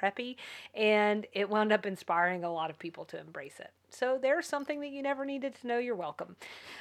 preppy 0.00 0.36
and 0.74 1.26
it 1.32 1.48
wound 1.48 1.72
up 1.72 1.86
inspiring 1.86 2.44
a 2.44 2.52
lot 2.52 2.70
of 2.70 2.78
people 2.78 3.04
to 3.06 3.20
embrace 3.20 3.60
it. 3.60 3.70
So 3.90 4.18
there's 4.20 4.46
something 4.46 4.80
that 4.80 4.88
you 4.90 5.02
never 5.02 5.24
needed 5.24 5.54
to 5.60 5.66
know 5.66 5.78
you're 5.78 5.94
welcome. 5.94 6.36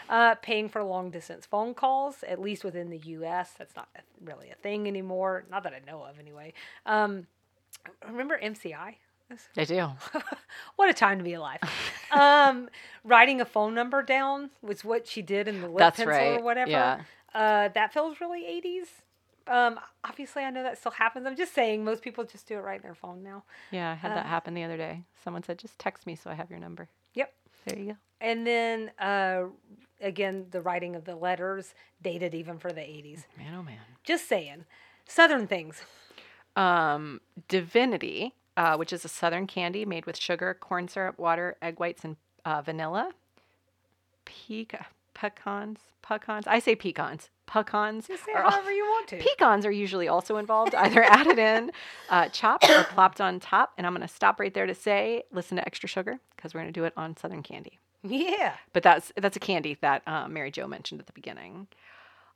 Uh, 0.10 0.36
paying 0.36 0.68
for 0.68 0.84
long 0.84 1.12
distance 1.12 1.46
phone 1.46 1.74
calls, 1.74 2.24
at 2.28 2.42
least 2.42 2.64
within 2.64 2.90
the 2.90 2.98
US, 2.98 3.52
that's 3.58 3.76
not 3.76 3.88
really 4.24 4.50
a 4.50 4.56
thing 4.56 4.88
anymore. 4.88 5.46
Not 5.50 5.64
that 5.64 5.74
I 5.74 5.82
know 5.86 6.04
of 6.04 6.20
anyway. 6.20 6.54
Um, 6.86 7.28
remember 8.08 8.40
MCI? 8.42 8.96
I 9.58 9.64
do. 9.66 9.90
what 10.76 10.90
a 10.90 10.94
time 10.94 11.18
to 11.18 11.24
be 11.24 11.34
alive. 11.34 11.60
um, 12.12 12.70
writing 13.04 13.42
a 13.42 13.46
phone 13.46 13.74
number 13.74 14.04
down 14.04 14.52
was 14.62 14.84
what 14.84 15.08
she 15.08 15.22
did 15.22 15.48
in 15.48 15.62
the 15.62 15.68
lip 15.68 15.80
That's 15.80 15.98
pencil 15.98 16.14
right. 16.14 16.40
or 16.40 16.44
whatever. 16.44 16.72
Yeah. 16.72 17.02
Uh, 17.34 17.70
that 17.70 17.94
feels 17.94 18.22
really 18.22 18.44
80s. 18.44 18.88
Um, 19.48 19.80
obviously, 20.04 20.44
I 20.44 20.50
know 20.52 20.64
that 20.64 20.78
still 20.78 20.92
happens. 20.94 21.26
I'm 21.26 21.36
just 21.36 21.54
saying, 21.54 21.84
most 21.84 22.02
people 22.02 22.24
just 22.24 22.48
do 22.48 22.56
it 22.56 22.62
right 22.62 22.78
in 22.78 22.82
their 22.84 22.96
phone 22.96 23.24
now. 23.24 23.44
Yeah, 23.72 23.92
I 23.92 23.96
had 23.96 24.12
Uh, 24.12 24.16
that 24.16 24.26
happen 24.26 24.54
the 24.54 24.64
other 24.64 24.78
day. 24.78 25.04
Someone 25.24 25.44
said, 25.44 25.58
just 25.60 25.78
text 25.80 26.06
me 26.08 26.16
so 26.16 26.30
I 26.30 26.34
have 26.34 26.50
your 26.50 26.60
number. 26.60 26.88
Yep. 27.16 27.34
There 27.66 27.78
you 27.80 27.86
go. 27.94 27.98
And 28.22 28.48
then 28.48 28.92
uh, 29.00 29.44
again, 30.02 30.46
the 30.52 30.62
writing 30.62 30.96
of 30.96 31.04
the 31.06 31.16
letters 31.16 31.74
dated 32.02 32.34
even 32.34 32.58
for 32.58 32.72
the 32.72 32.82
80s. 32.82 33.26
Man, 33.38 33.54
oh 33.56 33.64
man. 33.64 33.80
Just 34.04 34.28
saying. 34.30 34.66
Southern 35.06 35.48
things. 35.48 35.84
Um, 36.56 37.20
Divinity, 37.50 38.34
uh, 38.56 38.78
which 38.78 38.94
is 38.94 39.04
a 39.04 39.10
southern 39.10 39.48
candy 39.48 39.86
made 39.86 40.06
with 40.06 40.18
sugar, 40.18 40.54
corn 40.54 40.88
syrup, 40.88 41.18
water, 41.20 41.58
egg 41.62 41.80
whites, 41.80 42.04
and 42.06 42.16
uh, 42.46 42.62
vanilla. 42.62 43.12
Peca- 44.26 44.86
pecans, 45.14 45.80
pecans. 46.02 46.46
I 46.48 46.60
say 46.60 46.76
pecans. 46.76 47.30
Pecans. 47.54 48.08
Just 48.08 48.26
say 48.26 48.32
are 48.34 48.50
however 48.50 48.72
you 48.72 48.84
want 48.84 49.08
to. 49.10 49.18
Pecans 49.18 49.64
are 49.66 49.72
usually 49.72 50.08
also 50.08 50.38
involved, 50.38 50.74
either 50.74 51.04
added 51.04 51.38
in, 51.38 51.72
uh, 52.10 52.30
chopped, 52.30 52.68
or 52.68 52.84
plopped 52.86 53.22
on 53.22 53.40
top. 53.40 53.74
And 53.78 53.86
I'm 53.86 53.94
going 53.94 54.08
to 54.08 54.14
stop 54.14 54.40
right 54.40 54.54
there 54.54 54.66
to 54.66 54.74
say, 54.74 55.24
listen 55.32 55.58
to 55.58 55.66
extra 55.66 55.88
sugar 55.88 56.20
because 56.36 56.54
we're 56.54 56.62
going 56.62 56.74
to 56.74 56.80
do 56.80 56.86
it 56.86 56.94
on 56.98 57.16
Southern 57.16 57.44
candy. 57.44 57.80
Yeah. 58.02 58.54
But 58.74 58.84
that's 58.84 59.12
that's 59.16 59.38
a 59.38 59.40
candy 59.40 59.78
that 59.82 60.02
uh, 60.08 60.28
Mary 60.28 60.52
Jo 60.52 60.68
mentioned 60.68 61.00
at 61.00 61.06
the 61.06 61.14
beginning. 61.14 61.68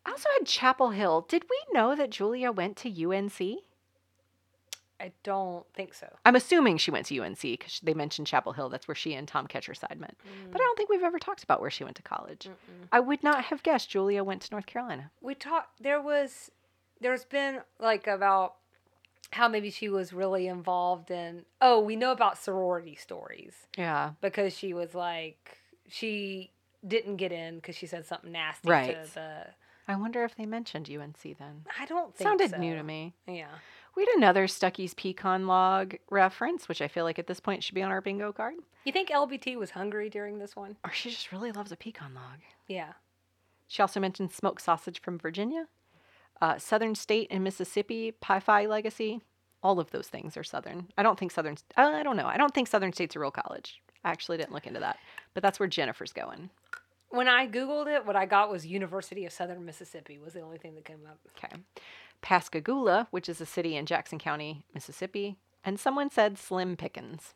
I 0.05 0.11
also 0.11 0.29
had 0.37 0.47
Chapel 0.47 0.91
Hill. 0.91 1.25
Did 1.27 1.43
we 1.49 1.57
know 1.73 1.95
that 1.95 2.11
Julia 2.11 2.51
went 2.51 2.77
to 2.77 2.89
UNC? 2.89 3.39
I 4.99 5.11
don't 5.23 5.65
think 5.73 5.93
so. 5.93 6.07
I'm 6.25 6.35
assuming 6.35 6.77
she 6.77 6.89
went 6.91 7.05
to 7.07 7.19
UNC 7.19 7.39
because 7.41 7.79
they 7.83 7.93
mentioned 7.93 8.25
Chapel 8.27 8.53
Hill. 8.53 8.69
That's 8.69 8.87
where 8.87 8.95
she 8.95 9.13
and 9.13 9.27
Tom 9.27 9.47
Ketcherside 9.47 9.99
met. 9.99 10.15
Mm. 10.25 10.51
But 10.51 10.59
I 10.61 10.63
don't 10.63 10.75
think 10.77 10.89
we've 10.89 11.03
ever 11.03 11.19
talked 11.19 11.43
about 11.43 11.61
where 11.61 11.69
she 11.69 11.83
went 11.83 11.95
to 11.97 12.01
college. 12.03 12.49
I 12.91 12.99
would 12.99 13.23
not 13.23 13.45
have 13.45 13.61
guessed 13.63 13.89
Julia 13.89 14.23
went 14.23 14.41
to 14.43 14.51
North 14.51 14.65
Carolina. 14.65 15.11
we 15.21 15.35
talked 15.35 15.81
there 15.81 16.01
was 16.01 16.49
there's 16.99 17.25
been 17.25 17.59
like 17.79 18.07
about 18.07 18.55
how 19.31 19.47
maybe 19.47 19.69
she 19.69 19.89
was 19.89 20.13
really 20.13 20.47
involved 20.47 21.11
in 21.11 21.43
oh 21.61 21.79
we 21.79 21.95
know 21.95 22.11
about 22.11 22.37
sorority 22.37 22.95
stories 22.95 23.53
Yeah. 23.77 24.11
because 24.21 24.57
she 24.57 24.73
was 24.73 24.95
like 24.95 25.57
she 25.87 26.51
didn't 26.87 27.17
get 27.17 27.31
in 27.31 27.55
because 27.57 27.75
she 27.75 27.85
said 27.87 28.05
something 28.05 28.31
nasty 28.31 28.69
Right. 28.69 29.03
to 29.05 29.13
the 29.13 29.45
I 29.89 29.95
wonder 29.95 30.23
if 30.23 30.35
they 30.35 30.45
mentioned 30.45 30.89
UNC 30.89 31.21
then. 31.37 31.65
i 31.79 31.85
don't 31.85 32.15
think 32.15 32.27
Sounded 32.27 32.51
so. 32.51 32.57
new 32.57 32.75
to 32.75 32.83
me. 32.83 33.13
yeah 33.27 33.47
We 33.97 34.03
had 34.03 34.15
another 34.15 34.45
Stuckey's 34.45 34.93
pecan 34.93 35.47
log 35.47 35.95
reference, 36.11 36.69
which 36.69 36.81
I 36.83 36.87
feel 36.87 37.03
like 37.03 37.17
at 37.17 37.25
this 37.25 37.39
point 37.39 37.63
should 37.63 37.73
be 37.75 37.81
on 37.81 37.89
our 37.91 37.99
bingo 37.99 38.31
card. 38.31 38.53
you 38.85 38.91
think 38.91 39.09
lbt 39.09 39.57
was 39.57 39.71
hungry 39.71 40.07
during 40.09 40.37
this 40.37 40.55
one 40.55 40.77
Or 40.85 40.91
she 40.91 41.09
just 41.09 41.31
really 41.31 41.51
loves 41.51 41.71
a 41.71 41.75
pecan 41.75 42.13
log. 42.13 42.37
yeah 42.67 42.93
She 43.67 43.81
also 43.81 43.99
mentioned 43.99 44.31
smoked 44.31 44.61
sausage 44.61 45.01
from 45.01 45.17
Virginia, 45.17 45.65
uh, 46.41 46.59
Southern 46.59 46.93
State 46.93 47.27
and 47.31 47.43
Mississippi, 47.43 48.11
Pi 48.11 48.39
Phi 48.39 48.65
legacy. 48.67 49.21
All 49.63 49.79
of 49.79 49.89
those 49.89 50.07
things 50.07 50.37
are 50.37 50.43
Southern. 50.43 50.89
I 50.95 51.01
don't 51.01 51.17
think 51.17 51.31
Southern. 51.31 51.57
Uh, 51.75 51.81
I 51.95 52.03
don't 52.03 52.15
know. 52.17 52.27
I 52.27 52.37
don't 52.37 52.53
think 52.53 52.67
Southern 52.67 52.93
State's 52.93 53.15
a 53.15 53.19
real 53.19 53.31
college. 53.31 53.81
I 54.05 54.11
actually 54.11 54.37
didn't 54.37 54.53
look 54.53 54.67
into 54.67 54.79
that, 54.79 54.97
but 55.33 55.41
that's 55.41 55.59
where 55.59 55.67
Jennifer's 55.67 56.13
going. 56.13 56.51
when 57.09 57.27
i 57.27 57.47
googled 57.47 57.87
it 57.87 58.05
what 58.05 58.17
i 58.17 58.25
got 58.25 58.51
was 58.51 58.65
university 58.65 59.25
of 59.25 59.31
southern 59.31 59.63
mississippi 59.63 60.19
was 60.19 60.33
the 60.33 60.41
only 60.41 60.57
thing 60.57 60.75
that 60.75 60.83
came 60.83 60.99
up 61.09 61.17
Okay, 61.37 61.55
Pascagoula, 62.21 63.07
which 63.11 63.29
is 63.29 63.39
a 63.41 63.45
city 63.45 63.75
in 63.75 63.85
Jackson 63.85 64.19
County, 64.19 64.63
Mississippi, 64.73 65.37
and 65.63 65.79
someone 65.79 66.09
said 66.09 66.37
Slim 66.37 66.75
Pickens. 66.77 67.33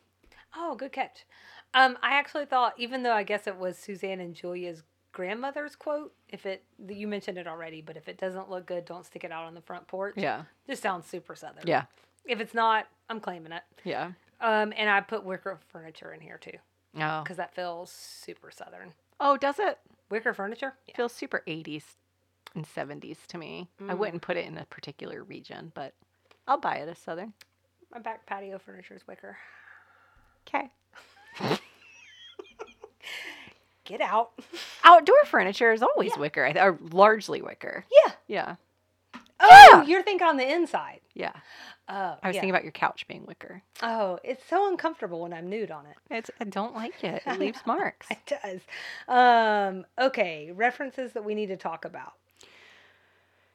Oh, 0.56 0.76
good 0.76 0.92
catch. 0.92 1.26
Um, 1.74 1.98
I 2.02 2.14
actually 2.16 2.46
thought, 2.46 2.74
even 2.78 3.04
though 3.04 3.14
I 3.14 3.24
guess 3.24 3.48
it 3.48 3.56
was 3.58 3.78
Suzanne 3.78 4.20
and 4.20 4.36
Julia's 4.36 4.84
grandmother's 5.14 5.76
quote, 5.76 6.14
if 6.30 6.46
it 6.46 6.64
you 6.90 7.08
mentioned 7.08 7.38
it 7.38 7.48
already, 7.48 7.82
but 7.82 7.96
if 7.98 8.08
it 8.10 8.18
doesn't 8.18 8.50
look 8.50 8.66
good, 8.66 8.86
don't 8.86 9.06
stick 9.06 9.24
it 9.24 9.32
out 9.32 9.46
on 9.46 9.54
the 9.56 9.62
front 9.62 9.88
porch. 9.88 10.16
Yeah, 10.18 10.44
just 10.68 10.82
sounds 10.82 11.06
super 11.08 11.36
southern. 11.36 11.64
yeah, 11.66 11.84
If 12.26 12.40
it's 12.42 12.54
not, 12.54 12.88
I'm 13.10 13.20
claiming 13.20 13.52
it. 13.54 13.64
yeah. 13.84 14.12
Um, 14.42 14.74
and 14.76 14.90
I 14.90 15.02
put 15.02 15.24
wicker 15.24 15.60
furniture 15.70 16.12
in 16.14 16.20
here 16.20 16.38
too, 16.38 16.58
Oh, 17.00 17.22
because 17.24 17.38
that 17.38 17.54
feels 17.54 17.92
super 17.92 18.52
southern. 18.52 18.94
oh, 19.20 19.38
does 19.38 19.60
it? 19.60 19.80
Wicker 20.10 20.34
furniture. 20.34 20.74
Yeah. 20.88 20.96
Feels 20.98 21.14
super 21.14 21.44
80s 21.48 21.84
and 22.56 22.66
70s 22.66 23.26
to 23.28 23.38
me. 23.38 23.70
I 23.80 23.94
Mm. 23.94 23.98
wouldn't 23.98 24.22
put 24.22 24.38
it 24.38 24.46
in 24.46 24.58
a 24.58 24.66
particular 24.66 25.24
region, 25.24 25.72
but 25.76 25.94
I'll 26.48 26.60
buy 26.60 26.76
it 26.78 26.90
as 26.90 26.98
Southern. 26.98 27.34
My 27.92 28.00
back 28.00 28.26
patio 28.26 28.58
furniture 28.60 28.96
is 28.96 29.06
wicker. 29.08 29.38
Okay. 30.48 30.70
Get 33.84 34.02
out. 34.02 34.32
Outdoor 34.84 35.24
furniture 35.26 35.72
is 35.72 35.82
always 35.82 36.12
Yeah. 36.16 36.20
wicker, 36.20 36.46
I 36.46 36.54
th- 36.54 36.64
or 36.64 36.78
largely 36.92 37.42
wicker. 37.42 37.86
yeah. 38.06 38.14
Yeah, 38.28 38.56
Oh, 39.44 39.84
you're 39.88 40.04
thinking 40.04 40.26
on 40.28 40.38
the 40.38 40.48
inside. 40.50 41.02
yeah. 41.16 41.34
Oh, 41.90 41.94
I 42.22 42.28
was 42.28 42.36
yeah. 42.36 42.42
thinking 42.42 42.52
about 42.52 42.64
your 42.64 42.72
couch 42.72 43.08
being 43.08 43.26
wicker. 43.26 43.64
Oh, 43.82 44.20
it's 44.24 44.46
so 44.48 44.70
uncomfortable 44.70 45.20
when 45.22 45.34
I'm 45.34 45.50
nude 45.50 45.72
on 45.72 45.86
it. 45.88 45.98
It's 46.12 46.30
I 46.40 46.44
don't 46.46 46.76
like 46.76 47.04
it. 47.04 47.24
It 47.26 47.40
leaves 47.40 47.60
marks. 47.66 48.08
It 48.12 48.20
does. 48.44 48.62
Um, 49.10 49.86
okay, 50.00 50.52
references 50.54 51.12
that 51.14 51.26
we 51.26 51.34
need 51.36 51.48
to 51.48 51.58
talk 51.58 51.84
about. 51.86 52.14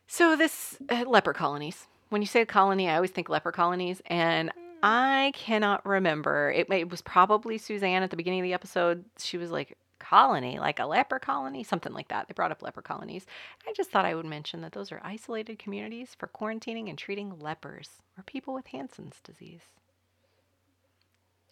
So 0.07 0.37
this 0.37 0.79
uh, 0.89 1.05
leper 1.07 1.33
colonies. 1.33 1.87
When 2.09 2.23
you 2.23 2.27
say 2.29 2.45
colony, 2.45 2.89
I 2.89 2.95
always 2.97 3.11
think 3.11 3.29
leper 3.29 3.51
colonies, 3.53 4.01
and 4.07 4.53
I 4.83 5.33
cannot 5.35 5.85
remember. 5.85 6.53
It, 6.53 6.69
it 6.71 6.89
was 6.91 7.03
probably 7.03 7.59
Suzanne 7.59 8.03
at 8.05 8.11
the 8.11 8.17
beginning 8.17 8.41
of 8.41 8.45
the 8.45 8.55
episode. 8.55 9.05
She 9.19 9.37
was 9.37 9.51
like, 9.51 9.77
"Colony, 9.99 10.61
like 10.61 10.79
a 10.79 10.87
leper 10.87 11.19
colony, 11.19 11.65
something 11.65 11.93
like 11.93 12.07
that." 12.09 12.29
They 12.29 12.35
brought 12.35 12.53
up 12.53 12.63
leper 12.63 12.83
colonies. 12.83 13.27
I 13.67 13.73
just 13.73 13.91
thought 13.91 14.05
I 14.05 14.15
would 14.15 14.27
mention 14.27 14.61
that 14.61 14.73
those 14.73 14.93
are 14.93 15.01
isolated 15.03 15.59
communities 15.59 16.15
for 16.17 16.29
quarantining 16.29 16.89
and 16.89 16.97
treating 16.97 17.41
lepers 17.41 17.91
or 18.17 18.23
people 18.23 18.55
with 18.55 18.69
Hansen's 18.69 19.21
disease. 19.25 19.63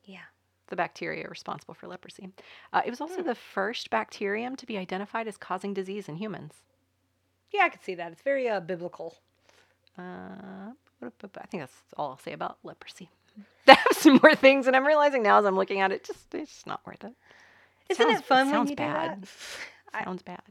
Yeah. 0.05 0.19
the 0.69 0.77
bacteria 0.77 1.29
responsible 1.29 1.75
for 1.75 1.87
leprosy. 1.87 2.31
Uh, 2.73 2.81
it 2.87 2.91
was 2.91 3.01
also 3.01 3.21
Hmm. 3.21 3.27
the 3.27 3.35
first 3.35 3.91
bacterium 3.91 4.57
to 4.57 4.65
be 4.67 4.79
identified 4.79 5.29
as 5.29 5.37
causing 5.37 5.75
disease 5.75 6.09
in 6.09 6.17
humans. 6.17 6.63
Yeah, 7.55 7.63
I 7.65 7.69
can 7.71 7.81
see 7.83 7.95
that. 7.95 8.11
It's 8.13 8.23
very 8.23 8.49
uh, 8.49 8.59
biblical. 8.61 9.15
Uh, 9.99 10.73
I 11.03 11.47
think 11.51 11.63
that's 11.63 11.73
all 11.97 12.11
I'll 12.11 12.19
say 12.19 12.33
about 12.33 12.59
leprosy. 12.65 13.09
I 13.69 13.75
have 13.75 13.97
some 13.97 14.19
more 14.23 14.35
things, 14.35 14.67
and 14.67 14.75
I'm 14.75 14.85
realizing 14.87 15.23
now 15.23 15.39
as 15.39 15.45
I'm 15.47 15.57
looking 15.57 15.81
at 15.81 15.93
it, 15.93 16.03
just 16.05 16.35
it's 16.35 16.51
just 16.53 16.67
not 16.67 16.85
worth 16.87 17.05
it. 17.05 17.13
Isn't 17.89 18.07
Sounds- 18.07 18.21
it 18.21 18.25
fun 18.27 18.49
sounds 18.49 18.59
when 18.59 18.69
you 18.71 18.77
bad. 18.77 19.21
do 19.21 19.27
that? 19.93 19.99
I- 20.01 20.05
Sounds 20.05 20.23
bad. 20.23 20.43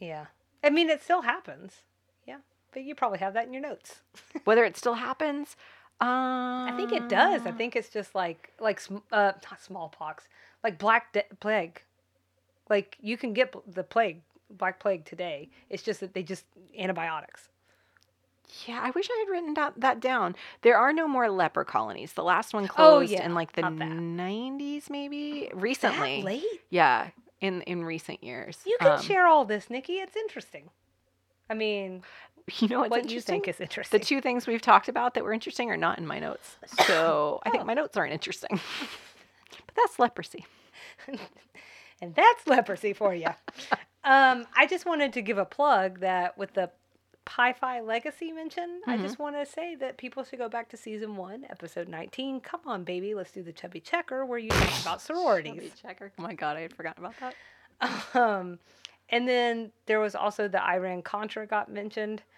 Yeah. 0.00 0.26
I 0.64 0.70
mean, 0.70 0.90
it 0.90 1.02
still 1.02 1.22
happens. 1.22 1.82
Yeah. 2.26 2.38
But 2.72 2.82
you 2.82 2.94
probably 2.94 3.18
have 3.20 3.34
that 3.34 3.46
in 3.46 3.52
your 3.52 3.62
notes. 3.62 4.00
Whether 4.44 4.64
it 4.64 4.76
still 4.76 4.94
happens, 4.94 5.56
uh, 6.00 6.66
I 6.68 6.72
think 6.76 6.90
it 6.92 7.08
does. 7.08 7.46
I 7.46 7.52
think 7.52 7.76
it's 7.76 7.90
just 7.90 8.14
like 8.14 8.52
like 8.58 8.80
uh 9.12 9.32
not 9.50 9.60
smallpox, 9.62 10.24
like 10.64 10.78
black 10.78 11.12
de- 11.12 11.24
plague. 11.40 11.82
Like 12.68 12.96
you 13.00 13.16
can 13.16 13.32
get 13.34 13.54
the 13.66 13.82
plague, 13.84 14.22
black 14.50 14.80
plague 14.80 15.04
today. 15.04 15.48
It's 15.68 15.82
just 15.82 16.00
that 16.00 16.14
they 16.14 16.22
just 16.22 16.44
antibiotics. 16.78 17.48
Yeah, 18.66 18.80
I 18.82 18.90
wish 18.90 19.08
I 19.08 19.24
had 19.24 19.32
written 19.32 19.54
that, 19.54 19.74
that 19.76 20.00
down. 20.00 20.34
There 20.62 20.76
are 20.76 20.92
no 20.92 21.06
more 21.06 21.30
leper 21.30 21.64
colonies. 21.64 22.14
The 22.14 22.24
last 22.24 22.52
one 22.52 22.66
closed 22.66 23.12
yeah, 23.12 23.24
in 23.24 23.32
like 23.34 23.52
the 23.52 23.62
90s, 23.62 24.90
maybe 24.90 25.50
recently. 25.54 26.16
That 26.20 26.24
late? 26.26 26.44
Yeah, 26.68 27.08
in 27.40 27.62
in 27.62 27.84
recent 27.84 28.24
years. 28.24 28.58
You 28.66 28.76
can 28.80 28.92
Um, 28.92 29.02
share 29.02 29.26
all 29.26 29.44
this, 29.44 29.70
Nikki. 29.70 29.94
It's 29.94 30.16
interesting. 30.16 30.70
I 31.48 31.54
mean, 31.54 32.02
You 32.58 32.66
know 32.68 32.80
what's 32.80 32.90
what 32.90 32.96
you 32.98 33.02
interesting? 33.18 33.34
think 33.42 33.48
is 33.48 33.60
interesting. 33.60 34.00
the 34.00 34.04
two 34.04 34.20
things 34.20 34.48
we've 34.48 34.60
talked 34.62 34.88
about 34.88 35.14
that 35.14 35.22
were 35.22 35.32
interesting 35.32 35.70
are 35.70 35.76
not 35.76 35.98
in 35.98 36.06
my 36.06 36.18
notes. 36.18 36.56
So 36.86 37.40
I 37.44 37.50
think 37.50 37.62
Oh. 37.62 37.66
my 37.66 37.74
notes 37.74 37.96
aren't 37.96 38.12
interesting. 38.12 38.50
but 39.66 39.74
that's 39.76 39.98
leprosy. 40.00 40.44
and 42.02 42.14
that's 42.16 42.46
leprosy 42.48 42.92
for 42.92 43.14
you. 43.14 43.28
um, 44.04 44.46
I 44.56 44.66
just 44.68 44.86
wanted 44.86 45.12
to 45.14 45.22
give 45.22 45.38
a 45.38 45.44
plug 45.44 46.00
that 46.00 46.36
with 46.38 46.54
the 46.54 46.70
Pi 47.26 47.52
Phi 47.52 47.80
Legacy 47.80 48.32
mention, 48.32 48.80
I 48.86 48.96
Mhm. 48.96 49.02
just 49.02 49.18
want 49.18 49.36
to 49.36 49.46
say 49.46 49.74
that 49.76 49.98
people 49.98 50.24
should 50.24 50.38
go 50.38 50.48
back 50.48 50.68
to 50.70 50.76
season 50.76 51.16
one, 51.16 51.44
episode 51.50 51.86
19. 51.88 52.40
Come 52.40 52.60
on, 52.66 52.82
baby, 52.82 53.14
let's 53.14 53.30
do 53.30 53.42
the 53.42 53.52
chubby 53.52 53.78
checker 53.80 54.24
where 54.24 54.38
you 54.38 54.48
talk 54.50 54.80
about 54.80 55.00
sororities. 55.02 55.54
Chubby 55.54 55.72
Checker. 55.82 56.12
Oh 56.18 56.22
my 56.22 56.34
god, 56.34 56.56
I 56.56 56.62
had 56.62 56.74
forgotten 56.74 57.04
about 57.04 57.14
that. 57.20 58.16
Um, 58.16 58.58
and 59.10 59.28
then 59.28 59.70
there 59.86 60.00
was 60.00 60.14
also 60.14 60.48
the 60.48 60.62
Iran 60.62 61.02
Contra 61.02 61.46
got 61.46 61.70
mentioned. 61.70 62.22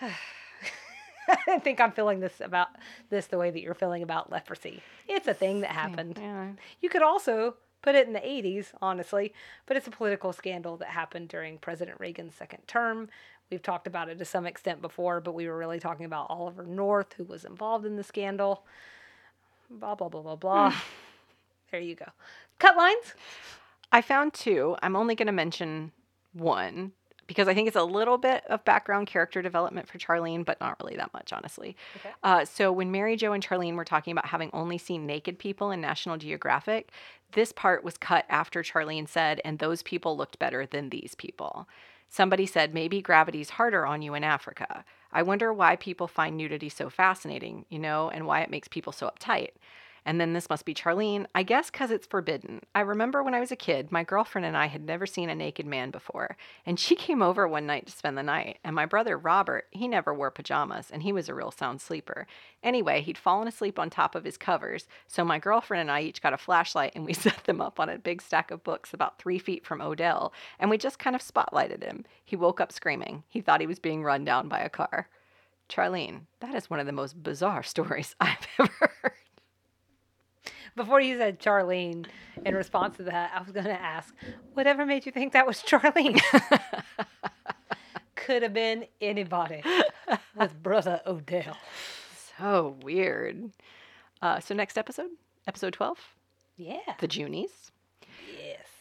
I 0.00 1.58
think 1.60 1.80
I'm 1.80 1.92
feeling 1.92 2.20
this 2.20 2.40
about 2.40 2.68
this 3.08 3.26
the 3.28 3.38
way 3.38 3.50
that 3.50 3.60
you're 3.60 3.74
feeling 3.74 4.02
about 4.02 4.30
leprosy. 4.30 4.82
It's 5.08 5.28
a 5.28 5.34
thing 5.34 5.60
that 5.60 5.70
happened. 5.70 6.18
Yeah. 6.20 6.52
You 6.80 6.88
could 6.88 7.02
also 7.02 7.54
put 7.82 7.94
it 7.94 8.06
in 8.06 8.12
the 8.12 8.20
80s, 8.20 8.68
honestly, 8.80 9.34
but 9.66 9.76
it's 9.76 9.86
a 9.86 9.90
political 9.90 10.32
scandal 10.32 10.76
that 10.78 10.88
happened 10.88 11.28
during 11.28 11.58
President 11.58 11.98
Reagan's 12.00 12.34
second 12.34 12.66
term. 12.66 13.08
We've 13.50 13.62
talked 13.62 13.86
about 13.86 14.08
it 14.08 14.18
to 14.18 14.24
some 14.24 14.46
extent 14.46 14.80
before, 14.80 15.20
but 15.20 15.34
we 15.34 15.46
were 15.46 15.58
really 15.58 15.80
talking 15.80 16.06
about 16.06 16.28
Oliver 16.30 16.64
North, 16.64 17.12
who 17.14 17.24
was 17.24 17.44
involved 17.44 17.84
in 17.84 17.96
the 17.96 18.04
scandal. 18.04 18.64
Blah, 19.68 19.94
blah, 19.94 20.08
blah, 20.08 20.22
blah, 20.22 20.36
blah. 20.36 20.70
Hmm. 20.70 20.78
there 21.70 21.80
you 21.80 21.94
go. 21.94 22.06
Cut 22.58 22.76
lines? 22.76 23.14
I 23.90 24.00
found 24.00 24.32
two. 24.32 24.76
I'm 24.82 24.96
only 24.96 25.14
going 25.14 25.26
to 25.26 25.32
mention 25.32 25.92
one 26.32 26.92
because 27.32 27.48
I 27.48 27.54
think 27.54 27.66
it's 27.66 27.76
a 27.76 27.82
little 27.82 28.18
bit 28.18 28.44
of 28.46 28.62
background 28.66 29.06
character 29.06 29.40
development 29.40 29.88
for 29.88 29.96
Charlene, 29.96 30.44
but 30.44 30.60
not 30.60 30.76
really 30.82 30.96
that 30.96 31.14
much, 31.14 31.32
honestly. 31.32 31.74
Okay. 31.96 32.10
Uh, 32.22 32.44
so 32.44 32.70
when 32.70 32.90
Mary 32.90 33.16
Jo 33.16 33.32
and 33.32 33.42
Charlene 33.42 33.74
were 33.74 33.86
talking 33.86 34.12
about 34.12 34.26
having 34.26 34.50
only 34.52 34.76
seen 34.76 35.06
naked 35.06 35.38
people 35.38 35.70
in 35.70 35.80
National 35.80 36.18
Geographic, 36.18 36.90
this 37.32 37.50
part 37.50 37.82
was 37.82 37.96
cut 37.96 38.26
after 38.28 38.62
Charlene 38.62 39.08
said, 39.08 39.40
and 39.46 39.58
those 39.58 39.82
people 39.82 40.14
looked 40.14 40.38
better 40.38 40.66
than 40.66 40.90
these 40.90 41.14
people. 41.14 41.66
Somebody 42.10 42.44
said, 42.44 42.74
maybe 42.74 43.00
gravity's 43.00 43.50
harder 43.50 43.86
on 43.86 44.02
you 44.02 44.12
in 44.12 44.24
Africa. 44.24 44.84
I 45.10 45.22
wonder 45.22 45.54
why 45.54 45.76
people 45.76 46.06
find 46.06 46.36
nudity 46.36 46.68
so 46.68 46.90
fascinating, 46.90 47.64
you 47.70 47.78
know, 47.78 48.10
and 48.10 48.26
why 48.26 48.42
it 48.42 48.50
makes 48.50 48.68
people 48.68 48.92
so 48.92 49.10
uptight. 49.10 49.52
And 50.04 50.20
then 50.20 50.32
this 50.32 50.50
must 50.50 50.64
be 50.64 50.74
Charlene. 50.74 51.26
I 51.34 51.42
guess 51.42 51.70
because 51.70 51.90
it's 51.90 52.06
forbidden. 52.06 52.60
I 52.74 52.80
remember 52.80 53.22
when 53.22 53.34
I 53.34 53.40
was 53.40 53.52
a 53.52 53.56
kid, 53.56 53.92
my 53.92 54.02
girlfriend 54.02 54.44
and 54.46 54.56
I 54.56 54.66
had 54.66 54.84
never 54.84 55.06
seen 55.06 55.30
a 55.30 55.34
naked 55.34 55.66
man 55.66 55.90
before. 55.90 56.36
And 56.66 56.78
she 56.78 56.96
came 56.96 57.22
over 57.22 57.46
one 57.46 57.66
night 57.66 57.86
to 57.86 57.92
spend 57.92 58.18
the 58.18 58.22
night. 58.22 58.58
And 58.64 58.74
my 58.74 58.86
brother, 58.86 59.16
Robert, 59.16 59.66
he 59.70 59.86
never 59.86 60.12
wore 60.12 60.30
pajamas 60.30 60.90
and 60.90 61.02
he 61.02 61.12
was 61.12 61.28
a 61.28 61.34
real 61.34 61.50
sound 61.50 61.80
sleeper. 61.80 62.26
Anyway, 62.62 63.00
he'd 63.02 63.18
fallen 63.18 63.48
asleep 63.48 63.78
on 63.78 63.90
top 63.90 64.14
of 64.14 64.24
his 64.24 64.36
covers. 64.36 64.88
So 65.06 65.24
my 65.24 65.38
girlfriend 65.38 65.82
and 65.82 65.90
I 65.90 66.02
each 66.02 66.22
got 66.22 66.34
a 66.34 66.38
flashlight 66.38 66.92
and 66.94 67.04
we 67.04 67.12
set 67.14 67.44
them 67.44 67.60
up 67.60 67.78
on 67.78 67.88
a 67.88 67.98
big 67.98 68.22
stack 68.22 68.50
of 68.50 68.64
books 68.64 68.92
about 68.92 69.18
three 69.18 69.38
feet 69.38 69.64
from 69.64 69.80
Odell. 69.80 70.32
And 70.58 70.70
we 70.70 70.78
just 70.78 70.98
kind 70.98 71.14
of 71.14 71.22
spotlighted 71.22 71.82
him. 71.82 72.04
He 72.24 72.36
woke 72.36 72.60
up 72.60 72.72
screaming. 72.72 73.22
He 73.28 73.40
thought 73.40 73.60
he 73.60 73.66
was 73.66 73.78
being 73.78 74.02
run 74.02 74.24
down 74.24 74.48
by 74.48 74.60
a 74.60 74.68
car. 74.68 75.08
Charlene, 75.68 76.22
that 76.40 76.54
is 76.54 76.68
one 76.68 76.80
of 76.80 76.86
the 76.86 76.92
most 76.92 77.22
bizarre 77.22 77.62
stories 77.62 78.14
I've 78.20 78.46
ever 78.58 78.90
heard. 79.02 79.12
Before 80.74 81.00
you 81.00 81.18
said 81.18 81.38
Charlene, 81.38 82.06
in 82.46 82.54
response 82.54 82.96
to 82.96 83.02
that, 83.04 83.30
I 83.34 83.40
was 83.42 83.50
going 83.52 83.66
to 83.66 83.80
ask, 83.80 84.14
whatever 84.54 84.86
made 84.86 85.04
you 85.06 85.12
think 85.12 85.32
that 85.34 85.46
was 85.46 85.62
Charlene? 85.66 86.20
Could 88.14 88.42
have 88.42 88.54
been 88.54 88.86
anybody 89.00 89.62
with 90.36 90.62
brother 90.62 91.00
Odell. 91.06 91.56
So 92.38 92.76
weird. 92.82 93.50
Uh, 94.22 94.40
so 94.40 94.54
next 94.54 94.78
episode, 94.78 95.10
episode 95.46 95.72
12, 95.74 95.98
Yeah. 96.56 96.76
the 97.00 97.08
Junies. 97.08 97.61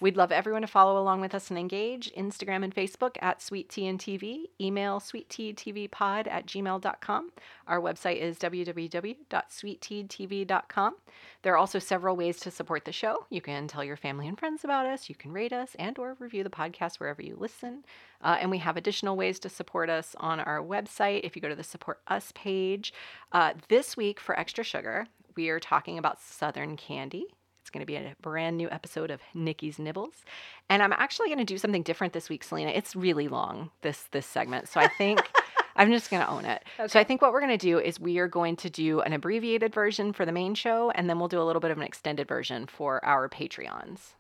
We'd 0.02 0.18
love 0.18 0.32
everyone 0.32 0.64
to 0.64 0.68
follow 0.68 0.99
along 0.99 1.22
with 1.22 1.36
us 1.36 1.52
and 1.52 1.60
engage. 1.60 2.12
Instagram 2.14 2.64
and 2.64 2.74
Facebook 2.74 3.18
at 3.22 3.39
Sweet 3.39 3.70
Tea 3.70 3.86
and 3.86 3.99
TV. 3.99 4.45
Email 4.60 4.99
sweetteatvpod 4.99 6.28
at 6.28 6.47
gmail.com. 6.47 7.32
Our 7.68 7.80
website 7.80 8.18
is 8.18 8.39
www.sweetteatv.com. 8.39 10.95
There 11.43 11.54
are 11.54 11.58
also 11.58 11.78
several 11.78 12.16
ways 12.16 12.39
to 12.39 12.49
support 12.49 12.86
the 12.86 12.91
show. 12.91 13.28
You 13.30 13.41
can 13.41 13.68
tell 13.68 13.84
your 13.84 13.95
family 13.95 14.28
and 14.28 14.39
friends 14.39 14.64
about 14.64 14.88
us. 14.88 15.08
You 15.08 15.14
can 15.14 15.32
rate 15.32 15.54
us 15.54 15.76
and 15.78 15.99
or 15.99 16.16
review 16.18 16.43
the 16.43 16.49
podcast 16.49 16.99
wherever 16.99 17.22
you 17.22 17.38
listen. 17.39 17.86
Uh, 18.24 18.38
and 18.41 18.49
we 18.49 18.58
have 18.58 18.78
additional 18.78 19.16
ways 19.16 19.38
to 19.41 19.49
support 19.49 19.91
us 19.91 20.16
on 20.18 20.39
our 20.39 20.64
website. 20.64 21.22
If 21.24 21.36
you 21.36 21.43
go 21.43 21.49
to 21.49 21.56
the 21.56 21.64
Support 21.64 21.99
Us 22.08 22.32
page, 22.34 22.91
uh, 23.34 23.54
this 23.70 23.95
week 23.95 24.20
for 24.20 24.36
Extra 24.39 24.64
Sugar, 24.64 25.06
we 25.36 25.49
are 25.49 25.60
talking 25.60 25.99
about 25.99 26.20
Southern 26.20 26.76
Candy. 26.76 27.28
It's 27.62 27.70
going 27.70 27.82
to 27.82 27.86
be 27.86 27.95
a 27.95 28.16
brand 28.22 28.57
new 28.57 28.70
episode 28.70 29.12
of 29.12 29.22
Nikki's 29.34 29.78
Nibbles, 29.80 30.26
and 30.70 30.82
I'm 30.82 30.93
actually 30.93 31.28
going 31.28 31.38
to 31.39 31.45
do 31.45 31.57
something 31.57 31.84
different 31.84 32.14
this 32.14 32.28
week, 32.28 32.43
Selena. 32.43 32.72
It's 32.72 32.95
really 32.95 33.28
long 33.28 33.70
this 33.82 34.03
this 34.12 34.26
segment, 34.26 34.68
so 34.68 34.80
I 34.80 34.88
think 34.88 35.32
I'm 35.76 35.91
just 35.91 36.09
going 36.09 36.24
to 36.24 36.30
own 36.30 36.45
it. 36.45 36.64
So 36.88 36.99
I 36.99 37.03
think 37.03 37.22
what 37.22 37.32
we're 37.32 37.39
going 37.39 37.57
to 37.57 37.66
do 37.66 37.80
is 37.80 37.99
we 37.99 38.18
are 38.18 38.28
going 38.28 38.55
to 38.57 38.70
do 38.70 39.01
an 39.01 39.14
abbreviated 39.14 39.74
version 39.74 40.12
for 40.12 40.26
the 40.26 40.32
main 40.32 40.55
show, 40.55 40.91
and 40.91 41.09
then 41.09 41.20
we'll 41.20 41.28
do 41.28 41.41
a 41.41 41.45
little 41.45 41.59
bit 41.59 41.72
of 41.72 41.78
an 41.78 41.84
extended 41.84 42.28
version 42.28 42.66
for 42.68 43.03
our 43.05 43.30
Patreons. 43.30 44.14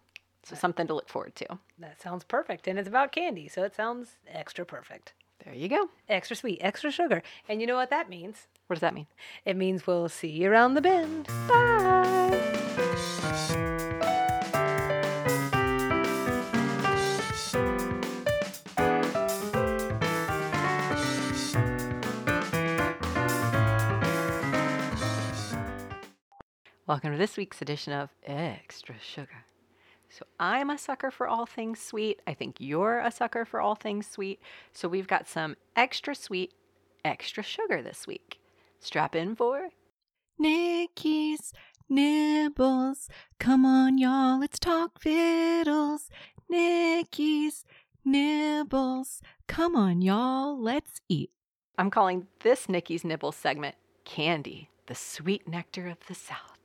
So 0.43 0.55
something 0.55 0.87
to 0.87 0.93
look 0.93 1.09
forward 1.09 1.35
to. 1.35 1.59
That 1.79 2.01
sounds 2.01 2.23
perfect. 2.23 2.67
And 2.67 2.79
it's 2.79 2.87
about 2.87 3.11
candy, 3.11 3.47
so 3.47 3.63
it 3.63 3.75
sounds 3.75 4.17
extra 4.27 4.65
perfect. 4.65 5.13
There 5.43 5.53
you 5.53 5.67
go. 5.67 5.89
Extra 6.07 6.35
sweet, 6.35 6.59
extra 6.61 6.91
sugar. 6.91 7.23
And 7.49 7.61
you 7.61 7.67
know 7.67 7.75
what 7.75 7.89
that 7.89 8.09
means? 8.09 8.47
What 8.71 8.75
does 8.75 8.81
that 8.83 8.93
mean? 8.93 9.07
It 9.43 9.57
means 9.57 9.85
we'll 9.85 10.07
see 10.07 10.29
you 10.29 10.49
around 10.49 10.75
the 10.75 10.81
bend. 10.81 11.27
Bye. 11.45 12.29
Welcome 26.87 27.11
to 27.11 27.17
this 27.17 27.35
week's 27.35 27.61
edition 27.61 27.91
of 27.91 28.09
Extra 28.25 28.95
Sugar. 29.01 29.27
So, 30.07 30.25
I'm 30.39 30.69
a 30.69 30.77
sucker 30.77 31.11
for 31.11 31.27
all 31.27 31.45
things 31.45 31.81
sweet. 31.81 32.21
I 32.25 32.33
think 32.33 32.55
you're 32.59 32.99
a 32.99 33.11
sucker 33.11 33.43
for 33.43 33.59
all 33.59 33.75
things 33.75 34.07
sweet. 34.07 34.39
So, 34.71 34.87
we've 34.87 35.07
got 35.07 35.27
some 35.27 35.57
extra 35.75 36.15
sweet, 36.15 36.53
extra 37.03 37.43
sugar 37.43 37.81
this 37.81 38.07
week. 38.07 38.37
Strap 38.81 39.15
in 39.15 39.35
for 39.35 39.69
Nikki's 40.39 41.53
Nibbles. 41.87 43.09
Come 43.39 43.63
on, 43.63 43.99
y'all, 43.99 44.39
let's 44.39 44.57
talk 44.57 44.99
fiddles. 44.99 46.09
Nikki's 46.49 47.63
Nibbles. 48.03 49.21
Come 49.47 49.75
on, 49.75 50.01
y'all, 50.01 50.59
let's 50.59 50.99
eat. 51.07 51.29
I'm 51.77 51.91
calling 51.91 52.25
this 52.41 52.67
Nikki's 52.67 53.03
Nibbles 53.03 53.35
segment 53.35 53.75
Candy, 54.03 54.69
the 54.87 54.95
sweet 54.95 55.47
nectar 55.47 55.87
of 55.87 55.97
the 56.07 56.15
South. 56.15 56.57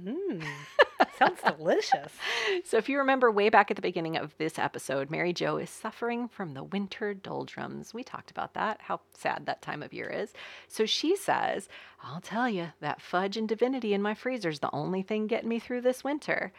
Mm. 0.00 0.44
Sounds 1.18 1.40
delicious. 1.42 2.12
So, 2.64 2.76
if 2.76 2.88
you 2.88 2.98
remember 2.98 3.30
way 3.30 3.48
back 3.48 3.70
at 3.70 3.76
the 3.76 3.82
beginning 3.82 4.16
of 4.16 4.36
this 4.38 4.58
episode, 4.58 5.10
Mary 5.10 5.32
Jo 5.32 5.56
is 5.56 5.70
suffering 5.70 6.28
from 6.28 6.54
the 6.54 6.62
winter 6.62 7.12
doldrums. 7.12 7.92
We 7.92 8.04
talked 8.04 8.30
about 8.30 8.54
that, 8.54 8.80
how 8.82 9.00
sad 9.16 9.46
that 9.46 9.60
time 9.60 9.82
of 9.82 9.92
year 9.92 10.08
is. 10.08 10.32
So, 10.68 10.86
she 10.86 11.16
says, 11.16 11.68
I'll 12.02 12.20
tell 12.20 12.48
you, 12.48 12.68
that 12.80 13.00
fudge 13.00 13.36
and 13.36 13.48
divinity 13.48 13.92
in 13.92 14.02
my 14.02 14.14
freezer 14.14 14.50
is 14.50 14.60
the 14.60 14.74
only 14.74 15.02
thing 15.02 15.26
getting 15.26 15.48
me 15.48 15.58
through 15.58 15.80
this 15.80 16.04
winter. 16.04 16.52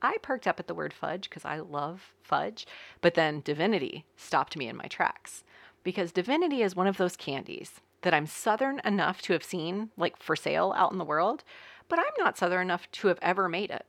I 0.00 0.16
perked 0.22 0.48
up 0.48 0.58
at 0.58 0.66
the 0.66 0.74
word 0.74 0.92
fudge 0.92 1.28
because 1.28 1.44
I 1.44 1.58
love 1.58 2.12
fudge, 2.22 2.66
but 3.00 3.14
then 3.14 3.40
divinity 3.40 4.04
stopped 4.16 4.56
me 4.56 4.68
in 4.68 4.76
my 4.76 4.86
tracks 4.86 5.44
because 5.84 6.12
divinity 6.12 6.62
is 6.62 6.74
one 6.74 6.86
of 6.86 6.96
those 6.96 7.16
candies 7.16 7.80
that 8.02 8.14
I'm 8.14 8.26
southern 8.26 8.80
enough 8.84 9.22
to 9.22 9.32
have 9.32 9.44
seen, 9.44 9.90
like 9.96 10.20
for 10.20 10.34
sale 10.34 10.74
out 10.76 10.92
in 10.92 10.98
the 10.98 11.04
world, 11.04 11.44
but 11.88 11.98
I'm 11.98 12.04
not 12.18 12.36
southern 12.36 12.62
enough 12.62 12.90
to 12.92 13.08
have 13.08 13.18
ever 13.22 13.48
made 13.48 13.70
it. 13.70 13.86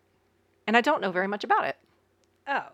And 0.68 0.78
I 0.78 0.82
don't 0.82 1.01
know 1.01 1.11
very 1.11 1.28
much 1.28 1.43
about 1.43 1.66
it. 1.66 1.78
Oh, 2.47 2.66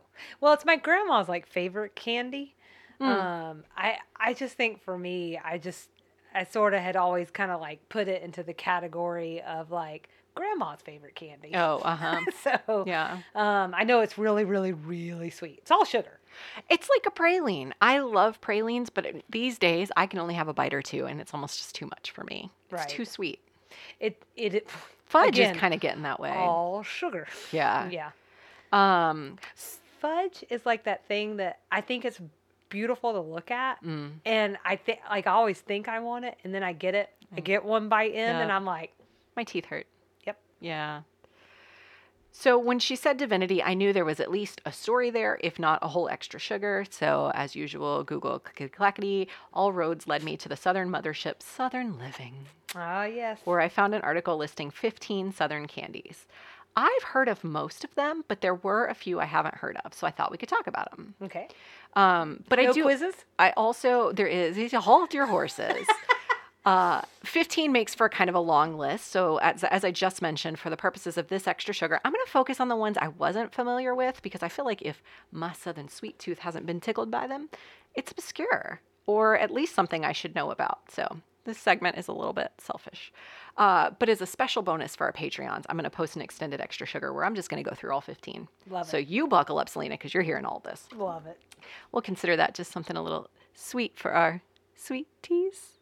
well, 0.41 0.53
it's 0.53 0.65
my 0.65 0.75
grandma's 0.75 1.29
like 1.29 1.47
favorite 1.47 1.95
candy. 1.95 2.55
Hmm. 2.99 3.05
Um, 3.07 3.63
I 3.77 3.97
I 4.19 4.33
just 4.33 4.55
think 4.55 4.81
for 4.81 4.97
me, 4.97 5.37
I 5.43 5.57
just 5.57 5.89
I 6.33 6.43
sort 6.43 6.73
of 6.73 6.81
had 6.81 6.95
always 6.95 7.31
kind 7.31 7.51
of 7.51 7.61
like 7.61 7.87
put 7.89 8.07
it 8.07 8.21
into 8.21 8.43
the 8.43 8.53
category 8.53 9.41
of 9.41 9.71
like 9.71 10.09
grandma's 10.35 10.81
favorite 10.81 11.15
candy. 11.15 11.51
Oh, 11.53 11.77
uh 11.83 11.95
huh. 11.95 12.21
so 12.43 12.83
Yeah. 12.85 13.19
um, 13.35 13.73
I 13.75 13.83
know 13.83 14.01
it's 14.01 14.17
really, 14.17 14.45
really, 14.45 14.73
really 14.73 15.29
sweet. 15.29 15.59
It's 15.59 15.71
all 15.71 15.85
sugar. 15.85 16.19
It's 16.69 16.89
like 16.89 17.05
a 17.07 17.11
praline. 17.11 17.71
I 17.81 17.99
love 17.99 18.39
pralines, 18.41 18.89
but 18.89 19.05
it- 19.05 19.25
these 19.29 19.57
days 19.57 19.91
I 19.97 20.05
can 20.05 20.19
only 20.19 20.35
have 20.35 20.47
a 20.47 20.53
bite 20.53 20.73
or 20.73 20.81
two, 20.81 21.05
and 21.07 21.19
it's 21.19 21.33
almost 21.33 21.57
just 21.57 21.75
too 21.75 21.87
much 21.87 22.11
for 22.11 22.23
me. 22.25 22.51
It's 22.71 22.81
Right. 22.81 22.89
too 22.89 23.05
sweet. 23.05 23.39
It 23.99 24.21
it, 24.36 24.53
it 24.55 24.69
Fudge 25.05 25.39
again, 25.39 25.55
is 25.55 25.59
kind 25.59 25.73
of 25.73 25.80
getting 25.80 26.03
that 26.03 26.19
way. 26.19 26.30
all 26.32 26.84
sugar. 26.84 27.27
yeah. 27.51 27.89
Yeah. 27.89 28.11
Um. 28.71 29.38
Fudge 29.99 30.45
is 30.49 30.65
like 30.65 30.86
that 30.86 31.05
thing 31.07 31.38
that 31.38 31.59
I 31.71 31.82
think 31.82 32.05
it's 32.05 32.19
beautiful 32.69 33.11
to 33.13 33.19
look 33.19 33.51
at. 33.51 33.84
mm, 33.84 34.11
And 34.25 34.57
I 34.63 34.75
think, 34.77 34.99
like, 35.09 35.27
I 35.27 35.32
always 35.32 35.59
think 35.59 35.89
I 35.89 35.99
want 35.99 36.23
it, 36.25 36.38
and 36.43 36.53
then 36.53 36.63
I 36.63 36.71
get 36.73 36.95
it. 36.95 37.09
I 37.36 37.41
get 37.41 37.65
one 37.65 37.89
bite 37.89 38.13
in, 38.13 38.36
and 38.36 38.51
I'm 38.51 38.63
like, 38.65 38.91
my 39.36 39.43
teeth 39.43 39.65
hurt. 39.65 39.88
Yep. 40.25 40.39
Yeah. 40.61 41.01
So 42.32 42.57
when 42.57 42.80
she 42.80 42.95
said 42.95 43.17
divinity, 43.17 43.61
I 43.61 43.73
knew 43.73 43.91
there 43.91 44.05
was 44.05 44.19
at 44.19 44.32
least 44.32 44.61
a 44.65 44.71
story 44.71 45.09
there, 45.09 45.39
if 45.43 45.59
not 45.59 45.80
a 45.82 45.88
whole 45.89 46.07
extra 46.09 46.39
sugar. 46.39 46.86
So 46.89 47.32
as 47.34 47.55
usual, 47.55 48.03
Google 48.03 48.39
clickety 48.39 48.69
clackety, 48.69 49.27
all 49.53 49.73
roads 49.73 50.07
led 50.07 50.23
me 50.23 50.38
to 50.38 50.49
the 50.49 50.55
Southern 50.55 50.89
mothership 50.89 51.41
Southern 51.41 51.97
Living. 51.97 52.47
oh, 52.75 53.03
yes. 53.03 53.39
where 53.43 53.59
I 53.59 53.67
found 53.67 53.93
an 53.93 54.01
article 54.03 54.38
listing 54.38 54.71
15 54.71 55.34
Southern 55.34 55.67
candies. 55.67 56.27
I've 56.75 57.03
heard 57.03 57.27
of 57.27 57.43
most 57.43 57.84
of 57.84 57.93
them, 57.95 58.23
but 58.27 58.41
there 58.41 58.55
were 58.55 58.86
a 58.86 58.93
few 58.93 59.19
I 59.19 59.25
haven't 59.25 59.55
heard 59.55 59.77
of, 59.84 59.93
so 59.93 60.07
I 60.07 60.11
thought 60.11 60.32
we 60.32 60.38
could 60.38 60.49
talk 60.49 60.67
about 60.67 60.91
them. 60.91 61.15
Okay. 61.21 61.47
Um, 61.95 62.43
but 62.47 62.59
I 62.59 62.71
do. 62.71 62.84
quizzes? 62.84 63.15
I 63.38 63.51
also 63.57 64.13
there 64.13 64.27
is 64.27 64.71
hold 64.73 65.13
your 65.13 65.25
horses. 65.25 65.88
uh, 66.66 67.01
15 67.24 67.72
makes 67.72 67.95
for 67.95 68.10
kind 68.10 68.30
of 68.30 68.36
a 68.36 68.39
long 68.39 68.78
list. 68.78 69.12
So 69.12 69.38
as, 69.38 69.64
as 69.64 69.84
I 69.84 69.91
just 69.91 70.22
mentioned, 70.22 70.60
for 70.60 70.70
the 70.70 70.78
purposes 70.78 71.18
of 71.18 71.28
this 71.30 71.47
extra 71.47 71.74
sugar, 71.74 71.99
I'm 72.03 72.12
going 72.12 72.26
to 72.26 72.32
focus 72.32 72.60
on 72.60 72.68
the 72.68 72.76
ones 72.76 72.97
I 72.99 73.07
wasn't 73.07 73.53
familiar 73.53 73.95
with 73.95 74.22
because 74.22 74.43
I 74.43 74.49
feel 74.49 74.66
like 74.66 74.82
if 74.82 75.01
my 75.32 75.53
southern 75.53 75.89
sweet 75.89 76.20
tooth 76.20 76.39
hasn't 76.39 76.66
been 76.66 76.82
tickled 76.82 77.10
by 77.10 77.28
them, 77.28 77.49
it's 77.95 78.12
obscure 78.12 78.82
or 79.05 79.38
at 79.38 79.49
least 79.51 79.74
something 79.74 80.05
I 80.05 80.12
should 80.12 80.36
know 80.36 80.51
about. 80.51 80.91
So 80.91 81.22
this 81.45 81.57
segment 81.57 81.97
is 81.97 82.07
a 82.07 82.14
little 82.14 82.34
bit 82.34 82.51
selfish. 82.60 83.12
Uh, 83.57 83.89
but 83.97 84.07
as 84.07 84.22
a 84.22 84.28
special 84.28 84.62
bonus 84.62 84.95
for 84.95 85.05
our 85.05 85.12
Patreons, 85.14 85.66
I'm 85.68 85.78
going 85.78 85.84
to 85.86 85.89
post 85.89 86.16
an 86.16 86.22
extended 86.22 86.62
extra 86.62 86.86
sugar 86.86 87.12
where 87.12 87.26
I'm 87.26 87.34
just 87.34 87.49
going 87.49 87.64
to 87.64 87.68
go 87.68 87.76
through 87.76 87.91
all 87.91 88.01
15. 88.01 88.47
Love 88.70 88.86
it. 88.86 88.89
so 88.89 88.97
you 88.97 89.28
buckle 89.28 89.57
up, 89.57 89.68
Selena, 89.68 89.95
because 89.95 90.14
you're 90.14 90.22
hearing 90.22 90.45
all 90.45 90.60
this. 90.60 90.88
Love 90.95 91.26
it. 91.26 91.39
We'll 91.91 92.03
consider 92.03 92.36
that 92.36 92.53
just 92.53 92.72
something 92.72 92.95
a 92.95 93.01
little 93.01 93.30
sweet 93.55 93.97
for 93.97 94.12
our 94.12 94.43
sweet 94.76 95.07
teas. 95.24 95.78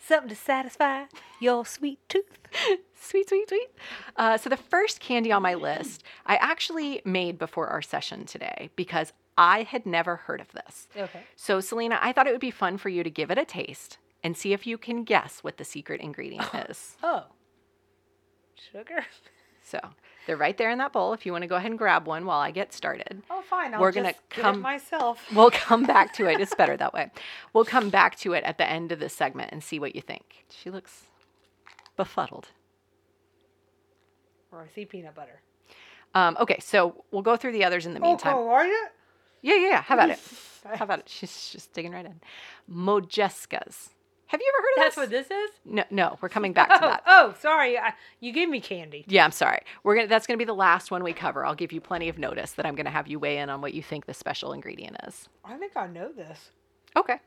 Something 0.00 0.28
to 0.30 0.36
satisfy 0.36 1.04
your 1.40 1.64
sweet 1.66 1.98
tooth. 2.08 2.38
Sweet, 3.00 3.28
sweet, 3.28 3.48
sweet. 3.48 3.68
Uh, 4.16 4.36
so 4.36 4.50
the 4.50 4.56
first 4.56 4.98
candy 4.98 5.30
on 5.30 5.40
my 5.40 5.54
list, 5.54 6.02
I 6.26 6.34
actually 6.36 7.00
made 7.04 7.38
before 7.38 7.68
our 7.68 7.80
session 7.80 8.26
today 8.26 8.70
because 8.74 9.12
I 9.38 9.62
had 9.62 9.86
never 9.86 10.16
heard 10.16 10.40
of 10.40 10.50
this. 10.52 10.88
Okay. 10.96 11.22
So, 11.36 11.60
Selena, 11.60 11.98
I 12.02 12.12
thought 12.12 12.26
it 12.26 12.32
would 12.32 12.40
be 12.40 12.50
fun 12.50 12.76
for 12.76 12.88
you 12.88 13.04
to 13.04 13.10
give 13.10 13.30
it 13.30 13.38
a 13.38 13.44
taste 13.44 13.98
and 14.24 14.36
see 14.36 14.52
if 14.52 14.66
you 14.66 14.76
can 14.78 15.04
guess 15.04 15.44
what 15.44 15.58
the 15.58 15.64
secret 15.64 16.00
ingredient 16.00 16.48
is. 16.68 16.96
Oh. 17.02 17.26
Sugar? 18.72 19.06
So, 19.62 19.78
they're 20.28 20.36
right 20.36 20.58
there 20.58 20.68
in 20.70 20.76
that 20.76 20.92
bowl 20.92 21.14
if 21.14 21.24
you 21.24 21.32
want 21.32 21.40
to 21.40 21.48
go 21.48 21.56
ahead 21.56 21.70
and 21.70 21.78
grab 21.78 22.06
one 22.06 22.26
while 22.26 22.38
I 22.38 22.50
get 22.50 22.74
started. 22.74 23.22
Oh, 23.30 23.40
fine. 23.40 23.72
I'll 23.72 23.80
We're 23.80 23.92
gonna 23.92 24.12
just 24.12 24.28
get 24.28 24.38
it 24.38 24.42
come- 24.42 24.60
myself. 24.60 25.24
We'll 25.34 25.50
come 25.50 25.84
back 25.84 26.12
to 26.16 26.26
it. 26.26 26.38
It's 26.38 26.54
better 26.54 26.76
that 26.82 26.92
way. 26.92 27.10
We'll 27.54 27.64
come 27.64 27.88
back 27.88 28.16
to 28.18 28.34
it 28.34 28.44
at 28.44 28.58
the 28.58 28.68
end 28.68 28.92
of 28.92 28.98
this 29.00 29.14
segment 29.14 29.48
and 29.52 29.64
see 29.64 29.78
what 29.80 29.94
you 29.96 30.02
think. 30.02 30.44
She 30.50 30.68
looks 30.68 31.04
befuddled. 31.96 32.48
Or 34.52 34.60
I 34.60 34.66
see 34.74 34.84
peanut 34.84 35.14
butter. 35.14 35.40
Um, 36.14 36.36
okay, 36.38 36.58
so 36.60 37.04
we'll 37.10 37.22
go 37.22 37.36
through 37.36 37.52
the 37.52 37.64
others 37.64 37.86
in 37.86 37.94
the 37.94 38.00
meantime. 38.00 38.34
Oh, 38.36 38.50
are 38.50 38.66
you? 38.66 38.86
Yeah, 39.40 39.54
yeah, 39.54 39.68
yeah. 39.70 39.80
How 39.82 39.94
about 39.94 40.10
it? 40.10 40.20
How 40.74 40.84
about 40.84 40.98
it? 40.98 41.08
She's 41.08 41.48
just 41.50 41.72
digging 41.72 41.92
right 41.92 42.04
in. 42.04 42.20
Modjeskas. 42.70 43.88
Have 44.28 44.40
you 44.40 44.52
ever 44.54 44.62
heard 44.62 44.70
of 44.70 44.84
That's 44.84 44.94
this? 44.96 45.02
what 45.02 45.10
this 45.10 45.30
is? 45.30 45.50
No, 45.64 45.84
no. 45.90 46.18
We're 46.20 46.28
coming 46.28 46.52
back 46.52 46.68
to 46.68 46.74
Oh, 46.84 46.88
that. 46.88 47.02
oh, 47.06 47.34
sorry. 47.40 47.78
I, 47.78 47.94
you 48.20 48.32
gave 48.32 48.48
me 48.48 48.60
candy. 48.60 49.04
Yeah, 49.08 49.24
I'm 49.24 49.30
sorry. 49.32 49.60
We're 49.84 49.96
gonna. 49.96 50.06
That's 50.08 50.26
gonna 50.26 50.36
be 50.38 50.44
the 50.44 50.54
last 50.54 50.90
one 50.90 51.02
we 51.02 51.12
cover. 51.14 51.44
I'll 51.46 51.54
give 51.54 51.72
you 51.72 51.80
plenty 51.80 52.08
of 52.08 52.18
notice 52.18 52.52
that 52.52 52.66
I'm 52.66 52.74
gonna 52.74 52.90
have 52.90 53.08
you 53.08 53.18
weigh 53.18 53.38
in 53.38 53.48
on 53.50 53.60
what 53.60 53.72
you 53.74 53.82
think 53.82 54.06
the 54.06 54.14
special 54.14 54.52
ingredient 54.52 54.96
is. 55.06 55.28
I 55.44 55.56
think 55.56 55.72
I 55.76 55.86
know 55.86 56.12
this. 56.12 56.50
Okay. 56.94 57.18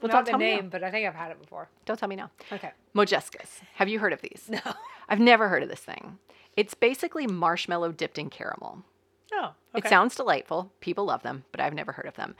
Well, 0.00 0.12
Not 0.12 0.26
the 0.26 0.36
name, 0.38 0.68
but 0.68 0.84
I 0.84 0.92
think 0.92 1.08
I've 1.08 1.14
had 1.16 1.32
it 1.32 1.40
before. 1.40 1.68
Don't 1.84 1.98
tell 1.98 2.08
me 2.08 2.14
now. 2.14 2.30
Okay. 2.52 2.70
Modjeskas. 2.94 3.60
Have 3.74 3.88
you 3.88 3.98
heard 3.98 4.12
of 4.12 4.20
these? 4.20 4.44
No. 4.48 4.60
I've 5.08 5.18
never 5.18 5.48
heard 5.48 5.64
of 5.64 5.68
this 5.68 5.80
thing. 5.80 6.18
It's 6.56 6.74
basically 6.74 7.26
marshmallow 7.26 7.92
dipped 7.92 8.16
in 8.18 8.30
caramel. 8.30 8.84
Oh, 9.32 9.50
okay. 9.74 9.86
It 9.86 9.88
sounds 9.88 10.14
delightful. 10.14 10.72
People 10.80 11.04
love 11.04 11.22
them, 11.24 11.44
but 11.50 11.60
I've 11.60 11.74
never 11.74 11.90
heard 11.92 12.06
of 12.06 12.14
them. 12.14 12.36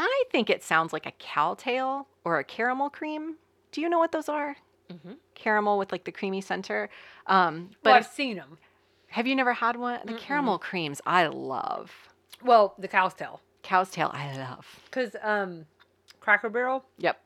I 0.00 0.24
think 0.30 0.48
it 0.48 0.62
sounds 0.62 0.92
like 0.92 1.06
a 1.06 1.12
cowtail 1.18 2.06
or 2.24 2.38
a 2.38 2.44
caramel 2.44 2.88
cream. 2.88 3.34
Do 3.72 3.80
you 3.80 3.88
know 3.88 3.98
what 3.98 4.12
those 4.12 4.28
are? 4.28 4.56
Mhm. 4.90 5.16
Caramel 5.34 5.76
with 5.76 5.90
like 5.90 6.04
the 6.04 6.12
creamy 6.12 6.40
center. 6.40 6.88
Um, 7.26 7.70
Well, 7.70 7.70
but 7.82 7.92
I've 7.94 8.06
seen 8.06 8.36
them. 8.36 8.58
have 9.08 9.26
you 9.26 9.34
never 9.34 9.52
had 9.54 9.76
one? 9.76 10.00
The 10.04 10.14
caramel 10.14 10.58
creams 10.58 11.00
I 11.04 11.26
love. 11.26 11.92
Well, 12.44 12.74
the 12.78 12.86
cow's 12.88 13.14
tail. 13.14 13.40
Cow's 13.62 13.90
tail 13.90 14.10
I 14.14 14.36
love. 14.38 14.80
Because 14.84 15.16
um, 15.20 15.66
Cracker 16.20 16.48
Barrel, 16.48 16.84
Yep. 16.98 17.20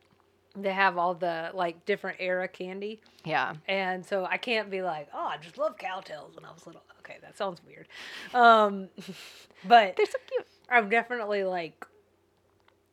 they 0.56 0.72
have 0.72 0.96
all 0.96 1.14
the 1.14 1.50
like 1.52 1.84
different 1.84 2.16
era 2.20 2.48
candy. 2.48 3.00
Yeah. 3.24 3.54
And 3.68 4.04
so 4.04 4.24
I 4.24 4.38
can't 4.38 4.70
be 4.70 4.80
like, 4.82 5.08
oh, 5.14 5.26
I 5.26 5.36
just 5.36 5.58
love 5.58 5.76
cowtails 5.76 6.34
when 6.34 6.44
I 6.46 6.53
was 6.53 6.66
little. 6.66 6.82
Okay, 7.00 7.18
that 7.20 7.36
sounds 7.36 7.61
weird. 7.66 7.86
Um, 8.32 8.88
but 9.64 9.94
They're 9.96 10.07
so 10.07 10.18
cute. 10.26 10.46
I've 10.70 10.88
definitely 10.88 11.44
like 11.44 11.86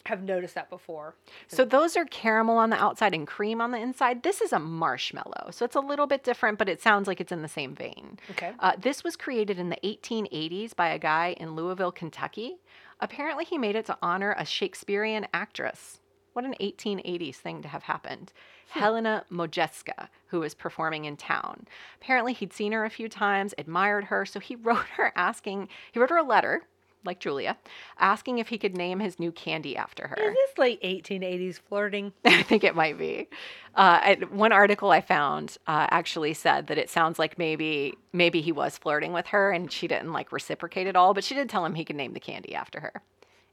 have 0.09 0.21
noticed 0.21 0.55
that 0.55 0.69
before. 0.69 1.15
So 1.47 1.63
those 1.63 1.95
are 1.95 2.05
caramel 2.05 2.57
on 2.57 2.69
the 2.69 2.75
outside 2.75 3.13
and 3.13 3.25
cream 3.25 3.61
on 3.61 3.71
the 3.71 3.77
inside. 3.77 4.23
This 4.23 4.41
is 4.41 4.51
a 4.51 4.59
marshmallow. 4.59 5.49
So 5.51 5.63
it's 5.65 5.75
a 5.75 5.79
little 5.79 6.07
bit 6.07 6.23
different, 6.23 6.59
but 6.59 6.67
it 6.67 6.81
sounds 6.81 7.07
like 7.07 7.21
it's 7.21 7.31
in 7.31 7.41
the 7.41 7.47
same 7.47 7.73
vein. 7.73 8.19
Okay. 8.31 8.51
Uh, 8.59 8.73
this 8.79 9.03
was 9.03 9.15
created 9.15 9.57
in 9.57 9.69
the 9.69 9.79
1880s 9.83 10.75
by 10.75 10.89
a 10.89 10.99
guy 10.99 11.35
in 11.39 11.55
Louisville, 11.55 11.91
Kentucky. 11.91 12.57
Apparently, 12.99 13.45
he 13.45 13.57
made 13.57 13.75
it 13.75 13.85
to 13.85 13.97
honor 14.01 14.35
a 14.37 14.45
Shakespearean 14.45 15.27
actress. 15.33 15.99
What 16.33 16.45
an 16.45 16.55
1880s 16.59 17.35
thing 17.35 17.61
to 17.61 17.67
have 17.67 17.83
happened. 17.83 18.33
Helena 18.69 19.25
Modjeska, 19.31 20.09
who 20.27 20.41
was 20.41 20.53
performing 20.53 21.05
in 21.05 21.17
town. 21.17 21.65
Apparently, 22.01 22.33
he'd 22.33 22.53
seen 22.53 22.71
her 22.71 22.85
a 22.85 22.89
few 22.89 23.09
times, 23.09 23.53
admired 23.57 24.05
her, 24.05 24.25
so 24.25 24.39
he 24.39 24.55
wrote 24.67 24.85
her 24.97 25.11
asking, 25.15 25.69
he 25.91 25.99
wrote 25.99 26.11
her 26.11 26.17
a 26.17 26.23
letter, 26.23 26.63
like 27.05 27.19
Julia, 27.19 27.57
asking 27.97 28.39
if 28.39 28.49
he 28.49 28.57
could 28.57 28.75
name 28.75 28.99
his 28.99 29.19
new 29.19 29.31
candy 29.31 29.77
after 29.77 30.07
her. 30.07 30.15
Is 30.17 30.33
this 30.33 30.57
late 30.57 30.81
1880s 30.83 31.59
flirting? 31.59 32.13
I 32.25 32.43
think 32.43 32.63
it 32.63 32.75
might 32.75 32.97
be. 32.97 33.27
Uh, 33.75 33.99
I, 34.01 34.17
one 34.31 34.51
article 34.51 34.91
I 34.91 35.01
found 35.01 35.57
uh, 35.67 35.87
actually 35.89 36.33
said 36.33 36.67
that 36.67 36.77
it 36.77 36.89
sounds 36.89 37.17
like 37.19 37.37
maybe 37.37 37.97
maybe 38.11 38.41
he 38.41 38.51
was 38.51 38.77
flirting 38.77 39.13
with 39.13 39.27
her 39.27 39.51
and 39.51 39.71
she 39.71 39.87
didn't 39.87 40.11
like 40.11 40.31
reciprocate 40.31 40.87
at 40.87 40.95
all, 40.95 41.13
but 41.13 41.23
she 41.23 41.35
did 41.35 41.49
tell 41.49 41.65
him 41.65 41.75
he 41.75 41.85
could 41.85 41.95
name 41.95 42.13
the 42.13 42.19
candy 42.19 42.53
after 42.55 42.79
her. 42.79 42.93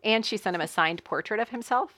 And 0.02 0.24
she 0.24 0.36
sent 0.36 0.54
him 0.54 0.60
a 0.60 0.68
signed 0.68 1.04
portrait 1.04 1.40
of 1.40 1.50
himself. 1.50 1.92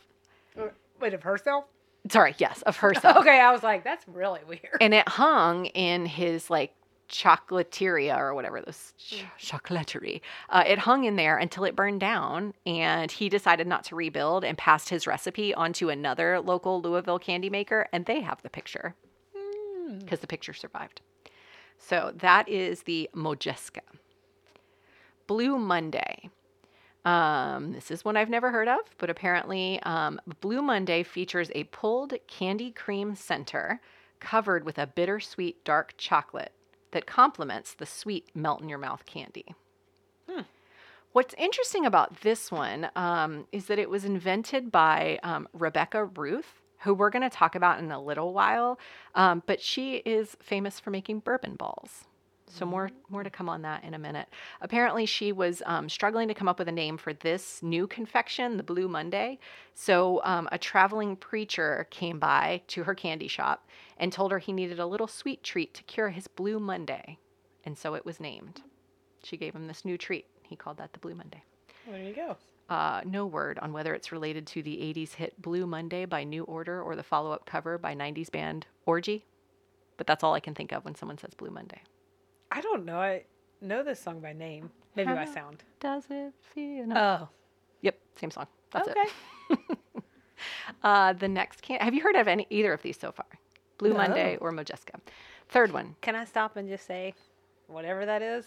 Or- 0.56 0.74
Wait, 1.00 1.14
of 1.14 1.22
herself? 1.22 1.64
Sorry, 2.10 2.34
yes, 2.38 2.62
of 2.62 2.76
herself. 2.78 3.16
Okay, 3.20 3.38
I 3.40 3.52
was 3.52 3.62
like, 3.62 3.84
that's 3.84 4.06
really 4.08 4.40
weird. 4.48 4.78
And 4.80 4.94
it 4.94 5.08
hung 5.08 5.66
in 5.66 6.06
his 6.06 6.48
like 6.50 6.72
chocolateria 7.08 8.16
or 8.16 8.34
whatever 8.34 8.60
this 8.60 8.94
ch- 8.98 9.24
chocolaterie. 9.38 10.20
Uh, 10.50 10.64
it 10.66 10.78
hung 10.78 11.04
in 11.04 11.16
there 11.16 11.36
until 11.38 11.64
it 11.64 11.76
burned 11.76 12.00
down, 12.00 12.54
and 12.66 13.10
he 13.10 13.28
decided 13.28 13.66
not 13.66 13.84
to 13.84 13.96
rebuild 13.96 14.44
and 14.44 14.58
passed 14.58 14.88
his 14.88 15.06
recipe 15.06 15.54
onto 15.54 15.88
another 15.88 16.40
local 16.40 16.80
Louisville 16.80 17.18
candy 17.18 17.50
maker, 17.50 17.88
and 17.92 18.06
they 18.06 18.20
have 18.20 18.42
the 18.42 18.50
picture 18.50 18.94
because 20.00 20.20
the 20.20 20.26
picture 20.26 20.52
survived. 20.52 21.00
So 21.78 22.12
that 22.16 22.48
is 22.48 22.82
the 22.82 23.08
Modjeska. 23.14 23.80
Blue 25.26 25.58
Monday. 25.58 26.30
Um, 27.04 27.72
this 27.72 27.90
is 27.90 28.04
one 28.04 28.16
I've 28.16 28.28
never 28.28 28.50
heard 28.50 28.68
of, 28.68 28.80
but 28.98 29.08
apparently, 29.08 29.80
um, 29.84 30.20
Blue 30.40 30.60
Monday 30.60 31.02
features 31.02 31.50
a 31.54 31.64
pulled 31.64 32.12
candy 32.26 32.70
cream 32.70 33.14
center 33.14 33.80
covered 34.20 34.64
with 34.64 34.78
a 34.78 34.86
bittersweet 34.86 35.64
dark 35.64 35.94
chocolate 35.96 36.52
that 36.92 37.06
complements 37.06 37.74
the 37.74 37.86
sweet 37.86 38.26
melt 38.34 38.60
in 38.62 38.68
your 38.68 38.78
mouth 38.78 39.04
candy. 39.06 39.54
What's 41.12 41.34
interesting 41.38 41.86
about 41.86 42.20
this 42.20 42.52
one 42.52 42.90
um, 42.94 43.46
is 43.50 43.66
that 43.66 43.78
it 43.78 43.88
was 43.88 44.04
invented 44.04 44.70
by 44.70 45.18
um, 45.22 45.48
Rebecca 45.52 46.04
Ruth, 46.04 46.60
who 46.80 46.94
we're 46.94 47.10
going 47.10 47.28
to 47.28 47.30
talk 47.30 47.54
about 47.54 47.78
in 47.78 47.90
a 47.90 48.00
little 48.00 48.34
while. 48.34 48.78
Um, 49.14 49.42
but 49.46 49.60
she 49.60 49.96
is 49.96 50.36
famous 50.40 50.78
for 50.78 50.90
making 50.90 51.20
bourbon 51.20 51.56
balls. 51.56 52.04
So 52.50 52.64
more 52.64 52.90
more 53.10 53.22
to 53.22 53.30
come 53.30 53.48
on 53.48 53.62
that 53.62 53.84
in 53.84 53.94
a 53.94 53.98
minute. 53.98 54.28
Apparently, 54.60 55.04
she 55.06 55.32
was 55.32 55.62
um, 55.66 55.88
struggling 55.88 56.28
to 56.28 56.34
come 56.34 56.48
up 56.48 56.58
with 56.58 56.68
a 56.68 56.72
name 56.72 56.96
for 56.96 57.12
this 57.12 57.62
new 57.62 57.86
confection, 57.86 58.56
the 58.56 58.62
Blue 58.62 58.88
Monday. 58.88 59.38
So 59.74 60.20
um, 60.24 60.48
a 60.50 60.58
traveling 60.58 61.16
preacher 61.16 61.86
came 61.90 62.18
by 62.18 62.62
to 62.68 62.84
her 62.84 62.94
candy 62.94 63.28
shop 63.28 63.66
and 63.98 64.12
told 64.12 64.30
her 64.30 64.38
he 64.38 64.52
needed 64.52 64.78
a 64.78 64.86
little 64.86 65.06
sweet 65.06 65.42
treat 65.42 65.74
to 65.74 65.82
cure 65.82 66.10
his 66.10 66.28
Blue 66.28 66.58
Monday, 66.58 67.18
and 67.64 67.76
so 67.76 67.94
it 67.94 68.06
was 68.06 68.20
named. 68.20 68.62
She 69.22 69.36
gave 69.36 69.54
him 69.54 69.66
this 69.66 69.84
new 69.84 69.98
treat. 69.98 70.26
He 70.42 70.56
called 70.56 70.78
that 70.78 70.92
the 70.92 70.98
Blue 70.98 71.14
Monday. 71.14 71.42
There 71.86 72.02
you 72.02 72.14
go. 72.14 72.36
Uh, 72.68 73.00
no 73.04 73.26
word 73.26 73.58
on 73.60 73.72
whether 73.72 73.94
it's 73.94 74.12
related 74.12 74.46
to 74.46 74.62
the 74.62 74.76
80s 74.76 75.14
hit 75.14 75.40
Blue 75.40 75.66
Monday 75.66 76.04
by 76.04 76.24
New 76.24 76.44
Order 76.44 76.82
or 76.82 76.96
the 76.96 77.02
follow 77.02 77.32
up 77.32 77.46
cover 77.46 77.78
by 77.78 77.94
90s 77.94 78.30
band 78.30 78.66
Orgy, 78.86 79.24
but 79.96 80.06
that's 80.06 80.22
all 80.22 80.34
I 80.34 80.40
can 80.40 80.54
think 80.54 80.72
of 80.72 80.84
when 80.84 80.94
someone 80.94 81.18
says 81.18 81.34
Blue 81.34 81.50
Monday. 81.50 81.80
I 82.52 82.60
don't 82.60 82.84
know. 82.84 82.98
I 82.98 83.24
know 83.60 83.82
this 83.82 84.00
song 84.00 84.20
by 84.20 84.32
name. 84.32 84.70
Maybe 84.94 85.12
by 85.12 85.24
sound. 85.26 85.62
Does 85.80 86.04
it 86.10 86.32
feel? 86.54 86.86
No. 86.86 86.96
Oh. 86.96 87.28
yep, 87.82 87.98
same 88.16 88.30
song. 88.30 88.46
That's 88.70 88.88
okay. 88.88 89.00
it. 89.50 89.58
Uh, 90.82 91.12
the 91.12 91.26
next 91.26 91.62
can 91.62 91.80
have 91.80 91.94
you 91.94 92.00
heard 92.00 92.14
of 92.14 92.28
any 92.28 92.46
either 92.50 92.72
of 92.72 92.82
these 92.82 92.98
so 92.98 93.10
far? 93.10 93.26
Blue 93.78 93.94
Monday 93.94 94.36
or 94.36 94.52
Modjeska? 94.52 95.00
Third 95.48 95.72
one. 95.72 95.96
Can 96.02 96.14
I 96.14 96.24
stop 96.24 96.56
and 96.56 96.68
just 96.68 96.86
say, 96.86 97.14
whatever 97.66 98.04
that 98.04 98.22
is, 98.22 98.44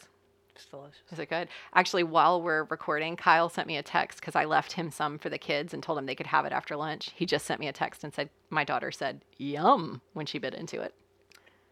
it's 0.55 0.65
delicious. 0.65 0.99
Is 1.11 1.19
it 1.19 1.29
good? 1.29 1.47
Actually, 1.73 2.03
while 2.03 2.41
we're 2.41 2.65
recording, 2.65 3.15
Kyle 3.15 3.49
sent 3.49 3.67
me 3.67 3.77
a 3.77 3.83
text 3.83 4.19
because 4.19 4.35
I 4.35 4.45
left 4.45 4.73
him 4.73 4.91
some 4.91 5.17
for 5.17 5.29
the 5.29 5.37
kids 5.37 5.73
and 5.73 5.81
told 5.81 5.97
him 5.97 6.05
they 6.05 6.15
could 6.15 6.27
have 6.27 6.45
it 6.45 6.51
after 6.51 6.75
lunch. 6.75 7.11
He 7.15 7.25
just 7.25 7.45
sent 7.45 7.59
me 7.59 7.67
a 7.67 7.73
text 7.73 8.03
and 8.03 8.13
said, 8.13 8.29
My 8.49 8.63
daughter 8.63 8.91
said, 8.91 9.21
Yum, 9.37 10.01
when 10.13 10.25
she 10.25 10.39
bit 10.39 10.53
into 10.53 10.81
it. 10.81 10.93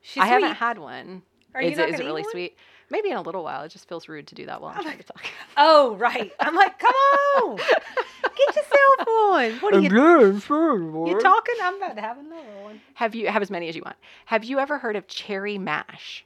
She's 0.02 0.24
I 0.24 0.28
haven't 0.28 0.56
had 0.56 0.78
one. 0.78 1.24
Are 1.54 1.62
is 1.62 1.72
you 1.72 1.78
not 1.78 1.90
it, 1.90 1.96
is 1.96 2.00
it 2.00 2.06
really 2.06 2.22
one? 2.22 2.50
Sweet? 2.90 2.98
Maybe 2.98 3.12
in 3.12 3.18
a 3.18 3.22
little 3.22 3.44
while. 3.44 3.64
It 3.64 3.70
just 3.70 3.88
feels 3.88 4.08
rude 4.08 4.28
to 4.28 4.36
do 4.36 4.46
that 4.48 4.62
while 4.62 4.74
I'm 4.76 4.84
trying 4.84 4.98
to 4.98 5.04
talk. 5.04 5.24
Oh, 5.58 5.96
right. 5.96 6.32
I'm 6.40 6.56
like, 6.56 6.80
come 6.80 6.94
on. 6.94 7.58
Get 7.58 8.56
yourself 8.56 9.08
one. 9.08 9.52
What 9.60 9.76
are 9.76 9.80
you, 9.80 9.90
doing? 9.90 10.36
you 10.36 11.20
talking? 11.20 11.56
I'm 11.62 11.76
about 11.76 11.96
to 11.96 12.02
have 12.02 12.18
another 12.18 12.62
one. 12.64 12.82
Have 12.94 13.14
you 13.14 13.28
have 13.28 13.42
as 13.42 13.52
many 13.52 13.68
as 13.68 13.76
you 13.76 13.82
want? 13.84 13.98
Have 14.26 14.44
you 14.46 14.60
ever 14.60 14.78
heard 14.78 14.96
of 14.96 15.08
cherry 15.08 15.58
mash? 15.58 16.26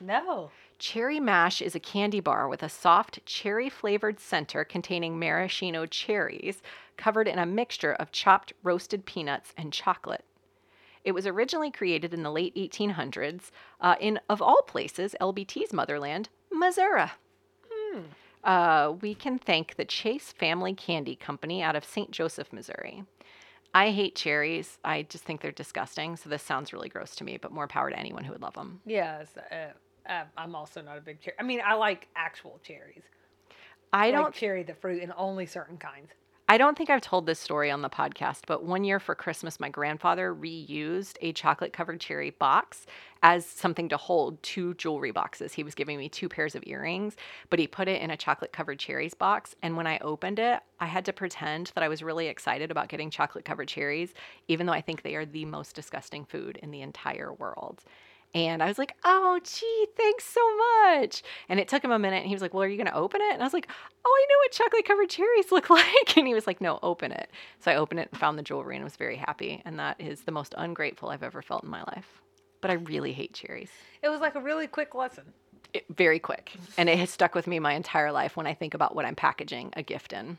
No. 0.00 0.50
Cherry 0.78 1.20
Mash 1.20 1.62
is 1.62 1.74
a 1.74 1.80
candy 1.80 2.20
bar 2.20 2.48
with 2.48 2.62
a 2.62 2.68
soft 2.68 3.24
cherry 3.24 3.70
flavored 3.70 4.18
center 4.18 4.64
containing 4.64 5.18
maraschino 5.18 5.86
cherries 5.86 6.60
covered 6.96 7.28
in 7.28 7.38
a 7.38 7.46
mixture 7.46 7.92
of 7.94 8.12
chopped 8.12 8.52
roasted 8.62 9.06
peanuts 9.06 9.54
and 9.56 9.72
chocolate. 9.72 10.24
It 11.04 11.12
was 11.12 11.26
originally 11.26 11.70
created 11.70 12.14
in 12.14 12.22
the 12.22 12.30
late 12.30 12.54
1800s 12.54 13.50
uh, 13.80 13.94
in, 14.00 14.18
of 14.28 14.40
all 14.40 14.62
places, 14.62 15.14
LBT's 15.20 15.72
motherland, 15.72 16.30
Missouri. 16.50 17.10
Uh, 18.42 18.94
we 19.00 19.14
can 19.14 19.38
thank 19.38 19.76
the 19.76 19.84
Chase 19.84 20.32
Family 20.32 20.74
Candy 20.74 21.16
Company 21.16 21.62
out 21.62 21.76
of 21.76 21.84
St. 21.84 22.10
Joseph, 22.10 22.52
Missouri. 22.52 23.04
I 23.74 23.90
hate 23.90 24.14
cherries. 24.14 24.78
I 24.84 25.02
just 25.02 25.24
think 25.24 25.40
they're 25.40 25.50
disgusting. 25.50 26.16
So 26.16 26.28
this 26.28 26.42
sounds 26.42 26.72
really 26.72 26.88
gross 26.88 27.16
to 27.16 27.24
me, 27.24 27.38
but 27.38 27.52
more 27.52 27.66
power 27.66 27.90
to 27.90 27.98
anyone 27.98 28.22
who 28.24 28.32
would 28.32 28.42
love 28.42 28.54
them. 28.54 28.80
Yes. 28.86 29.28
Uh, 29.50 29.66
uh, 30.08 30.24
I'm 30.36 30.54
also 30.54 30.82
not 30.82 30.98
a 30.98 31.00
big 31.00 31.20
cherry. 31.20 31.36
I 31.40 31.42
mean, 31.42 31.60
I 31.64 31.74
like 31.74 32.08
actual 32.14 32.60
cherries. 32.62 33.02
I 33.92 34.08
I 34.08 34.10
don't 34.10 34.24
like 34.24 34.34
cherry 34.34 34.62
the 34.62 34.74
fruit 34.74 35.02
and 35.02 35.12
only 35.16 35.46
certain 35.46 35.78
kinds. 35.78 36.10
I 36.46 36.58
don't 36.58 36.76
think 36.76 36.90
I've 36.90 37.00
told 37.00 37.24
this 37.24 37.40
story 37.40 37.70
on 37.70 37.80
the 37.80 37.88
podcast, 37.88 38.40
but 38.46 38.62
one 38.62 38.84
year 38.84 39.00
for 39.00 39.14
Christmas, 39.14 39.58
my 39.58 39.70
grandfather 39.70 40.34
reused 40.34 41.16
a 41.22 41.32
chocolate 41.32 41.72
covered 41.72 42.00
cherry 42.00 42.30
box 42.30 42.84
as 43.22 43.46
something 43.46 43.88
to 43.88 43.96
hold 43.96 44.42
two 44.42 44.74
jewelry 44.74 45.10
boxes. 45.10 45.54
He 45.54 45.62
was 45.62 45.74
giving 45.74 45.96
me 45.96 46.10
two 46.10 46.28
pairs 46.28 46.54
of 46.54 46.62
earrings, 46.66 47.16
but 47.48 47.58
he 47.58 47.66
put 47.66 47.88
it 47.88 48.02
in 48.02 48.10
a 48.10 48.16
chocolate 48.18 48.52
covered 48.52 48.78
cherries 48.78 49.14
box. 49.14 49.56
And 49.62 49.74
when 49.74 49.86
I 49.86 49.96
opened 50.00 50.38
it, 50.38 50.60
I 50.80 50.84
had 50.84 51.06
to 51.06 51.14
pretend 51.14 51.72
that 51.74 51.82
I 51.82 51.88
was 51.88 52.02
really 52.02 52.26
excited 52.26 52.70
about 52.70 52.88
getting 52.88 53.08
chocolate 53.08 53.46
covered 53.46 53.68
cherries, 53.68 54.12
even 54.46 54.66
though 54.66 54.74
I 54.74 54.82
think 54.82 55.00
they 55.00 55.14
are 55.14 55.24
the 55.24 55.46
most 55.46 55.74
disgusting 55.74 56.26
food 56.26 56.58
in 56.62 56.70
the 56.70 56.82
entire 56.82 57.32
world. 57.32 57.82
And 58.34 58.64
I 58.64 58.66
was 58.66 58.78
like, 58.78 58.96
oh, 59.04 59.38
gee, 59.44 59.86
thanks 59.96 60.24
so 60.24 60.40
much. 60.56 61.22
And 61.48 61.60
it 61.60 61.68
took 61.68 61.84
him 61.84 61.92
a 61.92 61.98
minute. 62.00 62.18
And 62.18 62.26
he 62.26 62.34
was 62.34 62.42
like, 62.42 62.52
well, 62.52 62.64
are 62.64 62.68
you 62.68 62.76
going 62.76 62.88
to 62.88 62.96
open 62.96 63.20
it? 63.22 63.32
And 63.32 63.40
I 63.40 63.46
was 63.46 63.52
like, 63.52 63.68
oh, 64.04 64.22
I 64.22 64.26
know 64.28 64.38
what 64.42 64.52
chocolate 64.52 64.84
covered 64.84 65.08
cherries 65.08 65.46
look 65.52 65.70
like. 65.70 66.16
And 66.16 66.26
he 66.26 66.34
was 66.34 66.46
like, 66.46 66.60
no, 66.60 66.80
open 66.82 67.12
it. 67.12 67.30
So 67.60 67.70
I 67.70 67.76
opened 67.76 68.00
it 68.00 68.08
and 68.10 68.20
found 68.20 68.36
the 68.36 68.42
jewelry 68.42 68.74
and 68.74 68.84
was 68.84 68.96
very 68.96 69.16
happy. 69.16 69.62
And 69.64 69.78
that 69.78 70.00
is 70.00 70.22
the 70.22 70.32
most 70.32 70.52
ungrateful 70.58 71.10
I've 71.10 71.22
ever 71.22 71.42
felt 71.42 71.62
in 71.62 71.70
my 71.70 71.82
life. 71.82 72.20
But 72.60 72.72
I 72.72 72.74
really 72.74 73.12
hate 73.12 73.34
cherries. 73.34 73.70
It 74.02 74.08
was 74.08 74.20
like 74.20 74.34
a 74.34 74.40
really 74.40 74.66
quick 74.66 74.96
lesson. 74.96 75.24
It, 75.72 75.84
very 75.88 76.18
quick. 76.18 76.52
And 76.76 76.88
it 76.88 76.98
has 76.98 77.10
stuck 77.10 77.34
with 77.36 77.46
me 77.46 77.60
my 77.60 77.74
entire 77.74 78.10
life 78.10 78.36
when 78.36 78.46
I 78.46 78.54
think 78.54 78.74
about 78.74 78.96
what 78.96 79.04
I'm 79.04 79.16
packaging 79.16 79.72
a 79.76 79.82
gift 79.82 80.12
in. 80.12 80.38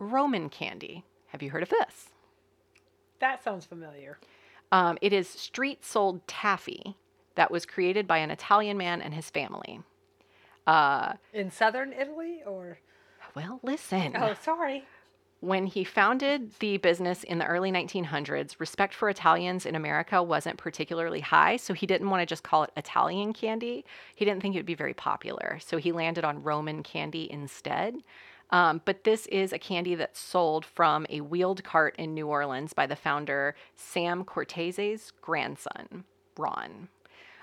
Roman 0.00 0.48
candy. 0.48 1.04
Have 1.28 1.42
you 1.42 1.50
heard 1.50 1.62
of 1.62 1.68
this? 1.68 2.08
That 3.20 3.44
sounds 3.44 3.66
familiar. 3.66 4.18
Um, 4.72 4.98
it 5.00 5.12
is 5.12 5.28
street 5.28 5.84
sold 5.84 6.26
taffy 6.28 6.96
that 7.34 7.50
was 7.50 7.66
created 7.66 8.06
by 8.06 8.18
an 8.18 8.30
Italian 8.30 8.76
man 8.76 9.02
and 9.02 9.14
his 9.14 9.30
family. 9.30 9.80
Uh, 10.66 11.14
In 11.32 11.50
southern 11.50 11.92
Italy 11.92 12.42
or? 12.46 12.78
well, 13.34 13.60
listen. 13.62 14.14
Oh, 14.16 14.34
sorry. 14.42 14.84
When 15.40 15.64
he 15.66 15.84
founded 15.84 16.52
the 16.58 16.76
business 16.76 17.24
in 17.24 17.38
the 17.38 17.46
early 17.46 17.72
1900s, 17.72 18.60
respect 18.60 18.92
for 18.92 19.08
Italians 19.08 19.64
in 19.64 19.74
America 19.74 20.22
wasn't 20.22 20.58
particularly 20.58 21.20
high, 21.20 21.56
so 21.56 21.72
he 21.72 21.86
didn't 21.86 22.10
want 22.10 22.20
to 22.20 22.26
just 22.26 22.42
call 22.42 22.64
it 22.64 22.70
Italian 22.76 23.32
candy. 23.32 23.86
He 24.14 24.26
didn't 24.26 24.42
think 24.42 24.54
it 24.54 24.58
would 24.58 24.66
be 24.66 24.74
very 24.74 24.92
popular, 24.92 25.58
so 25.64 25.78
he 25.78 25.92
landed 25.92 26.24
on 26.26 26.42
Roman 26.42 26.82
candy 26.82 27.26
instead. 27.32 27.96
Um, 28.50 28.80
but 28.84 29.04
this 29.04 29.26
is 29.26 29.52
a 29.52 29.58
candy 29.58 29.94
that's 29.94 30.18
sold 30.18 30.64
from 30.64 31.06
a 31.08 31.20
wheeled 31.20 31.62
cart 31.64 31.94
in 31.98 32.14
New 32.14 32.26
Orleans 32.26 32.72
by 32.72 32.86
the 32.86 32.96
founder 32.96 33.54
Sam 33.76 34.24
Cortese's 34.24 35.12
grandson, 35.20 36.04
Ron. 36.36 36.88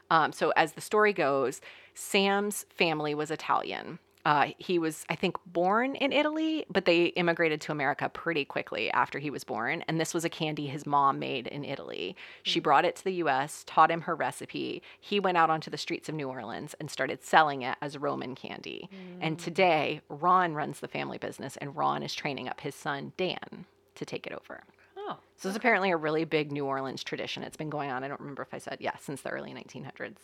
Um, 0.09 0.31
so, 0.31 0.51
as 0.55 0.73
the 0.73 0.81
story 0.81 1.13
goes, 1.13 1.61
Sam's 1.93 2.65
family 2.69 3.13
was 3.13 3.31
Italian. 3.31 3.99
Uh, 4.27 4.47
he 4.57 4.77
was, 4.77 5.05
I 5.07 5.15
think, 5.15 5.37
born 5.45 5.95
in 5.95 6.11
Italy, 6.11 6.65
but 6.69 6.83
they 6.83 7.05
immigrated 7.05 7.61
to 7.61 7.71
America 7.71 8.09
pretty 8.09 8.43
quickly 8.43 8.91
after 8.91 9.19
he 9.19 9.29
was 9.29 9.45
born. 9.45 9.85
And 9.87 10.01
this 10.01 10.13
was 10.13 10.25
a 10.25 10.29
candy 10.29 10.67
his 10.67 10.85
mom 10.85 11.17
made 11.17 11.47
in 11.47 11.63
Italy. 11.63 12.13
She 12.43 12.59
brought 12.59 12.83
it 12.83 12.97
to 12.97 13.05
the 13.05 13.13
US, 13.23 13.63
taught 13.65 13.89
him 13.89 14.01
her 14.01 14.15
recipe. 14.15 14.83
He 14.99 15.21
went 15.21 15.37
out 15.37 15.49
onto 15.49 15.71
the 15.71 15.77
streets 15.77 16.09
of 16.09 16.15
New 16.15 16.27
Orleans 16.27 16.75
and 16.77 16.91
started 16.91 17.23
selling 17.23 17.61
it 17.61 17.77
as 17.81 17.97
Roman 17.97 18.35
candy. 18.35 18.89
And 19.21 19.39
today, 19.39 20.01
Ron 20.09 20.55
runs 20.55 20.81
the 20.81 20.89
family 20.89 21.17
business, 21.17 21.55
and 21.55 21.77
Ron 21.77 22.03
is 22.03 22.13
training 22.13 22.49
up 22.49 22.59
his 22.59 22.75
son, 22.75 23.13
Dan, 23.15 23.63
to 23.95 24.05
take 24.05 24.27
it 24.27 24.33
over. 24.33 24.61
Oh. 24.97 25.19
So 25.37 25.47
it's 25.47 25.57
apparently 25.57 25.91
a 25.91 25.97
really 25.97 26.25
big 26.25 26.51
New 26.51 26.65
Orleans 26.65 27.01
tradition. 27.01 27.43
It's 27.43 27.55
been 27.55 27.69
going 27.69 27.91
on, 27.91 28.03
I 28.03 28.09
don't 28.09 28.19
remember 28.19 28.41
if 28.41 28.53
I 28.53 28.57
said, 28.57 28.79
yeah, 28.81 28.97
since 28.99 29.21
the 29.21 29.29
early 29.29 29.53
1900s. 29.53 30.17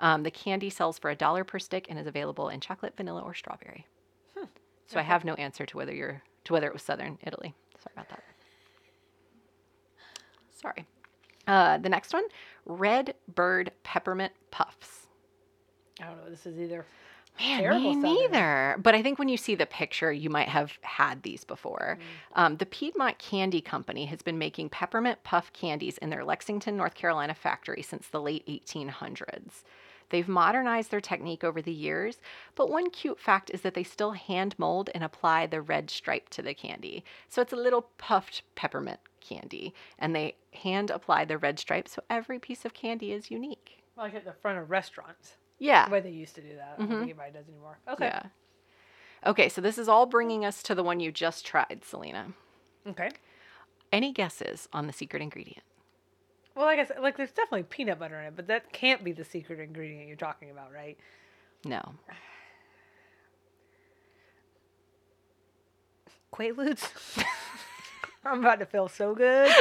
Um, 0.00 0.22
the 0.22 0.30
candy 0.30 0.70
sells 0.70 0.98
for 0.98 1.10
a 1.10 1.16
dollar 1.16 1.44
per 1.44 1.58
stick 1.58 1.86
and 1.88 1.98
is 1.98 2.06
available 2.06 2.48
in 2.48 2.60
chocolate, 2.60 2.96
vanilla, 2.96 3.22
or 3.22 3.34
strawberry. 3.34 3.86
So 4.86 5.00
I 5.00 5.02
have 5.02 5.24
no 5.24 5.34
answer 5.34 5.64
to 5.64 5.76
whether 5.78 5.94
you're 5.94 6.22
to 6.44 6.52
whether 6.52 6.66
it 6.66 6.72
was 6.74 6.82
Southern 6.82 7.18
Italy. 7.22 7.54
Sorry 7.82 7.92
about 7.94 8.08
that. 8.10 8.22
Sorry. 10.50 10.84
Uh, 11.46 11.78
the 11.78 11.88
next 11.88 12.12
one, 12.12 12.24
red 12.66 13.14
bird 13.34 13.72
peppermint 13.82 14.32
puffs. 14.50 15.06
I 16.00 16.04
don't 16.06 16.16
know. 16.24 16.30
This 16.30 16.46
is 16.46 16.58
either. 16.58 16.84
Man, 17.40 17.60
Terrible 17.62 17.94
me 17.94 17.94
Southern. 17.94 18.30
neither. 18.32 18.76
But 18.80 18.94
I 18.94 19.02
think 19.02 19.18
when 19.18 19.28
you 19.28 19.36
see 19.36 19.54
the 19.54 19.66
picture, 19.66 20.12
you 20.12 20.30
might 20.30 20.48
have 20.48 20.72
had 20.82 21.22
these 21.22 21.44
before. 21.44 21.98
Um, 22.34 22.56
the 22.58 22.66
Piedmont 22.66 23.18
Candy 23.18 23.60
Company 23.60 24.04
has 24.06 24.22
been 24.22 24.38
making 24.38 24.68
peppermint 24.68 25.24
puff 25.24 25.52
candies 25.52 25.98
in 25.98 26.10
their 26.10 26.24
Lexington, 26.24 26.76
North 26.76 26.94
Carolina 26.94 27.34
factory 27.34 27.82
since 27.82 28.06
the 28.08 28.20
late 28.20 28.46
1800s. 28.46 29.64
They've 30.14 30.28
modernized 30.28 30.92
their 30.92 31.00
technique 31.00 31.42
over 31.42 31.60
the 31.60 31.72
years, 31.72 32.20
but 32.54 32.70
one 32.70 32.88
cute 32.90 33.18
fact 33.18 33.50
is 33.52 33.62
that 33.62 33.74
they 33.74 33.82
still 33.82 34.12
hand 34.12 34.54
mold 34.58 34.88
and 34.94 35.02
apply 35.02 35.48
the 35.48 35.60
red 35.60 35.90
stripe 35.90 36.28
to 36.28 36.40
the 36.40 36.54
candy. 36.54 37.02
So 37.28 37.42
it's 37.42 37.52
a 37.52 37.56
little 37.56 37.88
puffed 37.98 38.42
peppermint 38.54 39.00
candy, 39.20 39.74
and 39.98 40.14
they 40.14 40.36
hand 40.52 40.90
apply 40.90 41.24
the 41.24 41.36
red 41.36 41.58
stripe 41.58 41.88
so 41.88 42.00
every 42.08 42.38
piece 42.38 42.64
of 42.64 42.74
candy 42.74 43.10
is 43.10 43.28
unique. 43.28 43.82
Like 43.96 44.14
at 44.14 44.24
the 44.24 44.34
front 44.34 44.60
of 44.60 44.70
restaurants. 44.70 45.34
Yeah. 45.58 45.86
The 45.86 45.90
way 45.90 46.00
they 46.00 46.10
used 46.10 46.36
to 46.36 46.42
do 46.42 46.54
that. 46.54 46.74
I 46.76 46.78
don't 46.78 46.86
think 46.86 46.90
mm-hmm. 46.90 47.02
anybody 47.02 47.32
does 47.32 47.48
anymore. 47.48 47.80
Okay. 47.88 48.06
Yeah. 48.06 48.22
Okay, 49.26 49.48
so 49.48 49.60
this 49.60 49.78
is 49.78 49.88
all 49.88 50.06
bringing 50.06 50.44
us 50.44 50.62
to 50.62 50.76
the 50.76 50.84
one 50.84 51.00
you 51.00 51.10
just 51.10 51.44
tried, 51.44 51.80
Selena. 51.84 52.34
Okay. 52.86 53.10
Any 53.90 54.12
guesses 54.12 54.68
on 54.72 54.86
the 54.86 54.92
secret 54.92 55.22
ingredient? 55.22 55.64
Well, 56.54 56.66
like 56.66 56.78
I 56.78 56.84
said, 56.84 57.00
like 57.00 57.16
there's 57.16 57.32
definitely 57.32 57.64
peanut 57.64 57.98
butter 57.98 58.20
in 58.20 58.26
it, 58.26 58.36
but 58.36 58.46
that 58.46 58.72
can't 58.72 59.02
be 59.02 59.12
the 59.12 59.24
secret 59.24 59.58
ingredient 59.60 60.06
you're 60.06 60.16
talking 60.16 60.50
about, 60.50 60.72
right? 60.72 60.96
No. 61.64 61.94
Quaaludes. 66.32 66.88
I'm 68.24 68.40
about 68.40 68.60
to 68.60 68.66
feel 68.66 68.88
so 68.88 69.14
good. 69.14 69.52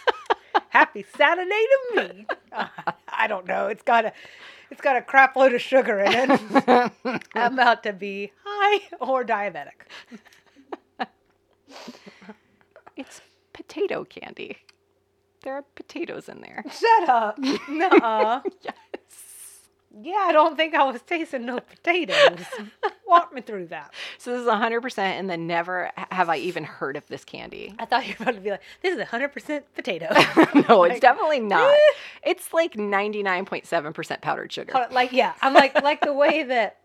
Happy 0.68 1.04
Saturday 1.16 1.50
to 1.50 1.78
me. 1.96 2.26
Uh, 2.52 2.66
I 3.08 3.26
don't 3.26 3.46
know. 3.46 3.66
It's 3.68 3.82
got 3.82 4.04
a, 4.04 4.12
it's 4.70 4.80
got 4.80 4.96
a 4.96 5.02
crap 5.02 5.36
load 5.36 5.54
of 5.54 5.62
sugar 5.62 6.00
in 6.00 6.30
it. 6.30 7.22
I'm 7.34 7.54
about 7.54 7.82
to 7.84 7.92
be 7.92 8.32
high 8.44 8.80
or 9.00 9.24
diabetic. 9.24 9.86
It's 12.96 13.20
potato 13.52 14.04
candy. 14.04 14.58
There 15.46 15.54
are 15.54 15.62
potatoes 15.76 16.28
in 16.28 16.40
there. 16.40 16.64
Shut 16.68 17.08
up. 17.08 17.38
Nuh-uh. 17.68 18.40
yes. 18.62 18.74
Yeah, 20.02 20.24
I 20.26 20.32
don't 20.32 20.56
think 20.56 20.74
I 20.74 20.82
was 20.82 21.00
tasting 21.02 21.46
no 21.46 21.60
potatoes. 21.60 22.44
Walk 23.06 23.32
me 23.32 23.42
through 23.42 23.66
that. 23.68 23.94
So 24.18 24.32
this 24.32 24.40
is 24.40 24.48
100% 24.48 24.98
and 24.98 25.30
then 25.30 25.46
never 25.46 25.92
have 26.10 26.28
I 26.28 26.38
even 26.38 26.64
heard 26.64 26.96
of 26.96 27.06
this 27.06 27.24
candy. 27.24 27.72
I 27.78 27.84
thought 27.84 28.08
you 28.08 28.14
were 28.18 28.24
about 28.24 28.34
to 28.34 28.40
be 28.40 28.50
like, 28.50 28.62
this 28.82 28.98
is 28.98 29.04
100% 29.04 29.62
potato. 29.76 30.06
no, 30.68 30.82
it's 30.82 30.94
Like, 30.94 31.00
definitely 31.00 31.38
not. 31.38 31.78
It's 32.24 32.52
like 32.52 32.74
99.7% 32.74 34.20
powdered 34.20 34.52
sugar. 34.52 34.72
Like, 34.90 35.12
yeah, 35.12 35.34
I'm 35.42 35.54
like, 35.54 35.80
like 35.80 36.00
the 36.00 36.12
way 36.12 36.42
that 36.42 36.78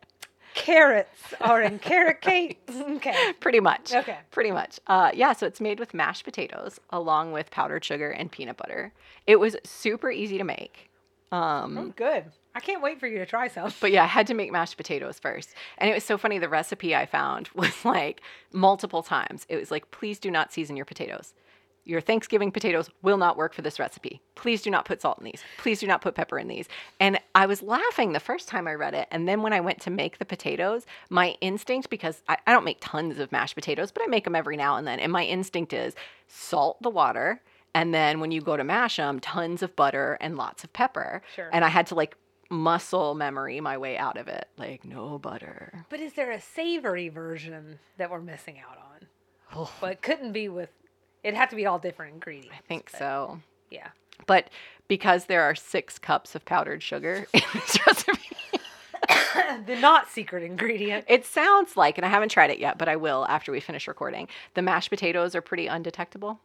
carrots 0.54 1.34
are 1.42 1.62
in 1.62 1.80
carrot 1.80 2.22
cake. 2.22 2.60
Okay. 2.72 3.34
Pretty 3.40 3.60
much. 3.60 3.94
Okay. 3.94 4.18
Pretty 4.32 4.52
much. 4.52 4.80
Uh, 4.88 5.12
yeah, 5.14 5.34
so 5.34 5.46
it's 5.48 5.60
made 5.62 5.80
with 5.80 5.94
mashed 5.94 6.24
potatoes 6.24 6.80
along 6.92 7.32
with 7.32 7.50
powdered 7.52 7.84
sugar 7.84 8.10
and 8.12 8.32
peanut 8.32 8.58
butter. 8.58 8.94
It 9.28 9.38
was 9.40 9.56
super 9.64 10.12
easy 10.12 10.38
to 10.38 10.44
make. 10.44 10.90
Um, 11.32 11.78
Oh, 11.78 11.94
good. 11.96 12.26
I 12.54 12.60
can't 12.60 12.82
wait 12.82 13.00
for 13.00 13.08
you 13.08 13.18
to 13.20 13.26
try 13.26 13.48
some. 13.48 13.72
But 13.80 13.92
yeah, 13.92 14.04
I 14.04 14.08
had 14.08 14.28
to 14.28 14.34
make 14.34 14.52
mashed 14.52 14.78
potatoes 14.78 15.20
first. 15.20 15.54
And 15.78 15.90
it 15.90 15.94
was 15.94 16.04
so 16.04 16.18
funny. 16.18 16.38
The 16.38 16.50
recipe 16.50 16.96
I 16.96 17.06
found 17.06 17.50
was 17.56 17.86
like 17.86 18.22
multiple 18.52 19.04
times. 19.04 19.46
It 19.50 19.56
was 19.58 19.72
like, 19.72 19.90
please 19.92 20.20
do 20.20 20.30
not 20.30 20.52
season 20.52 20.76
your 20.76 20.86
potatoes. 20.86 21.34
Your 21.84 22.02
Thanksgiving 22.02 22.52
potatoes 22.52 22.90
will 23.02 23.18
not 23.18 23.38
work 23.38 23.54
for 23.54 23.64
this 23.64 23.80
recipe. 23.80 24.22
Please 24.36 24.62
do 24.62 24.70
not 24.70 24.86
put 24.86 25.02
salt 25.02 25.18
in 25.18 25.26
these. 25.26 25.42
Please 25.58 25.80
do 25.80 25.88
not 25.88 26.02
put 26.02 26.14
pepper 26.16 26.38
in 26.38 26.48
these. 26.48 26.68
And 27.00 27.20
I 27.34 27.48
was 27.48 27.64
laughing 27.64 28.12
the 28.14 28.20
first 28.20 28.48
time 28.48 28.68
I 28.68 28.74
read 28.76 28.94
it. 28.94 29.08
And 29.10 29.28
then 29.28 29.42
when 29.42 29.52
I 29.54 29.62
went 29.62 29.82
to 29.82 29.90
make 29.90 30.20
the 30.20 30.26
potatoes, 30.26 30.86
my 31.10 31.36
instinct, 31.42 31.90
because 31.90 32.22
I, 32.30 32.38
I 32.46 32.52
don't 32.52 32.66
make 32.66 32.78
tons 32.82 33.18
of 33.20 33.32
mashed 33.32 33.56
potatoes, 33.56 33.92
but 33.92 34.04
I 34.04 34.08
make 34.08 34.26
them 34.26 34.36
every 34.36 34.58
now 34.58 34.76
and 34.76 34.86
then. 34.86 35.00
And 35.00 35.12
my 35.12 35.24
instinct 35.24 35.74
is 35.74 35.96
salt 36.28 36.82
the 36.82 36.90
water. 36.90 37.42
And 37.74 37.94
then 37.94 38.20
when 38.20 38.32
you 38.32 38.42
go 38.42 38.58
to 38.58 38.64
mash 38.64 38.98
them, 38.98 39.20
tons 39.20 39.64
of 39.64 39.76
butter 39.76 40.18
and 40.22 40.38
lots 40.38 40.64
of 40.64 40.72
pepper. 40.74 41.22
Sure. 41.36 41.50
And 41.52 41.66
I 41.66 41.70
had 41.70 41.88
to 41.88 41.96
like 41.96 42.16
muscle 42.50 43.16
memory 43.16 43.60
my 43.62 43.78
way 43.78 43.98
out 43.98 44.18
of 44.18 44.28
it. 44.28 44.48
Like, 44.58 44.84
no 44.86 45.18
butter. 45.18 45.86
But 45.90 46.00
is 46.02 46.14
there 46.14 46.32
a 46.32 46.42
savory 46.42 47.10
version 47.10 47.80
that 47.98 48.12
we're 48.12 48.22
missing 48.22 48.60
out 48.60 48.78
on? 48.78 49.08
Oh, 49.56 49.74
But 49.82 50.02
couldn't 50.02 50.34
be 50.34 50.48
with, 50.50 50.70
it'd 51.24 51.38
have 51.38 51.50
to 51.50 51.56
be 51.56 51.66
all 51.66 51.80
different 51.80 52.14
ingredients. 52.14 52.56
I 52.58 52.62
think 52.68 52.90
so. 52.90 53.40
Yeah. 53.70 53.90
But 54.28 54.50
because 54.88 55.26
there 55.26 55.42
are 55.44 55.56
six 55.56 55.98
cups 55.98 56.36
of 56.36 56.46
powdered 56.46 56.84
sugar 56.84 57.28
in 57.34 57.42
this 57.54 57.78
recipe, 57.88 58.20
the 59.66 59.78
not 59.80 60.10
secret 60.10 60.44
ingredient. 60.44 61.06
it 61.08 61.26
sounds 61.26 61.78
like, 61.78 61.98
and 61.98 62.06
I 62.06 62.10
haven't 62.10 62.30
tried 62.30 62.52
it 62.52 62.60
yet, 62.60 62.78
but 62.78 62.90
I 62.90 62.96
will 62.96 63.26
after 63.28 63.52
we 63.52 63.60
finish 63.60 63.88
recording. 63.88 64.28
The 64.54 64.62
mashed 64.62 64.90
potatoes 64.90 65.36
are 65.36 65.42
pretty 65.42 65.68
undetectable. 65.68 66.40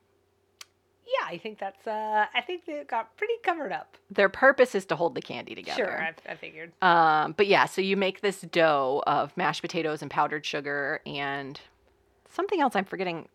Yeah, 1.06 1.28
I 1.28 1.38
think 1.38 1.58
that's, 1.60 1.86
uh, 1.86 2.26
I 2.34 2.40
think 2.40 2.66
they 2.66 2.82
got 2.82 3.16
pretty 3.16 3.34
covered 3.44 3.70
up. 3.72 3.96
Their 4.10 4.28
purpose 4.28 4.74
is 4.74 4.84
to 4.86 4.96
hold 4.96 5.14
the 5.14 5.22
candy 5.22 5.54
together. 5.54 5.84
Sure, 5.84 6.02
I, 6.02 6.14
I 6.32 6.34
figured. 6.34 6.72
Um, 6.82 7.32
but 7.36 7.46
yeah, 7.46 7.66
so 7.66 7.80
you 7.80 7.96
make 7.96 8.22
this 8.22 8.40
dough 8.40 9.04
of 9.06 9.36
mashed 9.36 9.62
potatoes 9.62 10.02
and 10.02 10.10
powdered 10.10 10.44
sugar 10.44 11.00
and 11.06 11.60
something 12.28 12.60
else 12.60 12.74
I'm 12.74 12.84
forgetting 12.84 13.28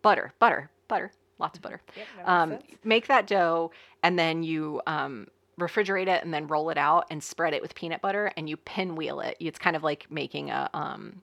butter, 0.00 0.32
butter, 0.38 0.70
butter, 0.90 1.10
lots 1.38 1.56
of 1.56 1.62
butter. 1.62 1.80
Yep, 1.96 2.06
that 2.18 2.28
Um, 2.28 2.58
make 2.84 3.06
that 3.06 3.26
dough 3.26 3.70
and 4.02 4.18
then 4.18 4.42
you 4.42 4.82
um, 4.86 5.26
refrigerate 5.58 6.08
it 6.08 6.22
and 6.22 6.34
then 6.34 6.46
roll 6.46 6.68
it 6.70 6.76
out 6.76 7.06
and 7.10 7.22
spread 7.22 7.54
it 7.54 7.62
with 7.62 7.74
peanut 7.74 8.02
butter 8.02 8.30
and 8.36 8.48
you 8.48 8.56
pinwheel 8.58 9.20
it. 9.20 9.36
It's 9.40 9.58
kind 9.58 9.76
of 9.76 9.82
like 9.82 10.10
making 10.10 10.50
a 10.50 10.68
um, 10.74 11.22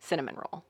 cinnamon 0.00 0.34
roll. 0.36 0.64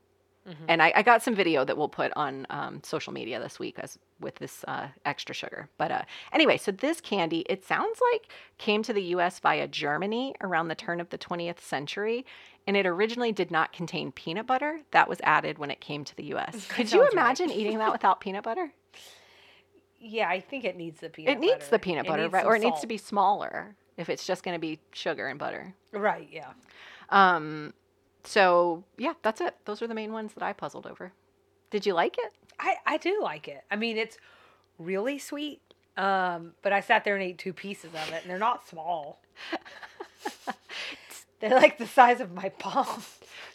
Mhm. 0.47 0.65
And 0.67 0.81
I, 0.81 0.91
I 0.95 1.01
got 1.03 1.23
some 1.23 1.35
video 1.35 1.63
that 1.63 1.77
we'll 1.77 1.87
put 1.87 2.11
on 2.17 2.45
um, 2.49 2.81
social 2.83 3.13
media 3.13 3.39
this 3.39 3.59
week 3.59 3.79
as 3.79 3.97
with 4.19 4.35
this 4.35 4.65
uh, 4.67 4.87
extra 5.05 5.33
sugar. 5.33 5.69
But 5.77 5.91
uh, 5.91 6.01
anyway, 6.33 6.57
so 6.57 6.71
this 6.71 6.99
candy, 6.99 7.45
it 7.49 7.63
sounds 7.65 7.99
like 8.11 8.29
came 8.57 8.83
to 8.83 8.91
the 8.93 9.01
U.S. 9.03 9.39
via 9.39 9.67
Germany 9.69 10.35
around 10.41 10.67
the 10.67 10.75
turn 10.75 10.99
of 10.99 11.09
the 11.09 11.17
20th 11.17 11.59
century, 11.61 12.25
and 12.67 12.75
it 12.75 12.85
originally 12.85 13.31
did 13.31 13.51
not 13.51 13.71
contain 13.71 14.11
peanut 14.11 14.45
butter. 14.45 14.81
That 14.91 15.07
was 15.07 15.19
added 15.23 15.59
when 15.59 15.71
it 15.71 15.79
came 15.79 16.03
to 16.03 16.15
the 16.15 16.23
U.S. 16.25 16.67
Could 16.69 16.85
you 16.91 16.99
Sounds 16.99 17.03
right. 17.03 17.13
imagine 17.13 17.49
eating 17.49 17.77
that 17.77 17.91
without 17.97 18.19
peanut 18.19 18.43
butter? 18.43 18.73
Yeah, 19.99 20.27
I 20.27 20.41
think 20.41 20.65
it 20.65 20.75
needs 20.75 20.99
the 20.99 21.09
peanut 21.09 21.35
butter. 21.35 21.37
it 21.37 21.41
needs 21.41 21.53
butter. 21.65 21.71
the 21.71 21.79
peanut 21.79 22.05
butter, 22.05 22.27
right? 22.29 22.45
Or 22.45 22.55
it 22.57 22.61
needs 22.61 22.81
to 22.81 22.87
be 22.87 22.97
smaller 22.97 23.75
if 23.95 24.09
it's 24.09 24.25
just 24.25 24.43
going 24.43 24.55
to 24.55 24.59
be 24.59 24.79
sugar 24.91 25.27
and 25.27 25.39
butter. 25.39 25.73
Right, 25.93 26.27
yeah. 26.29 26.49
Um, 27.09 27.73
so 28.23 28.83
yeah, 28.97 29.13
that's 29.21 29.41
it. 29.41 29.55
Those 29.65 29.81
are 29.81 29.87
the 29.87 29.95
main 29.95 30.13
ones 30.13 30.33
that 30.33 30.43
I 30.43 30.53
puzzled 30.53 30.87
over. 30.87 31.11
Did 31.69 31.85
you 31.85 31.93
like 31.93 32.17
it? 32.17 32.33
I, 32.59 32.75
I 32.85 32.97
do 32.97 33.19
like 33.21 33.47
it. 33.47 33.63
I 33.71 33.75
mean, 33.75 33.97
it's 33.97 34.17
really 34.77 35.17
sweet. 35.17 35.61
Um, 35.97 36.53
but 36.61 36.73
I 36.73 36.79
sat 36.79 37.03
there 37.03 37.15
and 37.15 37.23
ate 37.23 37.37
two 37.37 37.53
pieces 37.53 37.91
of 37.93 38.13
it, 38.13 38.21
and 38.21 38.29
they're 38.29 38.39
not 38.39 38.67
small. 38.67 39.21
they're 41.39 41.51
like 41.51 41.77
the 41.77 41.87
size 41.87 42.19
of 42.19 42.31
my 42.31 42.49
palm. 42.49 43.03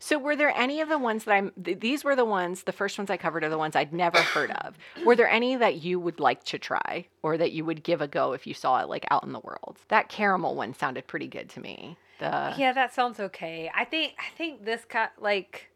So 0.00 0.18
were 0.18 0.36
there 0.36 0.56
any 0.56 0.80
of 0.80 0.88
the 0.88 0.98
ones 0.98 1.24
that 1.24 1.32
I'm 1.32 1.52
th- 1.62 1.80
these 1.80 2.04
were 2.04 2.16
the 2.16 2.24
ones 2.24 2.62
the 2.62 2.72
first 2.72 2.96
ones 2.96 3.10
I 3.10 3.16
covered 3.16 3.44
are 3.44 3.48
the 3.48 3.58
ones 3.58 3.76
I'd 3.76 3.92
never 3.92 4.18
heard 4.18 4.50
of. 4.52 4.76
Were 5.04 5.16
there 5.16 5.28
any 5.28 5.56
that 5.56 5.82
you 5.82 5.98
would 6.00 6.20
like 6.20 6.44
to 6.44 6.58
try 6.58 7.06
or 7.22 7.36
that 7.36 7.52
you 7.52 7.64
would 7.64 7.82
give 7.82 8.00
a 8.00 8.08
go 8.08 8.32
if 8.32 8.46
you 8.46 8.54
saw 8.54 8.80
it 8.80 8.88
like 8.88 9.06
out 9.10 9.24
in 9.24 9.32
the 9.32 9.40
world? 9.40 9.78
That 9.88 10.08
caramel 10.08 10.54
one 10.54 10.74
sounded 10.74 11.06
pretty 11.06 11.26
good 11.26 11.48
to 11.50 11.60
me. 11.60 11.96
The 12.18 12.54
yeah, 12.56 12.72
that 12.72 12.92
sounds 12.94 13.20
okay. 13.20 13.70
I 13.74 13.84
think 13.84 14.14
I 14.18 14.36
think 14.36 14.64
this 14.64 14.84
kind 14.84 15.10
like 15.20 15.70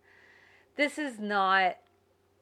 this 0.76 0.98
is 0.98 1.18
not. 1.18 1.76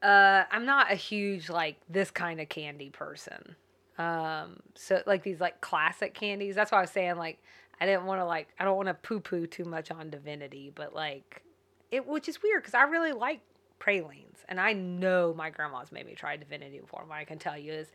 Uh, 0.03 0.45
I'm 0.51 0.65
not 0.65 0.91
a 0.91 0.95
huge 0.95 1.51
like 1.51 1.77
this 1.89 2.11
kind 2.11 2.41
of 2.41 2.49
candy 2.49 2.89
person. 2.89 3.57
Um, 3.99 4.61
so 4.75 5.03
like 5.07 5.23
these 5.23 5.41
like 5.41 5.61
classic 5.61 6.15
candies. 6.15 6.55
That's 6.55 6.73
why 6.73 6.79
I 6.79 6.81
was 6.83 6.91
saying 6.91 7.17
like 7.17 7.39
I 7.81 7.87
didn't 7.87 8.07
want 8.07 8.21
to 8.21 8.25
like 8.25 8.49
I 8.59 8.65
don't 8.65 8.77
want 8.77 8.89
to 8.89 8.95
poo 8.95 9.21
poo 9.21 9.47
too 9.47 9.65
much 9.65 9.91
on 9.91 10.09
divinity, 10.09 10.73
but 10.75 10.95
like 10.95 11.43
it, 11.91 12.07
which 12.07 12.29
is 12.29 12.43
weird 12.43 12.63
because 12.63 12.75
I 12.75 12.85
really 12.85 13.13
like 13.13 13.41
pralines, 13.81 14.45
and 14.49 14.61
I 14.61 14.73
know 14.73 15.35
my 15.37 15.51
grandma's 15.51 15.91
made 15.91 16.07
me 16.07 16.15
try 16.15 16.37
divinity 16.37 16.79
before. 16.79 17.03
What 17.07 17.17
I 17.17 17.25
can 17.25 17.39
tell 17.39 17.59
you 17.59 17.73
is, 17.73 17.89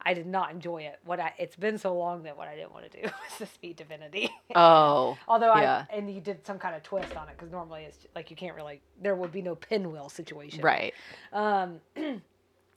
I 0.00 0.14
did 0.14 0.26
not 0.26 0.50
enjoy 0.50 0.82
it. 0.82 0.98
What 1.04 1.20
I 1.20 1.34
it's 1.38 1.56
been 1.56 1.76
so 1.76 1.94
long 1.94 2.22
that 2.22 2.36
what 2.36 2.48
I 2.48 2.56
didn't 2.56 2.72
want 2.72 2.90
to 2.90 3.02
do 3.02 3.02
was 3.28 3.38
to 3.38 3.46
speed 3.46 3.76
divinity. 3.76 4.30
Oh. 4.54 5.16
Although 5.28 5.54
yeah. 5.54 5.86
I 5.90 5.96
and 5.96 6.14
you 6.14 6.20
did 6.20 6.46
some 6.46 6.58
kind 6.58 6.76
of 6.76 6.82
twist 6.82 7.16
on 7.16 7.26
it 7.28 7.36
because 7.38 7.50
normally 7.50 7.84
it's 7.84 8.06
like 8.14 8.30
you 8.30 8.36
can't 8.36 8.54
really 8.54 8.82
there 9.00 9.14
would 9.14 9.32
be 9.32 9.40
no 9.40 9.54
pinwheel 9.54 10.08
situation. 10.08 10.62
Right. 10.62 10.92
Um. 11.32 11.80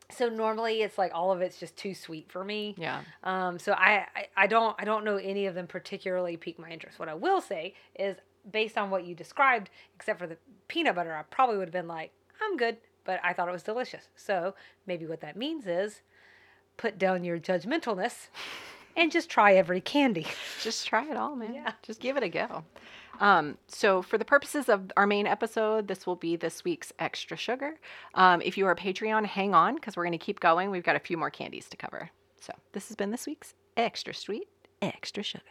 so 0.09 0.29
normally 0.29 0.83
it's 0.83 0.97
like 0.97 1.11
all 1.13 1.33
of 1.33 1.41
it's 1.41 1.59
just 1.59 1.75
too 1.75 1.93
sweet 1.93 2.31
for 2.31 2.45
me. 2.45 2.75
Yeah. 2.77 3.01
Um. 3.23 3.59
So 3.59 3.73
I, 3.73 4.05
I 4.15 4.27
I 4.37 4.47
don't 4.47 4.75
I 4.79 4.85
don't 4.85 5.03
know 5.03 5.17
any 5.17 5.47
of 5.47 5.55
them 5.55 5.67
particularly 5.67 6.37
pique 6.37 6.57
my 6.59 6.69
interest. 6.69 6.97
What 6.97 7.09
I 7.09 7.13
will 7.13 7.41
say 7.41 7.73
is 7.99 8.15
based 8.49 8.77
on 8.77 8.89
what 8.89 9.05
you 9.05 9.13
described, 9.13 9.69
except 9.95 10.19
for 10.19 10.27
the 10.27 10.37
peanut 10.69 10.95
butter, 10.95 11.13
I 11.13 11.23
probably 11.23 11.57
would 11.57 11.67
have 11.67 11.73
been 11.73 11.89
like 11.89 12.11
I'm 12.45 12.57
good, 12.57 12.77
but 13.03 13.19
I 13.23 13.33
thought 13.33 13.47
it 13.47 13.51
was 13.51 13.63
delicious. 13.63 14.07
So 14.15 14.55
maybe 14.85 15.05
what 15.05 15.21
that 15.21 15.35
means 15.35 15.65
is 15.67 16.01
put 16.77 16.97
down 16.97 17.23
your 17.23 17.39
judgmentalness 17.39 18.27
and 18.95 19.11
just 19.11 19.29
try 19.29 19.53
every 19.53 19.81
candy. 19.81 20.25
Just 20.61 20.87
try 20.87 21.05
it 21.09 21.17
all, 21.17 21.35
man. 21.35 21.53
Yeah. 21.53 21.73
Just 21.83 21.99
give 21.99 22.17
it 22.17 22.23
a 22.23 22.29
go. 22.29 22.63
Um, 23.19 23.57
so, 23.67 24.01
for 24.01 24.17
the 24.17 24.25
purposes 24.25 24.67
of 24.67 24.91
our 24.97 25.07
main 25.07 25.27
episode, 25.27 25.87
this 25.87 26.05
will 26.05 26.15
be 26.15 26.35
this 26.35 26.63
week's 26.63 26.91
extra 26.99 27.37
sugar. 27.37 27.75
Um, 28.13 28.41
if 28.41 28.57
you 28.57 28.65
are 28.67 28.71
a 28.71 28.75
Patreon, 28.75 29.25
hang 29.25 29.53
on 29.53 29.75
because 29.75 29.95
we're 29.95 30.03
going 30.03 30.17
to 30.17 30.25
keep 30.25 30.39
going. 30.39 30.69
We've 30.69 30.83
got 30.83 30.95
a 30.95 30.99
few 30.99 31.17
more 31.17 31.29
candies 31.29 31.69
to 31.69 31.77
cover. 31.77 32.09
So, 32.39 32.53
this 32.73 32.87
has 32.89 32.95
been 32.95 33.11
this 33.11 33.25
week's 33.25 33.53
extra 33.77 34.13
sweet, 34.13 34.47
extra 34.81 35.23
sugar. 35.23 35.43